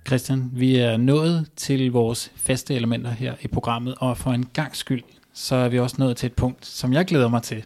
Christian, 0.07 0.49
vi 0.53 0.76
er 0.76 0.98
nået 0.98 1.49
til 1.56 1.91
vores 1.91 2.31
faste 2.35 2.76
elementer 2.76 3.11
her 3.11 3.35
i 3.41 3.48
programmet, 3.48 3.95
og 3.98 4.18
for 4.18 4.31
en 4.31 4.45
gang 4.45 4.76
skyld, 4.76 5.03
så 5.34 5.56
er 5.56 5.69
vi 5.69 5.80
også 5.80 5.95
nået 5.99 6.18
til 6.18 6.27
et 6.27 6.34
punkt, 6.34 6.65
som 6.65 6.94
jeg 6.94 7.06
glæder 7.06 7.30
mig 7.30 7.44
til. 7.44 7.64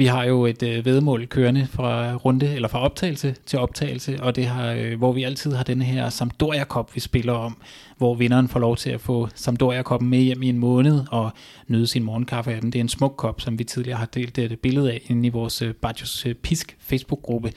Vi 0.00 0.06
har 0.06 0.24
jo 0.24 0.46
et 0.46 0.62
øh, 0.62 0.84
vedmål 0.84 1.26
kørende 1.26 1.66
fra 1.66 2.14
runde 2.14 2.54
eller 2.54 2.68
fra 2.68 2.80
optagelse 2.80 3.34
til 3.46 3.58
optagelse, 3.58 4.22
og 4.22 4.36
det 4.36 4.46
har, 4.46 4.72
øh, 4.72 4.98
hvor 4.98 5.12
vi 5.12 5.22
altid 5.22 5.52
har 5.52 5.64
den 5.64 5.82
her 5.82 6.08
Sampdoria 6.08 6.64
Cup, 6.64 6.94
vi 6.94 7.00
spiller 7.00 7.32
om, 7.32 7.56
hvor 7.96 8.14
vinderen 8.14 8.48
får 8.48 8.60
lov 8.60 8.76
til 8.76 8.90
at 8.90 9.00
få 9.00 9.28
Sampdoria 9.34 9.82
Cup'en 9.82 10.04
med 10.04 10.18
hjem 10.18 10.42
i 10.42 10.48
en 10.48 10.58
måned 10.58 11.04
og 11.10 11.30
nyde 11.66 11.86
sin 11.86 12.02
morgenkaffe 12.02 12.54
af 12.54 12.60
den. 12.60 12.72
Det 12.72 12.78
er 12.78 12.80
en 12.80 12.88
smuk 12.88 13.14
kop, 13.16 13.40
som 13.40 13.58
vi 13.58 13.64
tidligere 13.64 13.98
har 13.98 14.06
delt 14.06 14.38
et 14.38 14.60
billede 14.60 14.92
af 14.92 15.00
inde 15.06 15.26
i 15.26 15.30
vores 15.30 15.62
øh, 15.62 15.74
Bajos 15.74 16.26
øh, 16.26 16.34
Pisk 16.34 16.76
Facebook-gruppe. 16.80 17.52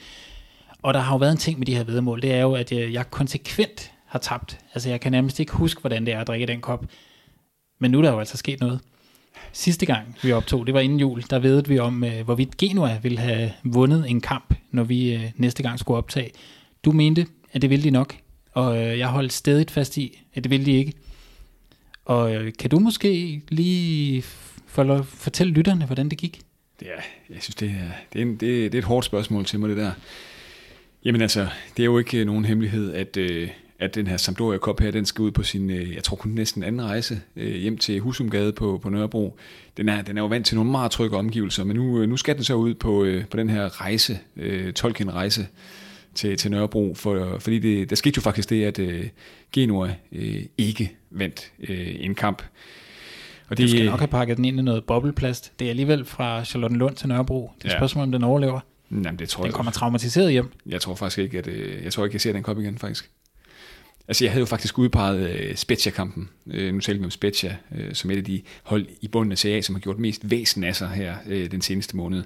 Og 0.82 0.94
der 0.94 1.00
har 1.00 1.14
jo 1.14 1.18
været 1.18 1.32
en 1.32 1.38
ting 1.38 1.58
med 1.58 1.66
de 1.66 1.76
her 1.76 1.84
vedmål, 1.84 2.22
det 2.22 2.32
er 2.32 2.40
jo, 2.40 2.54
at 2.54 2.72
jeg, 2.72 2.92
jeg 2.92 3.10
konsekvent 3.10 3.92
har 4.06 4.18
tabt. 4.18 4.58
Altså 4.74 4.90
jeg 4.90 5.00
kan 5.00 5.12
nærmest 5.12 5.40
ikke 5.40 5.52
huske, 5.52 5.80
hvordan 5.80 6.06
det 6.06 6.14
er 6.14 6.20
at 6.20 6.26
drikke 6.26 6.46
den 6.46 6.60
kop. 6.60 6.84
Men 7.78 7.90
nu 7.90 7.98
er 7.98 8.02
der 8.02 8.12
jo 8.12 8.18
altså 8.18 8.36
sket 8.36 8.60
noget. 8.60 8.80
Sidste 9.52 9.86
gang 9.86 10.16
vi 10.22 10.32
optog, 10.32 10.66
det 10.66 10.74
var 10.74 10.80
inden 10.80 11.00
jul, 11.00 11.22
der 11.30 11.38
vedede 11.38 11.68
vi 11.68 11.78
om, 11.78 12.04
øh, 12.04 12.24
hvorvidt 12.24 12.56
Genua 12.56 12.98
ville 13.02 13.18
have 13.18 13.52
vundet 13.64 14.10
en 14.10 14.20
kamp, 14.20 14.54
når 14.70 14.84
vi 14.84 15.14
øh, 15.14 15.30
næste 15.36 15.62
gang 15.62 15.78
skulle 15.78 15.98
optage. 15.98 16.30
Du 16.84 16.92
mente, 16.92 17.26
at 17.52 17.62
det 17.62 17.70
ville 17.70 17.84
de 17.84 17.90
nok, 17.90 18.16
og 18.52 18.76
øh, 18.82 18.98
jeg 18.98 19.08
holdt 19.08 19.32
stadig 19.32 19.70
fast 19.70 19.96
i, 19.96 20.20
at 20.34 20.44
det 20.44 20.50
ville 20.50 20.66
de 20.66 20.72
ikke. 20.72 20.92
Og 22.04 22.34
øh, 22.34 22.52
kan 22.58 22.70
du 22.70 22.78
måske 22.78 23.40
lige 23.48 24.22
for, 24.66 25.02
fortælle 25.02 25.52
lytterne, 25.52 25.86
hvordan 25.86 26.08
det 26.08 26.18
gik? 26.18 26.40
Det 26.80 26.88
er, 26.88 27.02
jeg 27.30 27.42
synes, 27.42 27.54
det 27.54 27.68
er, 27.68 27.90
det, 28.12 28.18
er 28.18 28.22
en, 28.22 28.36
det, 28.36 28.64
er, 28.64 28.70
det 28.70 28.74
er 28.74 28.78
et 28.78 28.84
hårdt 28.84 29.06
spørgsmål 29.06 29.44
til 29.44 29.60
mig, 29.60 29.68
det 29.68 29.76
der. 29.76 29.92
Jamen 31.04 31.20
altså, 31.20 31.48
det 31.76 31.82
er 31.82 31.84
jo 31.84 31.98
ikke 31.98 32.24
nogen 32.24 32.44
hemmelighed, 32.44 32.94
at, 32.94 33.16
øh, 33.16 33.48
at 33.84 33.94
den 33.94 34.06
her 34.06 34.16
Sampdoria 34.16 34.58
Cup 34.58 34.80
her, 34.80 34.90
den 34.90 35.06
skal 35.06 35.22
ud 35.22 35.30
på 35.30 35.42
sin, 35.42 35.70
øh, 35.70 35.94
jeg 35.94 36.04
tror 36.04 36.16
kun 36.16 36.30
næsten 36.30 36.62
anden 36.62 36.82
rejse 36.82 37.20
øh, 37.36 37.54
hjem 37.54 37.78
til 37.78 38.00
Husumgade 38.00 38.52
på, 38.52 38.80
på 38.82 38.88
Nørrebro. 38.88 39.38
Den 39.76 39.88
er, 39.88 40.02
den 40.02 40.18
er 40.18 40.22
jo 40.22 40.26
vant 40.26 40.46
til 40.46 40.56
nogle 40.56 40.70
meget 40.70 40.90
trygge 40.90 41.16
omgivelser, 41.16 41.64
men 41.64 41.76
nu, 41.76 42.02
øh, 42.02 42.08
nu 42.08 42.16
skal 42.16 42.34
den 42.34 42.44
så 42.44 42.54
ud 42.54 42.74
på, 42.74 43.06
på 43.30 43.36
den 43.36 43.50
her 43.50 43.80
rejse, 43.80 44.18
Tolkien-rejse 44.74 45.46
til, 46.14 46.36
til 46.36 46.50
Nørrebro, 46.50 46.94
for, 46.94 47.38
fordi 47.38 47.58
det, 47.58 47.90
der 47.90 47.96
skete 47.96 48.16
jo 48.16 48.22
faktisk 48.22 48.50
det, 48.50 48.64
at 48.64 48.78
øh, 48.78 49.08
Genua 49.52 49.94
øh, 50.12 50.42
ikke 50.58 50.96
vandt 51.10 51.52
øh, 51.68 51.94
en 51.98 52.14
kamp. 52.14 52.42
Og 53.48 53.56
det, 53.56 53.64
du 53.64 53.68
skal 53.68 53.84
nok 53.86 53.98
have 53.98 54.08
pakket 54.08 54.36
den 54.36 54.44
ind 54.44 54.58
i 54.58 54.62
noget 54.62 54.84
bobleplast. 54.84 55.52
Det 55.58 55.64
er 55.64 55.70
alligevel 55.70 56.04
fra 56.04 56.44
Charlottenlund 56.44 56.96
til 56.96 57.08
Nørrebro. 57.08 57.50
Det 57.58 57.64
er 57.64 57.72
ja. 57.72 57.78
spørgsmål, 57.78 58.02
om 58.02 58.12
den 58.12 58.24
overlever. 58.24 58.60
Jamen, 58.90 59.16
det 59.18 59.28
tror 59.28 59.42
den 59.42 59.46
jeg, 59.46 59.54
kommer 59.54 59.72
traumatiseret 59.72 60.32
hjem. 60.32 60.52
Jeg 60.66 60.80
tror 60.80 60.94
faktisk 60.94 61.18
ikke, 61.18 61.38
at 61.38 61.46
øh, 61.46 61.84
jeg 61.84 61.92
tror 61.92 62.04
ikke, 62.04 62.14
jeg 62.14 62.20
ser 62.20 62.32
den 62.32 62.42
kop 62.42 62.58
igen, 62.58 62.78
faktisk. 62.78 63.10
Altså, 64.08 64.24
jeg 64.24 64.32
havde 64.32 64.40
jo 64.40 64.46
faktisk 64.46 64.78
udpeget 64.78 65.30
øh, 65.30 65.56
Spezia-kampen. 65.56 66.30
Øh, 66.50 66.74
nu 66.74 66.80
taler 66.80 66.98
vi 66.98 67.04
om 67.04 67.10
Spezia, 67.10 67.56
øh, 67.74 67.94
som 67.94 68.10
et 68.10 68.16
af 68.16 68.24
de 68.24 68.42
hold 68.62 68.86
i 69.00 69.08
bunden 69.08 69.32
af 69.32 69.38
CA, 69.38 69.60
som 69.60 69.74
har 69.74 69.80
gjort 69.80 69.98
mest 69.98 70.30
væsen 70.30 70.64
af 70.64 70.76
sig 70.76 70.88
her 70.88 71.16
øh, 71.26 71.50
den 71.50 71.60
seneste 71.60 71.96
måned. 71.96 72.24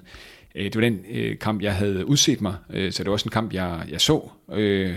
Øh, 0.55 0.63
det 0.63 0.75
var 0.75 0.81
den 0.81 0.99
øh, 1.11 1.39
kamp, 1.39 1.61
jeg 1.61 1.75
havde 1.75 2.05
udset 2.05 2.41
mig, 2.41 2.55
øh, 2.69 2.91
så 2.91 3.03
det 3.03 3.07
var 3.07 3.13
også 3.13 3.25
en 3.25 3.31
kamp, 3.31 3.53
jeg, 3.53 3.85
jeg 3.89 4.01
så. 4.01 4.29
Øh, 4.51 4.95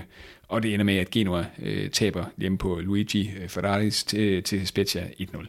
og 0.48 0.62
det 0.62 0.74
ender 0.74 0.84
med, 0.84 0.96
at 0.96 1.10
Genoa 1.10 1.44
øh, 1.62 1.90
taber 1.90 2.24
hjemme 2.38 2.58
på 2.58 2.80
Luigi 2.80 3.30
øh, 3.42 3.48
Ferraris 3.48 4.04
til, 4.04 4.42
til 4.42 4.66
Spezia 4.66 5.04
1-0. 5.20 5.46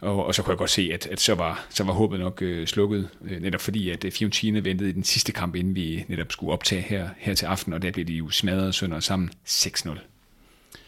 Og, 0.00 0.26
og 0.26 0.34
så 0.34 0.42
kunne 0.42 0.52
jeg 0.52 0.58
godt 0.58 0.70
se, 0.70 0.90
at, 0.94 1.06
at 1.06 1.20
så, 1.20 1.34
var, 1.34 1.66
så 1.70 1.84
var 1.84 1.92
håbet 1.92 2.20
nok 2.20 2.42
øh, 2.42 2.66
slukket, 2.66 3.08
øh, 3.24 3.42
netop 3.42 3.60
fordi, 3.60 3.90
at 3.90 4.04
øh, 4.04 4.12
Fiorentina 4.12 4.58
ventede 4.58 4.90
i 4.90 4.92
den 4.92 5.04
sidste 5.04 5.32
kamp, 5.32 5.54
inden 5.54 5.74
vi 5.74 6.04
netop 6.08 6.32
skulle 6.32 6.52
optage 6.52 6.82
her, 6.82 7.08
her 7.18 7.34
til 7.34 7.46
aften, 7.46 7.72
og 7.72 7.82
der 7.82 7.92
blev 7.92 8.04
de 8.04 8.12
jo 8.12 8.30
smadret 8.30 8.74
sønder 8.74 9.00
sammen 9.00 9.30
6-0. 9.46 9.98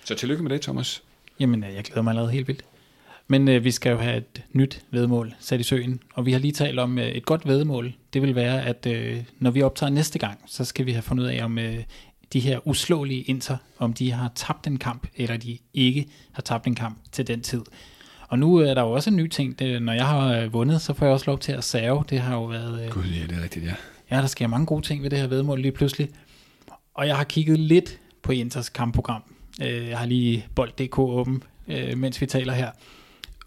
Så 0.05 0.15
tillykke 0.15 0.43
med 0.43 0.51
det, 0.51 0.61
Thomas. 0.61 1.03
Jamen, 1.41 1.65
øh, 1.65 1.74
jeg 1.74 1.85
glæder 1.85 2.03
mig 2.03 2.11
allerede 2.11 2.32
helt 2.32 2.49
vildt. 2.49 2.65
Men 3.28 3.49
øh, 3.49 3.65
vi 3.65 3.70
skal 3.70 3.91
jo 3.91 3.99
have 3.99 4.16
et 4.16 4.43
nyt 4.53 4.85
vedmål 4.91 5.35
sat 5.41 5.61
i 5.61 5.62
søen, 5.62 6.01
og 6.15 6.27
vi 6.27 6.32
har 6.32 6.39
lige 6.39 6.53
talt 6.53 6.78
om 6.78 6.99
øh, 6.99 7.07
et 7.07 7.27
godt 7.27 7.47
vedmål. 7.47 7.93
Det 8.12 8.23
vil 8.23 8.35
være, 8.35 8.65
at 8.65 8.87
øh, 8.87 9.24
når 9.39 9.51
vi 9.51 9.62
optager 9.62 9.91
næste 9.91 10.19
gang, 10.19 10.39
så 10.47 10.65
skal 10.65 10.87
vi 10.87 10.93
have 10.93 11.03
fundet 11.03 11.24
ud 11.24 11.28
af, 11.28 11.45
om 11.45 11.59
øh, 11.59 11.78
de 12.32 12.41
her 12.41 12.69
uslåelige 12.69 13.23
inter, 13.23 13.57
om 13.78 13.93
de 13.93 14.12
har 14.12 14.32
tabt 14.35 14.66
en 14.66 14.78
kamp, 14.78 15.07
eller 15.16 15.37
de 15.37 15.59
ikke 15.74 16.07
har 16.32 16.43
tabt 16.43 16.66
en 16.66 16.74
kamp 16.74 16.99
til 17.12 17.27
den 17.27 17.41
tid. 17.41 17.62
Og 18.31 18.39
nu 18.39 18.57
er 18.57 18.74
der 18.74 18.82
jo 18.82 18.90
også 18.90 19.11
en 19.11 19.16
ny 19.16 19.28
ting. 19.28 19.59
Det, 19.59 19.82
når 19.82 19.93
jeg 19.93 20.07
har 20.07 20.35
øh, 20.35 20.52
vundet, 20.52 20.82
så 20.82 20.94
får 20.94 21.07
jeg 21.07 21.12
også 21.12 21.27
lov 21.27 21.39
til 21.39 21.52
at 21.52 21.65
serve. 21.65 22.05
Det 22.11 22.20
har 22.20 22.35
jo 22.35 22.44
været... 22.44 22.85
Øh, 22.85 22.90
Gud, 22.90 23.05
ja, 23.05 23.27
det 23.27 23.39
er 23.39 23.43
rigtigt, 23.43 23.65
ja. 23.65 23.74
Ja, 24.11 24.16
der 24.16 24.27
sker 24.27 24.47
mange 24.47 24.66
gode 24.66 24.82
ting 24.82 25.02
ved 25.02 25.11
det 25.11 25.19
her 25.19 25.27
vedmål 25.27 25.61
lige 25.61 25.73
pludselig. 25.73 26.09
Og 26.94 27.07
jeg 27.07 27.16
har 27.16 27.24
kigget 27.24 27.59
lidt 27.59 27.98
på 28.23 28.32
Inters 28.32 28.69
kampprogram. 28.69 29.23
Øh, 29.62 29.89
jeg 29.89 29.98
har 29.98 30.07
lige 30.07 30.47
bold.dk 30.55 30.98
åben, 30.98 31.43
mens 31.97 32.20
vi 32.20 32.27
taler 32.27 32.52
her. 32.52 32.70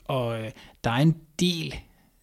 Og 0.06 0.40
der 0.84 0.90
er 0.90 1.02
en 1.02 1.16
del 1.40 1.76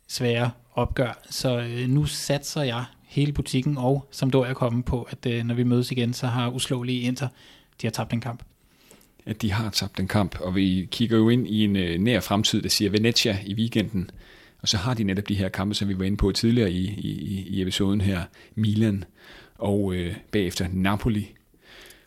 svære 0.09 0.51
opgør, 0.75 1.19
så 1.31 1.67
nu 1.89 2.07
satser 2.07 2.63
jeg 2.63 2.85
hele 3.07 3.33
butikken, 3.33 3.79
og 3.79 4.09
som 4.11 4.31
dog 4.31 4.47
er 4.47 4.55
kommet 4.55 4.85
på, 4.85 5.09
at 5.11 5.47
når 5.47 5.55
vi 5.55 5.63
mødes 5.63 5.93
igen, 5.93 6.13
så 6.13 6.27
har 6.27 6.49
uslåelige 6.49 7.01
Inter, 7.01 7.29
de 7.83 7.87
har 7.87 7.91
tabt 7.91 8.13
en 8.13 8.21
kamp 8.21 8.43
at 9.27 9.43
de 9.43 9.53
har 9.53 9.71
tabt 9.71 10.01
en 10.01 10.09
kamp, 10.09 10.41
og 10.41 10.55
vi 10.55 10.89
kigger 10.91 11.17
jo 11.17 11.29
ind 11.29 11.49
i 11.49 11.65
en 11.65 11.77
øh, 11.77 11.99
nær 11.99 12.21
fremtid, 12.21 12.63
der 12.63 12.69
siger 12.69 12.91
Venezia 12.91 13.39
i 13.47 13.55
weekenden, 13.55 14.11
og 14.63 14.69
så 14.69 14.77
har 14.77 14.95
de 14.95 15.05
netop 15.05 15.29
de 15.29 15.35
her 15.35 15.49
kampe, 15.49 15.75
som 15.75 15.89
vi 15.89 15.99
var 15.99 16.05
inde 16.05 16.17
på 16.17 16.33
tidligere 16.33 16.71
i, 16.71 16.85
i, 16.85 17.45
i 17.49 17.63
episoden 17.63 18.01
her, 18.01 18.23
Milan, 18.55 19.05
og 19.55 19.95
øh, 19.95 20.15
bagefter 20.31 20.67
Napoli. 20.73 21.35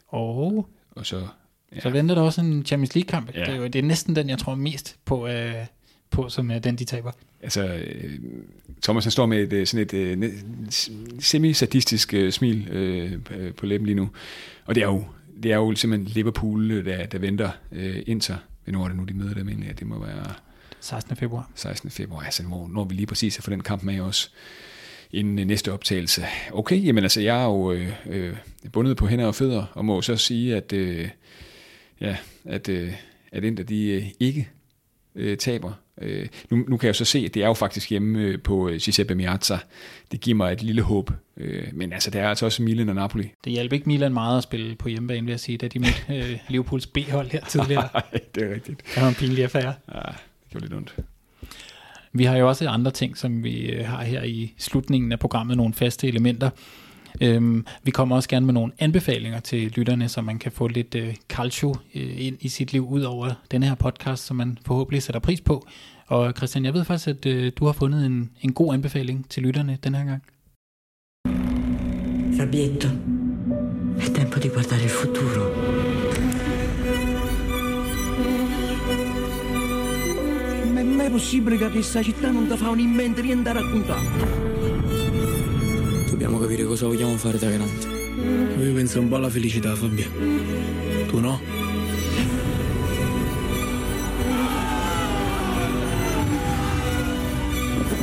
Og, 0.07 0.69
og 0.91 1.05
så, 1.05 1.27
ja. 1.75 1.79
så 1.79 1.89
venter 1.89 2.15
der 2.15 2.21
også 2.21 2.41
en 2.41 2.65
Champions 2.65 2.95
League-kamp. 2.95 3.35
Ja. 3.35 3.39
Det, 3.39 3.49
er 3.49 3.55
jo, 3.55 3.67
det 3.67 3.75
er 3.75 3.83
næsten 3.83 4.15
den, 4.15 4.29
jeg 4.29 4.37
tror 4.37 4.55
mest 4.55 4.95
på, 5.05 5.27
øh, 5.27 5.53
på 6.09 6.29
som 6.29 6.51
er 6.51 6.59
den, 6.59 6.75
de 6.75 6.85
taber. 6.85 7.11
Altså, 7.41 7.65
øh, 7.65 8.19
Thomas 8.83 9.03
han 9.03 9.11
står 9.11 9.25
med 9.25 9.43
et, 9.43 9.53
øh, 9.53 9.67
sådan 9.67 9.85
et 9.85 9.93
øh, 9.93 10.33
semi-sadistisk 11.19 12.13
øh, 12.13 12.31
smil 12.31 12.67
øh, 12.71 13.19
på 13.57 13.65
læben 13.65 13.85
lige 13.85 13.95
nu, 13.95 14.09
og 14.65 14.75
det 14.75 14.83
er 14.83 14.87
jo 14.87 15.03
det 15.43 15.51
er 15.51 15.55
jo 15.55 15.75
simpelthen 15.75 16.13
Liverpool, 16.13 16.85
der, 16.85 17.05
der 17.05 17.19
venter 17.19 17.49
øh, 17.71 18.03
Inter. 18.07 18.35
Hvornår 18.63 18.83
er 18.83 18.87
det 18.87 18.97
nu, 18.97 19.03
de 19.03 19.13
møder 19.13 19.33
dem 19.33 19.47
egentlig? 19.47 19.67
Ja, 19.67 19.73
det 19.73 19.87
må 19.87 19.99
være... 20.05 20.33
16. 20.79 21.15
februar. 21.15 21.49
16. 21.55 21.89
februar, 21.89 22.23
altså 22.23 22.43
hvor 22.43 22.67
når 22.67 22.83
vi 22.83 22.95
lige 22.95 23.05
præcis 23.05 23.37
at 23.37 23.43
få 23.43 23.51
den 23.51 23.63
kamp 23.63 23.83
med 23.83 23.99
os 23.99 24.31
inden 25.11 25.39
øh, 25.39 25.45
næste 25.45 25.73
optagelse. 25.73 26.25
Okay, 26.51 26.85
jamen 26.85 27.03
altså, 27.03 27.21
jeg 27.21 27.41
er 27.41 27.45
jo 27.45 27.71
øh, 27.71 27.89
øh, 28.09 28.35
bundet 28.71 28.97
på 28.97 29.07
hænder 29.07 29.25
og 29.25 29.35
fødder, 29.35 29.65
og 29.73 29.85
må 29.85 30.01
så 30.01 30.15
sige, 30.15 30.55
at, 30.55 30.73
øh, 30.73 31.09
ja, 32.01 32.17
at, 32.45 32.69
øh, 32.69 32.93
at 33.31 33.43
Inter 33.43 33.63
de 33.63 33.87
øh, 33.87 34.05
ikke 34.19 34.49
øh, 35.15 35.37
taber. 35.37 35.73
Øh, 36.01 36.27
nu, 36.49 36.57
nu 36.57 36.77
kan 36.77 36.87
jeg 36.87 36.93
jo 36.93 36.93
så 36.93 37.05
se, 37.05 37.19
at 37.19 37.33
det 37.33 37.43
er 37.43 37.47
jo 37.47 37.53
faktisk 37.53 37.89
hjemme 37.89 38.19
øh, 38.19 38.41
på 38.41 38.69
øh, 38.69 38.79
Giuseppe 38.79 39.15
Miazza. 39.15 39.57
Det 40.11 40.21
giver 40.21 40.37
mig 40.37 40.53
et 40.53 40.63
lille 40.63 40.81
håb. 40.81 41.11
Øh, 41.37 41.67
men 41.73 41.93
altså, 41.93 42.11
det 42.11 42.21
er 42.21 42.29
altså 42.29 42.45
også 42.45 42.63
Milan 42.63 42.89
og 42.89 42.95
Napoli. 42.95 43.31
Det 43.43 43.51
hjalp 43.51 43.73
ikke 43.73 43.85
Milan 43.85 44.13
meget 44.13 44.37
at 44.37 44.43
spille 44.43 44.75
på 44.75 44.89
hjemmebane, 44.89 45.25
vil 45.25 45.31
jeg 45.31 45.39
sige, 45.39 45.57
da 45.57 45.67
de 45.67 45.79
mødte 45.79 46.31
øh, 46.31 46.39
Liverpools 46.49 46.87
B-hold 46.87 47.31
her 47.31 47.45
tidligere. 47.45 47.89
Nej, 47.93 48.21
det 48.35 48.43
er 48.43 48.53
rigtigt. 48.53 48.81
Det 48.95 49.03
var 49.03 49.09
en 49.09 49.15
pinlig 49.15 49.43
affære. 49.43 49.73
Ja, 49.93 49.99
det 49.99 50.51
gjorde 50.51 50.65
lidt 50.65 50.73
ondt. 50.73 50.95
Vi 52.13 52.23
har 52.23 52.37
jo 52.37 52.47
også 52.47 52.69
andre 52.69 52.91
ting, 52.91 53.17
som 53.17 53.43
vi 53.43 53.65
øh, 53.65 53.85
har 53.85 54.03
her 54.03 54.23
i 54.23 54.53
slutningen 54.57 55.11
af 55.11 55.19
programmet, 55.19 55.57
nogle 55.57 55.73
faste 55.73 56.07
elementer. 56.07 56.49
Øhm, 57.23 57.65
vi 57.83 57.91
kommer 57.91 58.15
også 58.15 58.29
gerne 58.29 58.45
med 58.45 58.53
nogle 58.53 58.73
anbefalinger 58.79 59.39
til 59.39 59.71
lytterne, 59.71 60.09
så 60.09 60.21
man 60.21 60.39
kan 60.39 60.51
få 60.51 60.67
lidt 60.67 60.95
øh, 60.95 61.15
calcio 61.29 61.75
øh, 61.95 62.25
ind 62.25 62.37
i 62.41 62.47
sit 62.49 62.73
liv 62.73 62.89
ud 62.89 63.01
over 63.01 63.33
denne 63.51 63.65
her 63.65 63.75
podcast, 63.75 64.25
som 64.25 64.37
man 64.37 64.57
forhåbentlig 64.65 65.03
sætter 65.03 65.19
pris 65.19 65.41
på. 65.41 65.67
Og 66.07 66.33
Christian, 66.37 66.65
jeg 66.65 66.73
ved 66.73 66.85
faktisk, 66.85 67.07
at 67.07 67.25
øh, 67.25 67.51
du 67.55 67.65
har 67.65 67.73
fundet 67.73 68.05
en, 68.05 68.29
en 68.41 68.53
god 68.53 68.73
anbefaling 68.73 69.29
til 69.29 69.43
lytterne 69.43 69.77
den 69.83 69.95
her 69.95 70.05
gang. 70.05 70.23
Fabietto, 72.37 72.87
è 73.99 74.11
tempo 74.11 74.39
di 74.39 74.49
guardare 74.49 74.83
il 74.83 74.89
futuro. 74.89 75.43
Ma 80.73 80.79
è 80.79 80.83
mai 80.83 81.09
possibile 81.09 81.57
che 81.57 81.69
questa 81.69 82.01
città 82.03 82.31
non 82.31 82.47
ti 82.47 82.57
fa 82.57 82.69
un 82.69 82.79
in 82.79 82.89
mente 82.89 83.21
niente 83.21 83.49
a 83.49 83.53
raccontare? 83.53 84.62
Dobbiamo 86.23 86.41
capire 86.41 86.63
cosa 86.63 86.85
vogliamo 86.87 87.17
fare 87.17 87.37
da 87.37 87.49
grandi. 87.49 87.85
Io 88.63 88.73
penso 88.73 89.01
un 89.01 89.09
po' 89.09 89.17
alla 89.17 89.29
felicità, 89.29 89.75
Fabio. 89.75 90.09
Tu 91.07 91.19
no? 91.19 91.41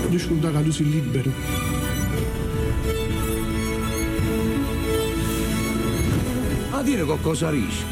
Voglio 0.03 0.19
scordare 0.19 0.59
che 0.59 0.65
tu 0.65 0.71
sei 0.71 0.91
libero. 0.91 1.33
A 6.73 6.83
dire 6.83 7.05
qualcosa 7.05 7.49
rischi. 7.49 7.85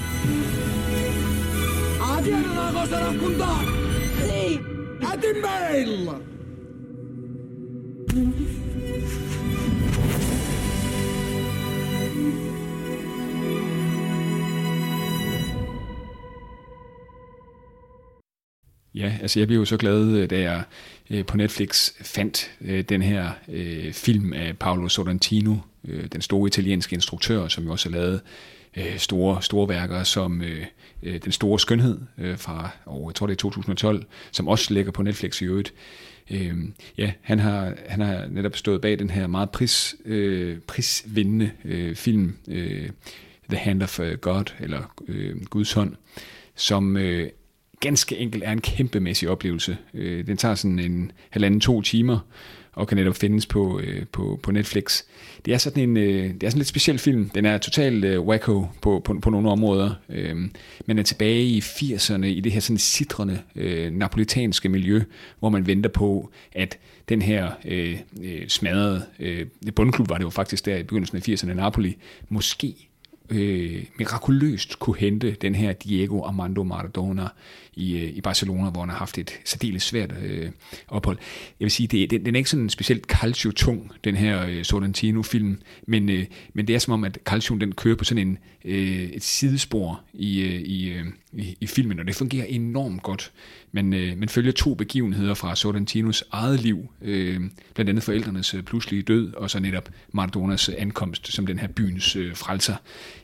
tierra 2.23 2.71
gozarán 2.73 3.19
juntar. 3.19 3.65
Sí. 4.27 4.61
A 5.01 5.17
Timbale! 5.17 6.05
Ja, 6.05 6.38
altså 19.20 19.40
jeg 19.40 19.47
blev 19.49 19.59
jo 19.59 19.65
så 19.65 19.77
glad, 19.77 20.07
øh, 20.07 20.31
da 20.31 20.40
jeg 20.40 20.62
øh, 21.11 21.27
på 21.27 21.36
Netflix 21.36 21.90
fandt 22.03 22.51
øh, 22.61 22.85
den 22.89 23.03
her 23.03 23.31
øh, 23.49 23.93
film 23.93 24.32
af 24.32 24.59
Paolo 24.59 24.89
Sorrentino, 24.89 25.57
øh, 25.89 26.05
den 26.12 26.20
store 26.20 26.47
italienske 26.47 26.95
instruktør, 26.95 27.49
som 27.49 27.65
jo 27.65 27.73
også 27.73 27.90
har 27.90 27.99
lavet 27.99 28.20
øh, 28.77 28.99
store, 28.99 29.43
store 29.43 29.69
værker 29.69 30.05
som 30.05 30.43
øh, 30.43 30.66
øh, 31.03 31.20
Den 31.24 31.32
Store 31.32 31.61
Skønhed 31.61 31.99
øh, 32.19 32.39
fra, 32.39 32.70
og 32.85 33.11
jeg 33.11 33.15
tror 33.15 33.27
det 33.27 33.35
er 33.35 33.39
2012, 33.39 34.05
som 34.31 34.49
også 34.49 34.74
ligger 34.74 34.93
på 34.93 35.03
Netflix 35.03 35.43
i 35.43 35.45
øvrigt. 35.45 35.74
Øh, 36.31 36.55
ja, 36.99 37.12
han 37.20 37.39
har, 37.39 37.74
han 37.86 38.01
har 38.01 38.27
netop 38.31 38.57
stået 38.57 38.81
bag 38.81 38.99
den 38.99 39.11
her 39.11 39.27
meget 39.27 39.51
pris, 39.51 39.97
øh, 40.05 40.59
prisvindende 40.59 41.51
øh, 41.65 41.97
film, 41.97 42.36
øh, 42.49 42.90
The 43.49 43.59
Hand 43.59 43.82
of 43.82 44.01
øh, 44.01 44.19
God, 44.19 44.45
eller 44.61 44.95
øh, 45.09 45.45
Guds 45.45 45.73
hånd, 45.73 45.95
som 46.57 46.97
øh, 46.97 47.28
ganske 47.81 48.17
enkelt 48.17 48.45
er 48.45 48.53
en 48.53 48.61
kæmpemæssig 48.61 49.29
oplevelse. 49.29 49.77
Øh, 49.95 50.27
den 50.27 50.37
tager 50.37 50.55
sådan 50.55 50.79
en 50.79 51.13
halvanden 51.31 51.61
to 51.61 51.83
timer, 51.83 52.19
og 52.79 52.89
kan 52.89 52.97
netop 52.97 53.17
findes 53.17 53.47
på, 53.47 53.81
øh, 53.81 54.07
på, 54.13 54.41
på 54.43 54.53
Netflix. 54.53 55.03
Det 55.45 55.55
er 55.55 55.59
sådan 55.59 55.83
en, 55.83 55.97
øh, 55.97 56.05
det 56.05 56.43
er 56.43 56.51
sådan 56.51 56.57
en 56.57 56.59
lidt 56.59 56.69
speciel 56.69 56.99
film. 56.99 57.29
Den 57.29 57.45
er 57.45 57.59
totalt 57.59 58.05
øh, 58.05 58.21
wacko 58.21 58.67
på, 58.83 59.03
på, 59.05 59.19
på 59.23 59.31
nogle 59.31 59.51
områder, 59.51 59.91
øh, 60.09 60.37
men 60.87 60.99
er 60.99 61.03
tilbage 61.03 61.45
i 61.45 61.59
80'erne 61.61 62.25
i 62.25 62.41
det 62.41 62.53
her 62.53 62.61
sådan 62.61 62.79
sidrende 62.79 63.41
øh, 63.57 63.93
napolitanske 63.93 64.69
miljø, 64.69 65.03
hvor 65.39 65.49
man 65.49 65.67
venter 65.67 65.91
på, 65.91 66.31
at 66.53 66.79
den 67.09 67.23
her 67.23 67.51
øh, 67.65 67.99
øh 68.23 68.49
smadrede 68.49 69.05
øh, 69.19 69.47
bundklub, 69.75 70.09
var 70.09 70.19
det 70.19 70.25
jo 70.25 70.31
faktisk 70.31 70.67
der 70.67 70.77
i 70.77 70.83
begyndelsen 70.83 71.17
af 71.17 71.29
80'erne, 71.29 71.55
Napoli, 71.55 71.97
måske 72.29 72.89
øh, 73.31 73.85
mirakuløst 73.99 74.79
kunne 74.79 74.97
hente 74.99 75.37
den 75.43 75.55
her 75.55 75.73
Diego 75.73 76.23
Armando 76.23 76.63
Maradona 76.63 77.29
i, 77.79 77.99
øh, 77.99 78.17
i 78.17 78.21
Barcelona, 78.21 78.71
hvor 78.71 78.81
han 78.81 78.89
har 78.89 78.97
haft 78.97 79.19
et 79.19 79.41
særdeles 79.45 79.83
svært 79.83 80.15
øh, 80.23 80.51
ophold. 80.89 81.19
Jeg 81.61 81.65
vil 81.65 81.71
sige, 81.71 81.87
det, 81.87 82.11
den, 82.11 82.25
den 82.25 82.35
er 82.35 82.39
ikke 82.39 82.51
sådan 82.51 82.71
specielt 82.71 83.05
calcio-tung, 83.07 83.93
den 84.05 84.17
her 84.17 84.47
øh, 84.47 84.65
Sorrentino-film, 84.65 85.61
men, 85.87 86.09
øh, 86.09 86.25
men 86.55 86.67
det 86.67 86.75
er 86.75 86.79
som 86.79 86.93
om, 86.93 87.05
at 87.05 87.19
calcio 87.25 87.57
den 87.57 87.73
kører 87.73 87.97
på 87.97 88.05
sådan 88.05 88.29
en, 88.29 88.39
øh, 88.65 89.03
et 89.03 89.23
sidespor 89.23 90.01
i, 90.15 90.41
øh, 90.41 90.61
i, 90.61 90.89
øh, 90.89 91.05
i, 91.33 91.57
i 91.61 91.67
filmen, 91.67 92.01
og 92.01 92.07
det 92.07 92.15
fungerer 92.15 92.47
enormt 92.47 93.03
godt. 93.03 93.33
Man, 93.73 93.93
øh, 93.95 94.19
man 94.19 94.29
følger 94.29 94.53
to 94.53 94.75
begivenheder 94.75 95.35
fra 95.35 95.57
Sorrentinos 95.57 96.25
eget 96.33 96.61
liv, 96.61 96.89
øh, 97.03 97.41
blandt 97.75 97.91
andet 97.91 98.03
forældrenes 98.03 98.55
øh, 98.55 98.63
pludselige 98.63 99.03
død, 99.03 99.35
og 99.35 99.51
så 99.51 99.61
netop 99.61 99.91
Maradonas 100.13 100.69
øh, 100.69 100.75
ankomst 100.79 101.33
som 101.33 101.47
den 101.47 101.59
her 101.59 101.69
byens 101.69 102.17
øh, 102.17 102.37
frelser. 102.37 102.77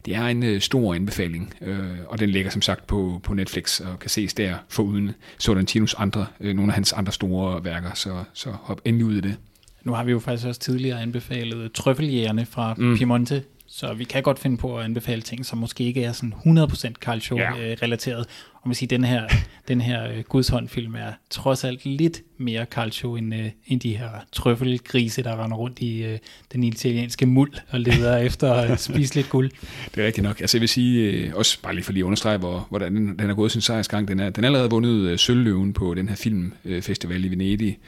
Det 0.04 0.14
er 0.14 0.26
en 0.26 0.42
øh, 0.42 0.60
stor 0.60 0.94
anbefaling, 0.94 1.54
øh, 1.60 1.98
og 2.06 2.20
den 2.20 2.30
ligger 2.30 2.50
som 2.50 2.62
sagt 2.62 2.86
på, 2.86 3.20
på 3.22 3.34
Netflix 3.34 3.80
og 3.80 3.98
kan 3.98 4.10
ses 4.10 4.34
der 4.34 4.43
foruden 4.68 5.10
Sorrentinos 5.38 5.94
andre, 5.94 6.26
øh, 6.40 6.54
nogle 6.54 6.72
af 6.72 6.74
hans 6.74 6.92
andre 6.92 7.12
store 7.12 7.64
værker, 7.64 7.90
så, 7.94 8.24
så 8.32 8.50
hop 8.50 8.80
endelig 8.84 9.06
ud 9.06 9.16
i 9.16 9.20
det. 9.20 9.36
Nu 9.82 9.92
har 9.92 10.04
vi 10.04 10.10
jo 10.10 10.18
faktisk 10.18 10.46
også 10.46 10.60
tidligere 10.60 11.02
anbefalet 11.02 11.72
Trøffeljægerne 11.72 12.46
fra 12.46 12.74
mm. 12.74 12.96
Piemonte, 12.96 13.42
så 13.66 13.94
vi 13.94 14.04
kan 14.04 14.22
godt 14.22 14.38
finde 14.38 14.56
på 14.56 14.78
at 14.78 14.84
anbefale 14.84 15.22
ting, 15.22 15.46
som 15.46 15.58
måske 15.58 15.84
ikke 15.84 16.04
er 16.04 16.12
sådan 16.12 16.34
100% 16.46 16.92
Carl 16.92 17.20
Show-relateret. 17.20 18.18
Ja. 18.18 18.60
Og 18.62 18.68
man 18.68 18.74
siger, 18.74 18.88
den 18.88 19.04
her, 19.04 19.28
den 19.68 19.80
her 19.80 20.18
uh, 20.18 20.20
gudshåndfilm 20.20 20.94
er 20.94 21.12
trods 21.30 21.64
alt 21.64 21.84
lidt 21.84 22.22
mere 22.38 22.64
Carl 22.64 22.90
Show 22.90 23.16
end, 23.16 23.34
uh, 23.34 23.40
end 23.66 23.80
de 23.80 23.96
her 23.96 24.08
trøffelgrise, 24.32 25.22
der 25.22 25.44
render 25.44 25.56
rundt 25.56 25.80
i 25.80 26.12
uh, 26.12 26.18
den 26.52 26.64
italienske 26.64 27.26
muld 27.26 27.52
og 27.70 27.80
leder 27.80 28.16
efter 28.28 28.52
at 28.52 28.80
spise 28.80 29.14
lidt 29.14 29.28
guld. 29.28 29.50
Det 29.94 30.02
er 30.02 30.06
rigtigt 30.06 30.24
nok. 30.24 30.40
Altså 30.40 30.56
jeg 30.56 30.60
vil 30.60 30.68
sige, 30.68 31.28
uh, 31.28 31.38
også 31.38 31.58
bare 31.62 31.74
lige 31.74 31.84
for 31.84 31.92
lige 31.92 32.02
at 32.02 32.06
understrege, 32.06 32.38
hvor, 32.38 32.66
hvordan 32.68 32.96
den, 32.96 33.18
den 33.18 33.26
har 33.26 33.34
gået 33.34 33.52
sin 33.52 33.60
sejrsgang. 33.60 34.08
Den 34.08 34.20
er, 34.20 34.30
den 34.30 34.44
er 34.44 34.48
allerede 34.48 34.70
vundet 34.70 35.12
uh, 35.12 35.18
Sølvløven 35.18 35.72
på 35.72 35.94
den 35.94 36.08
her 36.08 36.16
filmfestival 36.16 37.24
i 37.24 37.28
Venedig 37.28 37.78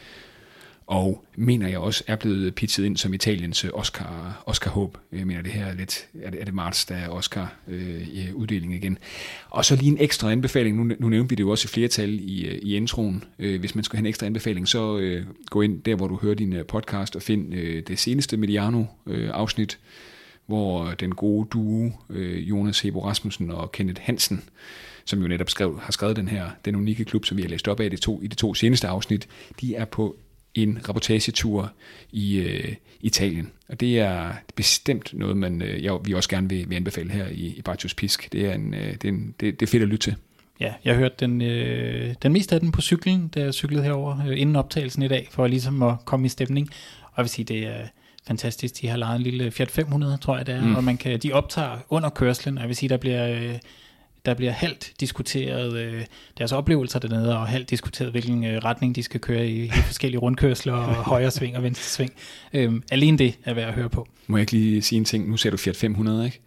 og 0.87 1.25
mener 1.37 1.69
jeg 1.69 1.79
også 1.79 2.05
er 2.07 2.17
blevet 2.17 2.55
pitchet 2.55 2.85
ind 2.85 2.97
som 2.97 3.15
Italiens 3.15 3.65
øh, 3.65 3.71
Oscar, 3.75 4.43
Oscar 4.47 4.71
håb. 4.71 4.99
Jeg 5.13 5.27
mener 5.27 5.43
det 5.43 5.53
her 5.53 5.67
er 5.67 5.75
lidt, 5.75 6.07
er 6.23 6.31
det, 6.31 6.41
er 6.41 6.45
det 6.45 6.55
marts, 6.55 6.85
der 6.85 6.95
er 6.95 7.09
Oscar 7.09 7.55
øh, 7.69 8.01
øh 8.01 8.35
uddeling 8.35 8.75
igen. 8.75 8.99
Og 9.51 9.65
så 9.65 9.77
lige 9.77 9.89
en 9.89 9.99
ekstra 10.01 10.33
anbefaling, 10.33 10.77
nu, 10.77 10.95
nu 10.99 11.09
nævnte 11.09 11.29
vi 11.29 11.35
det 11.35 11.43
jo 11.43 11.51
også 11.51 11.67
i 11.67 11.73
flertal 11.73 12.31
i, 12.31 12.47
øh, 12.47 12.59
i 12.63 12.77
introen. 12.77 13.25
Øh, 13.39 13.61
hvis 13.61 13.75
man 13.75 13.85
skal 13.85 13.97
have 13.97 14.03
en 14.03 14.07
ekstra 14.07 14.27
anbefaling, 14.27 14.69
så 14.69 14.99
øh, 14.99 15.27
gå 15.51 15.63
ind 15.63 15.83
der, 15.83 15.95
hvor 15.95 16.09
du 16.09 16.19
hører 16.23 16.35
din 16.35 16.55
podcast 16.69 17.17
og 17.17 17.23
find 17.23 17.55
øh, 17.55 17.83
det 17.87 17.99
seneste 17.99 18.37
Mediano 18.37 18.85
øh, 19.07 19.31
afsnit, 19.33 19.79
hvor 20.47 20.91
den 20.91 21.15
gode 21.15 21.49
duo, 21.53 21.93
øh, 22.11 22.49
Jonas 22.49 22.81
Hebo 22.81 23.05
Rasmussen 23.05 23.51
og 23.51 23.73
Kenneth 23.73 24.03
Hansen, 24.03 24.45
som 25.05 25.23
jo 25.23 25.29
netop 25.29 25.51
skrev, 25.51 25.81
har 25.83 25.93
skrevet 25.93 26.17
den 26.17 26.29
her, 26.29 26.51
den 26.65 26.77
unikke 26.77 27.05
klub, 27.05 27.25
som 27.25 27.37
vi 27.37 27.43
har 27.43 27.49
læst 27.49 27.69
op 27.69 27.81
af 27.81 27.85
i 27.85 27.89
de 27.89 27.97
to, 27.97 28.23
i 28.23 28.27
de 28.27 28.37
to 28.37 28.55
seneste 28.55 28.89
afsnit, 28.89 29.29
de 29.61 29.75
er 29.75 29.85
på 29.85 30.17
en 30.63 30.79
reportagetur 30.89 31.73
i 32.13 32.37
øh, 32.37 32.75
Italien. 33.01 33.51
Og 33.69 33.81
det 33.81 33.99
er 33.99 34.33
bestemt 34.55 35.15
noget, 35.15 35.37
man, 35.37 35.63
øh, 35.63 35.85
jeg, 35.85 35.99
vi 36.05 36.15
også 36.15 36.29
gerne 36.29 36.49
vil, 36.49 36.71
vil 36.71 36.77
anbefale 36.77 37.11
her 37.11 37.27
i, 37.29 37.55
i 37.57 37.63
Bartos 37.63 37.95
Pisk. 37.95 38.33
Det 38.33 38.47
er, 38.47 38.53
en, 38.55 38.75
øh, 38.75 38.93
det, 38.93 39.05
er 39.05 39.09
en, 39.09 39.35
det, 39.41 39.61
det 39.61 39.67
er 39.67 39.71
fedt 39.71 39.83
at 39.83 39.89
lytte 39.89 40.11
til. 40.11 40.17
Ja, 40.61 40.73
jeg 40.85 40.95
har 40.95 41.01
hørt 41.01 41.21
den, 41.21 41.43
øh, 41.43 42.15
den 42.23 42.33
meste 42.33 42.55
af 42.55 42.61
den 42.61 42.73
på 42.73 42.81
cyklen, 42.81 43.29
da 43.29 43.41
jeg 43.41 43.55
cyklede 43.55 43.83
herover 43.83 44.27
øh, 44.29 44.41
inden 44.41 44.57
optagelsen 44.57 45.03
i 45.03 45.09
dag, 45.09 45.29
for 45.31 45.47
ligesom 45.47 45.83
at 45.83 45.95
komme 46.05 46.27
i 46.27 46.29
stemning. 46.29 46.69
Og 47.03 47.13
jeg 47.17 47.23
vil 47.23 47.31
sige, 47.31 47.45
det 47.45 47.67
er 47.67 47.87
fantastisk. 48.27 48.81
De 48.81 48.89
har 48.89 48.97
lavet 48.97 49.17
en 49.17 49.23
lille 49.23 49.51
Fiat 49.51 49.71
500, 49.71 50.19
tror 50.19 50.37
jeg 50.37 50.47
det 50.47 50.55
er, 50.55 50.65
mm. 50.65 50.77
og 50.77 50.85
man 50.85 50.97
kan, 50.97 51.19
de 51.19 51.33
optager 51.33 51.79
under 51.89 52.09
kørslen, 52.09 52.59
og 52.59 52.63
jeg 52.63 52.69
vil 52.69 52.77
sige, 52.77 52.89
der 52.89 52.97
bliver... 52.97 53.29
Øh, 53.29 53.59
der 54.27 54.35
bliver 54.35 54.53
halvt 54.53 54.93
diskuteret 55.01 55.79
øh, 55.79 56.05
deres 56.39 56.53
oplevelser 56.53 56.99
dernede, 56.99 57.39
og 57.39 57.47
halvt 57.47 57.71
diskuteret, 57.71 58.11
hvilken 58.11 58.45
øh, 58.45 58.65
retning 58.65 58.97
de 58.97 59.03
skal 59.03 59.21
køre 59.21 59.49
i, 59.49 59.65
i 59.65 59.71
forskellige 59.87 60.19
rundkørsler, 60.19 60.73
og 60.73 60.95
højre 61.13 61.31
sving 61.31 61.57
og 61.57 61.63
venstre 61.63 61.85
sving. 61.85 62.13
Øhm, 62.53 62.83
alene 62.91 63.19
det 63.19 63.39
er 63.45 63.55
værd 63.55 63.69
at 63.69 63.75
høre 63.75 63.89
på. 63.89 64.09
Må 64.27 64.37
jeg 64.37 64.43
ikke 64.43 64.53
lige 64.53 64.83
sige 64.83 64.97
en 64.97 65.05
ting? 65.05 65.31
Nu 65.31 65.37
ser 65.37 65.51
du 65.51 65.57
Fiat 65.57 65.77
500, 65.77 66.25
ikke? 66.25 66.41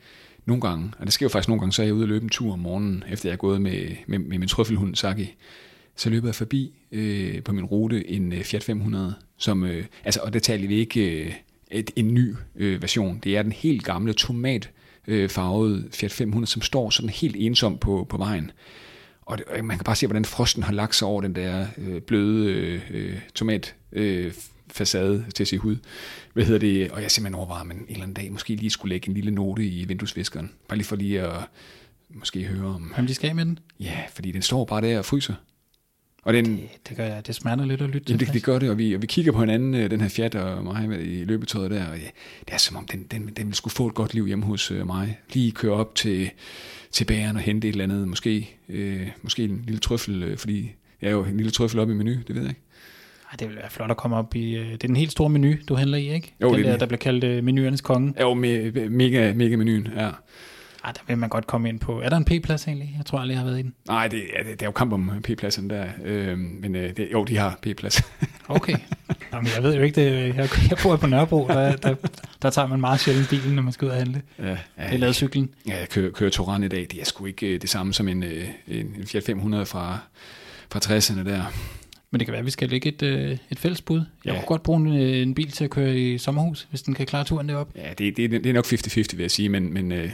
Nogle 0.45 0.61
gange, 0.61 0.91
og 0.99 1.05
det 1.05 1.13
sker 1.13 1.25
jo 1.25 1.29
faktisk 1.29 1.47
nogle 1.47 1.59
gange, 1.59 1.73
så 1.73 1.81
er 1.81 1.85
jeg 1.85 1.93
ude 1.93 2.03
og 2.03 2.07
løbe 2.07 2.23
en 2.23 2.29
tur 2.29 2.53
om 2.53 2.59
morgenen, 2.59 3.03
efter 3.09 3.29
jeg 3.29 3.33
er 3.33 3.37
gået 3.37 3.61
med, 3.61 3.87
med, 4.07 4.19
med 4.19 4.37
min 4.37 4.47
trøffelhund 4.47 4.95
Saki. 4.95 5.35
Så 5.95 6.09
løber 6.09 6.27
jeg 6.27 6.35
forbi 6.35 6.71
øh, 6.91 7.43
på 7.43 7.53
min 7.53 7.65
rute 7.65 8.09
en 8.09 8.33
øh, 8.33 8.43
Fiat 8.43 8.63
500, 8.63 9.13
som, 9.37 9.63
øh, 9.63 9.85
altså, 10.05 10.19
og 10.23 10.33
det 10.33 10.43
taler 10.43 10.67
vi 10.67 10.75
ikke 10.75 11.23
øh, 11.23 11.33
et, 11.71 11.91
en 11.95 12.13
ny 12.13 12.35
øh, 12.55 12.81
version. 12.81 13.19
Det 13.23 13.37
er 13.37 13.43
den 13.43 13.51
helt 13.51 13.83
gamle 13.83 14.13
tomat 14.13 14.69
øh, 15.07 15.29
farvet 15.29 15.87
Fiat 15.91 16.11
500, 16.11 16.51
som 16.51 16.61
står 16.61 16.89
sådan 16.89 17.09
helt 17.09 17.35
ensom 17.39 17.77
på, 17.77 18.05
på 18.09 18.17
vejen. 18.17 18.51
Og 19.21 19.37
det, 19.37 19.45
man 19.65 19.77
kan 19.77 19.83
bare 19.83 19.95
se, 19.95 20.07
hvordan 20.07 20.25
frosten 20.25 20.63
har 20.63 20.73
lagt 20.73 20.95
sig 20.95 21.07
over 21.07 21.21
den 21.21 21.35
der 21.35 21.67
øh, 21.77 22.01
bløde 22.01 22.81
øh, 22.89 23.19
tomat 23.35 23.75
øh, 23.91 24.33
facade 24.71 25.25
til 25.35 25.47
sin 25.47 25.59
hud. 25.59 25.75
Hvad 26.33 26.43
hedder 26.45 26.59
det? 26.59 26.91
Og 26.91 27.01
jeg 27.01 27.11
simpelthen 27.11 27.35
overvejer, 27.35 27.61
at 27.61 27.67
man 27.67 27.77
en 27.77 27.85
eller 27.89 28.03
anden 28.03 28.13
dag 28.13 28.31
måske 28.31 28.55
lige 28.55 28.69
skulle 28.69 28.89
lægge 28.89 29.09
en 29.09 29.13
lille 29.13 29.31
note 29.31 29.65
i 29.65 29.85
vinduesviskeren. 29.85 30.51
Bare 30.67 30.77
lige 30.77 30.87
for 30.87 30.95
lige 30.95 31.21
at 31.21 31.43
måske 32.09 32.43
høre 32.43 32.67
om... 32.67 32.91
Hvem 32.95 33.07
de 33.07 33.15
skal 33.15 33.35
med 33.35 33.45
den? 33.45 33.59
Ja, 33.79 34.03
fordi 34.13 34.31
den 34.31 34.41
står 34.41 34.65
bare 34.65 34.81
der 34.81 34.97
og 34.97 35.05
fryser. 35.05 35.33
Og 36.23 36.33
den, 36.33 36.45
det, 36.45 36.69
det, 36.89 36.97
gør 36.97 37.05
jeg, 37.05 37.27
det 37.27 37.35
smerter 37.35 37.65
lidt 37.65 37.81
at 37.81 37.89
lytte 37.89 38.07
til. 38.07 38.19
det, 38.19 38.33
det 38.33 38.43
gør 38.43 38.59
det, 38.59 38.69
og 38.69 38.77
vi, 38.77 38.95
og 38.95 39.01
vi 39.01 39.07
kigger 39.07 39.31
på 39.31 39.39
hinanden, 39.39 39.75
øh, 39.75 39.91
den 39.91 40.01
her 40.01 40.09
Fiat 40.09 40.35
og 40.35 40.63
mig 40.63 41.01
i 41.01 41.23
løbetøjet 41.23 41.71
der, 41.71 41.87
og 41.87 41.97
ja, 41.97 42.07
det 42.45 42.53
er 42.53 42.57
som 42.57 42.77
om, 42.77 42.85
den, 42.85 43.03
den, 43.11 43.27
den 43.37 43.47
vil 43.47 43.55
skulle 43.55 43.73
få 43.73 43.87
et 43.87 43.93
godt 43.93 44.13
liv 44.13 44.27
hjemme 44.27 44.45
hos 44.45 44.71
øh, 44.71 44.87
mig. 44.87 45.19
Lige 45.33 45.51
køre 45.51 45.73
op 45.73 45.95
til, 45.95 46.29
til 46.91 47.05
bæren 47.05 47.35
og 47.35 47.41
hente 47.41 47.67
et 47.67 47.71
eller 47.71 47.83
andet, 47.83 48.07
måske, 48.07 48.55
øh, 48.69 49.07
måske 49.21 49.43
en 49.43 49.63
lille 49.65 49.79
trøffel, 49.79 50.23
øh, 50.23 50.37
fordi 50.37 50.71
jeg 51.01 51.07
er 51.07 51.11
jo 51.11 51.23
en 51.23 51.37
lille 51.37 51.51
trøffel 51.51 51.79
op 51.79 51.89
i 51.89 51.93
menu, 51.93 52.11
det 52.11 52.35
ved 52.35 52.41
jeg 52.41 52.49
ikke. 52.49 52.61
Ej, 53.31 53.35
det 53.39 53.47
vil 53.47 53.55
være 53.55 53.69
flot 53.69 53.91
at 53.91 53.97
komme 53.97 54.17
op 54.17 54.35
i... 54.35 54.55
Øh, 54.55 54.65
det 54.65 54.83
er 54.83 54.87
den 54.87 54.95
helt 54.95 55.11
store 55.11 55.29
menu, 55.29 55.53
du 55.69 55.75
handler 55.75 55.97
i, 55.97 56.13
ikke? 56.13 56.33
Jo, 56.41 56.49
den 56.49 56.57
det 56.57 56.65
der, 56.65 56.77
der 56.77 56.85
bliver 56.85 56.99
kaldt 56.99 57.23
øh, 57.23 57.43
menuernes 57.43 57.81
konge. 57.81 58.13
Jo, 58.21 58.33
me, 58.33 58.71
mega, 58.89 59.33
mega 59.33 59.55
menuen, 59.55 59.87
ja. 59.95 60.09
Ej, 60.83 60.91
der 60.91 61.01
vil 61.07 61.17
man 61.17 61.29
godt 61.29 61.47
komme 61.47 61.69
ind 61.69 61.79
på. 61.79 62.01
Er 62.01 62.09
der 62.09 62.17
en 62.17 62.25
P-plads 62.25 62.67
egentlig? 62.67 62.93
Jeg 62.97 63.05
tror 63.05 63.19
aldrig, 63.19 63.33
jeg 63.33 63.39
har 63.39 63.45
været 63.45 63.59
i 63.59 63.61
den. 63.61 63.73
Nej, 63.87 64.07
det, 64.07 64.23
det, 64.37 64.45
det 64.51 64.61
er 64.61 64.65
jo 64.65 64.71
kamp 64.71 64.93
om 64.93 65.11
P-pladsen 65.23 65.69
der. 65.69 65.85
Øh, 66.03 66.37
men 66.37 66.75
øh, 66.75 66.97
det, 66.97 67.07
jo, 67.11 67.23
de 67.23 67.37
har 67.37 67.59
P-plads. 67.61 68.01
okay. 68.47 68.75
Jamen, 69.33 69.49
jeg 69.55 69.63
ved 69.63 69.75
jo 69.75 69.81
ikke 69.81 70.01
det. 70.01 70.35
Jeg, 70.35 70.49
jeg 70.69 70.77
bor 70.83 70.95
på 70.95 71.07
Nørrebro, 71.07 71.47
der, 71.47 71.75
der, 71.75 71.95
der 72.41 72.49
tager 72.49 72.67
man 72.67 72.79
meget 72.79 72.99
sjældent 72.99 73.29
bilen, 73.29 73.55
når 73.55 73.61
man 73.61 73.73
skal 73.73 73.85
ud 73.85 73.91
og 73.91 73.97
handle. 73.97 74.21
Ja, 74.39 74.45
ja, 74.45 74.53
det 74.53 74.93
er 74.93 74.97
lavet 74.97 75.15
cyklen. 75.15 75.49
Ja, 75.67 75.79
jeg 75.79 75.89
kører, 75.89 76.11
kører 76.11 76.29
Touran 76.29 76.63
i 76.63 76.67
dag. 76.67 76.87
Det 76.91 77.01
er 77.01 77.05
sgu 77.05 77.25
ikke 77.25 77.47
øh, 77.47 77.61
det 77.61 77.69
samme 77.69 77.93
som 77.93 78.07
en, 78.07 78.23
øh, 78.23 78.47
en, 78.67 78.95
en 78.99 79.05
Fiat 79.05 79.23
500 79.23 79.65
fra, 79.65 79.97
fra 80.71 80.79
60'erne 80.79 81.29
der. 81.29 81.43
Men 82.11 82.19
det 82.19 82.27
kan 82.27 82.31
være, 82.31 82.39
at 82.39 82.45
vi 82.45 82.51
skal 82.51 82.69
lægge 82.69 82.89
et, 82.89 83.01
øh, 83.01 83.37
et 83.49 83.59
fælles 83.59 83.81
bud. 83.81 84.01
Jeg 84.25 84.33
ja. 84.33 84.39
kunne 84.39 84.47
godt 84.47 84.63
bruge 84.63 84.79
en, 84.79 84.87
en 84.87 85.35
bil 85.35 85.51
til 85.51 85.63
at 85.63 85.69
køre 85.69 85.97
i 85.97 86.17
sommerhus, 86.17 86.67
hvis 86.69 86.81
den 86.81 86.93
kan 86.93 87.05
klare 87.05 87.23
turen 87.23 87.49
derop. 87.49 87.69
Ja, 87.75 87.93
det, 87.97 88.17
det, 88.17 88.31
det 88.31 88.45
er 88.45 88.53
nok 88.53 88.65
50-50, 88.65 89.15
vil 89.15 89.21
jeg 89.21 89.31
sige, 89.31 89.49
men, 89.49 89.73
men 89.73 89.91
øh, 89.91 90.11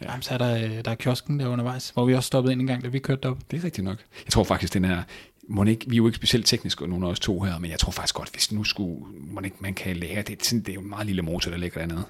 Ja. 0.00 0.10
Jamen, 0.10 0.22
så 0.22 0.34
er 0.34 0.38
der, 0.38 0.54
øh, 0.64 0.84
der 0.84 0.90
er 0.90 0.94
kiosken 0.94 1.40
der 1.40 1.48
undervejs, 1.48 1.90
hvor 1.90 2.04
vi 2.04 2.14
også 2.14 2.26
stoppede 2.26 2.52
ind 2.52 2.60
en 2.60 2.66
gang, 2.66 2.84
da 2.84 2.88
vi 2.88 2.98
kørte 2.98 3.26
op. 3.26 3.38
Det 3.50 3.58
er 3.60 3.64
rigtigt 3.64 3.84
nok. 3.84 3.98
Jeg 4.24 4.32
tror 4.32 4.44
faktisk, 4.44 4.74
den 4.74 4.84
er... 4.84 5.02
Må 5.50 5.64
ikke, 5.64 5.86
vi 5.88 5.94
er 5.94 5.96
jo 5.96 6.06
ikke 6.06 6.16
specielt 6.16 6.46
tekniske, 6.46 6.86
nogen 6.86 7.04
af 7.04 7.08
os 7.08 7.20
to 7.20 7.40
her, 7.40 7.58
men 7.58 7.70
jeg 7.70 7.78
tror 7.78 7.90
faktisk 7.90 8.14
godt, 8.14 8.30
hvis 8.32 8.52
nu 8.52 8.64
skulle, 8.64 9.00
må 9.20 9.40
ikke, 9.44 9.56
man 9.60 9.74
kan 9.74 9.96
lære, 9.96 10.22
det, 10.22 10.44
sådan, 10.44 10.60
det 10.60 10.68
er 10.68 10.74
jo 10.74 10.80
en 10.80 10.88
meget 10.88 11.06
lille 11.06 11.22
motor, 11.22 11.50
der 11.50 11.58
ligger 11.58 11.80
dernede. 11.86 12.04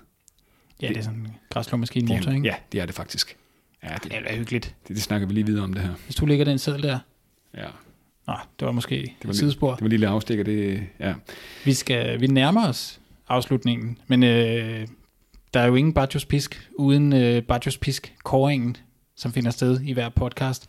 Ja, 0.82 0.88
det 0.88 0.96
er 0.96 1.02
sådan 1.02 1.18
en 1.18 1.24
Det 1.54 1.56
er 1.56 2.16
motor, 2.16 2.30
en- 2.30 2.36
ikke? 2.36 2.48
Ja, 2.48 2.54
det 2.72 2.80
er 2.80 2.86
det 2.86 2.94
faktisk. 2.94 3.36
Ja, 3.82 3.94
det, 3.94 4.02
Det 4.04 4.12
er 4.26 4.36
hyggeligt. 4.36 4.74
det, 4.88 4.96
det 4.96 5.02
snakker 5.02 5.26
vi 5.28 5.34
lige 5.34 5.46
videre 5.46 5.64
om 5.64 5.72
det 5.72 5.82
her. 5.82 5.94
Hvis 6.04 6.16
du 6.16 6.26
ligger 6.26 6.44
den 6.44 6.58
sædel 6.58 6.82
der. 6.82 6.98
Ja, 7.56 7.66
Nå, 8.26 8.34
det 8.60 8.66
var 8.66 8.72
måske 8.72 8.96
det 8.96 9.14
var, 9.24 9.30
et 9.30 9.36
sidespor. 9.36 9.70
det 9.72 9.80
var 9.80 9.86
en 9.86 9.90
lille 9.90 10.08
afstikker, 10.08 10.44
det, 10.44 10.86
ja. 11.00 11.14
Vi, 11.64 11.72
skal, 11.74 12.20
vi 12.20 12.26
nærmer 12.26 12.68
os 12.68 13.00
afslutningen, 13.28 13.98
men 14.06 14.22
øh, 14.22 14.86
der 15.54 15.60
er 15.60 15.66
jo 15.66 15.74
ingen 15.74 15.94
Bajos 15.94 16.24
Pisk 16.24 16.68
uden 16.74 17.12
øh, 17.12 17.42
Bajos 17.42 17.78
Pisk 17.78 18.14
kåringen, 18.24 18.76
som 19.16 19.32
finder 19.32 19.50
sted 19.50 19.80
i 19.80 19.92
hver 19.92 20.08
podcast. 20.08 20.66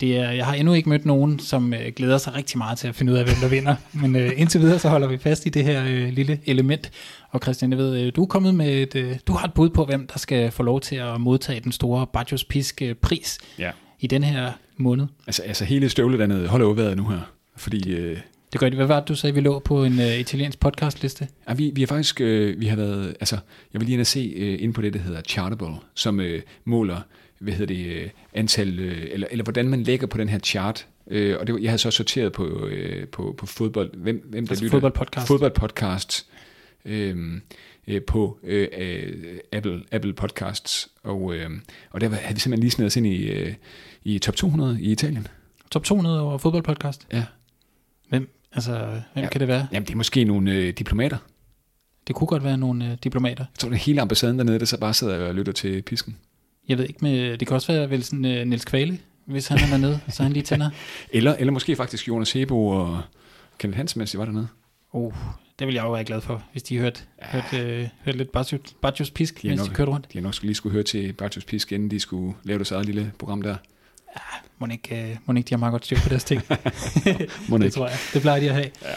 Det 0.00 0.16
er, 0.16 0.30
jeg 0.30 0.46
har 0.46 0.54
endnu 0.54 0.74
ikke 0.74 0.88
mødt 0.88 1.06
nogen, 1.06 1.38
som 1.38 1.74
øh, 1.74 1.92
glæder 1.96 2.18
sig 2.18 2.34
rigtig 2.34 2.58
meget 2.58 2.78
til 2.78 2.88
at 2.88 2.94
finde 2.94 3.12
ud 3.12 3.18
af, 3.18 3.24
hvem 3.24 3.36
der 3.42 3.48
vinder. 3.48 3.74
Men 4.02 4.16
øh, 4.16 4.32
indtil 4.36 4.60
videre, 4.60 4.78
så 4.78 4.88
holder 4.88 5.08
vi 5.08 5.18
fast 5.18 5.46
i 5.46 5.48
det 5.48 5.64
her 5.64 5.84
øh, 5.86 6.08
lille 6.08 6.40
element. 6.44 6.90
Og 7.30 7.40
Christian, 7.42 7.70
jeg 7.70 7.78
ved, 7.78 8.00
øh, 8.00 8.12
du 8.16 8.22
er 8.22 8.26
kommet 8.26 8.54
med 8.54 8.82
et, 8.82 8.94
øh, 8.94 9.16
du 9.26 9.32
har 9.32 9.46
et 9.46 9.54
bud 9.54 9.70
på, 9.70 9.84
hvem 9.84 10.06
der 10.06 10.18
skal 10.18 10.50
få 10.50 10.62
lov 10.62 10.80
til 10.80 10.96
at 10.96 11.20
modtage 11.20 11.60
den 11.60 11.72
store 11.72 12.06
Bajos 12.06 12.44
Pisk 12.44 12.82
øh, 12.82 12.94
pris 12.94 13.38
ja. 13.58 13.70
i 14.00 14.06
den 14.06 14.24
her 14.24 14.52
måned. 14.76 15.06
Altså, 15.26 15.42
altså 15.42 15.64
hele 15.64 15.88
støvlet 15.88 16.18
dernede 16.18 16.48
holder 16.48 16.66
jo 16.66 16.72
vejret 16.72 16.96
nu 16.96 17.08
her, 17.08 17.32
fordi 17.56 17.92
øh, 17.92 18.18
Det 18.52 18.60
gør 18.60 18.68
det. 18.68 18.78
Hvad 18.78 18.86
var 18.86 19.00
det, 19.00 19.08
du 19.08 19.14
sagde, 19.14 19.34
vi 19.34 19.40
lå 19.40 19.58
på 19.58 19.84
en 19.84 20.00
øh, 20.00 20.18
italiensk 20.18 20.60
podcastliste? 20.60 21.28
Ja, 21.48 21.54
vi, 21.54 21.72
vi 21.74 21.80
har 21.82 21.86
faktisk, 21.86 22.20
øh, 22.20 22.60
vi 22.60 22.66
har 22.66 22.76
været, 22.76 23.08
altså, 23.20 23.38
jeg 23.72 23.80
vil 23.80 23.86
lige 23.86 23.92
ind 23.94 24.00
og 24.00 24.06
se 24.06 24.32
øh, 24.36 24.62
ind 24.62 24.74
på 24.74 24.82
det, 24.82 24.94
der 24.94 25.00
hedder 25.00 25.20
Chartable, 25.28 25.74
som 25.94 26.20
øh, 26.20 26.42
måler, 26.64 27.00
hvad 27.38 27.52
hedder 27.54 27.74
det, 27.74 27.86
øh, 27.86 28.08
antal, 28.34 28.78
øh, 28.78 29.06
eller, 29.10 29.26
eller 29.30 29.44
hvordan 29.44 29.68
man 29.68 29.82
lægger 29.82 30.06
på 30.06 30.18
den 30.18 30.28
her 30.28 30.38
chart. 30.38 30.86
Øh, 31.10 31.36
og 31.40 31.46
det, 31.46 31.52
var- 31.54 31.60
jeg 31.60 31.70
havde 31.70 31.78
så 31.78 31.90
sorteret 31.90 32.32
på, 32.32 32.66
øh, 32.66 33.08
på, 33.08 33.34
på 33.38 33.46
fodbold, 33.46 33.90
hvem, 33.96 34.26
hvem 34.30 34.46
der 34.46 34.52
Altså 34.52 34.64
lytter. 34.64 34.74
fodboldpodcast. 34.76 35.26
Fodboldpodcast. 35.26 36.26
Øh, 36.84 37.16
øh, 37.88 38.02
på 38.02 38.38
øh, 38.44 38.68
øh, 38.78 39.38
Apple, 39.52 39.82
Apple 39.92 40.12
Podcasts, 40.12 40.88
og, 41.02 41.34
øh, 41.34 41.50
og 41.90 42.00
der 42.00 42.08
havde 42.08 42.34
vi 42.34 42.40
simpelthen 42.40 42.60
lige 42.60 42.70
snedet 42.70 42.86
os 42.90 42.96
ind 42.96 43.06
i, 43.06 43.22
øh, 43.24 43.54
i 44.04 44.18
top 44.18 44.36
200 44.36 44.78
i 44.80 44.92
Italien. 44.92 45.26
Top 45.70 45.84
200 45.84 46.20
over 46.20 46.38
fodboldpodcast. 46.38 47.06
Ja. 47.12 47.24
Hvem, 48.08 48.28
altså, 48.54 48.78
hvem 49.12 49.24
Ja. 49.24 49.28
kan 49.28 49.40
det 49.40 49.48
være? 49.48 49.66
Jamen, 49.72 49.86
det 49.86 49.92
er 49.92 49.96
måske 49.96 50.24
nogle 50.24 50.52
øh, 50.52 50.72
diplomater. 50.72 51.16
Det 52.06 52.14
kunne 52.16 52.26
godt 52.26 52.44
være 52.44 52.56
nogle 52.58 52.90
øh, 52.90 52.96
diplomater. 53.04 53.44
Jeg 53.54 53.58
tror, 53.58 53.68
det 53.68 53.76
er 53.76 53.80
hele 53.80 54.00
ambassaden 54.00 54.38
dernede, 54.38 54.58
der 54.58 54.64
så 54.64 54.78
bare 54.80 54.94
sidder 54.94 55.28
og 55.28 55.34
lytter 55.34 55.52
til 55.52 55.82
pisken. 55.82 56.16
Jeg 56.68 56.78
ved 56.78 56.84
ikke, 56.88 56.98
med, 57.02 57.38
det 57.38 57.48
kan 57.48 57.54
også 57.54 57.72
være 57.72 57.90
vel 57.90 58.02
sådan 58.04 58.24
øh, 58.24 58.46
Niels 58.46 58.64
Kvale, 58.64 58.98
hvis 59.24 59.48
han 59.48 59.58
er 59.58 59.66
dernede, 59.70 60.00
så 60.08 60.22
han 60.22 60.32
lige 60.32 60.42
tænder. 60.42 60.70
Eller, 61.12 61.34
eller 61.34 61.52
måske 61.52 61.76
faktisk 61.76 62.08
Jonas 62.08 62.32
Hebo 62.32 62.66
og 62.68 63.02
Kenneth 63.58 63.76
Hansen, 63.76 63.98
mens 63.98 64.10
de 64.10 64.18
var 64.18 64.24
dernede. 64.24 64.48
Oh, 64.92 65.12
det 65.58 65.66
vil 65.66 65.74
jeg 65.74 65.84
jo 65.84 65.92
være 65.92 66.04
glad 66.04 66.20
for, 66.20 66.42
hvis 66.52 66.62
de 66.62 66.78
hørte, 66.78 67.00
ja. 67.22 67.26
hørte, 67.40 67.58
øh, 67.82 67.88
hørte 68.04 68.18
lidt 68.18 68.32
Bajos 68.82 69.10
Pisk, 69.10 69.42
De 69.42 69.48
mens 69.48 69.60
nok- 69.60 69.68
de 69.70 69.74
kørte 69.74 69.90
rundt. 69.90 70.12
De 70.12 70.18
har 70.18 70.22
nok 70.22 70.34
skulle 70.34 70.48
lige 70.48 70.54
skulle 70.56 70.72
høre 70.72 70.82
til 70.82 71.12
Bartos 71.12 71.44
Pisk, 71.44 71.72
inden 71.72 71.90
de 71.90 72.00
skulle 72.00 72.34
lave 72.44 72.58
deres 72.58 72.70
eget 72.70 72.86
lille 72.86 73.12
program 73.18 73.42
der. 73.42 73.56
Må 74.58 74.66
ikke, 74.72 75.02
øh, 75.10 75.16
må 75.26 75.34
ikke 75.34 75.48
de 75.48 75.54
har 75.54 75.58
meget 75.58 75.72
godt 75.72 75.84
styr 75.84 75.96
på 76.02 76.08
deres 76.08 76.24
ting. 76.24 76.42
Det 77.60 77.72
tror 77.72 77.88
jeg. 77.88 77.96
Det 78.14 78.22
plejer 78.22 78.40
de 78.40 78.48
at 78.48 78.54
have. 78.54 78.70
Ja. 78.82 78.88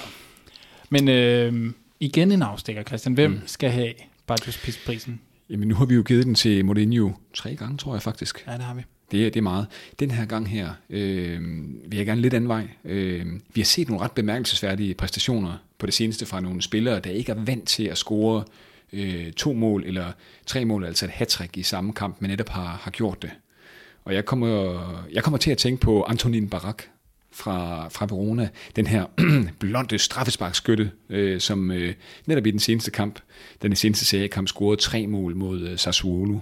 Men 0.89 1.07
øh, 1.07 1.73
igen 1.99 2.31
en 2.31 2.41
afstikker, 2.41 2.83
Christian. 2.83 3.13
Hvem 3.13 3.31
Mm. 3.31 3.39
skal 3.45 3.69
have 3.71 3.93
Bajos 4.27 4.57
Pisk-prisen? 4.57 5.19
Jamen, 5.49 5.67
nu 5.67 5.75
har 5.75 5.85
vi 5.85 5.95
jo 5.95 6.01
givet 6.03 6.25
den 6.25 6.35
til 6.35 6.65
Mourinho 6.65 7.11
tre 7.33 7.55
gange, 7.55 7.77
tror 7.77 7.93
jeg 7.95 8.01
faktisk. 8.01 8.43
Ja, 8.47 8.53
det 8.53 8.61
har 8.61 8.73
vi. 8.73 8.81
Det 9.11 9.19
er, 9.21 9.29
det 9.29 9.37
er 9.37 9.41
meget. 9.41 9.67
Den 9.99 10.11
her 10.11 10.25
gang 10.25 10.49
her 10.49 10.69
øh, 10.89 11.41
vil 11.91 11.97
jeg 11.97 12.05
gerne 12.05 12.21
lidt 12.21 12.33
anden 12.33 12.47
vej. 12.47 12.67
Øh, 12.85 13.25
vi 13.53 13.61
har 13.61 13.65
set 13.65 13.87
nogle 13.89 14.03
ret 14.03 14.11
bemærkelsesværdige 14.11 14.93
præstationer 14.93 15.53
på 15.79 15.85
det 15.85 15.93
seneste 15.93 16.25
fra 16.25 16.39
nogle 16.39 16.61
spillere, 16.61 16.99
der 16.99 17.09
ikke 17.09 17.31
er 17.31 17.35
vant 17.35 17.67
til 17.67 17.83
at 17.83 17.97
score 17.97 18.43
øh, 18.93 19.31
to 19.31 19.53
mål 19.53 19.83
eller 19.85 20.11
tre 20.45 20.65
mål, 20.65 20.85
altså 20.85 21.05
et 21.05 21.11
hat 21.11 21.41
i 21.55 21.63
samme 21.63 21.93
kamp, 21.93 22.15
men 22.19 22.29
netop 22.29 22.49
har, 22.49 22.79
har 22.83 22.91
gjort 22.91 23.21
det. 23.21 23.31
Og 24.05 24.13
jeg 24.13 24.25
kommer, 24.25 25.07
jeg 25.11 25.23
kommer 25.23 25.37
til 25.37 25.51
at 25.51 25.57
tænke 25.57 25.81
på 25.81 26.03
Antonin 26.03 26.49
Barak 26.49 26.83
fra, 27.31 27.87
fra 27.87 28.05
Verona, 28.05 28.49
den 28.75 28.87
her 28.87 29.05
blonde 29.59 29.99
straffesparkskytte, 29.99 30.91
øh, 31.09 31.41
som 31.41 31.71
øh, 31.71 31.93
netop 32.25 32.45
i 32.45 32.51
den 32.51 32.59
seneste 32.59 32.91
kamp, 32.91 33.19
den 33.61 33.75
seneste 33.75 34.05
seriekamp, 34.05 34.47
scorede 34.47 34.81
tre 34.81 35.07
mål 35.07 35.35
mod 35.35 35.61
øh, 35.61 35.77
Sassuolo 35.77 36.39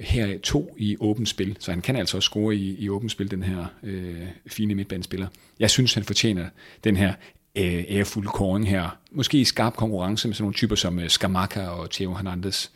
her 0.00 0.26
er 0.26 0.38
to 0.38 0.74
i 0.78 0.96
åbent 1.00 1.28
spil, 1.28 1.56
så 1.60 1.70
han 1.70 1.80
kan 1.80 1.96
altså 1.96 2.16
også 2.16 2.26
score 2.26 2.54
i, 2.54 2.76
i 2.78 2.88
åbent 2.88 3.12
spil, 3.12 3.30
den 3.30 3.42
her 3.42 3.66
øh, 3.82 4.26
fine 4.46 4.74
midtbanespiller. 4.74 5.26
Jeg 5.60 5.70
synes, 5.70 5.94
han 5.94 6.04
fortjener 6.04 6.48
den 6.84 6.96
her 6.96 7.14
øh, 7.56 7.84
ærefulde 7.88 8.28
kåring 8.28 8.68
her. 8.68 8.98
Måske 9.12 9.38
i 9.38 9.44
skarp 9.44 9.76
konkurrence 9.76 10.28
med 10.28 10.34
sådan 10.34 10.42
nogle 10.42 10.54
typer 10.54 10.76
som 10.76 10.98
øh, 10.98 11.08
Skamaka 11.08 11.66
og 11.66 11.90
Theo 11.90 12.14
Hernandez, 12.14 12.68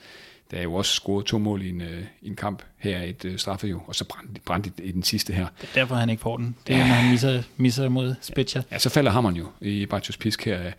der 0.55 0.61
er 0.61 0.65
jo 0.65 0.75
også 0.75 0.93
scoret 0.93 1.27
to 1.27 1.39
mål 1.39 1.63
i 1.63 1.69
en, 1.69 1.81
øh, 1.81 2.05
i 2.23 2.29
en 2.29 2.37
kamp. 2.37 2.63
Her 2.77 2.97
er 2.99 3.03
et 3.05 3.25
øh, 3.25 3.39
straffe 3.39 3.67
jo, 3.67 3.81
og 3.87 3.95
så 3.95 4.05
brændte 4.05 4.41
brændt 4.45 4.67
i, 4.67 4.83
i 4.83 4.93
den 4.93 5.03
sidste 5.03 5.33
her. 5.33 5.47
Det 5.61 5.69
er 5.69 5.75
derfor, 5.75 5.95
han 5.95 6.11
ikke 6.11 6.21
får 6.21 6.37
den. 6.37 6.57
Det 6.67 6.75
er, 6.75 6.79
når 6.79 6.85
han 6.85 7.11
misser, 7.11 7.43
misser 7.57 7.89
mod 7.89 8.15
Spezia. 8.21 8.63
Ja, 8.71 8.79
så 8.79 8.89
falder 8.91 9.11
hammeren 9.11 9.37
jo 9.37 9.47
i 9.61 9.87
Bartos 9.87 10.17
Pisk 10.17 10.45
her. 10.45 10.73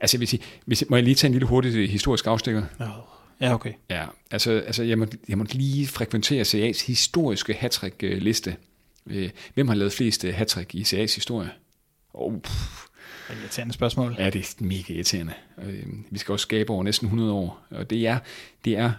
Altså, 0.00 0.18
vil 0.18 0.28
sige, 0.28 0.42
hvis, 0.64 0.84
må 0.88 0.96
jeg 0.96 1.04
lige 1.04 1.14
tage 1.14 1.28
en 1.28 1.32
lille 1.32 1.46
hurtig 1.46 1.90
historisk 1.90 2.26
afstikker? 2.26 2.62
Oh. 2.80 2.86
Ja, 3.40 3.54
okay. 3.54 3.72
Ja, 3.90 4.04
altså, 4.30 4.50
altså 4.66 4.82
jeg, 4.82 4.98
må, 4.98 5.06
jeg 5.28 5.38
må 5.38 5.44
lige 5.52 5.86
frekventere 5.86 6.42
CA's 6.42 6.86
historiske 6.86 7.52
hattrick-liste. 7.54 8.56
Øh, 9.06 9.30
Hvem 9.54 9.68
har 9.68 9.74
lavet 9.74 9.92
flest 9.92 10.24
øh, 10.24 10.34
hattrick 10.34 10.74
i 10.74 10.82
CA's 10.82 11.14
historie? 11.14 11.50
Oh, 12.14 12.40
pff, 12.40 12.52
Det 13.28 13.32
er 13.34 13.38
et 13.38 13.42
irriterende 13.42 13.74
spørgsmål. 13.74 14.16
ja, 14.18 14.30
det 14.30 14.40
er 14.60 14.64
mega 14.64 14.92
irriterende. 14.94 15.32
Øh, 15.62 15.82
Vi 16.10 16.18
skal 16.18 16.32
også 16.32 16.42
skabe 16.42 16.72
over 16.72 16.82
næsten 16.84 17.06
100 17.06 17.32
år, 17.32 17.60
og 17.70 17.90
det 17.90 18.06
er, 18.06 18.18
det 18.64 18.78
er 18.78 18.92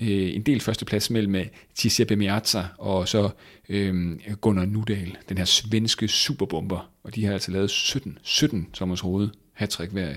øh, 0.00 0.34
en 0.34 0.42
del 0.42 0.60
førsteplads 0.60 1.10
mellem 1.10 1.34
øh, 1.34 1.46
Giuseppe 1.78 2.16
Meazza 2.16 2.64
og 2.78 3.08
så 3.08 3.30
øh, 3.68 4.16
Gunnar 4.40 4.64
Nudal, 4.64 5.16
den 5.28 5.38
her 5.38 5.44
svenske 5.44 6.08
superbomber. 6.08 6.90
Og 7.04 7.14
de 7.14 7.24
har 7.24 7.32
altså 7.32 7.50
lavet 7.50 7.70
17, 7.70 8.18
17 8.22 8.68
Thomas 8.74 9.04
Rode 9.04 9.30
hattrick 9.52 9.92
hver 9.92 10.14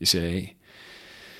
i 0.00 0.04
Serie 0.04 0.36
A. 0.36 0.46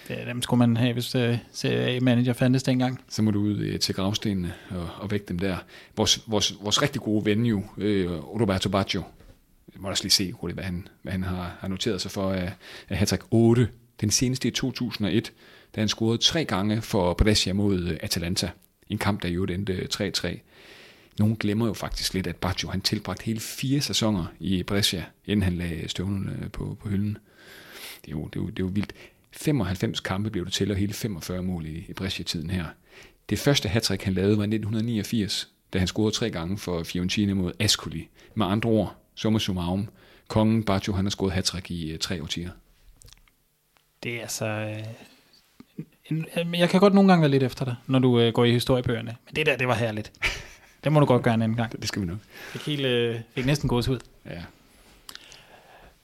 Det, 0.08 0.26
dem 0.26 0.42
skulle 0.42 0.58
man 0.58 0.76
have, 0.76 0.92
hvis 0.92 1.14
uh, 1.14 1.34
CA-manager 1.54 2.32
fandtes 2.32 2.62
dengang. 2.62 3.00
så 3.08 3.22
må 3.22 3.30
du 3.30 3.40
ud 3.40 3.58
øh, 3.58 3.80
til 3.80 3.94
gravstenene 3.94 4.54
og, 4.70 4.88
og 4.98 5.10
vække 5.10 5.26
dem 5.28 5.38
der. 5.38 5.56
Vores, 5.96 6.22
vores, 6.26 6.54
vores 6.60 6.82
rigtig 6.82 7.00
gode 7.00 7.24
ven 7.24 7.46
jo, 7.46 7.62
øh, 7.78 8.10
Roberto 8.10 8.68
Baggio, 8.68 9.02
jeg 9.72 9.80
må 9.82 9.88
også 9.88 10.04
lige 10.04 10.12
se 10.12 10.32
hurtigt, 10.32 10.56
hvad 10.56 10.64
han, 10.64 10.88
hvad 11.02 11.12
han 11.12 11.22
har, 11.22 11.56
har 11.60 11.68
noteret 11.68 12.00
sig 12.00 12.10
for 12.10 12.32
af, 12.32 12.52
af 12.88 12.96
hat 12.96 13.18
8. 13.30 13.68
Den 14.00 14.10
seneste 14.10 14.48
i 14.48 14.50
2001, 14.50 15.32
da 15.76 15.80
han 15.80 15.88
scorede 15.88 16.18
tre 16.18 16.44
gange 16.44 16.82
for 16.82 17.14
Brescia 17.14 17.52
mod 17.52 17.80
øh, 17.80 17.98
Atalanta. 18.00 18.50
En 18.88 18.98
kamp, 18.98 19.22
der 19.22 19.28
jo 19.28 19.44
endte 19.44 19.72
øh, 19.72 19.88
3-3. 19.94 20.38
Nogen 21.18 21.36
glemmer 21.36 21.66
jo 21.66 21.72
faktisk 21.72 22.14
lidt, 22.14 22.26
at 22.26 22.36
Baggio 22.36 22.68
han 22.70 22.80
tilbragte 22.80 23.24
hele 23.24 23.40
fire 23.40 23.80
sæsoner 23.80 24.26
i 24.40 24.62
Brescia, 24.62 25.04
inden 25.24 25.42
han 25.42 25.56
lagde 25.56 25.88
støvlerne 25.88 26.38
øh, 26.42 26.50
på, 26.50 26.76
på 26.82 26.88
hylden. 26.88 27.18
Det 28.04 28.12
er, 28.12 28.16
jo, 28.16 28.24
det, 28.24 28.36
er 28.36 28.40
jo, 28.40 28.46
det 28.46 28.58
er 28.58 28.64
jo 28.64 28.70
vildt. 28.74 28.92
95 29.32 30.00
kampe 30.00 30.30
blev 30.30 30.44
det 30.44 30.52
til, 30.52 30.70
og 30.70 30.76
hele 30.76 30.92
45 30.92 31.42
mål 31.42 31.66
i, 31.66 31.84
i 31.88 31.92
Brescia-tiden 31.92 32.50
her. 32.50 32.64
Det 33.28 33.38
første 33.38 33.68
hattrick 33.68 34.02
han 34.02 34.14
lavede 34.14 34.36
var 34.36 34.42
i 34.42 34.46
1989, 34.46 35.48
da 35.72 35.78
han 35.78 35.88
scorede 35.88 36.14
tre 36.14 36.30
gange 36.30 36.58
for 36.58 36.82
Fiorentina 36.82 37.34
mod 37.34 37.52
Ascoli. 37.58 38.08
Med 38.34 38.46
andre 38.46 38.70
ord, 38.70 38.96
summa 39.14 39.38
summarum, 39.38 39.88
kongen 40.28 40.64
Baggio 40.64 40.92
han 40.92 41.04
har 41.04 41.10
scoret 41.10 41.32
hattrick 41.32 41.70
i 41.70 41.96
tre 42.00 42.22
årtier. 42.22 42.50
Det 44.02 44.16
er 44.16 44.20
altså... 44.20 44.76
Øh, 46.10 46.24
jeg 46.58 46.68
kan 46.68 46.80
godt 46.80 46.94
nogle 46.94 47.08
gange 47.08 47.20
være 47.22 47.30
lidt 47.30 47.42
efter 47.42 47.64
dig, 47.64 47.74
når 47.86 47.98
du 47.98 48.20
øh, 48.20 48.32
går 48.32 48.44
i 48.44 48.52
historiebøgerne. 48.52 49.16
Men 49.26 49.36
det 49.36 49.46
der, 49.46 49.56
det 49.56 49.68
var 49.68 49.74
herligt. 49.74 50.12
Det 50.84 50.92
må 50.92 51.00
du 51.00 51.06
godt 51.06 51.22
gøre 51.22 51.34
en 51.34 51.42
anden 51.42 51.56
gang. 51.56 51.80
Det 51.80 51.88
skal 51.88 52.02
vi 52.02 52.06
nok. 52.06 52.18
Fik, 52.52 52.66
helt, 52.66 52.86
øh, 52.86 53.16
fik 53.34 53.46
næsten 53.46 53.68
gås 53.68 53.88
ud. 53.88 53.98
Ja. 54.26 54.42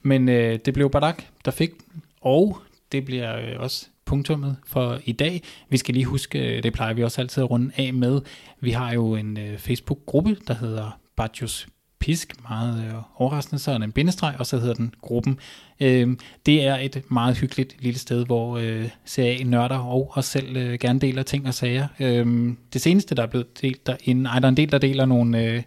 Men 0.02 0.28
øh, 0.28 0.58
det 0.64 0.74
blev 0.74 0.90
Barak, 0.90 1.22
der 1.44 1.50
fik 1.50 1.70
den. 1.70 2.02
Og 2.20 2.58
det 2.92 3.04
bliver 3.04 3.36
øh, 3.36 3.60
også 3.60 3.86
punktummet 4.04 4.56
for 4.66 5.00
i 5.04 5.12
dag. 5.12 5.42
Vi 5.68 5.76
skal 5.76 5.94
lige 5.94 6.04
huske, 6.04 6.56
øh, 6.56 6.62
det 6.62 6.72
plejer 6.72 6.94
vi 6.94 7.04
også 7.04 7.20
altid 7.20 7.42
at 7.42 7.50
runde 7.50 7.72
af 7.76 7.94
med. 7.94 8.20
Vi 8.60 8.70
har 8.70 8.92
jo 8.92 9.14
en 9.14 9.38
øh, 9.38 9.58
Facebook-gruppe, 9.58 10.36
der 10.48 10.54
hedder 10.54 10.98
Bajos 11.16 11.68
Pisk, 12.02 12.34
meget 12.48 12.84
øh, 12.84 12.94
overraskende, 13.14 13.58
så 13.58 13.70
er 13.70 13.74
den 13.74 13.82
en 13.82 13.92
bindestreg, 13.92 14.34
og 14.38 14.46
så 14.46 14.58
hedder 14.58 14.74
den 14.74 14.94
gruppen. 15.02 15.38
Øh, 15.80 16.16
det 16.46 16.64
er 16.64 16.76
et 16.76 17.02
meget 17.08 17.38
hyggeligt 17.38 17.76
lille 17.82 17.98
sted, 17.98 18.26
hvor 18.26 18.58
øh, 18.58 18.88
CA-nørder 19.08 19.78
og 19.78 20.12
os 20.14 20.24
selv 20.24 20.56
øh, 20.56 20.78
gerne 20.78 20.98
deler 20.98 21.22
ting 21.22 21.46
og 21.46 21.54
sager. 21.54 21.86
Øh, 22.00 22.54
det 22.72 22.80
seneste, 22.80 23.14
der 23.14 23.22
er 23.22 23.26
blevet 23.26 23.62
delt 23.62 23.86
derinde, 23.86 24.30
ej, 24.30 24.38
der 24.38 24.46
er 24.46 24.48
en 24.48 24.56
del, 24.56 24.72
der 24.72 24.78
deler 24.78 25.06
nogle, 25.06 25.44
øh, 25.44 25.62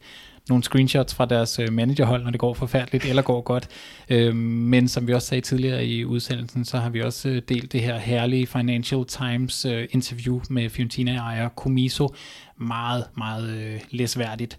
nogle 0.49 0.64
screenshots 0.64 1.16
fra 1.16 1.26
deres 1.26 1.60
øh, 1.60 1.74
managerhold, 1.74 2.24
når 2.24 2.32
det 2.32 2.40
går 2.40 2.53
forfærdeligt 2.53 3.06
eller 3.06 3.22
går 3.22 3.41
godt. 3.41 3.68
Øh, 4.10 4.36
men 4.36 4.88
som 4.88 5.07
vi 5.07 5.14
også 5.14 5.28
sagde 5.28 5.41
tidligere 5.41 5.86
i 5.86 6.06
udsendelsen, 6.06 6.66
så 6.66 6.78
har 6.78 6.90
vi 6.90 7.02
også 7.02 7.30
øh, 7.30 7.41
delt 7.49 7.72
det 7.72 7.82
her 7.82 7.98
herlige 7.98 8.48
Financial 8.48 9.06
Times 9.06 9.66
øh, 9.66 9.88
interview 9.91 10.41
med 10.49 10.70
Fiorentina-ejer 10.70 11.49
Comiso. 11.49 12.16
Meget, 12.57 13.03
meget 13.18 13.49
øh, 13.49 13.80
læsværdigt. 13.90 14.57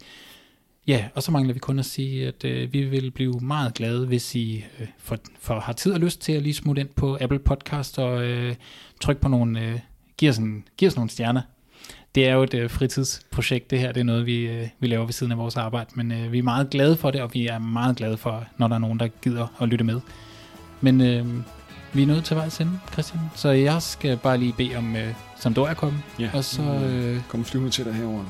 Ja, 0.87 1.05
og 1.15 1.23
så 1.23 1.33
mangler 1.33 1.55
vi 1.55 1.59
kun 1.59 1.79
at 1.79 1.85
sige, 1.85 2.27
at 2.27 2.45
øh, 2.45 2.73
vi 2.73 2.83
vil 2.83 3.11
blive 3.11 3.41
meget 3.41 3.75
glade, 3.75 4.07
hvis 4.07 4.35
I 4.35 4.65
øh, 4.81 4.87
for, 4.99 5.17
for 5.41 5.61
har 5.61 5.73
tid 5.73 5.93
og 5.93 6.01
lyst 6.01 6.21
til 6.21 6.33
at 6.33 6.43
lige 6.43 6.55
smutte 6.55 6.81
ind 6.81 6.89
på 6.89 7.19
Apple 7.21 7.39
Podcast 7.39 7.99
og 7.99 8.25
øh, 8.25 8.55
trykke 9.01 9.21
på 9.21 9.29
nogle, 9.29 9.61
øh, 9.61 9.79
giv, 10.17 10.31
os 10.31 10.39
en, 10.39 10.65
giv 10.77 10.87
os 10.87 10.97
nogle 10.97 11.11
stjerner. 11.11 11.43
Det 12.15 12.29
er 12.29 12.35
jo 12.35 12.43
et 12.43 12.55
øh, 12.55 12.71
fritidsprojekt, 12.71 13.71
det 13.71 13.79
her. 13.79 13.93
Det 13.93 14.01
er 14.01 14.05
noget, 14.05 14.27
vi, 14.27 14.37
øh, 14.37 14.69
vi 14.79 14.87
laver 14.87 15.05
ved 15.05 15.13
siden 15.13 15.33
af 15.33 15.39
vores 15.39 15.57
arbejde, 15.57 15.91
men 15.95 16.13
øh, 16.13 16.33
vi 16.33 16.39
er 16.39 16.43
meget 16.43 16.71
glade 16.71 16.97
for 16.97 17.11
det, 17.11 17.21
og 17.21 17.35
vi 17.35 17.47
er 17.47 17.59
meget 17.59 17.97
glade 17.97 18.17
for, 18.17 18.45
når 18.59 18.69
der 18.69 18.75
er 18.75 18.79
nogen, 18.81 19.01
der 19.01 19.09
gider 19.09 19.47
at 19.61 19.69
lytte 19.69 19.85
med. 19.85 20.01
Men 20.81 21.01
øh, 21.01 21.27
vi 21.93 22.03
er 22.03 22.07
nødt 22.07 22.25
til 22.25 22.37
vejs 22.37 22.61
ende, 22.61 22.79
Christian, 22.93 23.21
så 23.35 23.49
jeg 23.51 23.83
skal 23.83 24.17
bare 24.17 24.39
lige 24.39 24.55
bede 24.57 24.77
om 24.77 24.97
øh, 24.97 25.15
Sampdoria 25.41 25.75
komme, 25.75 26.03
Ja, 26.19 26.31
og 26.35 26.45
så... 26.45 26.63
Øh, 26.63 27.21
Kom 27.29 27.45
flyvende 27.45 27.71
til 27.71 27.85
dig 27.85 27.95
herover. 27.95 28.25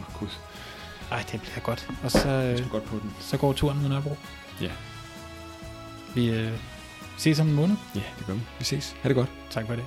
Ej, 1.10 1.24
det 1.32 1.40
bliver 1.40 1.60
godt. 1.60 1.88
Og 2.04 2.10
så, 2.10 2.28
øh, 2.28 2.70
godt 2.70 2.84
på 2.84 2.96
den. 3.02 3.14
så 3.20 3.36
går 3.36 3.52
turen 3.52 3.80
mod 3.80 3.88
Nørrebro. 3.88 4.16
Ja. 4.60 4.70
Vi 6.14 6.30
øh, 6.30 6.52
ses 7.18 7.40
om 7.40 7.48
en 7.48 7.54
måned. 7.54 7.76
Ja, 7.94 8.02
det 8.18 8.26
gør 8.26 8.32
vi. 8.34 8.40
Vi 8.58 8.64
ses. 8.64 8.96
Ha' 9.02 9.08
det 9.08 9.16
godt. 9.16 9.28
Tak 9.50 9.66
for 9.66 9.74
det. 9.74 9.84